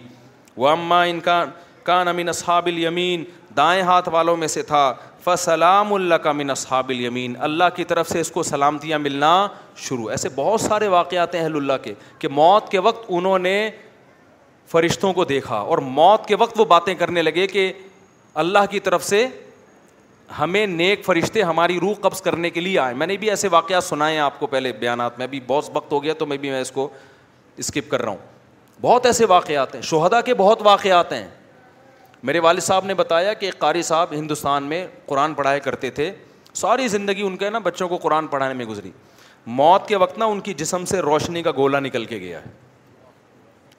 وہ 0.57 0.68
اماں 0.69 1.06
ان 1.07 1.19
کا 1.27 1.43
کان 1.84 2.27
اصحاب 2.30 2.68
یمین 2.68 3.23
دائیں 3.57 3.81
ہاتھ 3.84 4.10
والوں 4.14 4.38
میں 4.38 4.48
سے 4.48 4.61
تھا 4.72 4.84
فسلام 5.23 5.93
اللہ 5.93 6.15
کا 6.23 6.31
من 6.31 6.49
اصحاب 6.49 6.89
الیمین 6.89 7.35
اللہ 7.49 7.69
کی 7.76 7.84
طرف 7.91 8.10
سے 8.10 8.19
اس 8.22 8.31
کو 8.31 8.43
سلامتیاں 8.43 8.99
ملنا 8.99 9.31
شروع 9.88 10.10
ایسے 10.11 10.30
بہت 10.35 10.61
سارے 10.61 10.88
واقعات 10.98 11.35
اہل 11.35 11.56
اللہ 11.56 11.81
کے 11.84 11.93
کہ 12.19 12.27
موت 12.41 12.69
کے 12.72 12.80
وقت 12.89 13.06
انہوں 13.18 13.39
نے 13.48 13.56
فرشتوں 14.72 15.14
کو 15.14 15.23
دیکھا 15.34 15.56
اور 15.72 15.77
موت 16.02 16.26
کے 16.27 16.35
وقت 16.43 16.60
وہ 16.60 16.65
باتیں 16.76 16.93
کرنے 16.95 17.22
لگے 17.22 17.48
کہ 17.56 17.72
اللہ 18.43 18.65
کی 18.72 18.80
طرف 18.84 19.03
سے 19.06 19.26
ہمیں 20.40 20.66
نیک 20.68 21.03
فرشتے 21.06 21.41
ہماری 21.44 21.80
روح 21.80 21.94
قبض 22.02 22.22
کرنے 22.22 22.49
کے 22.49 22.60
لیے 22.62 22.78
آئے 22.80 22.94
میں 22.95 23.08
نے 23.08 23.18
بھی 23.18 23.30
ایسے 23.30 23.48
واقعات 23.52 23.84
سنائے 23.84 24.14
ہیں 24.14 24.22
آپ 24.22 24.40
کو 24.40 24.48
پہلے 24.48 24.72
بیانات 24.80 25.18
میں 25.20 25.28
بھی 25.28 25.40
بہت 25.48 25.70
وقت 25.74 25.91
ہو 25.91 26.02
گیا 26.03 26.14
تو 26.20 26.26
میں 26.26 26.38
بھی 26.38 26.49
میں 26.49 26.62
اس 26.62 26.72
کو 26.72 26.88
اسکپ 27.58 27.90
کر 27.91 28.02
رہا 28.02 28.12
ہوں 28.12 28.18
بہت 28.82 29.06
ایسے 29.06 29.26
واقعات 29.28 29.76
ہیں 29.76 29.82
شہدا 29.90 30.22
کے 30.26 30.34
بہت 30.34 30.62
واقعات 30.66 31.12
ہیں 31.14 31.28
میرے 32.24 32.40
والد 32.40 32.62
صاحب 32.64 32.86
نے 32.86 32.94
بتایا 32.94 33.34
کہ 33.34 33.45
ایک 33.45 33.58
قاری 33.60 33.82
صاحب 33.84 34.14
ہندوستان 34.14 34.64
میں 34.70 34.86
قرآن 35.06 35.34
پڑھائے 35.34 35.60
کرتے 35.60 35.90
تھے 35.91 36.12
ساری 36.56 36.88
زندگی 36.88 37.22
ان 37.22 37.36
کے 37.38 37.49
نا 37.49 37.60
بچوں 37.64 37.88
کو 37.90 37.98
قرآن 38.02 38.28
پڑھانے 38.28 38.53
میں 38.53 38.66
گزری 38.66 38.91
موت 39.45 39.88
کے 39.88 39.95
وقت 39.95 40.18
نا 40.18 40.26
ان 40.26 40.40
کی 40.41 40.53
جسم 40.58 40.86
سے 40.86 40.99
روشنی 41.02 41.41
کا 41.44 41.52
گولا 41.58 41.80
نکل 41.80 42.06
کے 42.06 42.18
گیا 42.20 42.40
ہے 42.45 42.49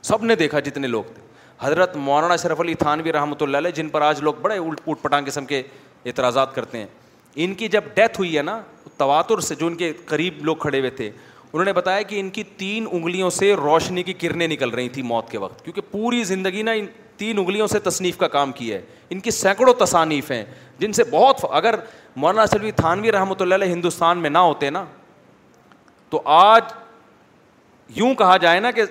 سب 0.02 0.24
نے 0.24 0.34
دیکھا 0.36 0.60
جتنے 0.60 0.86
لوگ 0.86 1.02
تھے 1.14 1.20
حضرت 1.60 1.96
مولانا 1.96 2.36
شرف 2.42 2.60
علی 2.60 2.74
تھانوی 2.74 3.12
رحمۃ 3.12 3.40
اللہ 3.42 3.56
علیہ 3.56 3.70
جن 3.74 3.88
پر 3.88 4.02
آج 4.02 4.20
لوگ 4.22 4.34
بڑے 4.42 4.56
اٹھ 4.58 4.88
پٹانگ 5.02 5.26
قسم 5.26 5.46
کے 5.46 5.62
اعتراضات 6.06 6.54
کرتے 6.54 6.78
ہیں 6.78 6.86
ان 7.44 7.54
کی 7.54 7.68
جب 7.68 7.84
ڈیتھ 7.94 8.18
ہوئی 8.20 8.36
ہے 8.36 8.42
نا 8.42 8.60
تواتر 8.98 9.40
سے 9.40 9.54
جو 9.54 9.66
ان 9.66 9.74
کے 9.76 9.92
قریب 10.06 10.44
لوگ 10.44 10.56
کھڑے 10.56 10.78
ہوئے 10.78 10.90
تھے 10.90 11.06
انہوں 11.52 11.64
نے 11.64 11.72
بتایا 11.72 12.02
کہ 12.02 12.20
ان 12.20 12.28
کی 12.30 12.42
تین 12.56 12.86
انگلیوں 12.90 13.30
سے 13.30 13.52
روشنی 13.56 14.02
کی 14.02 14.12
کرنیں 14.20 14.46
نکل 14.48 14.70
رہی 14.70 14.88
تھیں 14.88 15.02
موت 15.04 15.28
کے 15.30 15.38
وقت 15.38 15.64
کیونکہ 15.64 15.80
پوری 15.90 16.22
زندگی 16.24 16.62
نا 16.62 16.70
ان 16.80 16.86
تین 17.16 17.38
انگلیوں 17.38 17.66
سے 17.66 17.78
تصنیف 17.78 18.16
کا 18.18 18.28
کام 18.28 18.52
کیا 18.52 18.76
ہے 18.76 18.82
ان 19.14 19.20
کی 19.20 19.30
سینکڑوں 19.30 19.74
تصانیف 19.78 20.30
ہیں 20.30 20.44
جن 20.78 20.92
سے 20.92 21.04
بہت 21.10 21.40
ف... 21.40 21.44
اگر 21.50 21.74
مولانا 22.16 22.46
سلوی 22.46 22.70
تھانوی 22.76 23.12
رحمۃ 23.12 23.40
اللہ 23.40 23.54
علیہ 23.54 23.72
ہندوستان 23.72 24.18
میں 24.18 24.30
نہ 24.30 24.38
ہوتے 24.38 24.70
نا 24.70 24.84
تو 26.10 26.20
آج 26.36 26.62
یوں 27.98 28.14
کہا 28.14 28.36
جائے 28.36 28.60
نا 28.60 28.70
کہ 28.70 28.82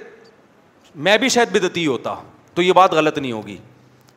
میں 1.08 1.18
بھی 1.18 1.30
شاید 1.30 1.50
بدتی 1.58 1.86
ہوتا 1.88 2.16
تو 2.54 2.62
یہ 2.62 2.74
بات 2.74 2.94
غلط 2.94 3.18
نہیں 3.18 3.32
ہوگی 3.32 3.58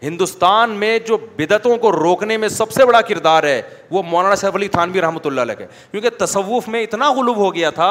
ہندوستان 0.04 0.70
میں 0.76 0.98
جو 1.06 1.16
بدعتوں 1.36 1.76
کو 1.82 1.90
روکنے 1.92 2.36
میں 2.36 2.48
سب 2.48 2.70
سے 2.72 2.84
بڑا 2.86 3.00
کردار 3.08 3.42
ہے 3.48 3.60
وہ 3.90 4.02
مولانا 4.08 4.36
سیف 4.36 4.54
علی 4.56 4.68
تھانوی 4.68 5.00
رحمۃ 5.00 5.24
اللہ 5.26 5.40
علیہ 5.40 5.54
کا 5.58 5.64
کیونکہ 5.90 6.10
تصوف 6.24 6.68
میں 6.74 6.82
اتنا 6.82 7.10
غلوب 7.16 7.36
ہو 7.36 7.54
گیا 7.54 7.70
تھا 7.78 7.88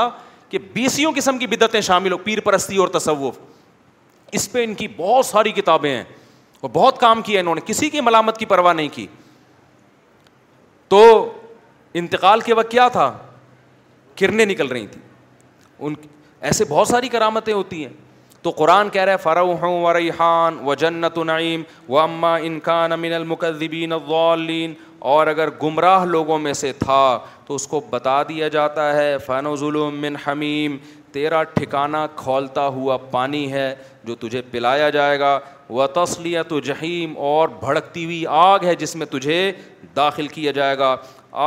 کہ 0.49 0.59
بیسیوں 0.73 1.11
قسم 1.15 1.37
کی 1.37 1.47
بدعتیں 1.53 1.79
شامل 1.89 2.11
ہو 2.11 2.17
پیر 2.27 2.39
پرستی 2.49 2.77
اور 2.83 2.87
تصوف 2.97 3.37
اس 4.39 4.51
پہ 4.51 4.63
ان 4.63 4.73
کی 4.75 4.87
بہت 4.97 5.25
ساری 5.25 5.51
کتابیں 5.61 5.89
ہیں 5.95 6.03
اور 6.61 6.69
بہت 6.73 6.99
کام 6.99 7.21
کیا 7.21 7.39
انہوں 7.39 7.55
نے 7.55 7.61
کسی 7.65 7.89
کی 7.89 8.01
ملامت 8.01 8.37
کی 8.37 8.45
پرواہ 8.53 8.73
نہیں 8.73 8.89
کی 8.95 9.07
تو 10.89 11.03
انتقال 12.01 12.39
کے 12.41 12.53
وقت 12.53 12.71
کیا 12.71 12.87
تھا 12.97 13.11
کرنیں 14.19 14.45
نکل 14.45 14.67
رہی 14.67 14.87
تھیں 14.91 15.01
ان 15.85 15.93
ایسے 16.49 16.65
بہت 16.69 16.87
ساری 16.87 17.09
کرامتیں 17.09 17.53
ہوتی 17.53 17.85
ہیں 17.85 17.93
تو 18.43 18.51
قرآن 18.51 18.89
کہہ 18.93 19.01
رہے 19.07 19.17
فروح 19.23 19.61
و 19.65 19.93
ریحان 19.97 20.57
و 20.67 20.73
جنت 20.79 21.17
نعیم 21.27 21.61
و 21.89 21.97
امّا 21.99 22.35
انکان 22.47 22.91
امین 22.91 23.13
المقبین 23.13 23.93
الضالین 23.93 24.73
اور 25.11 25.27
اگر 25.27 25.49
گمراہ 25.61 26.03
لوگوں 26.05 26.37
میں 26.39 26.53
سے 26.63 26.71
تھا 26.79 27.03
تو 27.47 27.55
اس 27.55 27.67
کو 27.67 27.79
بتا 27.89 28.21
دیا 28.29 28.47
جاتا 28.57 28.93
ہے 28.97 29.15
فن 29.25 29.45
و 29.45 29.55
ظلم 29.63 30.01
من 30.01 30.15
حمیم 30.25 30.75
تیرا 31.11 31.41
ٹھکانہ 31.53 31.97
کھولتا 32.15 32.67
ہوا 32.75 32.97
پانی 33.11 33.51
ہے 33.51 33.73
جو 34.03 34.15
تجھے 34.19 34.41
پلایا 34.51 34.89
جائے 34.97 35.19
گا 35.19 35.37
و 35.69 35.87
تسلیت 36.03 36.53
و 36.53 36.59
جہیم 36.69 37.17
اور 37.31 37.49
بھڑکتی 37.59 38.05
ہوئی 38.05 38.23
آگ 38.41 38.63
ہے 38.65 38.75
جس 38.83 38.95
میں 39.01 39.05
تجھے 39.11 39.41
داخل 39.95 40.27
کیا 40.37 40.51
جائے 40.59 40.77
گا 40.77 40.95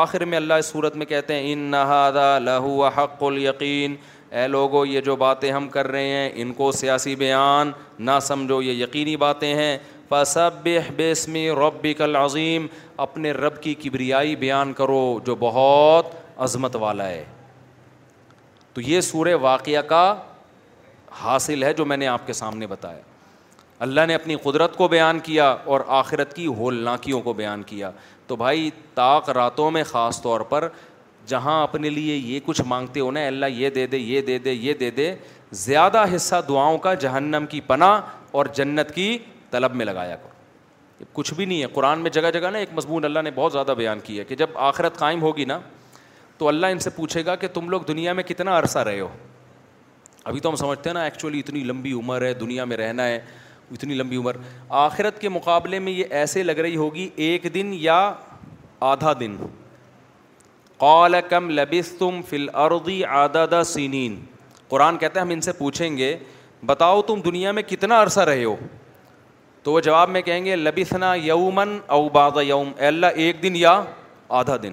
آخر 0.03 0.25
میں 0.31 0.37
اللہ 0.37 0.55
اس 0.63 0.67
صورت 0.67 0.97
میں 1.01 1.07
کہتے 1.07 1.35
ہیں 1.35 1.53
ان 1.53 1.59
نہ 1.71 2.37
لہو 2.45 2.87
حق 2.99 3.23
القین 3.23 3.97
اے 4.39 4.47
لوگو 4.49 4.85
یہ 4.87 5.01
جو 5.01 5.15
باتیں 5.17 5.51
ہم 5.53 5.69
کر 5.75 5.87
رہے 5.91 6.09
ہیں 6.09 6.31
ان 6.43 6.53
کو 6.55 6.71
سیاسی 6.79 7.15
بیان 7.17 7.71
نہ 8.09 8.19
سمجھو 8.23 8.61
یہ 8.63 8.73
یقینی 8.83 9.17
باتیں 9.23 9.53
ہیں 9.61 9.77
فَسَبِّحْ 10.09 10.91
بِاسْمِ 10.97 11.47
رَبِّكَ 11.59 12.03
الْعَظِيمِ 12.03 12.67
اپنے 13.05 13.31
رب 13.33 13.61
کی 13.63 13.73
کبریائی 13.83 14.35
بیان 14.43 14.73
کرو 14.81 15.01
جو 15.27 15.35
بہت 15.41 16.13
عظمت 16.47 16.77
والا 16.81 17.07
ہے 17.09 17.25
تو 18.75 18.81
یہ 18.89 19.01
سورہ 19.09 19.35
واقعہ 19.43 19.83
کا 19.89 20.05
حاصل 21.23 21.63
ہے 21.65 21.73
جو 21.75 21.85
میں 21.93 21.97
نے 21.97 22.07
آپ 22.07 22.27
کے 22.27 22.33
سامنے 22.43 22.67
بتایا 22.75 23.01
اللہ 23.87 24.07
نے 24.09 24.15
اپنی 24.15 24.35
قدرت 24.43 24.77
کو 24.77 24.89
بیان 24.89 25.19
کیا 25.29 25.49
اور 25.73 25.81
آخرت 26.01 26.35
کی 26.37 26.47
ہولناکیوں 26.59 27.21
کو 27.23 27.33
بیان 27.41 27.63
کیا 27.73 27.91
تو 28.27 28.37
بھائی 28.37 28.71
طاق 28.95 29.29
راتوں 29.41 29.71
میں 29.71 29.83
خاص 29.93 30.23
طور 30.23 30.41
پر 30.53 30.69
جہاں 31.29 31.63
اپنے 31.63 31.91
لیے 31.91 32.17
یہ 32.17 32.41
کچھ 32.47 32.61
مانگتے 32.67 33.01
ہو 33.01 33.11
نا 33.11 33.21
اللہ 33.27 33.47
یہ 33.53 33.71
دے 33.71 33.87
دے 33.87 33.97
یہ 33.99 34.21
دے 34.23 34.39
دے 34.39 34.53
یہ 34.53 34.75
دے 34.81 34.91
دے 34.97 35.15
زیادہ 35.63 36.05
حصہ 36.15 36.37
دعاؤں 36.49 36.79
کا 36.87 36.95
جہنم 37.05 37.45
کی 37.51 37.61
پناہ 37.67 38.01
اور 38.39 38.47
جنت 38.55 38.95
کی 38.95 39.17
طلب 39.51 39.75
میں 39.75 39.85
لگایا 39.87 40.17
کرو 40.17 40.35
کچھ 41.13 41.33
بھی 41.35 41.45
نہیں 41.45 41.61
ہے 41.63 41.67
قرآن 41.73 41.99
میں 42.03 42.11
جگہ 42.11 42.31
جگہ 42.35 42.51
نا 42.51 42.59
ایک 42.59 42.69
مضمون 42.75 43.05
اللہ 43.05 43.23
نے 43.25 43.31
بہت 43.35 43.53
زیادہ 43.53 43.75
بیان 43.79 44.01
کیا 44.05 44.21
ہے 44.21 44.25
کہ 44.29 44.35
جب 44.43 44.51
آخرت 44.69 44.97
قائم 44.99 45.23
ہوگی 45.23 45.45
نا 45.55 45.59
تو 46.39 46.49
اللہ 46.49 46.67
ان 46.75 46.79
سے 46.79 46.91
پوچھے 46.97 47.25
گا 47.25 47.35
کہ 47.43 47.49
تم 47.55 47.69
لوگ 47.71 47.81
دنیا 47.89 48.13
میں 48.13 48.23
کتنا 48.27 48.59
عرصہ 48.59 48.79
رہے 48.89 49.01
ہو 49.01 49.09
ابھی 50.25 50.41
تو 50.41 50.49
ہم 50.51 50.55
سمجھتے 50.57 50.89
ہیں 50.91 50.95
نا 50.95 51.03
ایکچولی 51.05 51.39
اتنی 51.41 51.63
لمبی 51.65 51.93
عمر 51.93 52.23
ہے 52.23 52.33
دنیا 52.41 52.65
میں 52.71 52.77
رہنا 52.77 53.07
ہے 53.07 53.21
اتنی 53.73 53.95
لمبی 53.95 54.17
عمر 54.17 54.37
آخرت 54.81 55.21
کے 55.21 55.29
مقابلے 55.29 55.79
میں 55.79 55.93
یہ 55.93 56.05
ایسے 56.21 56.43
لگ 56.43 56.59
رہی 56.67 56.77
ہوگی 56.77 57.09
ایک 57.27 57.47
دن 57.55 57.71
یا 57.81 57.97
آدھا 58.91 59.13
دن 59.21 59.37
کم 60.79 61.49
لبستم 61.59 62.21
فل 62.29 62.47
اردی 62.65 63.03
آدھا 63.19 63.63
سینین 63.65 64.17
قرآن 64.69 64.97
کہتے 64.99 65.19
ہیں 65.19 65.25
ہم 65.27 65.31
ان 65.33 65.41
سے 65.41 65.53
پوچھیں 65.59 65.97
گے 65.99 66.17
بتاؤ 66.67 67.01
تم 67.07 67.21
دنیا 67.25 67.53
میں 67.53 67.63
کتنا 67.67 68.03
عرصہ 68.03 68.21
رہے 68.31 68.45
ہو 68.45 68.55
تو 69.63 69.73
وہ 69.73 69.81
جواب 69.87 70.09
میں 70.11 70.21
کہیں 70.23 70.45
گے 70.45 70.57
لبسنا 70.57 71.13
یومن 71.23 71.79
او 71.97 72.09
باد 72.17 72.43
یوم 72.47 72.71
اللہ 72.89 73.21
ایک 73.25 73.43
دن 73.43 73.57
یا 73.57 73.81
آدھا 74.41 74.57
دن 74.63 74.73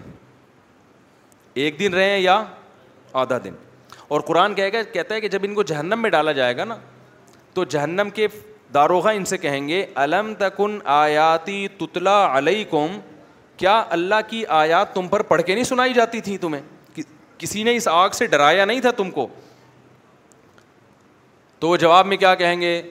ایک 1.63 1.79
دن 1.79 1.93
رہے 1.93 2.09
ہیں 2.09 2.19
یا 2.19 2.43
آدھا 3.21 3.37
دن 3.43 3.53
اور 4.13 4.21
قرآن 4.27 4.53
کہے 4.53 4.71
گا 4.73 4.81
کہتا 4.93 5.15
ہے 5.15 5.21
کہ 5.21 5.27
جب 5.27 5.41
ان 5.43 5.53
کو 5.55 5.63
جہنم 5.71 6.01
میں 6.01 6.09
ڈالا 6.09 6.31
جائے 6.39 6.57
گا 6.57 6.63
نا 6.65 6.77
تو 7.53 7.63
جہنم 7.75 8.09
کے 8.13 8.27
داروغہ 8.73 9.09
ان 9.15 9.25
سے 9.25 9.37
کہیں 9.37 9.67
گے 9.67 9.85
علم 10.03 10.33
تکن 10.39 10.77
آیاتی 10.99 11.67
تتلا 11.77 12.19
علیہ 12.37 12.63
کیا 13.57 13.83
اللہ 13.91 14.21
کی 14.29 14.43
آیات 14.57 14.93
تم 14.93 15.07
پر 15.07 15.21
پڑھ 15.31 15.41
کے 15.45 15.53
نہیں 15.53 15.63
سنائی 15.63 15.93
جاتی 15.93 16.21
تھیں 16.21 16.37
تمہیں 16.41 16.61
کسی 17.39 17.63
نے 17.63 17.75
اس 17.75 17.87
آگ 17.87 18.09
سے 18.13 18.25
ڈرایا 18.27 18.65
نہیں 18.65 18.81
تھا 18.81 18.91
تم 18.97 19.11
کو 19.11 19.27
تو 21.59 21.69
وہ 21.69 21.77
جواب 21.77 22.05
میں 22.05 22.17
کیا 22.17 22.33
کہیں 22.35 22.59
گے 22.61 22.81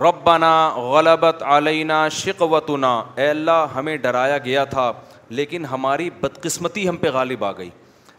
ربنا 0.00 0.50
غلبت 0.76 1.42
علینا 1.56 2.08
شکوتنا 2.18 2.92
اے 3.16 3.28
اللہ 3.30 3.66
ہمیں 3.74 3.96
ڈرایا 3.96 4.38
گیا 4.44 4.64
تھا 4.64 4.92
لیکن 5.28 5.64
ہماری 5.70 6.08
بدقسمتی 6.20 6.88
ہم 6.88 6.96
پہ 7.00 7.10
غالب 7.12 7.44
آ 7.44 7.50
گئی 7.58 7.68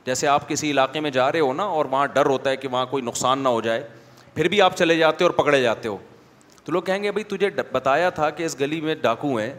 جیسے 0.06 0.28
آپ 0.28 0.48
کسی 0.50 0.70
علاقے 0.72 1.00
میں 1.00 1.10
جا 1.12 1.32
رہے 1.32 1.40
ہو 1.40 1.54
نا 1.54 1.64
اور 1.64 1.86
وہاں 1.90 2.06
ڈر 2.14 2.26
ہوتا 2.26 2.50
ہے 2.50 2.58
کہ 2.58 2.68
وہاں 2.72 2.86
کوئی 2.90 3.04
نقصان 3.04 3.40
نہ 3.44 3.50
ہو 3.50 3.62
جائے 3.62 3.84
پھر 4.34 4.48
بھی 4.50 4.62
آپ 4.62 4.78
چلے 4.78 4.98
جاتے 4.98 5.24
ہو 5.24 5.30
اور 5.30 5.36
پکڑے 5.44 5.62
جاتے 5.62 5.90
ہو 5.90 5.98
تو 6.66 6.72
لوگ 6.72 6.82
کہیں 6.84 7.04
گے 7.04 7.12
بھائی 7.12 7.24
تجھے 7.36 7.50
بتایا 7.72 8.10
تھا 8.20 8.30
کہ 8.30 8.44
اس 8.44 8.60
گلی 8.60 8.82
میں 8.82 8.96
ڈاکو 9.02 9.36
ہیں 9.38 9.54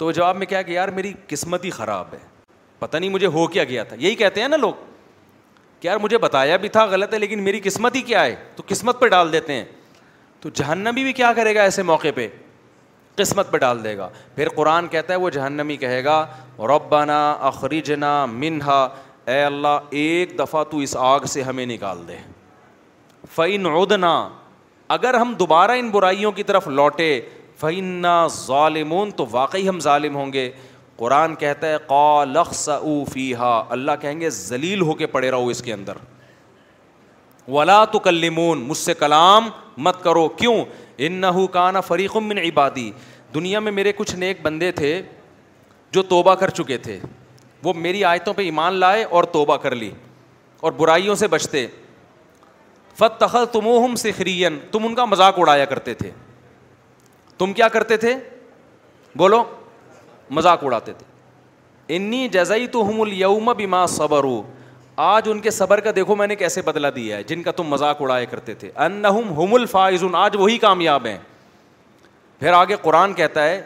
تو 0.00 0.06
وہ 0.06 0.12
جواب 0.16 0.36
میں 0.38 0.46
کیا 0.46 0.60
کہ 0.62 0.72
یار 0.72 0.88
میری 0.96 1.12
قسمت 1.28 1.64
ہی 1.64 1.70
خراب 1.70 2.12
ہے 2.12 2.18
پتہ 2.78 2.96
نہیں 2.96 3.10
مجھے 3.10 3.26
ہو 3.32 3.46
کیا 3.56 3.64
گیا 3.70 3.82
تھا 3.88 3.96
یہی 4.00 4.14
کہتے 4.16 4.40
ہیں 4.40 4.48
نا 4.48 4.56
لوگ 4.56 4.72
کہ 5.80 5.86
یار 5.86 5.96
مجھے 6.02 6.18
بتایا 6.18 6.56
بھی 6.62 6.68
تھا 6.76 6.84
غلط 6.92 7.12
ہے 7.14 7.18
لیکن 7.18 7.42
میری 7.44 7.60
قسمت 7.64 7.94
ہی 7.96 8.00
کیا 8.02 8.24
ہے 8.24 8.34
تو 8.56 8.62
قسمت 8.66 9.00
پہ 9.00 9.06
ڈال 9.16 9.32
دیتے 9.32 9.52
ہیں 9.54 9.64
تو 10.40 10.48
جہنمی 10.58 11.02
بھی 11.04 11.12
کیا 11.18 11.32
کرے 11.36 11.54
گا 11.54 11.62
ایسے 11.62 11.82
موقع 11.92 12.08
پہ 12.14 12.26
قسمت 13.16 13.50
پہ 13.50 13.58
ڈال 13.58 13.82
دے 13.84 13.96
گا 13.96 14.08
پھر 14.34 14.48
قرآن 14.54 14.88
کہتا 14.88 15.12
ہے 15.14 15.18
وہ 15.18 15.30
جہنمی 15.30 15.76
کہے 15.82 16.02
گا 16.04 16.18
ربنا 16.74 17.18
اخرجنا 17.48 18.14
منہا 18.30 18.82
اے 19.32 19.42
اللہ 19.42 19.92
ایک 20.00 20.38
دفعہ 20.38 20.62
تو 20.70 20.78
اس 20.86 20.96
آگ 21.00 21.24
سے 21.34 21.42
ہمیں 21.42 21.64
نکال 21.74 22.00
دے 22.08 22.16
فعین 23.34 23.66
اگر 24.92 25.14
ہم 25.14 25.32
دوبارہ 25.38 25.70
ان 25.78 25.88
برائیوں 25.90 26.30
کی 26.36 26.42
طرف 26.42 26.66
لوٹے 26.68 27.18
فعنا 27.60 28.12
ظالمون 28.34 29.10
تو 29.16 29.24
واقعی 29.30 29.68
ہم 29.68 29.80
ظالم 29.86 30.14
ہوں 30.16 30.32
گے 30.32 30.50
قرآن 30.96 31.34
کہتا 31.42 31.68
ہے 31.70 31.76
قالخص 31.88 32.68
او 32.68 33.02
ہا 33.38 33.52
اللہ 33.76 33.92
کہیں 34.00 34.18
گے 34.20 34.30
ذلیل 34.38 34.80
ہو 34.90 34.94
کے 35.02 35.06
پڑے 35.16 35.30
رہو 35.30 35.46
اس 35.54 35.62
کے 35.62 35.72
اندر 35.72 35.96
ولا 37.48 37.84
تو 37.92 37.98
کلون 37.98 38.60
مجھ 38.66 38.76
سے 38.78 38.94
کلام 38.98 39.48
مت 39.86 40.02
کرو 40.02 40.26
کیوں 40.40 40.54
ان 41.06 41.12
نہ 41.20 41.26
ہو 41.38 41.46
فریق 41.86 42.16
من 42.30 42.38
عبادی 42.38 42.90
دنیا 43.34 43.58
میں 43.64 43.72
میرے 43.72 43.92
کچھ 43.96 44.14
نیک 44.24 44.40
بندے 44.42 44.70
تھے 44.80 44.90
جو 45.96 46.02
توبہ 46.14 46.34
کر 46.42 46.50
چکے 46.60 46.76
تھے 46.86 46.98
وہ 47.64 47.72
میری 47.86 48.04
آیتوں 48.10 48.34
پہ 48.34 48.42
ایمان 48.50 48.74
لائے 48.82 49.02
اور 49.16 49.24
توبہ 49.36 49.56
کر 49.64 49.74
لی 49.76 49.90
اور 50.66 50.72
برائیوں 50.76 51.14
سے 51.22 51.26
بچتے 51.34 51.66
فتخ 52.98 53.36
تمو 53.52 53.78
ہم 53.84 53.94
سکھرین 54.04 54.58
تم 54.72 54.86
ان 54.86 54.94
کا 54.94 55.04
مذاق 55.14 55.38
اڑایا 55.38 55.64
کرتے 55.72 55.94
تھے 56.02 56.10
تم 57.40 57.52
کیا 57.56 57.66
کرتے 57.74 57.96
تھے 57.96 58.12
بولو 59.18 59.42
مذاق 60.38 60.64
اڑاتے 60.64 60.92
تھے 60.98 61.94
انی 61.96 62.26
جزئی 62.32 62.66
تو 62.74 62.82
ہم 62.88 63.00
الوم 63.00 63.50
بیما 63.56 63.84
صبر 63.96 64.24
آج 65.04 65.28
ان 65.30 65.38
کے 65.40 65.50
صبر 65.58 65.80
کا 65.80 65.90
دیکھو 65.96 66.14
میں 66.16 66.26
نے 66.26 66.36
کیسے 66.36 66.62
بدلا 66.62 66.90
دیا 66.96 67.16
ہے 67.16 67.22
جن 67.30 67.42
کا 67.42 67.50
تم 67.56 67.66
مذاق 67.68 68.02
اڑایا 68.02 68.24
کرتے 68.30 68.54
تھے 68.62 68.70
ان 68.86 69.04
ہم 69.06 69.54
انفاعظ 69.54 70.04
آج 70.24 70.36
وہی 70.38 70.58
کامیاب 70.64 71.06
ہیں 71.06 71.16
پھر 72.40 72.52
آگے 72.58 72.76
قرآن 72.82 73.12
کہتا 73.20 73.44
ہے 73.48 73.60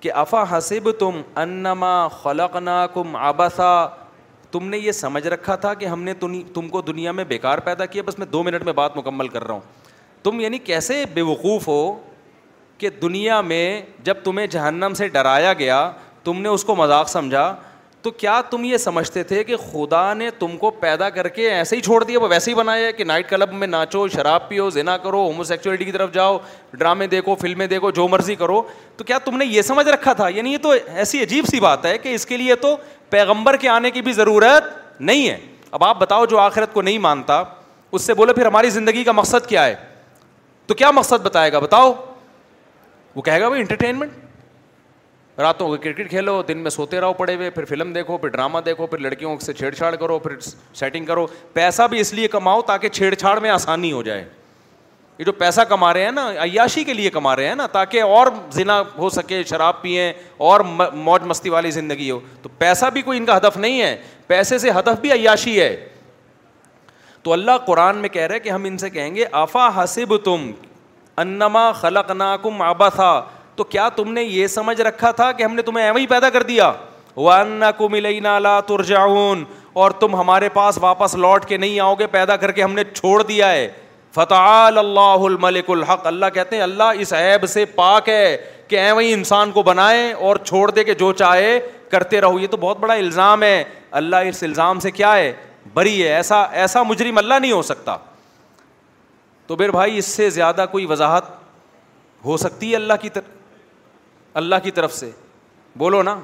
کہ 0.00 0.12
افا 0.22 0.44
حسب 0.50 0.90
تم 0.98 1.20
انما 1.44 1.92
خلق 2.22 2.56
نا 2.68 2.86
کم 2.94 3.16
آباسا 3.16 3.70
تم 4.52 4.66
نے 4.68 4.78
یہ 4.78 4.92
سمجھ 5.00 5.26
رکھا 5.26 5.56
تھا 5.64 5.72
کہ 5.80 5.86
ہم 5.86 6.02
نے 6.02 6.14
تم 6.54 6.68
کو 6.72 6.82
دنیا 6.90 7.12
میں 7.20 7.24
بیکار 7.32 7.58
پیدا 7.70 7.86
کیا 7.94 8.02
بس 8.06 8.18
میں 8.18 8.26
دو 8.36 8.42
منٹ 8.42 8.64
میں 8.64 8.72
بات 8.82 8.96
مکمل 8.96 9.28
کر 9.28 9.44
رہا 9.46 9.54
ہوں 9.54 10.22
تم 10.22 10.40
یعنی 10.40 10.58
کیسے 10.68 11.04
بے 11.14 11.22
وقوف 11.30 11.68
ہو 11.68 11.80
کہ 12.78 12.88
دنیا 13.02 13.40
میں 13.40 13.80
جب 14.04 14.14
تمہیں 14.24 14.46
جہنم 14.46 14.94
سے 14.96 15.08
ڈرایا 15.08 15.52
گیا 15.58 15.90
تم 16.24 16.40
نے 16.42 16.48
اس 16.48 16.64
کو 16.64 16.74
مذاق 16.76 17.08
سمجھا 17.10 17.54
تو 18.02 18.10
کیا 18.10 18.40
تم 18.50 18.64
یہ 18.64 18.76
سمجھتے 18.76 19.22
تھے 19.28 19.42
کہ 19.44 19.56
خدا 19.56 20.12
نے 20.14 20.28
تم 20.38 20.56
کو 20.58 20.70
پیدا 20.80 21.08
کر 21.10 21.28
کے 21.28 21.48
ایسے 21.50 21.76
ہی 21.76 21.80
چھوڑ 21.80 22.02
دیا 22.04 22.20
وہ 22.20 22.28
ویسے 22.30 22.50
ہی 22.50 22.54
بنایا 22.56 22.90
کہ 22.96 23.04
نائٹ 23.04 23.28
کلب 23.28 23.52
میں 23.52 23.66
ناچو 23.66 24.06
شراب 24.08 24.48
پیو 24.48 24.68
زنا 24.70 24.96
کرو 25.04 25.24
ہومو 25.26 25.44
سیکچولیٹی 25.44 25.84
کی 25.84 25.92
طرف 25.92 26.12
جاؤ 26.14 26.38
ڈرامے 26.72 27.06
دیکھو 27.16 27.34
فلمیں 27.40 27.66
دیکھو 27.66 27.90
جو 27.98 28.06
مرضی 28.08 28.34
کرو 28.42 28.60
تو 28.96 29.04
کیا 29.04 29.18
تم 29.24 29.36
نے 29.36 29.44
یہ 29.46 29.62
سمجھ 29.62 29.86
رکھا 29.88 30.12
تھا 30.20 30.28
یعنی 30.36 30.52
یہ 30.52 30.58
تو 30.62 30.74
ایسی 30.96 31.22
عجیب 31.22 31.46
سی 31.50 31.60
بات 31.60 31.86
ہے 31.86 31.96
کہ 31.98 32.14
اس 32.14 32.26
کے 32.26 32.36
لیے 32.36 32.54
تو 32.66 32.76
پیغمبر 33.10 33.56
کے 33.64 33.68
آنے 33.68 33.90
کی 33.90 34.02
بھی 34.02 34.12
ضرورت 34.12 35.00
نہیں 35.00 35.28
ہے 35.28 35.36
اب 35.70 35.84
آپ 35.84 35.98
بتاؤ 36.00 36.26
جو 36.26 36.38
آخرت 36.38 36.72
کو 36.74 36.82
نہیں 36.82 36.98
مانتا 37.08 37.42
اس 37.92 38.02
سے 38.02 38.14
بولو 38.14 38.32
پھر 38.34 38.46
ہماری 38.46 38.70
زندگی 38.70 39.02
کا 39.04 39.12
مقصد 39.12 39.46
کیا 39.48 39.64
ہے 39.66 39.74
تو 40.66 40.74
کیا 40.74 40.90
مقصد 40.90 41.22
بتائے 41.24 41.52
گا 41.52 41.58
بتاؤ 41.58 41.92
وہ 43.16 43.22
کہے 43.22 43.40
گا 43.40 43.48
بھائی 43.48 43.60
انٹرٹینمنٹ 43.62 44.24
راتوں 45.40 45.66
کو 45.68 45.76
کرکٹ 45.82 46.08
کھیلو 46.10 46.40
دن 46.48 46.58
میں 46.62 46.70
سوتے 46.70 47.00
رہو 47.00 47.12
پڑے 47.14 47.34
ہوئے 47.34 47.50
پھر 47.50 47.64
فلم 47.68 47.92
دیکھو 47.92 48.16
پھر 48.18 48.28
ڈرامہ 48.28 48.58
دیکھو 48.64 48.86
پھر 48.86 48.98
لڑکیوں 48.98 49.36
سے 49.40 49.52
چھیڑ 49.52 49.70
چھاڑ 49.74 49.94
کرو 49.96 50.18
پھر 50.18 50.38
سیٹنگ 50.78 51.06
کرو 51.06 51.26
پیسہ 51.52 51.86
بھی 51.90 52.00
اس 52.00 52.12
لیے 52.14 52.28
کماؤ 52.28 52.60
تاکہ 52.66 52.88
چھیڑ 52.98 53.14
چھاڑ 53.14 53.38
میں 53.40 53.50
آسانی 53.50 53.92
ہو 53.92 54.02
جائے 54.02 54.24
یہ 55.18 55.24
جو 55.24 55.32
پیسہ 55.32 55.60
کما 55.68 55.92
رہے 55.94 56.04
ہیں 56.04 56.10
نا 56.12 56.26
عیاشی 56.44 56.84
کے 56.84 56.94
لیے 56.94 57.10
کما 57.10 57.34
رہے 57.36 57.48
ہیں 57.48 57.54
نا 57.56 57.66
تاکہ 57.72 58.02
اور 58.02 58.26
ذنا 58.54 58.80
ہو 58.96 59.08
سکے 59.10 59.42
شراب 59.50 59.80
پئیں 59.82 60.12
اور 60.48 60.60
موج 60.94 61.22
مستی 61.26 61.50
والی 61.50 61.70
زندگی 61.76 62.10
ہو 62.10 62.18
تو 62.42 62.48
پیسہ 62.58 62.86
بھی 62.92 63.02
کوئی 63.02 63.18
ان 63.18 63.26
کا 63.26 63.36
ہدف 63.36 63.56
نہیں 63.56 63.80
ہے 63.82 63.96
پیسے 64.26 64.58
سے 64.64 64.70
ہدف 64.78 65.00
بھی 65.00 65.12
عیاشی 65.12 65.60
ہے 65.60 65.74
تو 67.22 67.32
اللہ 67.32 67.56
قرآن 67.66 67.96
میں 67.98 68.08
کہہ 68.08 68.26
رہے 68.32 68.40
کہ 68.40 68.50
ہم 68.50 68.64
ان 68.66 68.78
سے 68.78 68.90
کہیں 68.90 69.14
گے 69.14 69.24
آفا 69.46 69.68
حسب 69.82 70.16
تم 70.24 70.50
انما 71.22 71.60
خلق 71.80 72.10
نا 72.22 72.34
کم 72.42 72.60
آبا 72.62 72.88
تھا 72.94 73.10
تو 73.56 73.64
کیا 73.64 73.88
تم 73.96 74.12
نے 74.12 74.22
یہ 74.22 74.46
سمجھ 74.54 74.80
رکھا 74.80 75.10
تھا 75.20 75.30
کہ 75.32 75.42
ہم 75.42 75.54
نے 75.54 75.62
تمہیں 75.62 75.90
ہی 75.98 76.06
پیدا 76.06 76.30
کر 76.30 76.42
دیا 76.52 76.72
کو 77.76 77.88
نالا 78.22 78.58
اور 79.82 79.90
تم 80.00 80.14
ہمارے 80.16 80.48
پاس 80.52 80.78
واپس 80.80 81.14
لوٹ 81.16 81.44
کے 81.46 81.56
نہیں 81.56 81.78
آؤ 81.80 81.94
گے 81.98 82.06
پیدا 82.16 82.36
کر 82.42 82.50
کے 82.58 82.62
ہم 82.62 82.72
نے 82.74 82.82
چھوڑ 82.92 83.22
دیا 83.28 83.50
ہے 83.52 83.68
فتح 84.14 84.48
اللہ 84.80 85.24
الملک 85.26 85.70
الحق 85.70 86.06
اللہ 86.06 86.26
کہتے 86.34 86.56
ہیں 86.56 86.62
اللہ 86.62 87.00
اس 87.00 87.12
ایب 87.12 87.46
سے 87.50 87.64
پاک 87.80 88.08
ہے 88.08 88.36
کہ 88.68 88.80
ہی 89.00 89.12
انسان 89.12 89.50
کو 89.52 89.62
بنائے 89.62 90.12
اور 90.12 90.36
چھوڑ 90.44 90.70
دے 90.70 90.84
کے 90.84 90.94
جو 91.04 91.12
چاہے 91.22 91.58
کرتے 91.90 92.20
رہو 92.20 92.38
یہ 92.40 92.46
تو 92.50 92.56
بہت 92.60 92.78
بڑا 92.80 92.94
الزام 92.94 93.42
ہے 93.42 93.62
اللہ 94.02 94.28
اس 94.28 94.42
الزام 94.42 94.80
سے 94.80 94.90
کیا 94.90 95.14
ہے 95.16 95.32
بری 95.74 96.02
ہے 96.02 96.12
ایسا 96.14 96.42
ایسا 96.62 96.82
مجرم 96.82 97.18
اللہ 97.18 97.34
نہیں 97.40 97.52
ہو 97.52 97.62
سکتا 97.72 97.96
تو 99.46 99.56
بھر 99.56 99.70
بھائی 99.70 99.98
اس 99.98 100.04
سے 100.06 100.28
زیادہ 100.30 100.64
کوئی 100.70 100.86
وضاحت 100.86 101.24
ہو 102.24 102.36
سکتی 102.36 102.70
ہے 102.70 102.76
اللہ 102.76 102.94
کی 103.00 103.10
طرف 103.10 103.24
اللہ 104.42 104.54
کی 104.62 104.70
طرف 104.70 104.94
سے 104.94 105.10
بولو 105.78 106.02
نا 106.02 106.18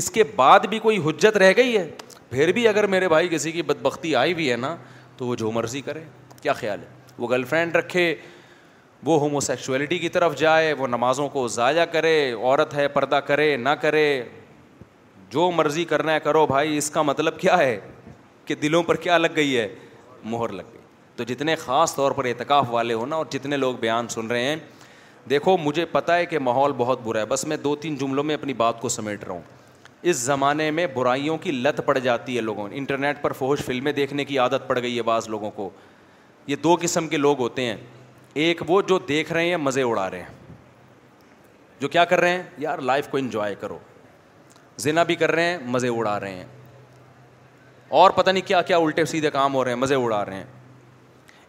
اس 0.00 0.10
کے 0.10 0.24
بعد 0.36 0.66
بھی 0.70 0.78
کوئی 0.78 0.98
حجت 1.06 1.36
رہ 1.42 1.52
گئی 1.56 1.76
ہے 1.76 1.88
پھر 2.30 2.52
بھی 2.52 2.66
اگر 2.68 2.86
میرے 2.96 3.08
بھائی 3.08 3.28
کسی 3.28 3.52
کی 3.52 3.62
بد 3.62 3.82
بختی 3.82 4.14
آئی 4.16 4.34
بھی 4.34 4.50
ہے 4.50 4.56
نا 4.56 4.74
تو 5.16 5.26
وہ 5.26 5.34
جو 5.36 5.50
مرضی 5.52 5.80
کرے 5.84 6.02
کیا 6.42 6.52
خیال 6.60 6.80
ہے 6.82 6.86
وہ 7.18 7.28
گرل 7.30 7.44
فرینڈ 7.48 7.76
رکھے 7.76 8.14
وہ 9.06 9.18
ہومو 9.20 9.40
سیکچولیٹی 9.40 9.98
کی 9.98 10.08
طرف 10.16 10.36
جائے 10.38 10.72
وہ 10.78 10.86
نمازوں 10.86 11.28
کو 11.28 11.46
ضائع 11.58 11.84
کرے 11.92 12.14
عورت 12.32 12.74
ہے 12.74 12.86
پردہ 12.96 13.20
کرے 13.26 13.56
نہ 13.56 13.68
کرے 13.80 14.04
جو 15.30 15.50
مرضی 15.56 15.84
کرنا 15.92 16.14
ہے 16.14 16.20
کرو 16.24 16.46
بھائی 16.46 16.76
اس 16.78 16.90
کا 16.90 17.02
مطلب 17.02 17.38
کیا 17.40 17.58
ہے 17.58 17.78
کہ 18.44 18.54
دلوں 18.62 18.82
پر 18.82 18.96
کیا 19.06 19.18
لگ 19.18 19.36
گئی 19.36 19.56
ہے 19.58 19.68
مہر 20.24 20.50
لگ 20.52 20.62
گئی 20.72 20.80
تو 21.16 21.24
جتنے 21.28 21.54
خاص 21.58 21.94
طور 21.94 22.12
پر 22.12 22.24
اعتکاف 22.24 22.66
والے 22.70 22.94
ہونا 22.94 23.16
اور 23.16 23.26
جتنے 23.30 23.56
لوگ 23.56 23.74
بیان 23.80 24.08
سن 24.08 24.26
رہے 24.26 24.42
ہیں 24.44 24.56
دیکھو 25.30 25.56
مجھے 25.62 25.84
پتہ 25.92 26.12
ہے 26.12 26.26
کہ 26.26 26.38
ماحول 26.38 26.72
بہت 26.76 27.00
برا 27.04 27.20
ہے 27.20 27.24
بس 27.28 27.44
میں 27.46 27.56
دو 27.64 27.74
تین 27.80 27.96
جملوں 27.96 28.24
میں 28.24 28.34
اپنی 28.34 28.52
بات 28.62 28.80
کو 28.80 28.88
سمیٹ 28.88 29.24
رہا 29.24 29.32
ہوں 29.32 29.42
اس 30.10 30.16
زمانے 30.16 30.70
میں 30.76 30.86
برائیوں 30.94 31.36
کی 31.38 31.50
لت 31.52 31.80
پڑ 31.86 31.98
جاتی 31.98 32.36
ہے 32.36 32.40
لوگوں 32.40 32.68
نے 32.68 32.76
انٹرنیٹ 32.76 33.20
پر 33.22 33.32
فوش 33.40 33.58
فلمیں 33.64 33.92
دیکھنے 33.92 34.24
کی 34.24 34.38
عادت 34.38 34.66
پڑ 34.68 34.80
گئی 34.80 34.96
ہے 34.96 35.02
بعض 35.10 35.28
لوگوں 35.28 35.50
کو 35.56 35.68
یہ 36.46 36.56
دو 36.62 36.76
قسم 36.80 37.08
کے 37.08 37.16
لوگ 37.16 37.38
ہوتے 37.40 37.64
ہیں 37.64 37.76
ایک 38.44 38.62
وہ 38.68 38.80
جو 38.88 38.98
دیکھ 39.08 39.32
رہے 39.32 39.48
ہیں 39.48 39.56
مزے 39.56 39.82
اڑا 39.82 40.10
رہے 40.10 40.20
ہیں 40.22 40.40
جو 41.80 41.88
کیا 41.88 42.04
کر 42.04 42.20
رہے 42.20 42.30
ہیں 42.30 42.42
یار 42.58 42.78
لائف 42.88 43.08
کو 43.10 43.16
انجوائے 43.16 43.54
کرو 43.60 43.78
زنا 44.82 45.02
بھی 45.02 45.14
کر 45.14 45.32
رہے 45.32 45.44
ہیں 45.50 45.58
مزے 45.66 45.88
اڑا 45.88 46.18
رہے 46.20 46.34
ہیں 46.34 46.44
اور 48.00 48.10
پتہ 48.16 48.30
نہیں 48.30 48.46
کیا 48.48 48.62
کیا 48.62 48.76
الٹے 48.76 49.04
سیدھے 49.04 49.30
کام 49.30 49.54
ہو 49.54 49.64
رہے 49.64 49.70
ہیں 49.72 49.78
مزے 49.78 49.94
اڑا 49.94 50.24
رہے 50.24 50.34
ہیں 50.36 50.44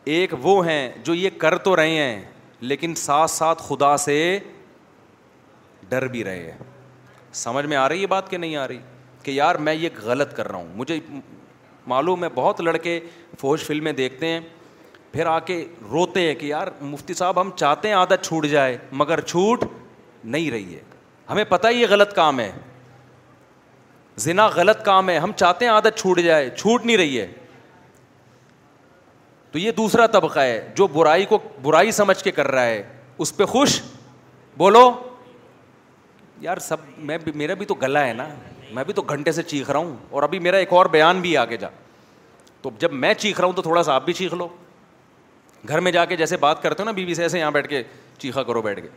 ایک 0.06 0.34
وہ 0.42 0.66
ہیں 0.68 0.90
جو 1.04 1.14
یہ 1.14 1.30
کر 1.40 1.58
تو 1.68 1.76
رہے 1.76 1.90
ہیں 1.98 2.22
لیکن 2.62 2.96
ساتھ 2.96 3.32
ساتھ 3.32 3.62
خدا 3.68 3.96
سے 3.98 4.38
ڈر 5.90 6.08
بھی 6.12 6.24
رہے 6.24 6.52
ہیں 6.52 6.58
سمجھ 7.44 7.66
میں 7.66 7.78
آ 7.78 7.88
رہی 7.90 8.02
ہے 8.02 8.08
بات 8.08 8.30
کہ 8.30 8.38
نہیں 8.38 8.56
آ 8.56 8.68
رہی 8.68 8.80
کہ 9.24 9.32
یار 9.32 9.56
میں 9.68 9.74
یہ 9.74 9.90
غلط 10.04 10.36
کر 10.36 10.48
رہا 10.48 10.58
ہوں 10.58 10.74
مجھے 10.76 11.00
معلوم 11.88 12.24
ہے 12.24 12.30
بہت 12.36 12.62
لڑکے 12.62 13.00
فوج 13.40 13.62
فلمیں 13.66 13.92
دیکھتے 13.94 14.28
ہیں 14.28 14.40
پھر 15.14 15.26
آ 15.28 15.38
کے 15.46 15.64
روتے 15.92 16.22
ہیں 16.28 16.34
کہ 16.36 16.46
یار 16.46 16.68
مفتی 16.82 17.14
صاحب 17.14 17.42
ہم 17.42 17.50
چاہتے 17.56 17.88
ہیں 17.88 17.96
عادت 17.96 18.24
چھوٹ 18.26 18.46
جائے 18.52 18.78
مگر 18.92 19.20
چھوٹ 19.22 19.64
نہیں 20.24 20.50
رہی 20.52 20.76
ہے 20.76 20.80
ہمیں 21.30 21.44
پتہ 21.50 21.68
ہی 21.68 21.82
یہ 21.82 21.86
غلط 21.90 22.14
کام 22.16 22.40
ہے 22.40 22.52
زنا 24.26 24.48
غلط 24.56 24.84
کام 24.86 25.10
ہے 25.10 25.18
ہم 25.20 25.32
چاہتے 25.36 25.66
ہیں 25.66 25.72
عادت 25.72 25.98
چھوٹ 25.98 26.20
جائے 26.26 26.50
چھوٹ 26.58 26.86
نہیں 26.86 26.98
رہی 26.98 27.20
ہے 27.20 27.28
تو 29.54 29.60
یہ 29.60 29.72
دوسرا 29.78 30.06
طبقہ 30.14 30.40
ہے 30.40 30.60
جو 30.76 30.86
برائی 30.94 31.26
کو 31.30 31.38
برائی 31.62 31.92
سمجھ 32.02 32.24
کے 32.24 32.32
کر 32.32 32.48
رہا 32.52 32.66
ہے 32.66 32.82
اس 33.24 33.36
پہ 33.38 33.46
خوش 33.46 33.82
بولو 34.58 34.92
یار 36.42 36.58
سب 36.68 36.78
میں 37.10 37.18
بھی 37.24 37.32
میرا 37.42 37.54
بھی 37.60 37.66
تو 37.66 37.74
گلا 37.82 38.06
ہے 38.08 38.14
نا 38.14 38.28
میں 38.74 38.84
بھی 38.84 38.94
تو 38.94 39.02
گھنٹے 39.10 39.32
سے 39.32 39.44
چیخ 39.52 39.70
رہا 39.70 39.80
ہوں 39.80 39.96
اور 40.10 40.24
ابھی 40.24 40.40
میرا 40.46 40.58
ایک 40.58 40.74
اور 40.74 40.86
بیان 40.96 41.22
بھی 41.22 41.36
آگے 41.38 41.58
جا 41.62 41.68
تو 42.62 42.70
جب 42.80 42.94
میں 43.04 43.14
چیخ 43.14 43.40
رہا 43.40 43.48
ہوں 43.48 43.54
تو 43.54 43.62
تھوڑا 43.62 43.84
سا 43.84 43.94
آپ 43.96 44.06
بھی 44.06 44.14
چیخ 44.14 44.34
لو 44.34 44.48
گھر 45.68 45.80
میں 45.80 45.92
جا 45.92 46.06
کے 46.06 46.16
جیسے 46.18 46.38
بات 46.38 46.62
کرتے 46.64 46.84
ہو 46.84 46.86
نا 46.86 46.92
بیوی 46.92 47.14
سے 47.14 47.24
ایسے 47.24 47.40
یہاں 47.40 47.52
بیٹھ 47.52 47.68
کے 47.70 47.84
چیخا 48.20 48.44
کرو 48.44 48.62
بیٹھ 48.62 48.80
کے 48.82 48.88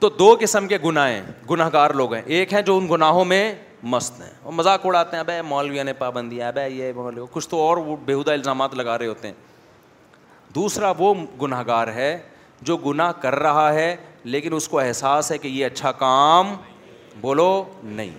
تو 0.00 0.08
دو 0.18 0.34
قسم 0.40 0.66
کے 0.68 0.78
گناہ 0.84 1.08
ہیں 1.10 1.22
گناہ 1.50 1.68
گار 1.72 1.90
لوگ 2.02 2.14
ہیں 2.14 2.22
ایک 2.26 2.52
ہیں 2.54 2.62
جو 2.62 2.76
ان 2.78 2.86
گناہوں 2.90 3.24
میں 3.24 3.52
مست 3.90 4.20
ہیں 4.20 4.30
اور 4.42 4.52
مذاق 4.52 4.84
اڑاتے 4.86 5.16
ہیں 5.16 5.20
اب 5.26 5.30
مولویہ 5.46 5.82
نے 5.82 5.92
ہے 6.02 6.42
ابے 6.46 6.68
یہ 6.68 6.92
کچھ 7.32 7.48
تو 7.48 7.60
اور 7.66 7.76
وہ 7.76 7.96
بےحدہ 8.04 8.32
الزامات 8.32 8.74
لگا 8.74 8.96
رہے 8.98 9.06
ہوتے 9.06 9.26
ہیں 9.28 9.34
دوسرا 10.54 10.92
وہ 10.98 11.14
گناہ 11.42 11.62
گار 11.66 11.88
ہے 11.94 12.16
جو 12.70 12.76
گناہ 12.86 13.12
کر 13.20 13.34
رہا 13.38 13.72
ہے 13.74 13.94
لیکن 14.24 14.54
اس 14.54 14.68
کو 14.68 14.78
احساس 14.78 15.30
ہے 15.32 15.38
کہ 15.38 15.48
یہ 15.48 15.66
اچھا 15.66 15.92
کام 16.02 16.54
بولو 17.20 17.50
نہیں 17.82 18.10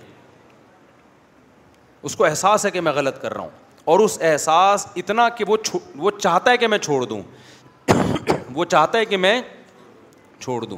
اس 2.10 2.16
کو 2.16 2.26
احساس 2.26 2.66
ہے 2.66 2.72
کہ 2.72 2.82
میں 2.82 2.92
غلط 2.96 3.22
کر 3.22 3.34
رہا 3.34 3.42
ہوں 3.44 3.50
اور 3.94 4.00
اس 4.00 4.18
احساس 4.32 4.88
اتنا 4.98 5.28
کہ 5.38 5.46
وہ 5.48 5.58
وہ 5.98 6.12
چاہتا 6.20 6.52
ہے 6.52 6.58
کہ 6.58 6.68
میں 6.68 6.78
چھوڑ 6.90 7.04
دوں 7.06 7.22
وہ 8.54 8.66
چاہتا 8.66 8.98
ہے 8.98 9.06
کہ 9.06 9.18
میں 9.18 9.40
چھوڑ 10.40 10.64
دوں 10.66 10.78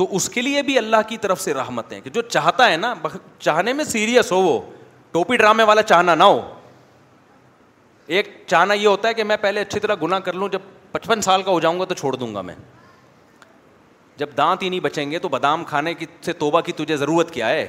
تو 0.00 0.06
اس 0.16 0.28
کے 0.34 0.42
لیے 0.42 0.60
بھی 0.62 0.76
اللہ 0.78 0.96
کی 1.08 1.16
طرف 1.22 1.40
سے 1.40 1.52
رحمت 1.54 1.92
ہے 1.92 2.00
کہ 2.00 2.10
جو 2.10 2.20
چاہتا 2.22 2.70
ہے 2.70 2.76
نا 2.76 2.92
چاہنے 3.38 3.72
میں 3.80 3.84
سیریس 3.84 4.30
ہو 4.32 4.36
وہ 4.42 4.58
ٹوپی 5.12 5.36
ڈرامے 5.36 5.62
والا 5.70 5.82
چاہنا 5.82 6.14
نہ 6.14 6.24
ہو 6.24 6.40
ایک 8.18 8.28
چاہنا 8.46 8.74
یہ 8.74 8.86
ہوتا 8.86 9.08
ہے 9.08 9.14
کہ 9.14 9.24
میں 9.24 9.36
پہلے 9.40 9.60
اچھی 9.60 9.80
طرح 9.80 9.94
گنا 10.02 10.18
کر 10.28 10.32
لوں 10.42 10.48
جب 10.52 10.58
پچپن 10.92 11.20
سال 11.22 11.42
کا 11.42 11.50
ہو 11.50 11.60
جاؤں 11.60 11.80
گا 11.80 11.84
تو 11.84 11.94
چھوڑ 11.94 12.14
دوں 12.14 12.34
گا 12.34 12.40
میں 12.48 12.54
جب 14.18 14.28
دانت 14.36 14.62
ہی 14.62 14.68
نہیں 14.68 14.80
بچیں 14.88 15.10
گے 15.10 15.18
تو 15.18 15.28
بادام 15.34 15.64
کھانے 15.68 15.94
کی 15.94 16.06
سے 16.24 16.32
توبہ 16.44 16.60
کی 16.66 16.72
تجھے 16.76 16.96
ضرورت 16.96 17.30
کیا 17.34 17.48
ہے 17.48 17.66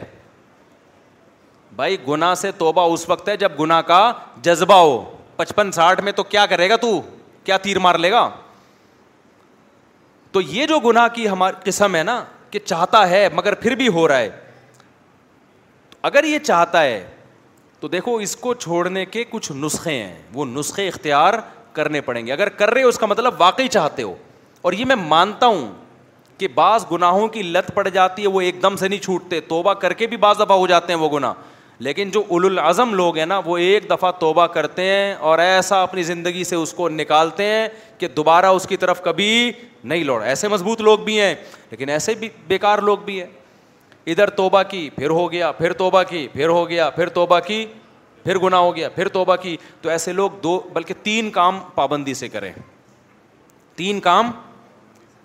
بھائی 1.75 1.97
گنا 2.07 2.33
سے 2.43 2.51
توبہ 2.57 2.87
اس 2.93 3.07
وقت 3.09 3.29
ہے 3.29 3.35
جب 3.43 3.59
گنا 3.59 3.81
کا 3.91 4.01
جذبہ 4.43 4.77
ہو 4.79 4.99
پچپن 5.35 5.71
ساٹھ 5.79 6.01
میں 6.03 6.11
تو 6.15 6.23
کیا 6.33 6.45
کرے 6.53 6.69
گا 6.69 6.75
تو 6.81 6.99
کیا 7.43 7.57
تیر 7.67 7.79
مار 7.87 7.95
لے 8.05 8.11
گا 8.11 8.27
تو 10.31 10.41
یہ 10.41 10.65
جو 10.67 10.79
گناہ 10.79 11.07
کی 11.13 11.27
ہماری 11.29 11.69
قسم 11.69 11.95
ہے 11.95 12.03
نا 12.03 12.23
کہ 12.51 12.59
چاہتا 12.65 13.09
ہے 13.09 13.27
مگر 13.33 13.53
پھر 13.63 13.75
بھی 13.75 13.87
ہو 13.97 14.07
رہا 14.07 14.17
ہے 14.17 14.29
اگر 16.09 16.23
یہ 16.23 16.39
چاہتا 16.43 16.81
ہے 16.83 17.03
تو 17.79 17.87
دیکھو 17.87 18.15
اس 18.23 18.35
کو 18.35 18.53
چھوڑنے 18.53 19.05
کے 19.05 19.23
کچھ 19.29 19.51
نسخے 19.55 19.91
ہیں 19.93 20.15
وہ 20.33 20.45
نسخے 20.45 20.87
اختیار 20.87 21.33
کرنے 21.73 22.01
پڑیں 22.01 22.25
گے 22.25 22.31
اگر 22.33 22.49
کر 22.61 22.73
رہے 22.73 22.83
ہو 22.83 22.87
اس 22.89 22.97
کا 22.99 23.05
مطلب 23.05 23.33
واقعی 23.41 23.67
چاہتے 23.71 24.03
ہو 24.03 24.15
اور 24.61 24.73
یہ 24.73 24.85
میں 24.85 24.95
مانتا 24.99 25.45
ہوں 25.45 25.67
کہ 26.37 26.47
بعض 26.55 26.85
گناہوں 26.91 27.27
کی 27.27 27.41
لت 27.43 27.73
پڑ 27.73 27.87
جاتی 27.87 28.21
ہے 28.23 28.27
وہ 28.35 28.41
ایک 28.41 28.61
دم 28.63 28.75
سے 28.79 28.87
نہیں 28.87 28.99
چھوٹتے 29.03 29.39
توبہ 29.47 29.73
کر 29.83 29.93
کے 29.93 30.07
بھی 30.07 30.17
بعض 30.17 30.39
دفعہ 30.39 30.57
ہو 30.57 30.67
جاتے 30.67 30.93
ہیں 30.93 30.99
وہ 30.99 31.09
گناہ 31.17 31.33
لیکن 31.83 32.09
جو 32.13 32.21
اول 32.27 32.45
العظم 32.45 32.93
لوگ 32.93 33.17
ہیں 33.17 33.25
نا 33.25 33.37
وہ 33.45 33.55
ایک 33.57 33.89
دفعہ 33.89 34.11
توبہ 34.19 34.45
کرتے 34.57 34.83
ہیں 34.85 35.13
اور 35.29 35.39
ایسا 35.39 35.81
اپنی 35.83 36.03
زندگی 36.09 36.43
سے 36.43 36.55
اس 36.55 36.73
کو 36.73 36.89
نکالتے 36.89 37.45
ہیں 37.45 37.67
کہ 37.97 38.07
دوبارہ 38.17 38.45
اس 38.57 38.67
کی 38.69 38.77
طرف 38.83 39.01
کبھی 39.03 39.31
نہیں 39.83 40.03
لوڑ 40.03 40.21
ایسے 40.23 40.47
مضبوط 40.47 40.81
لوگ 40.89 40.99
بھی 41.05 41.19
ہیں 41.19 41.33
لیکن 41.71 41.89
ایسے 41.95 42.13
بھی 42.19 42.29
بیکار 42.47 42.79
لوگ 42.89 42.97
بھی 43.05 43.19
ہیں 43.21 43.27
ادھر 44.13 44.29
توبہ 44.41 44.61
کی 44.73 44.89
پھر 44.95 45.09
ہو 45.19 45.31
گیا 45.31 45.51
پھر 45.61 45.73
توبہ 45.81 46.03
کی 46.09 46.27
پھر 46.33 46.49
ہو 46.49 46.67
گیا 46.69 46.89
پھر 46.99 47.09
توبہ 47.17 47.39
کی 47.47 47.65
پھر 48.23 48.37
گناہ 48.43 48.59
ہو 48.59 48.75
گیا 48.75 48.89
پھر 48.95 49.07
توبہ 49.17 49.35
کی 49.41 49.55
تو 49.81 49.89
ایسے 49.89 50.13
لوگ 50.21 50.31
دو 50.43 50.57
بلکہ 50.73 50.93
تین 51.03 51.29
کام 51.39 51.59
پابندی 51.75 52.13
سے 52.21 52.29
کریں 52.35 52.51
تین 53.75 53.99
کام 54.09 54.31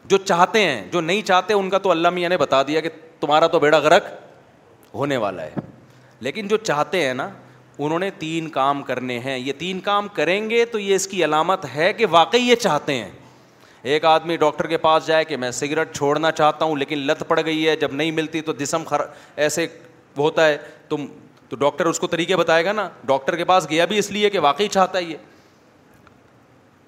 جو 0.08 0.16
چاہتے 0.26 0.62
ہیں 0.68 0.82
جو 0.92 1.00
نہیں 1.00 1.22
چاہتے 1.26 1.54
ان 1.54 1.70
کا 1.70 1.78
تو 1.86 1.90
اللہ 1.90 2.10
میاں 2.18 2.28
نے 2.28 2.36
بتا 2.48 2.62
دیا 2.68 2.80
کہ 2.80 2.88
تمہارا 3.20 3.46
تو 3.46 3.58
بیڑا 3.60 3.78
غرق 3.88 4.08
ہونے 4.94 5.16
والا 5.22 5.42
ہے 5.42 5.50
لیکن 6.20 6.48
جو 6.48 6.56
چاہتے 6.56 7.06
ہیں 7.06 7.14
نا 7.14 7.28
انہوں 7.78 7.98
نے 7.98 8.10
تین 8.18 8.48
کام 8.48 8.82
کرنے 8.82 9.18
ہیں 9.20 9.36
یہ 9.38 9.52
تین 9.59 9.80
کام 9.88 10.09
کریں 10.14 10.48
گے 10.51 10.64
تو 10.72 10.78
یہ 10.78 10.94
اس 10.94 11.06
کی 11.09 11.24
علامت 11.24 11.64
ہے 11.74 11.93
کہ 11.93 12.06
واقعی 12.10 12.40
یہ 12.48 12.55
چاہتے 12.60 12.94
ہیں 12.94 13.10
ایک 13.94 14.05
آدمی 14.05 14.36
ڈاکٹر 14.36 14.66
کے 14.66 14.76
پاس 14.84 15.06
جائے 15.06 15.24
کہ 15.24 15.36
میں 15.36 15.51
سگریٹ 15.51 15.94
چھوڑنا 15.97 16.30
چاہتا 16.32 16.64
ہوں 16.64 16.76
لیکن 16.76 16.98
لت 17.06 17.22
پڑ 17.28 17.38
گئی 17.44 17.68
ہے 17.68 17.76
جب 17.80 17.93
نہیں 17.94 18.10
ملتی 18.12 18.40
تو 18.43 18.52
جسم 18.59 18.82
خر 18.86 19.01
ایسے 19.36 19.66
ہوتا 20.18 20.47
ہے 20.48 20.56
تم 20.88 21.06
تو 21.48 21.56
ڈاکٹر 21.56 21.86
اس 21.86 21.98
کو 22.01 22.06
طریقے 22.16 22.36
بتائے 22.36 22.64
گا 22.64 22.72
نا 22.72 22.88
ڈاکٹر 23.06 23.36
کے 23.36 23.44
پاس 23.44 23.66
گیا 23.70 23.84
بھی 23.90 23.98
اس 23.98 24.10
لیے 24.12 24.30
کہ 24.30 24.38
واقعی 24.38 24.68
چاہتا 24.68 24.98
ہے 24.98 25.02
یہ 25.05 25.16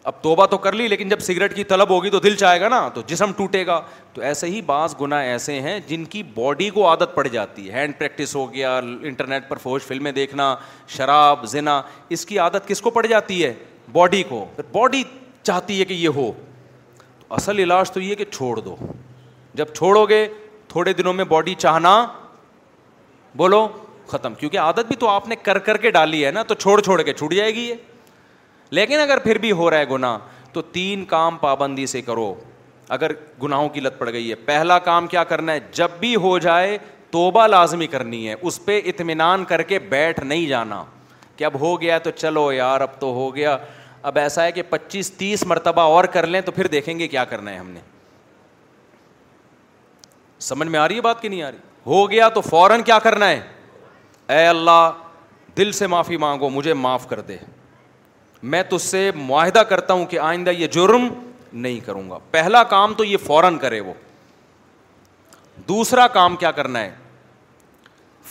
اب 0.08 0.20
توبہ 0.22 0.44
تو 0.50 0.56
کر 0.64 0.72
لی 0.72 0.86
لیکن 0.88 1.08
جب 1.08 1.20
سگریٹ 1.20 1.54
کی 1.54 1.62
طلب 1.70 1.88
ہوگی 1.90 2.10
تو 2.10 2.18
دل 2.26 2.34
چاہے 2.36 2.60
گا 2.60 2.68
نا 2.68 2.80
تو 2.94 3.00
جسم 3.06 3.32
ٹوٹے 3.36 3.64
گا 3.66 3.80
تو 4.12 4.20
ایسے 4.28 4.46
ہی 4.50 4.60
بعض 4.66 4.94
گنا 5.00 5.18
ایسے 5.32 5.60
ہیں 5.60 5.78
جن 5.86 6.04
کی 6.14 6.22
باڈی 6.34 6.68
کو 6.76 6.86
عادت 6.88 7.14
پڑ 7.14 7.26
جاتی 7.26 7.68
ہے 7.70 7.74
ہینڈ 7.80 7.98
پریکٹس 7.98 8.34
ہو 8.36 8.52
گیا 8.52 8.76
انٹرنیٹ 8.78 9.48
پر 9.48 9.56
فوج 9.62 9.80
فلمیں 9.86 10.10
دیکھنا 10.20 10.54
شراب 10.96 11.44
زنا 11.50 11.80
اس 12.16 12.24
کی 12.26 12.38
عادت 12.44 12.68
کس 12.68 12.80
کو 12.82 12.90
پڑ 12.90 13.04
جاتی 13.06 13.42
ہے 13.44 13.52
باڈی 13.92 14.22
کو 14.28 14.44
باڈی 14.72 15.02
چاہتی 15.42 15.78
ہے 15.80 15.84
کہ 15.84 15.94
یہ 15.94 16.08
ہو 16.16 16.30
تو 17.20 17.34
اصل 17.34 17.58
علاج 17.58 17.90
تو 17.92 18.00
یہ 18.00 18.14
کہ 18.14 18.24
چھوڑ 18.30 18.56
دو 18.60 18.76
جب 19.60 19.74
چھوڑو 19.74 20.04
گے 20.08 20.26
تھوڑے 20.68 20.92
دنوں 20.92 21.12
میں 21.20 21.24
باڈی 21.36 21.54
چاہنا 21.58 21.94
بولو 23.36 23.66
ختم 24.12 24.34
کیونکہ 24.38 24.58
عادت 24.58 24.86
بھی 24.88 24.96
تو 24.96 25.08
آپ 25.08 25.28
نے 25.28 25.36
کر 25.42 25.58
کر 25.68 25.76
کے 25.86 25.90
ڈالی 26.00 26.24
ہے 26.26 26.30
نا 26.30 26.42
تو 26.42 26.54
چھوڑ 26.64 26.80
چھوڑ 26.80 27.00
کے 27.02 27.12
چھوٹ 27.12 27.34
جائے 27.34 27.54
گی 27.54 27.68
یہ 27.68 27.74
لیکن 28.70 29.00
اگر 29.00 29.18
پھر 29.24 29.38
بھی 29.38 29.52
ہو 29.58 29.70
رہا 29.70 29.78
ہے 29.78 29.84
گنا 29.90 30.18
تو 30.52 30.62
تین 30.72 31.04
کام 31.04 31.36
پابندی 31.38 31.86
سے 31.86 32.02
کرو 32.02 32.32
اگر 32.96 33.12
گناہوں 33.42 33.68
کی 33.68 33.80
لت 33.80 33.98
پڑ 33.98 34.10
گئی 34.12 34.30
ہے 34.30 34.34
پہلا 34.44 34.78
کام 34.84 35.06
کیا 35.06 35.24
کرنا 35.24 35.52
ہے 35.52 35.60
جب 35.72 35.90
بھی 36.00 36.14
ہو 36.16 36.38
جائے 36.38 36.76
توبہ 37.10 37.46
لازمی 37.46 37.86
کرنی 37.86 38.28
ہے 38.28 38.34
اس 38.40 38.64
پہ 38.64 38.80
اطمینان 38.88 39.44
کر 39.48 39.62
کے 39.72 39.78
بیٹھ 39.88 40.20
نہیں 40.24 40.46
جانا 40.46 40.82
کہ 41.36 41.44
اب 41.44 41.58
ہو 41.60 41.80
گیا 41.80 41.98
تو 41.98 42.10
چلو 42.16 42.50
یار 42.52 42.80
اب 42.80 42.98
تو 43.00 43.12
ہو 43.14 43.34
گیا 43.34 43.56
اب 44.10 44.18
ایسا 44.18 44.44
ہے 44.44 44.52
کہ 44.52 44.62
پچیس 44.70 45.10
تیس 45.16 45.44
مرتبہ 45.46 45.82
اور 45.82 46.04
کر 46.12 46.26
لیں 46.26 46.40
تو 46.44 46.52
پھر 46.52 46.66
دیکھیں 46.72 46.98
گے 46.98 47.08
کیا 47.08 47.24
کرنا 47.24 47.50
ہے 47.52 47.58
ہم 47.58 47.70
نے 47.70 47.80
سمجھ 50.48 50.68
میں 50.68 50.80
آ 50.80 50.86
رہی 50.88 50.96
ہے 50.96 51.00
بات 51.00 51.22
کہ 51.22 51.28
نہیں 51.28 51.42
آ 51.42 51.50
رہی 51.50 51.58
ہو 51.86 52.10
گیا 52.10 52.28
تو 52.34 52.40
فوراً 52.40 52.82
کیا 52.86 52.98
کرنا 53.02 53.28
ہے 53.28 53.40
اے 54.38 54.44
اللہ 54.46 54.90
دل 55.56 55.72
سے 55.72 55.86
معافی 55.86 56.16
مانگو 56.16 56.48
مجھے 56.50 56.74
معاف 56.74 57.08
کر 57.08 57.20
دے 57.28 57.36
میں 58.50 58.62
تج 58.68 58.80
سے 58.82 59.10
معاہدہ 59.26 59.58
کرتا 59.68 59.92
ہوں 59.94 60.04
کہ 60.06 60.18
آئندہ 60.20 60.50
یہ 60.50 60.66
جرم 60.72 61.06
نہیں 61.52 61.80
کروں 61.84 62.08
گا 62.10 62.18
پہلا 62.30 62.62
کام 62.72 62.94
تو 62.94 63.04
یہ 63.04 63.16
فوراً 63.26 63.56
کرے 63.58 63.80
وہ 63.80 63.92
دوسرا 65.68 66.06
کام 66.14 66.36
کیا 66.36 66.50
کرنا 66.58 66.80
ہے 66.80 66.94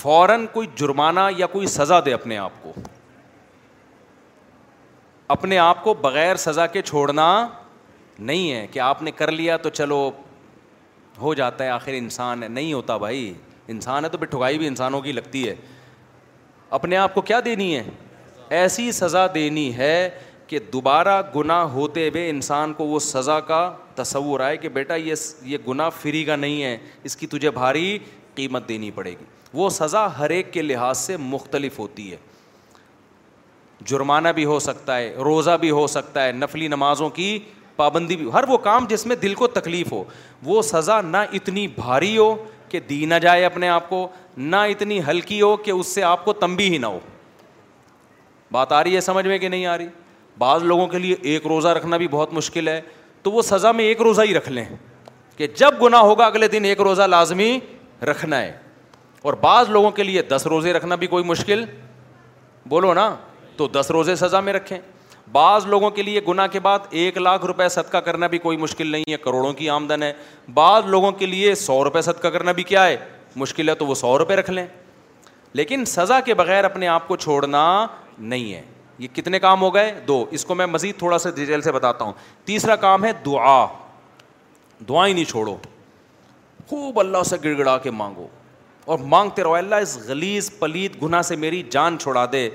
فوراً 0.01 0.45
کوئی 0.53 0.67
جرمانہ 0.79 1.19
یا 1.38 1.47
کوئی 1.51 1.67
سزا 1.67 1.99
دے 2.05 2.13
اپنے 2.13 2.38
آپ 2.38 2.51
کو 2.63 2.71
اپنے 5.35 5.57
آپ 5.57 5.84
کو 5.84 5.93
بغیر 6.01 6.35
سزا 6.45 6.65
کے 6.73 6.81
چھوڑنا 6.81 7.25
نہیں 8.19 8.51
ہے 8.53 8.65
کہ 8.71 8.79
آپ 8.79 9.01
نے 9.03 9.11
کر 9.15 9.31
لیا 9.31 9.57
تو 9.63 9.69
چلو 9.69 10.09
ہو 11.21 11.34
جاتا 11.34 11.63
ہے 11.63 11.69
آخر 11.69 11.93
انسان 11.95 12.43
ہے 12.43 12.47
نہیں 12.47 12.73
ہوتا 12.73 12.97
بھائی 12.97 13.34
انسان 13.67 14.03
ہے 14.03 14.09
تو 14.09 14.17
پھر 14.17 14.27
ٹھگائی 14.27 14.57
بھی 14.57 14.67
انسانوں 14.67 15.01
کی 15.01 15.11
لگتی 15.11 15.47
ہے 15.47 15.55
اپنے 16.77 16.97
آپ 16.97 17.13
کو 17.13 17.21
کیا 17.21 17.39
دینی 17.45 17.75
ہے 17.75 17.84
ایسی 18.56 18.91
سزا 18.91 19.26
دینی 19.34 19.72
ہے 19.78 20.10
کہ 20.48 20.60
دوبارہ 20.74 21.22
گناہ 21.36 21.64
ہوتے 21.72 22.07
ہوئے 22.10 22.30
انسان 22.30 22.74
کو 22.74 22.84
وہ 22.88 22.99
سزا 22.99 23.40
کا 23.48 23.60
تصور 23.95 24.40
آئے 24.40 24.57
کہ 24.57 24.69
بیٹا 24.69 24.95
یہ 24.95 25.15
یہ 25.45 25.57
گناہ 25.68 25.90
فری 26.02 26.24
کا 26.26 26.36
نہیں 26.36 26.64
ہے 26.64 26.78
اس 27.10 27.15
کی 27.18 27.28
تجھے 27.28 27.52
بھاری 27.52 27.98
قیمت 28.36 28.69
دینی 28.69 28.91
پڑے 28.95 29.11
گی 29.11 29.26
وہ 29.53 29.69
سزا 29.69 30.07
ہر 30.18 30.30
ایک 30.30 30.52
کے 30.53 30.61
لحاظ 30.61 30.98
سے 30.98 31.18
مختلف 31.18 31.80
ہوتی 31.80 32.11
ہے 32.11 32.18
جرمانہ 33.90 34.30
بھی 34.36 34.45
ہو 34.45 34.57
سکتا 34.60 34.98
ہے 34.98 35.14
روزہ 35.26 35.57
بھی 35.61 35.69
ہو 35.72 35.86
سکتا 35.88 36.26
ہے 36.26 36.32
نفلی 36.32 36.68
نمازوں 36.68 37.10
کی 37.19 37.38
پابندی 37.76 38.15
بھی 38.18 38.30
ہر 38.34 38.44
وہ 38.49 38.57
کام 38.57 38.86
جس 38.90 39.06
میں 39.07 39.15
دل 39.22 39.34
کو 39.36 39.48
تکلیف 39.48 39.91
ہو 39.91 40.03
وہ 40.44 40.61
سزا 40.72 40.99
نہ 41.02 41.18
اتنی 41.40 41.68
بھاری 41.76 42.18
ہو 42.18 42.36
کہ 42.69 42.80
دی 42.90 43.03
نہ 43.10 43.15
جائے 43.22 43.45
اپنے 43.45 43.69
آپ 43.69 43.90
کو 43.90 44.07
نہ 44.38 44.56
اتنی 44.69 44.99
ہلکی 45.07 45.41
ہو 45.41 45.56
کہ 45.65 45.72
اس 45.72 45.88
سے 45.95 46.03
آپ 46.03 46.26
کو 46.26 46.34
تمبی 46.45 46.69
ہی 46.74 46.78
نہ 46.78 46.86
ہو 46.86 46.99
بات 48.52 48.72
آ 48.72 48.84
رہی 48.84 48.95
ہے 48.95 49.02
سمجھ 49.02 49.26
میں 49.28 49.38
کہ 49.38 49.48
نہیں 49.49 49.65
آ 49.68 49.78
رہی 49.78 49.88
بعض 50.38 50.64
لوگوں 50.64 50.88
کے 50.88 50.99
لیے 50.99 51.15
ایک 51.34 51.48
روزہ 51.48 51.68
رکھنا 51.78 51.98
بھی 51.98 52.07
بہت 52.07 52.34
مشکل 52.34 52.68
ہے 52.68 52.80
تو 53.24 53.32
وہ 53.32 53.41
سزا 53.41 53.72
میں 53.72 53.86
ایک 53.86 54.02
روزہ 54.02 54.22
ہی 54.28 54.34
رکھ 54.34 54.49
لیں 54.49 54.65
کہ 55.38 55.48
جب 55.57 55.82
گناہ 55.82 56.02
ہوگا 56.02 56.26
اگلے 56.26 56.48
دن 56.48 56.65
ایک 56.65 56.82
روزہ 56.82 57.02
لازمی 57.07 57.57
رکھنا 58.10 58.41
ہے 58.41 58.52
اور 59.22 59.34
بعض 59.41 59.69
لوگوں 59.69 59.91
کے 59.91 60.03
لیے 60.03 60.22
دس 60.30 60.45
روزے 60.49 60.74
رکھنا 60.74 60.95
بھی 60.95 61.07
کوئی 61.07 61.24
مشکل 61.24 61.64
بولو 62.69 62.94
نا 62.94 63.15
تو 63.57 63.68
دس 63.74 63.90
روزے 63.91 64.15
سزا 64.15 64.40
میں 64.40 64.53
رکھیں 64.53 64.78
بعض 65.32 65.65
لوگوں 65.68 65.90
کے 65.91 66.02
لیے 66.03 66.22
گناہ 66.28 66.48
کے 66.52 66.60
بعد 66.60 66.80
ایک 66.99 67.18
لاکھ 67.18 67.45
روپے 67.45 67.68
صدقہ 67.69 67.98
کرنا 68.07 68.28
بھی 68.28 68.38
کوئی 68.40 68.57
مشکل 68.57 68.88
نہیں 68.91 69.11
ہے 69.11 69.18
کروڑوں 69.24 69.52
کی 69.53 69.69
آمدن 69.69 70.03
ہے 70.03 70.11
بعض 70.53 70.86
لوگوں 70.90 71.11
کے 71.19 71.26
لیے 71.26 71.53
سو 71.56 71.84
روپے 71.84 72.02
صدقہ 72.02 72.28
کرنا 72.28 72.52
بھی 72.60 72.64
کیا 72.64 72.86
ہے 72.88 72.95
مشکل 73.38 73.69
ہے 73.69 73.76
تو 73.76 73.86
وہ 73.86 73.95
سو 73.95 74.18
روپے 74.19 74.36
رکھ 74.36 74.49
لیں 74.52 74.65
لیکن 75.53 75.86
سزا 75.88 76.19
کے 76.26 76.34
بغیر 76.34 76.64
اپنے 76.65 76.88
آپ 76.88 77.07
کو 77.07 77.15
چھوڑنا 77.15 77.64
نہیں 78.19 78.53
ہے 78.53 78.61
یہ 78.99 79.07
کتنے 79.15 79.39
کام 79.39 79.61
ہو 79.61 79.73
گئے 79.73 79.91
دو 80.07 80.23
اس 80.38 80.45
کو 80.45 80.56
میں 80.56 80.65
مزید 80.65 80.98
تھوڑا 80.99 81.18
سا 81.18 81.30
ڈیٹیل 81.35 81.61
سے 81.61 81.72
بتاتا 81.72 82.06
ہوں 82.06 82.14
تیسرا 82.45 82.76
کام 82.85 83.06
ہے 83.06 83.11
دعا 83.26 83.65
دعائیں 84.89 85.14
نہیں 85.14 85.26
چھوڑو 85.26 85.56
خوب 86.69 86.99
اللہ 86.99 87.23
سے 87.26 87.38
گڑ 87.44 87.57
گڑا 87.57 87.77
کے 87.84 87.91
مانگو 87.91 88.27
اور 88.94 88.98
مانگتے 89.11 89.44
رہو 89.44 89.53
اللہ 89.56 89.76
اس 89.81 89.98
غلیز 90.07 90.49
پلیت 90.60 91.02
گناہ 91.03 91.22
سے 91.30 91.35
میری 91.35 91.61
جان 91.72 91.98
چھوڑا 92.02 92.26
دے 92.31 92.49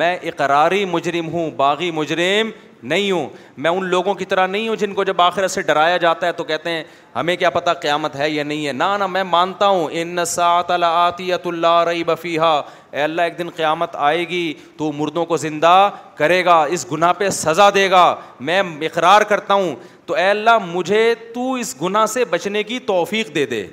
میں 0.00 0.16
اقراری 0.30 0.84
مجرم 0.84 1.28
ہوں 1.32 1.50
باغی 1.56 1.90
مجرم 1.98 2.50
نہیں 2.88 3.10
ہوں 3.10 3.28
میں 3.56 3.70
ان 3.70 3.84
لوگوں 3.90 4.12
کی 4.14 4.24
طرح 4.30 4.46
نہیں 4.46 4.68
ہوں 4.68 4.76
جن 4.76 4.92
کو 4.94 5.04
جب 5.04 5.20
آخر 5.22 5.46
سے 5.48 5.62
ڈرایا 5.68 5.96
جاتا 6.02 6.26
ہے 6.26 6.32
تو 6.32 6.44
کہتے 6.44 6.70
ہیں 6.70 6.82
ہمیں 7.14 7.34
کیا 7.36 7.50
پتہ 7.50 7.70
قیامت 7.82 8.16
ہے 8.16 8.28
یا 8.30 8.42
نہیں 8.44 8.66
ہے 8.66 8.72
نہ 8.72 9.06
میں 9.10 9.22
مانتا 9.30 9.66
ہوں 9.68 9.88
ان 10.00 10.24
سات 10.34 10.70
اللہ 10.70 11.82
رئی 11.86 12.04
بفیحہ 12.06 12.60
اے 12.90 13.02
اللہ 13.02 13.22
ایک 13.22 13.36
دن 13.38 13.48
قیامت 13.56 13.96
آئے 14.10 14.22
گی 14.28 14.52
تو 14.76 14.90
مردوں 14.96 15.24
کو 15.26 15.36
زندہ 15.36 15.72
کرے 16.16 16.44
گا 16.44 16.60
اس 16.72 16.86
گناہ 16.92 17.12
پہ 17.18 17.28
سزا 17.30 17.68
دے 17.74 17.90
گا 17.90 18.14
میں 18.48 18.60
اقرار 18.86 19.22
کرتا 19.28 19.54
ہوں 19.54 19.74
تو 20.06 20.14
اے 20.16 20.28
اللہ 20.28 20.58
مجھے 20.66 21.14
تو 21.34 21.52
اس 21.52 21.74
گناہ 21.82 22.06
سے 22.12 22.24
بچنے 22.30 22.62
کی 22.62 22.78
توفیق 22.86 23.34
دے 23.34 23.44
دے 23.46 23.66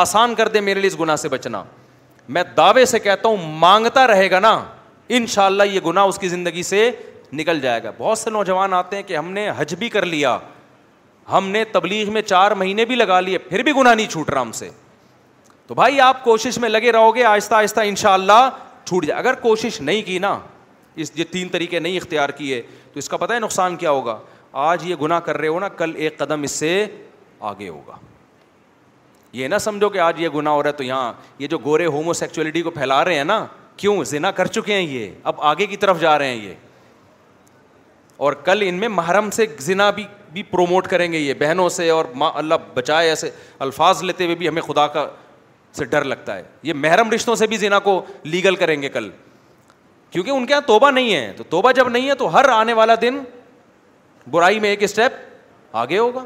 آسان 0.00 0.34
کر 0.34 0.48
دے 0.54 0.60
میرے 0.60 0.80
لیے 0.80 0.86
اس 0.90 0.98
گناہ 1.00 1.16
سے 1.16 1.28
بچنا 1.28 1.62
میں 2.36 2.42
دعوے 2.56 2.84
سے 2.86 2.98
کہتا 2.98 3.28
ہوں 3.28 3.56
مانگتا 3.58 4.06
رہے 4.06 4.30
گا 4.30 4.38
نا 4.40 4.54
ان 5.16 5.26
شاء 5.34 5.44
اللہ 5.46 5.62
یہ 5.74 5.80
گناہ 5.86 6.04
اس 6.06 6.18
کی 6.18 6.28
زندگی 6.28 6.62
سے 6.62 6.90
نکل 7.32 7.60
جائے 7.60 7.82
گا 7.82 7.90
بہت 7.98 8.18
سے 8.18 8.30
نوجوان 8.30 8.74
آتے 8.74 8.96
ہیں 8.96 9.02
کہ 9.06 9.16
ہم 9.16 9.30
نے 9.32 9.48
حج 9.56 9.74
بھی 9.78 9.88
کر 9.88 10.04
لیا 10.06 10.38
ہم 11.32 11.48
نے 11.50 11.64
تبلیغ 11.72 12.12
میں 12.12 12.22
چار 12.22 12.50
مہینے 12.56 12.84
بھی 12.84 12.96
لگا 12.96 13.20
لیے 13.20 13.38
پھر 13.38 13.62
بھی 13.62 13.72
گناہ 13.78 13.94
نہیں 13.94 14.10
چھوٹ 14.10 14.30
رہا 14.30 14.40
ہم 14.42 14.52
سے 14.52 14.68
تو 15.68 15.74
بھائی 15.74 16.00
آپ 16.00 16.22
کوشش 16.24 16.56
میں 16.58 16.68
لگے 16.68 16.92
رہو 16.92 17.14
گے 17.14 17.24
آہستہ 17.24 17.54
آہستہ 17.54 17.80
ان 17.86 17.94
شاء 17.96 18.12
اللہ 18.12 18.48
چھوٹ 18.84 19.06
جائے 19.06 19.18
اگر 19.18 19.34
کوشش 19.40 19.80
نہیں 19.80 20.02
کی 20.02 20.18
نا 20.18 20.38
اس 21.04 21.10
یہ 21.14 21.24
تین 21.30 21.48
طریقے 21.48 21.78
نہیں 21.78 21.96
اختیار 21.96 22.28
کیے 22.38 22.60
تو 22.92 22.98
اس 22.98 23.08
کا 23.08 23.16
پتہ 23.16 23.32
ہے 23.32 23.38
نقصان 23.40 23.76
کیا 23.82 23.90
ہوگا 23.90 24.18
آج 24.70 24.86
یہ 24.90 24.96
گناہ 25.02 25.20
کر 25.26 25.38
رہے 25.38 25.48
ہو 25.48 25.58
نا 25.60 25.68
کل 25.78 25.92
ایک 25.96 26.16
قدم 26.18 26.42
اس 26.42 26.50
سے 26.50 26.84
آگے 27.50 27.68
ہوگا 27.68 27.96
یہ 29.32 29.48
نہ 29.48 29.58
سمجھو 29.60 29.88
کہ 29.88 29.98
آج 29.98 30.20
یہ 30.22 30.28
گناہ 30.36 30.52
ہو 30.52 30.62
رہا 30.62 30.68
ہے 30.70 30.74
تو 30.76 30.84
یہاں 30.84 31.12
یہ 31.38 31.46
جو 31.46 31.58
گورے 31.64 31.86
ہومو 31.86 32.12
سیکچولیٹی 32.20 32.62
کو 32.62 32.70
پھیلا 32.70 33.04
رہے 33.04 33.14
ہیں 33.16 33.24
نا 33.24 33.44
کیوں 33.76 34.02
زنا 34.04 34.30
کر 34.40 34.46
چکے 34.56 34.74
ہیں 34.74 34.86
یہ 34.88 35.10
اب 35.32 35.40
آگے 35.50 35.66
کی 35.66 35.76
طرف 35.84 36.00
جا 36.00 36.18
رہے 36.18 36.28
ہیں 36.34 36.42
یہ 36.44 36.54
اور 38.26 38.32
کل 38.44 38.62
ان 38.66 38.74
میں 38.80 38.88
محرم 38.88 39.30
سے 39.30 39.46
زنا 39.60 39.90
بھی 39.98 40.04
بھی 40.32 40.42
پروموٹ 40.42 40.86
کریں 40.88 41.10
گے 41.12 41.18
یہ 41.18 41.34
بہنوں 41.38 41.68
سے 41.68 41.90
اور 41.90 42.04
ماں 42.22 42.30
اللہ 42.36 42.54
بچائے 42.74 43.08
ایسے 43.08 43.30
الفاظ 43.66 44.02
لیتے 44.02 44.24
ہوئے 44.24 44.36
بھی 44.36 44.48
ہمیں 44.48 44.62
خدا 44.62 44.86
کا 44.96 45.06
سے 45.76 45.84
ڈر 45.84 46.04
لگتا 46.04 46.36
ہے 46.36 46.42
یہ 46.62 46.72
محرم 46.74 47.10
رشتوں 47.10 47.34
سے 47.36 47.46
بھی 47.46 47.56
زنا 47.56 47.78
کو 47.88 48.00
لیگل 48.24 48.56
کریں 48.56 48.80
گے 48.82 48.88
کل 48.88 49.08
کیونکہ 50.10 50.30
ان 50.30 50.46
کے 50.46 50.52
یہاں 50.52 50.60
توبہ 50.66 50.90
نہیں 50.90 51.14
ہے 51.14 51.32
تو 51.36 51.44
توبہ 51.48 51.72
جب 51.76 51.88
نہیں 51.88 52.08
ہے 52.08 52.14
تو 52.18 52.32
ہر 52.36 52.48
آنے 52.50 52.72
والا 52.74 52.94
دن 53.00 53.18
برائی 54.30 54.60
میں 54.60 54.68
ایک 54.70 54.82
اسٹیپ 54.82 55.12
آگے 55.76 55.98
ہوگا 55.98 56.24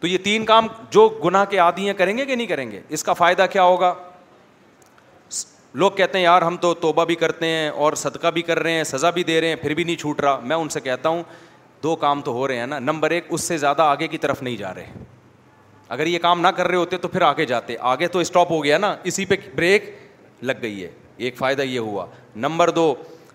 تو 0.00 0.06
یہ 0.06 0.18
تین 0.24 0.44
کام 0.46 0.66
جو 0.90 1.08
گناہ 1.24 1.44
کے 1.50 1.58
عادی 1.58 1.86
ہیں 1.86 1.94
کریں 1.98 2.16
گے 2.18 2.24
کہ 2.24 2.34
نہیں 2.36 2.46
کریں 2.46 2.70
گے 2.70 2.80
اس 2.96 3.04
کا 3.04 3.12
فائدہ 3.12 3.46
کیا 3.52 3.62
ہوگا 3.62 3.94
لوگ 5.78 5.90
کہتے 5.96 6.18
ہیں 6.18 6.24
یار 6.24 6.42
ہم 6.42 6.56
تو 6.60 6.72
توبہ 6.74 7.04
بھی 7.04 7.14
کرتے 7.14 7.46
ہیں 7.46 7.68
اور 7.70 7.92
صدقہ 8.02 8.26
بھی 8.34 8.42
کر 8.42 8.58
رہے 8.62 8.72
ہیں 8.72 8.84
سزا 8.84 9.10
بھی 9.18 9.22
دے 9.24 9.40
رہے 9.40 9.48
ہیں 9.48 9.56
پھر 9.56 9.74
بھی 9.74 9.84
نہیں 9.84 9.96
چھوٹ 9.96 10.20
رہا 10.20 10.38
میں 10.42 10.56
ان 10.56 10.68
سے 10.76 10.80
کہتا 10.80 11.08
ہوں 11.08 11.22
دو 11.82 11.94
کام 11.96 12.22
تو 12.22 12.32
ہو 12.32 12.46
رہے 12.48 12.58
ہیں 12.58 12.66
نا 12.66 12.78
نمبر 12.78 13.10
ایک 13.18 13.24
اس 13.28 13.40
سے 13.48 13.56
زیادہ 13.58 13.82
آگے 13.82 14.08
کی 14.08 14.18
طرف 14.18 14.42
نہیں 14.42 14.56
جا 14.56 14.72
رہے 14.74 14.86
اگر 15.90 16.06
یہ 16.06 16.18
کام 16.22 16.40
نہ 16.40 16.48
کر 16.56 16.66
رہے 16.68 16.76
ہوتے 16.76 16.96
تو 16.98 17.08
پھر 17.08 17.22
آگے 17.22 17.44
جاتے 17.46 17.76
آگے 17.90 18.08
تو 18.14 18.18
اسٹاپ 18.18 18.50
ہو 18.52 18.62
گیا 18.64 18.78
نا 18.78 18.94
اسی 19.10 19.24
پہ 19.26 19.36
بریک 19.54 19.84
لگ 20.44 20.60
گئی 20.62 20.84
ہے 20.84 20.90
ایک 21.26 21.36
فائدہ 21.36 21.62
یہ 21.62 21.78
ہوا 21.78 22.06
نمبر 22.46 22.70
دو 22.70 22.94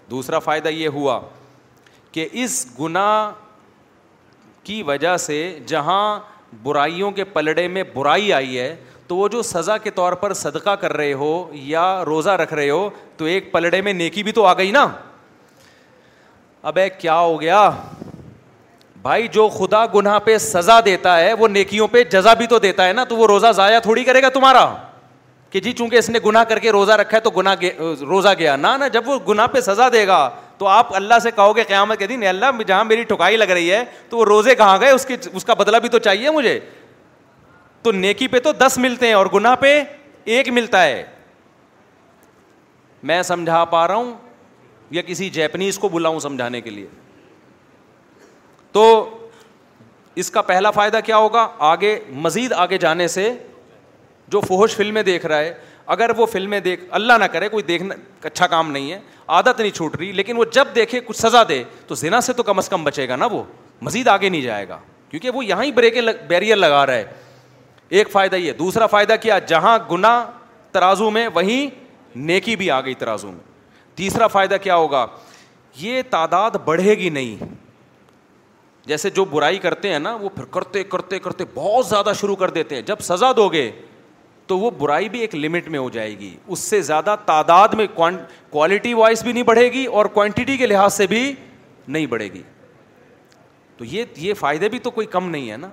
دوسرا 0.10 0.40
فائدہ 0.40 0.70
یہ 0.70 0.88
ہوا 1.00 1.20
کہ 2.12 2.28
اس 2.44 2.66
گناہ 2.80 3.32
کی 4.64 4.82
وجہ 4.88 5.16
سے 5.18 5.38
جہاں 5.68 6.20
برائیوں 6.64 7.12
کے 7.12 7.24
پلڑے 7.34 7.68
میں 7.68 7.84
برائی 7.94 8.32
آئی 8.34 8.60
ہے 8.60 8.76
تو 9.08 9.16
وہ 9.18 9.28
جو 9.30 9.42
سزا 9.44 9.78
کے 9.78 9.92
طور 9.96 10.14
پر 10.22 10.34
صدقہ 10.34 10.76
کر 10.82 10.94
رہے 10.98 11.14
ہو 11.22 11.32
یا 11.54 11.84
روزہ 12.06 12.30
رکھ 12.44 12.54
رہے 12.54 12.70
ہو 12.70 12.90
تو 13.18 13.26
ایک 13.34 13.52
پلڑے 13.52 13.82
میں 13.82 13.94
نیکی 13.94 14.24
بھی 14.24 14.32
تو 14.32 14.46
آ 14.46 14.54
گئی 14.58 14.72
نا 14.72 14.88
اب 16.72 16.78
کیا 17.00 17.20
ہو 17.20 17.40
گیا 17.42 17.70
بھائی 19.04 19.28
جو 19.28 19.48
خدا 19.58 19.86
گناہ 19.94 20.18
پہ 20.26 20.38
سزا 20.40 20.80
دیتا 20.86 21.20
ہے 21.20 21.32
وہ 21.40 21.48
نیکیوں 21.48 21.88
پہ 21.92 22.04
جزا 22.12 22.34
بھی 22.42 22.46
تو 22.48 22.60
دیتا 22.66 22.88
ہے 22.88 22.92
نا 22.94 23.04
تو 23.08 23.16
وہ 23.18 23.26
روزہ 23.28 23.48
ضائع 23.56 23.80
تھوڑی 23.84 24.04
کرے 24.04 24.22
گا 24.22 24.30
تمہارا 24.34 24.74
کہ 25.52 25.60
جی 25.62 25.72
چونکہ 25.78 25.96
اس 25.96 26.10
نے 26.10 26.20
گناہ 26.26 26.44
کر 26.50 26.60
کے 26.60 26.72
روزہ 26.72 26.92
رکھا 26.92 27.18
ہے 27.18 27.22
تو 27.22 27.30
گے, 27.62 27.72
روزہ 28.10 28.30
گیا 28.40 28.56
نہ 28.56 28.68
جب 28.94 29.10
وہ 29.10 29.18
گناہ 29.28 29.48
پہ 29.54 29.60
سزا 29.62 29.90
دے 29.94 30.06
گا 30.08 30.30
تو 30.58 30.68
آپ 30.68 30.94
اللہ 30.96 31.20
سے 31.24 31.32
کہو 31.36 31.56
گے 31.56 31.64
قیامت 31.64 32.00
کے 32.00 32.08
دن 32.08 32.24
اللہ 32.28 32.62
جہاں 32.68 32.84
میری 32.86 33.04
ٹھکائی 33.12 33.38
لگ 33.38 33.52
رہی 33.52 33.72
ہے 33.72 33.84
تو 34.10 34.18
وہ 34.18 34.26
روزے 34.26 34.56
کہاں 34.56 34.80
گئے 34.82 34.92
اس 34.92 35.06
کی 35.06 35.16
اس 35.34 35.46
کا 35.46 35.54
بدلہ 35.60 35.78
بھی 35.82 35.90
تو 35.90 36.00
چاہیے 36.08 36.30
مجھے 36.38 36.60
تو 37.84 37.92
نیکی 37.92 38.28
پہ 38.28 38.40
تو 38.40 38.52
دس 38.66 38.78
ملتے 38.88 39.08
ہیں 39.08 39.14
اور 39.14 39.26
گناہ 39.34 39.56
پہ 39.60 39.80
ایک 40.26 40.50
ملتا 40.50 40.84
ہے 40.84 41.04
میں 43.12 43.22
سمجھا 43.24 43.64
پا 43.72 43.88
رہا 43.88 43.96
ہوں 43.96 44.14
یا 44.92 45.02
کسی 45.08 45.30
جیپنیز 45.30 45.80
کو 45.80 45.90
بلاؤں 45.90 46.20
سمجھانے 46.20 46.62
کے 46.62 46.70
لیے 46.70 46.86
تو 48.74 48.84
اس 50.22 50.30
کا 50.32 50.42
پہلا 50.52 50.72
فائدہ 50.72 51.00
کیا 51.06 51.18
ہوگا 51.18 51.48
آگے 51.72 51.98
مزید 52.26 52.54
آگے 52.54 52.78
جانے 52.78 53.08
سے 53.08 53.32
جو 54.32 54.42
فوہش 54.48 54.76
فلمیں 54.76 55.02
دیکھ 55.04 55.26
رہا 55.26 55.38
ہے 55.40 55.54
اگر 55.96 56.12
وہ 56.18 56.26
فلمیں 56.32 56.60
دیکھ 56.60 56.82
اللہ 56.98 57.14
نہ 57.20 57.24
کرے 57.32 57.50
کوئی 57.50 57.64
دیکھنا 57.64 57.96
اچھا 58.26 58.48
کام 58.48 58.72
نہیں 58.72 58.92
ہے 58.92 59.00
عادت 59.38 59.60
نہیں 59.60 59.72
چھوٹ 59.76 59.96
رہی 59.96 60.12
لیکن 60.12 60.38
وہ 60.38 60.46
جب 60.54 60.68
دیکھے 60.76 61.00
کچھ 61.06 61.18
سزا 61.18 61.44
دے 61.50 61.64
تو 61.88 61.96
زنا 61.96 62.22
سے 62.22 62.34
تو 62.34 62.44
کم 62.44 62.58
از 62.58 62.70
کم 62.70 62.84
بچے 62.84 63.08
گا 63.10 63.16
نا 63.16 63.26
وہ 63.32 63.44
مزید 63.82 64.08
آگے 64.08 64.30
نہیں 64.30 64.42
جائے 64.42 64.68
گا 64.68 64.78
کیونکہ 65.10 65.30
وہ 65.30 65.46
یہاں 65.46 65.64
ہی 65.64 65.72
بریک 65.72 65.98
بیریئر 66.28 66.56
لگا 66.56 66.86
رہا 66.86 66.94
ہے 66.94 67.06
ایک 67.98 68.10
فائدہ 68.12 68.36
یہ 68.36 68.54
دوسرا 68.60 68.86
فائدہ 68.92 69.16
کیا 69.22 69.40
جہاں 69.48 69.78
گنا 69.92 70.24
ترازو 70.72 71.10
میں 71.18 71.28
وہیں 71.34 71.76
نیکی 72.18 72.56
بھی 72.56 72.70
آ 72.72 72.80
گئی 72.82 72.94
ترازو 73.00 73.32
میں 73.32 73.40
تیسرا 73.98 74.28
فائدہ 74.28 74.56
کیا 74.64 74.76
ہوگا 74.76 75.06
یہ 75.80 76.02
تعداد 76.10 76.52
بڑھے 76.66 76.94
گی 76.98 77.10
نہیں 77.10 77.52
جیسے 78.88 79.10
جو 79.10 79.24
برائی 79.32 79.58
کرتے 79.60 79.92
ہیں 79.92 80.00
نا 80.00 80.14
وہ 80.22 80.30
پھر 80.36 80.46
کرتے 80.52 80.84
کرتے 80.84 81.20
کرتے 81.20 81.44
بہت 81.56 81.86
زیادہ 81.88 82.12
شروع 82.20 82.36
کر 82.36 82.50
دیتے 82.56 82.76
ہیں 82.76 82.82
جب 82.86 83.00
سزا 83.04 83.32
دو 83.36 83.48
گے 83.50 83.70
تو 84.48 84.58
وہ 84.60 84.70
برائی 84.78 85.08
بھی 85.10 85.20
ایک 85.22 85.36
لمٹ 85.36 85.68
میں 85.72 85.80
ہو 85.80 85.90
جائے 85.90 86.18
گی 86.20 86.36
اس 86.48 86.60
سے 86.60 86.82
زیادہ 86.82 87.16
تعداد 87.26 87.74
میں 87.78 87.86
کوالٹی 87.96 88.94
وائز 88.94 89.24
بھی 89.24 89.32
نہیں 89.32 89.44
بڑھے 89.44 89.72
گی 89.74 89.86
اور 89.98 90.06
کوانٹٹی 90.14 90.58
کے 90.58 90.68
لحاظ 90.68 90.94
سے 90.94 91.08
بھی 91.08 91.32
نہیں 91.88 92.06
بڑھے 92.06 92.28
گی 92.34 92.42
تو 93.78 93.86
یہ 93.86 94.06
یہ 94.18 94.34
فائدے 94.40 94.70
بھی 94.70 94.80
تو 94.80 94.92
کوئی 94.92 95.08
کم 95.16 95.30
نہیں 95.30 95.50
ہے 95.52 95.58
نا 95.58 95.70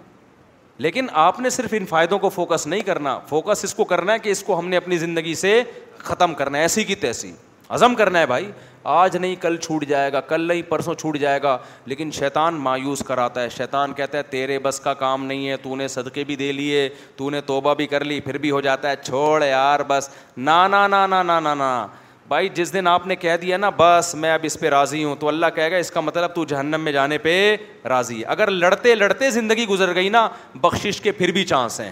لیکن 0.85 1.07
آپ 1.23 1.41
نے 1.41 1.51
صرف 1.51 1.75
ان 1.79 1.87
فائدوں 1.87 2.19
کو 2.19 2.29
فوکس 2.29 2.67
نہیں 2.67 2.81
کرنا 2.83 3.19
فوکس 3.29 3.65
اس 3.65 3.75
کو 3.75 3.85
کرنا 3.85 4.13
ہے 4.13 4.19
کہ 4.19 4.29
اس 4.31 4.43
کو 4.43 4.59
ہم 4.59 4.69
نے 4.69 4.77
اپنی 4.77 4.97
زندگی 4.99 5.35
سے 5.41 5.63
ختم 5.99 6.35
کرنا 6.35 6.59
ہے 6.59 6.63
ایسی 6.63 6.85
کی 6.85 6.95
تیسی 7.03 7.33
عزم 7.79 7.95
کرنا 7.95 8.21
ہے 8.21 8.27
بھائی 8.27 8.47
آج 8.87 9.17
نہیں 9.17 9.35
کل 9.41 9.57
چھوٹ 9.63 9.85
جائے 9.89 10.13
گا 10.13 10.21
کل 10.29 10.41
نہیں 10.49 10.63
پرسوں 10.69 10.95
چھوٹ 10.95 11.17
جائے 11.21 11.43
گا 11.43 11.57
لیکن 11.87 12.11
شیطان 12.19 12.55
مایوس 12.61 13.03
کراتا 13.07 13.43
ہے 13.43 13.49
شیطان 13.57 13.93
کہتا 13.95 14.19
ہے 14.19 14.23
تیرے 14.31 14.59
بس 14.63 14.79
کا 14.81 14.95
کام 14.95 15.25
نہیں 15.27 15.49
ہے 15.49 15.57
تو 15.63 15.77
نے 15.77 15.89
صدقے 15.89 16.25
بھی 16.25 16.37
دے 16.37 16.51
لیے 16.53 16.89
تو 17.17 17.29
نے 17.31 17.41
توبہ 17.47 17.75
بھی 17.75 17.87
کر 17.87 18.05
لی 18.05 18.21
پھر 18.21 18.39
بھی 18.39 18.51
ہو 18.51 18.61
جاتا 18.61 18.91
ہے 18.91 18.95
چھوڑ 19.05 19.43
یار 19.47 19.81
بس 19.89 20.09
نا 20.37 20.67
نا 20.69 20.87
نا 20.89 21.07
نا 21.07 21.23
نا 21.23 21.39
نا 21.41 21.55
نا 21.55 21.87
بھائی 22.29 22.49
جس 22.55 22.73
دن 22.73 22.87
آپ 22.87 23.07
نے 23.07 23.17
کہہ 23.17 23.37
دیا 23.43 23.57
نا 23.57 23.71
بس 23.77 24.15
میں 24.19 24.33
اب 24.33 24.41
اس 24.45 24.59
پہ 24.61 24.69
راضی 24.71 25.03
ہوں 25.05 25.15
تو 25.21 25.29
اللہ 25.29 25.47
کہے 25.55 25.71
گا 25.71 25.77
اس 25.77 25.91
کا 25.91 26.01
مطلب 26.01 26.35
تو 26.35 26.45
جہنم 26.49 26.81
میں 26.85 26.93
جانے 26.93 27.19
پہ 27.19 27.57
راضی 27.89 28.19
ہے 28.19 28.25
اگر 28.33 28.51
لڑتے 28.51 28.95
لڑتے 28.95 29.31
زندگی 29.31 29.67
گزر 29.69 29.95
گئی 29.95 30.09
نا 30.09 30.29
بخشش 30.63 31.01
کے 31.01 31.13
پھر 31.13 31.31
بھی 31.33 31.45
چانس 31.53 31.79
ہیں 31.81 31.91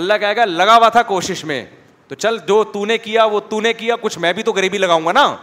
اللہ 0.00 0.14
کہے 0.20 0.36
گا 0.36 0.44
لگا 0.44 0.76
ہوا 0.76 0.88
تھا 0.88 1.02
کوشش 1.12 1.44
میں 1.44 1.64
تو 2.08 2.14
چل 2.14 2.36
جو 2.48 2.62
تو 2.72 2.84
نے 2.86 2.98
کیا 2.98 3.24
وہ 3.24 3.40
تو 3.48 3.60
نے 3.60 3.72
کیا 3.72 3.96
کچھ 4.00 4.18
میں 4.18 4.32
بھی 4.32 4.42
تو 4.42 4.52
غریبی 4.52 4.78
لگاؤں 4.78 5.06
گا 5.06 5.12
نا 5.12 5.34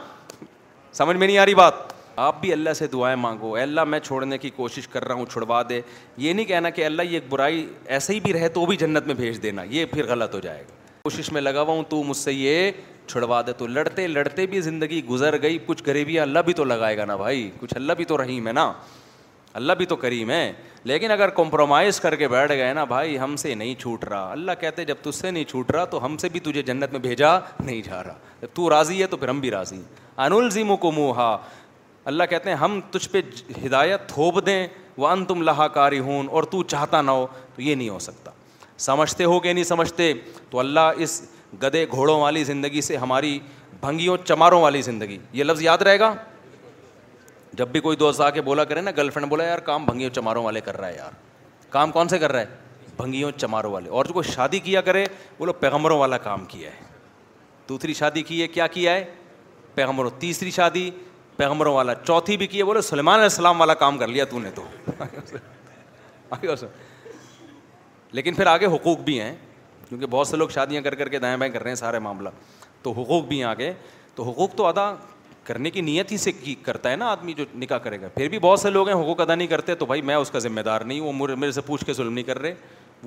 سمجھ 1.00 1.16
میں 1.18 1.28
نہیں 1.28 1.38
آ 1.38 1.46
رہی 1.46 1.54
بات 1.56 1.74
آپ 2.22 2.40
بھی 2.40 2.52
اللہ 2.54 2.74
سے 2.78 2.88
دعائیں 2.94 3.16
مانگو 3.18 3.54
اے 3.56 3.62
اللہ 3.64 3.84
میں 3.88 4.00
چھوڑنے 4.04 4.38
کی 4.38 4.50
کوشش 4.56 4.88
کر 4.96 5.04
رہا 5.08 5.16
ہوں 5.16 5.26
چھڑوا 5.34 5.62
دے 5.70 5.80
یہ 6.24 6.34
نہیں 6.34 6.46
کہنا 6.46 6.70
کہ 6.78 6.86
اللہ 6.86 7.02
یہ 7.02 7.14
ایک 7.20 7.30
برائی 7.30 7.66
ایسے 7.98 8.14
ہی 8.14 8.20
بھی 8.20 8.34
رہے 8.34 8.50
تو 8.58 8.66
بھی 8.66 8.78
جنت 8.78 9.06
میں 9.08 9.16
بھیج 9.16 9.42
دینا 9.44 9.64
یہ 9.76 9.86
پھر 9.94 10.06
غلط 10.10 10.34
ہو 10.36 10.40
جائے 10.48 10.64
گا 10.70 10.74
کوشش 11.04 11.32
میں 11.32 11.42
لگا 11.42 11.62
ہوا 11.62 11.74
ہوں 11.74 11.84
تو 11.90 12.04
مجھ 12.08 12.18
سے 12.18 12.34
یہ 12.34 12.72
چھڑوا 13.08 13.42
دے 13.48 13.54
تو 13.62 13.68
لڑتے 13.68 14.08
لڑتے 14.08 14.46
بھی 14.48 14.62
زندگی 14.62 15.04
گزر 15.10 15.42
گئی 15.42 15.58
کچھ 15.66 15.84
غریبیاں 15.86 16.24
اللہ 16.24 16.40
بھی 16.46 16.54
تو 16.54 16.64
لگائے 16.64 16.98
گا 16.98 17.06
نا 17.06 17.16
بھائی 17.24 17.50
کچھ 17.60 17.74
اللہ 17.76 17.94
بھی 17.98 18.06
تو 18.12 18.18
رہیم 18.24 18.48
ہے 18.48 18.52
نا 18.54 18.72
اللہ 19.58 19.74
بھی 19.78 19.86
تو 19.86 19.96
کریم 19.96 20.30
ہے 20.32 20.52
لیکن 20.90 21.12
اگر 21.12 21.30
کمپرومائز 21.38 22.00
کر 22.00 22.16
کے 22.16 22.28
بیٹھ 22.28 22.52
گئے 22.52 22.74
نا 22.74 22.84
بھائی 22.86 23.18
ہم 23.20 23.36
سے 23.36 23.54
نہیں 23.56 23.76
چھوٹ 23.82 24.04
رہا 24.06 24.32
اللہ 24.32 24.52
کہتے 24.60 24.86
جب 24.86 24.96
تجھ 25.04 25.16
سے 25.16 25.32
نہیں 25.32 25.44
چھوٹ 25.50 25.72
رہا 25.72 25.86
تو 25.94 26.04
ہم 26.06 26.18
سے 26.18 26.30
بھی 26.32 26.40
تجھے 26.44 26.62
جنت 26.64 26.92
میں 26.92 27.00
بھیجا 27.00 27.38
نہیں 27.60 27.82
جا 27.88 28.04
رہا 28.04 28.18
جب 28.42 28.48
تو 28.54 28.70
راضی 28.70 29.02
ہے 29.02 29.08
تو 29.08 29.18
پھر 29.18 29.28
ہم 29.30 29.40
بھی 29.40 29.52
راضی 29.52 29.82
انول 30.26 30.50
منہ 30.56 30.86
موہا 30.98 31.36
اللہ 32.10 32.24
کہتے 32.30 32.50
ہیں 32.50 32.58
ہم 32.58 32.80
تجھ 32.92 33.10
پہ 33.12 33.22
ہدایت 33.66 34.08
تھوپ 34.10 34.46
دیں 34.46 34.66
وہ 34.98 35.08
ان 35.08 35.26
تم 35.26 35.44
کاری 35.74 36.00
ہوں 36.06 36.28
اور 36.30 36.44
تو 36.54 36.64
چاہتا 36.64 37.02
نہ 37.02 37.12
ہو 37.12 37.26
تو 37.56 37.62
یہ 37.62 37.76
نہیں 37.76 37.90
ہو 37.90 38.00
سکتا 38.06 38.32
سمجھتے 38.86 39.24
ہو 39.26 39.40
کہ 39.40 39.54
نہیں 39.54 39.64
سمجھتے 39.64 40.14
تو 40.50 40.60
اللہ 40.60 41.02
اس 41.06 41.22
گدے 41.64 41.86
گھوڑوں 41.92 42.20
والی 42.22 42.44
زندگی 42.44 42.82
سے 42.82 42.98
ہماری 42.98 43.38
بھنگیوں 43.82 44.18
چماروں 44.26 44.62
والی 44.62 44.82
زندگی 44.82 45.18
یہ 45.34 45.44
لفظ 45.44 45.62
یاد 45.62 45.82
رہے 45.84 46.00
گا 46.00 46.14
جب 47.58 47.68
بھی 47.72 47.80
کوئی 47.82 47.98
دوست 47.98 48.22
آ 48.22 48.30
کے 48.30 48.42
بولا 48.42 48.64
کرے 48.64 48.82
نا 48.82 48.92
گرل 48.98 49.10
فرینڈ 49.10 49.30
بولا 49.30 49.44
یار 49.44 49.60
کام 49.68 49.86
بھنگیوں 49.86 50.10
چماروں 50.16 50.44
والے 50.44 50.62
کر 50.62 50.78
رہا 50.80 50.88
ہے 50.88 50.96
یار 50.96 51.12
کام 51.70 51.92
کون 51.92 52.08
سے 52.08 52.18
کر 52.20 52.32
رہا 52.32 52.40
ہے 52.42 52.92
بھنگیوں 52.98 53.32
چماروں 53.38 53.72
والے 53.72 53.90
اور 53.90 54.06
جو 54.06 54.14
کوئی 54.14 54.32
شادی 54.32 54.60
کیا 54.60 54.82
کرے 54.82 55.06
بولو 55.38 55.54
پیغمبروں 55.60 55.98
والا 56.00 56.18
کام 56.28 56.46
کیا 56.48 56.70
ہے 56.70 56.88
دوسری 57.70 57.94
شادی 57.94 58.22
کی 58.24 58.42
ہے 58.42 58.48
کیا 58.48 58.68
کیا 58.68 58.94
ہے 58.96 59.04
پیغمبروں 59.76 60.10
تیسری 60.20 60.52
شادی 60.52 60.90
پیغمبروں 61.38 61.74
والا 61.76 61.94
چوتھی 62.06 62.38
بھی 62.38 62.48
کی 62.48 62.60
ہے 62.60 62.64
بولے 62.64 62.82
سلیمان 62.82 63.14
علیہ 63.16 63.24
السلام 63.24 63.60
والا 63.62 63.74
کام 63.84 63.98
کر 63.98 64.08
لیا 64.08 64.26
تو 64.30 64.40
نے 64.40 64.52
تو 64.56 64.68
لیکن 68.14 68.34
پھر 68.34 68.46
آگے 68.48 68.66
حقوق 68.74 69.00
بھی 69.06 69.20
ہیں 69.22 69.36
کیونکہ 69.88 70.06
بہت 70.10 70.28
سے 70.28 70.38
لوگ 70.38 70.50
شادیاں 70.54 70.82
کر 70.82 70.96
کر 70.96 71.10
کے 71.10 71.20
دائیں 71.20 71.36
بائیں 71.38 71.52
کر 71.54 71.64
رہے 71.64 71.72
ہیں 71.72 71.76
سارے 71.76 72.00
معاملہ 72.00 72.30
تو 72.84 72.92
حقوق 73.02 73.26
بھی 73.28 73.38
ہیں 73.38 73.44
آگے 73.50 73.72
تو 74.16 74.24
حقوق 74.30 74.56
تو 74.56 74.66
ادا 74.66 74.92
کرنے 75.50 75.70
کی 75.76 75.82
نیت 75.82 76.12
ہی 76.12 76.18
سے 76.24 76.32
کی 76.40 76.54
کرتا 76.66 76.90
ہے 76.92 76.96
نا 77.02 77.06
آدمی 77.12 77.34
جو 77.38 77.46
نکاح 77.62 77.78
کرے 77.86 78.00
گا 78.02 78.08
پھر 78.16 78.28
بھی 78.30 78.40
بہت 78.40 78.60
سے 78.60 78.70
لوگ 78.70 78.88
ہیں 78.90 78.96
حقوق 78.96 79.22
ادا 79.22 79.36
نہیں 79.36 79.48
کرتے 79.54 79.76
تو 79.76 79.86
بھائی 79.92 80.02
میں 80.10 80.16
اس 80.16 80.32
کا 80.32 80.40
ذمہ 80.46 80.62
دار 80.68 80.82
نہیں 80.92 81.00
وہ 81.02 81.12
میرے 81.38 81.52
سے 81.52 81.62
پوچھ 81.70 81.86
کے 81.86 81.94
ظلم 82.00 82.14
نہیں 82.14 82.24
کر 82.24 82.40
رہے 82.40 82.54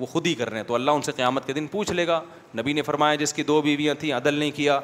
وہ 0.01 0.05
خود 0.13 0.27
ہی 0.27 0.33
کر 0.35 0.49
رہے 0.49 0.57
ہیں 0.59 0.65
تو 0.67 0.75
اللہ 0.75 0.91
ان 0.97 1.01
سے 1.07 1.11
قیامت 1.15 1.45
کے 1.47 1.53
دن 1.53 1.67
پوچھ 1.71 1.91
لے 1.99 2.05
گا 2.07 2.19
نبی 2.59 2.73
نے 2.73 2.81
فرمایا 2.89 3.15
جس 3.23 3.33
کی 3.37 3.43
دو 3.51 3.61
بیویاں 3.67 3.93
تھیں 3.99 4.11
عدل 4.19 4.33
نہیں 4.43 4.51
کیا 4.55 4.79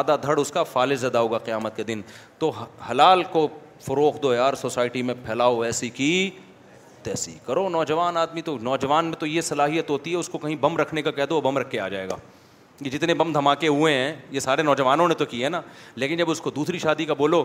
آدھا 0.00 0.16
دھڑ 0.22 0.38
اس 0.40 0.50
کا 0.56 0.62
فالص 0.72 1.00
زدہ 1.00 1.18
ہوگا 1.26 1.38
قیامت 1.48 1.76
کے 1.76 1.82
دن 1.92 2.00
تو 2.38 2.50
حلال 2.90 3.22
کو 3.32 3.46
فروغ 3.86 4.18
دو 4.22 4.34
یار 4.34 4.54
سوسائٹی 4.64 5.02
میں 5.10 5.14
پھیلاؤ 5.24 5.60
ایسی 5.68 5.88
کی 6.00 6.10
تیسی 7.02 7.34
کرو 7.46 7.68
نوجوان 7.76 8.16
آدمی 8.16 8.42
تو 8.50 8.56
نوجوان 8.70 9.04
میں 9.12 9.16
تو 9.20 9.26
یہ 9.26 9.40
صلاحیت 9.50 9.90
ہوتی 9.90 10.12
ہے 10.12 10.16
اس 10.16 10.28
کو 10.34 10.38
کہیں 10.38 10.56
بم 10.60 10.76
رکھنے 10.82 11.02
کا 11.02 11.10
کہہ 11.18 11.26
دو 11.30 11.40
بم 11.48 11.58
رکھ 11.58 11.70
کے 11.70 11.80
آ 11.80 11.88
جائے 11.96 12.08
گا 12.10 12.16
یہ 12.80 12.90
جتنے 12.90 13.14
بم 13.14 13.32
دھماکے 13.32 13.68
ہوئے 13.68 13.92
ہیں 13.94 14.14
یہ 14.30 14.40
سارے 14.40 14.62
نوجوانوں 14.62 15.08
نے 15.08 15.14
تو 15.14 15.24
کیے 15.26 15.48
نا 15.48 15.60
لیکن 15.94 16.16
جب 16.16 16.30
اس 16.30 16.40
کو 16.40 16.50
دوسری 16.50 16.78
شادی 16.78 17.04
کا 17.06 17.14
بولو 17.14 17.42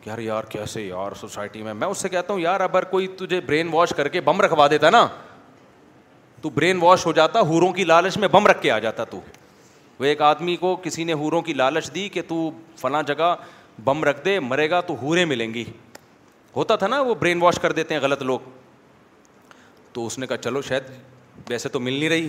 کہ 0.00 0.08
یار 0.08 0.18
یار 0.18 0.44
کیسے 0.48 0.82
یار 0.82 1.12
سوسائٹی 1.20 1.62
میں 1.62 1.74
میں 1.74 1.88
اس 1.88 1.98
سے 2.02 2.08
کہتا 2.08 2.32
ہوں 2.32 2.40
یار 2.40 2.60
اگر 2.60 2.84
کوئی 2.90 3.06
تجھے 3.18 3.40
برین 3.46 3.68
واش 3.72 3.92
کر 3.96 4.08
کے 4.08 4.20
بم 4.24 4.40
رکھوا 4.40 4.66
دیتا 4.70 4.90
نا 4.90 5.06
تو 6.42 6.50
برین 6.54 6.78
واش 6.82 7.06
ہو 7.06 7.12
جاتا 7.12 7.40
ہوروں 7.48 7.72
کی 7.72 7.84
لالچ 7.84 8.16
میں 8.18 8.28
بم 8.32 8.46
رکھ 8.46 8.62
کے 8.62 8.70
آ 8.70 8.78
جاتا 8.78 9.04
تو 9.10 9.20
وہ 9.98 10.04
ایک 10.04 10.22
آدمی 10.22 10.56
کو 10.60 10.74
کسی 10.82 11.04
نے 11.04 11.12
ہوروں 11.20 11.40
کی 11.42 11.52
لالچ 11.54 11.94
دی 11.94 12.08
کہ 12.14 12.22
تو 12.28 12.50
فلاں 12.80 13.02
جگہ 13.06 13.34
بم 13.84 14.04
رکھ 14.04 14.24
دے 14.24 14.38
مرے 14.40 14.68
گا 14.70 14.80
تو 14.88 14.94
ہورے 15.02 15.24
ملیں 15.24 15.54
گی 15.54 15.64
ہوتا 16.56 16.76
تھا 16.80 16.86
نا 16.86 17.00
وہ 17.00 17.14
برین 17.14 17.42
واش 17.42 17.58
کر 17.62 17.72
دیتے 17.72 17.94
ہیں 17.94 18.00
غلط 18.00 18.22
لوگ 18.22 18.40
تو 19.92 20.06
اس 20.06 20.18
نے 20.18 20.26
کہا 20.26 20.36
چلو 20.36 20.62
شاید 20.62 21.48
ویسے 21.50 21.68
تو 21.68 21.80
مل 21.80 21.92
نہیں 21.98 22.08
رہی 22.08 22.28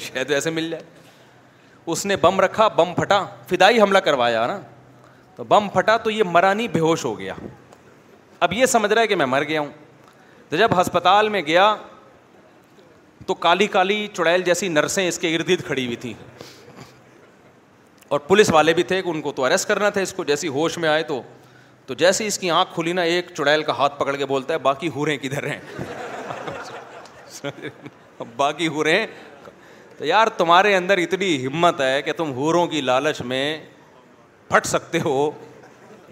شاید 0.00 0.30
ویسے 0.30 0.50
مل 0.50 0.70
جائے 0.70 0.82
اس 1.92 2.04
نے 2.06 2.16
بم 2.22 2.40
رکھا 2.40 2.66
بم 2.78 2.92
پھٹا 2.96 3.24
فدائی 3.48 3.80
حملہ 3.80 3.98
کروایا 4.04 4.46
نا 4.46 4.58
تو 5.36 5.44
بم 5.48 5.68
پھٹا 5.74 5.96
تو 6.04 6.10
یہ 6.10 6.22
مرانی 6.36 6.68
بے 6.72 6.80
ہوش 6.80 7.04
ہو 7.04 7.18
گیا 7.18 7.34
اب 8.46 8.52
یہ 8.52 8.66
سمجھ 8.74 8.92
رہا 8.92 9.02
ہے 9.02 9.06
کہ 9.06 9.16
میں 9.16 9.26
مر 9.26 9.44
گیا 9.48 9.60
ہوں 9.60 9.68
تو 10.48 10.56
جب 10.56 10.80
ہسپتال 10.80 11.28
میں 11.36 11.42
گیا 11.46 11.74
تو 13.26 13.34
کالی 13.46 13.66
کالی 13.76 14.06
چڑیل 14.16 14.42
جیسی 14.42 14.68
نرسیں 14.68 15.06
اس 15.08 15.18
کے 15.24 15.34
ارد 15.36 15.48
گرد 15.48 15.64
کھڑی 15.66 15.84
ہوئی 15.84 15.96
تھیں 16.04 16.12
اور 18.14 18.20
پولیس 18.28 18.50
والے 18.52 18.72
بھی 18.74 18.82
تھے 18.92 19.00
کہ 19.02 19.08
ان 19.08 19.20
کو 19.26 19.32
تو 19.32 19.44
اریسٹ 19.44 19.68
کرنا 19.68 19.88
تھا 19.96 20.00
اس 20.00 20.12
کو 20.14 20.24
جیسی 20.30 20.48
ہوش 20.58 20.78
میں 20.84 20.88
آئے 20.88 21.02
تو 21.10 21.20
تو 21.86 21.94
جیسے 22.00 22.26
اس 22.26 22.38
کی 22.38 22.50
آنکھ 22.50 22.74
کھلی 22.74 22.92
نا 22.92 23.02
ایک 23.12 23.26
چڑیل 23.36 23.62
کا 23.68 23.76
ہاتھ 23.78 23.98
پکڑ 23.98 24.16
کے 24.16 24.26
بولتا 24.32 24.54
ہے 24.54 24.58
باقی 24.70 24.88
ہوریں 24.94 25.16
کدھر 25.22 25.46
ہیں 25.50 25.60
باقی 28.36 28.68
ہوریں 28.68 29.06
تو 30.00 30.06
یار 30.06 30.26
تمہارے 30.36 30.74
اندر 30.74 30.98
اتنی 30.98 31.26
ہمت 31.46 31.80
ہے 31.80 32.00
کہ 32.02 32.12
تم 32.16 32.30
ہوروں 32.32 32.66
کی 32.66 32.80
لالچ 32.80 33.20
میں 33.32 33.44
پھٹ 34.48 34.66
سکتے 34.66 34.98
ہو 35.04 35.30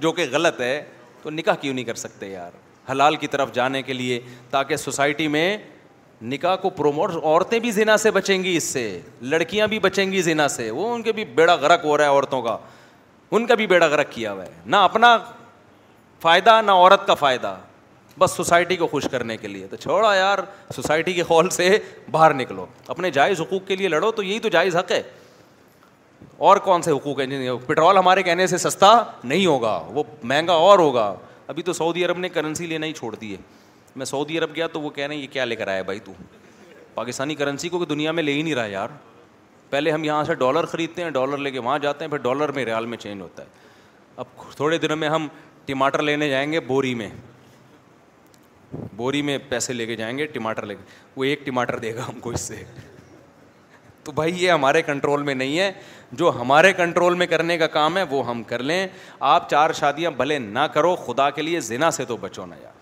جو 0.01 0.10
کہ 0.12 0.24
غلط 0.31 0.60
ہے 0.60 0.82
تو 1.23 1.31
نکاح 1.31 1.55
کیوں 1.60 1.73
نہیں 1.74 1.85
کر 1.85 1.94
سکتے 2.02 2.27
یار 2.28 2.51
حلال 2.90 3.16
کی 3.23 3.27
طرف 3.28 3.52
جانے 3.55 3.82
کے 3.82 3.93
لیے 3.93 4.20
تاکہ 4.51 4.77
سوسائٹی 4.77 5.28
میں 5.36 5.56
نکاح 6.32 6.56
کو 6.62 6.70
پروموٹ 6.81 7.15
عورتیں 7.23 7.59
بھی 7.59 7.70
زنا 7.78 7.97
سے 8.02 8.10
بچیں 8.19 8.43
گی 8.43 8.56
اس 8.56 8.65
سے 8.73 8.85
لڑکیاں 9.23 9.66
بھی 9.73 9.78
بچیں 9.81 10.10
گی 10.12 10.20
زنا 10.23 10.48
سے 10.59 10.70
وہ 10.70 10.93
ان 10.94 11.02
کے 11.02 11.12
بھی 11.20 11.24
بیڑا 11.39 11.55
غرق 11.60 11.85
ہو 11.85 11.97
رہا 11.97 12.05
ہے 12.05 12.10
عورتوں 12.16 12.43
کا 12.43 12.56
ان 13.31 13.47
کا 13.47 13.55
بھی 13.55 13.66
بیڑا 13.73 13.86
غرق 13.86 14.12
کیا 14.12 14.32
ہوا 14.32 14.44
ہے 14.44 14.51
نہ 14.66 14.77
اپنا 14.90 15.16
فائدہ 16.23 16.60
نہ 16.66 16.70
عورت 16.73 17.06
کا 17.06 17.15
فائدہ 17.24 17.56
بس 18.19 18.31
سوسائٹی 18.36 18.77
کو 18.77 18.86
خوش 18.86 19.07
کرنے 19.11 19.36
کے 19.36 19.49
لیے 19.49 19.66
تو 19.70 19.77
چھوڑا 19.77 20.15
یار 20.15 20.39
سوسائٹی 20.74 21.12
کے 21.15 21.23
خول 21.24 21.49
سے 21.51 21.70
باہر 22.11 22.35
نکلو 22.35 22.65
اپنے 22.95 23.11
جائز 23.11 23.40
حقوق 23.40 23.66
کے 23.66 23.77
لیے 23.77 23.89
لڑو 23.89 24.11
تو 24.12 24.23
یہی 24.23 24.39
تو 24.39 24.49
جائز 24.53 24.77
حق 24.77 24.93
ہے 24.93 25.03
اور 26.49 26.57
کون 26.66 26.82
سے 26.82 26.90
حقوق 26.90 27.20
ہیں 27.20 27.51
پٹرول 27.66 27.99
ہمارے 27.99 28.23
کہنے 28.23 28.47
سے 28.47 28.59
سستا 28.59 28.93
نہیں 29.24 29.45
ہوگا 29.47 29.81
وہ 29.95 30.03
مہنگا 30.23 30.53
اور 30.65 30.78
ہوگا 30.78 31.12
ابھی 31.47 31.62
تو 31.62 31.73
سعودی 31.73 32.05
عرب 32.05 32.19
نے 32.19 32.28
کرنسی 32.28 32.66
لینا 32.66 32.86
ہی 32.86 32.93
چھوڑ 32.99 33.15
دی 33.15 33.32
ہے 33.32 33.36
میں 33.97 34.07
سعودی 34.07 34.39
عرب 34.39 34.55
گیا 34.57 34.66
تو 34.73 34.81
وہ 34.81 34.90
کہہ 34.90 35.07
رہے 35.07 35.15
ہیں 35.15 35.23
یہ 35.23 35.27
کیا 35.32 35.45
لے 35.45 35.57
کر 35.57 35.69
آیا 35.69 35.82
بھائی 35.82 36.01
تو 36.05 36.12
پاکستانی 36.95 37.35
کرنسی 37.35 37.69
کو 37.69 37.78
کہ 37.78 37.85
دنیا 37.95 38.12
میں 38.12 38.23
لے 38.23 38.32
ہی 38.32 38.43
نہیں 38.43 38.55
رہا 38.55 38.66
یار 38.66 38.89
پہلے 39.70 39.90
ہم 39.90 40.05
یہاں 40.05 40.24
سے 40.24 40.35
ڈالر 40.35 40.66
خریدتے 40.66 41.03
ہیں 41.03 41.11
ڈالر 41.11 41.39
لے 41.39 41.51
کے 41.51 41.59
وہاں 41.59 41.78
جاتے 41.78 42.05
ہیں 42.05 42.11
پھر 42.11 42.19
ڈالر 42.19 42.53
میں 42.57 42.65
ریال 42.65 42.86
میں 42.93 42.99
چینج 42.99 43.20
ہوتا 43.23 43.43
ہے 43.43 43.49
اب 44.16 44.27
تھوڑے 44.57 44.78
دنوں 44.78 44.97
میں 44.97 45.09
ہم 45.09 45.27
ٹماٹر 45.66 46.03
لینے 46.03 46.28
جائیں 46.31 46.51
گے 46.53 46.61
بوری 46.69 46.95
میں 46.95 47.09
بوری 48.97 49.23
میں 49.23 49.36
پیسے 49.49 49.73
لے 49.73 49.86
کے 49.86 49.97
جائیں 49.97 50.16
گے 50.19 50.27
ٹماٹر 50.32 50.66
لے 50.66 50.74
کے 50.74 50.82
وہ 51.16 51.24
ایک 51.24 51.45
ٹماٹر 51.45 51.78
دے 51.82 51.95
گا 51.97 52.09
ہم 52.09 52.19
کو 52.20 52.31
اس 52.31 52.40
سے 52.40 52.62
تو 54.05 54.12
بھائی 54.12 54.32
یہ 54.45 54.51
ہمارے 54.51 54.82
کنٹرول 54.82 55.23
میں 55.23 55.35
نہیں 55.35 55.59
ہے 55.59 55.70
جو 56.19 56.31
ہمارے 56.40 56.73
کنٹرول 56.73 57.15
میں 57.19 57.27
کرنے 57.27 57.57
کا 57.59 57.66
کام 57.73 57.97
ہے 57.97 58.03
وہ 58.11 58.27
ہم 58.28 58.43
کر 58.49 58.62
لیں 58.62 58.86
آپ 59.31 59.49
چار 59.51 59.73
شادیاں 59.78 60.11
بھلے 60.16 60.39
نہ 60.39 60.59
کرو 60.74 60.95
خدا 61.07 61.28
کے 61.31 61.43
لیے 61.43 61.61
زنا 61.61 61.90
سے 61.90 62.05
تو 62.09 62.16
بچو 62.20 62.47
نہ 62.47 62.55
یار 62.62 62.77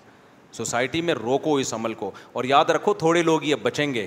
سوسائٹی 0.57 1.01
میں 1.03 1.15
روکو 1.15 1.57
اس 1.59 1.73
عمل 1.75 1.95
کو 1.95 2.11
اور 2.33 2.45
یاد 2.45 2.71
رکھو 2.75 2.95
تھوڑے 2.99 3.23
لوگ 3.23 3.43
یہ 3.45 3.55
بچیں 3.63 3.93
گے 3.95 4.07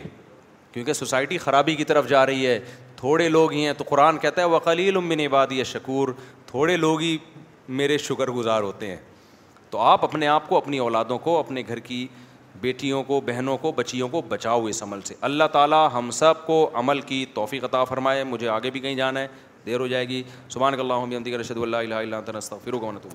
کیونکہ 0.71 0.93
سوسائٹی 0.93 1.37
خرابی 1.37 1.75
کی 1.75 1.83
طرف 1.85 2.07
جا 2.09 2.25
رہی 2.25 2.45
ہے 2.47 2.59
تھوڑے 2.95 3.27
لوگ 3.29 3.51
ہی 3.53 3.65
ہیں 3.65 3.73
تو 3.77 3.83
قرآن 3.89 4.17
کہتا 4.17 4.41
ہے 4.41 4.47
وہ 4.47 4.59
قلیل 4.63 4.97
امن 4.97 5.19
عبادی 5.25 5.63
شکور 5.65 6.07
تھوڑے 6.47 6.75
لوگ 6.77 6.99
ہی 7.01 7.17
میرے 7.81 7.97
شکر 7.97 8.31
گزار 8.31 8.61
ہوتے 8.63 8.87
ہیں 8.89 8.97
تو 9.71 9.77
آپ 9.77 10.03
اپنے 10.05 10.27
آپ 10.27 10.47
کو 10.49 10.57
اپنی 10.57 10.77
اولادوں 10.79 11.17
کو 11.23 11.37
اپنے 11.39 11.63
گھر 11.67 11.79
کی 11.89 12.05
بیٹیوں 12.61 13.03
کو 13.07 13.19
بہنوں 13.25 13.57
کو 13.57 13.71
بچیوں 13.75 14.07
کو 14.09 14.21
بچاؤ 14.29 14.65
اس 14.67 14.81
عمل 14.83 15.01
سے 15.05 15.15
اللہ 15.29 15.47
تعالیٰ 15.51 15.87
ہم 15.93 16.09
سب 16.19 16.45
کو 16.45 16.57
عمل 16.79 17.01
کی 17.11 17.25
توفیق 17.33 17.63
عطا 17.63 17.83
فرمائے 17.91 18.23
مجھے 18.31 18.49
آگے 18.49 18.71
بھی 18.71 18.79
کہیں 18.79 18.95
جانا 18.95 19.19
ہے 19.19 19.27
دیر 19.65 19.79
ہو 19.79 19.87
جائے 19.93 20.07
گی 20.09 20.23
سبحان 20.53 20.79
اللہ 20.79 21.05
عمدہ 21.05 21.37
رشد 21.39 21.57
اللہ 21.61 21.77
اللہ 21.95 22.27
علّہ 22.35 22.59
فرغونت 22.63 23.05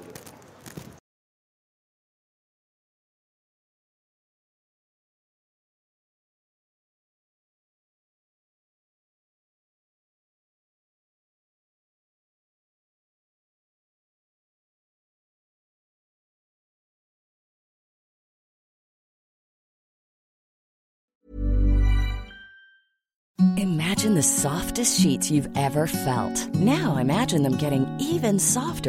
softs 24.04 25.00
now 26.60 26.94
imaging 27.00 27.54
even 27.64 28.38
soft 28.44 28.88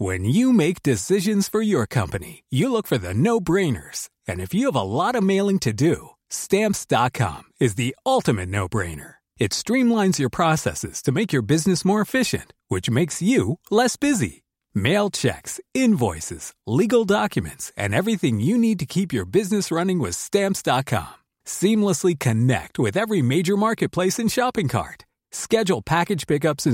When 0.00 0.24
you 0.24 0.54
make 0.54 0.82
decisions 0.82 1.46
for 1.46 1.60
your 1.60 1.84
company, 1.84 2.44
you 2.48 2.72
look 2.72 2.86
for 2.86 2.96
the 2.96 3.12
no-brainers. 3.12 4.08
And 4.26 4.40
if 4.40 4.54
you 4.54 4.64
have 4.64 4.80
a 4.80 4.80
lot 4.80 5.14
of 5.14 5.22
mailing 5.22 5.58
to 5.58 5.74
do, 5.74 6.14
Stamps.com 6.30 7.42
is 7.60 7.74
the 7.74 7.94
ultimate 8.06 8.48
no-brainer. 8.48 9.16
It 9.38 9.50
streamlines 9.50 10.18
your 10.18 10.30
processes 10.30 11.02
to 11.02 11.12
make 11.12 11.34
your 11.34 11.42
business 11.42 11.84
more 11.84 12.00
efficient, 12.00 12.54
which 12.68 12.88
makes 12.88 13.20
you 13.20 13.58
less 13.70 13.96
busy. 13.96 14.44
Mail 14.72 15.10
checks, 15.10 15.60
invoices, 15.74 16.54
legal 16.66 17.04
documents, 17.04 17.70
and 17.76 17.94
everything 17.94 18.40
you 18.40 18.56
need 18.56 18.78
to 18.78 18.86
keep 18.86 19.12
your 19.12 19.26
business 19.26 19.70
running 19.70 19.98
with 19.98 20.16
Stamps.com. 20.16 21.12
Seamlessly 21.44 22.18
connect 22.18 22.78
with 22.78 22.96
every 22.96 23.20
major 23.20 23.54
marketplace 23.54 24.18
and 24.18 24.32
shopping 24.32 24.68
cart. 24.68 24.96
Four 25.32 26.64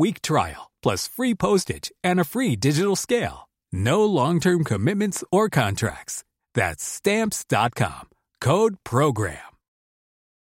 week 0.00 0.16
ٹرا 0.26 0.42
پیسٹ 0.82 1.10
free 2.30 2.54
digital 2.62 3.26
no 3.84 3.98
long 4.16 4.38
ٹرمنٹس 4.66 5.22
or 5.32 5.46
dumps 7.04 7.46
dot 7.50 7.74
com 7.80 8.04
good 8.46 8.74
program 8.90 9.49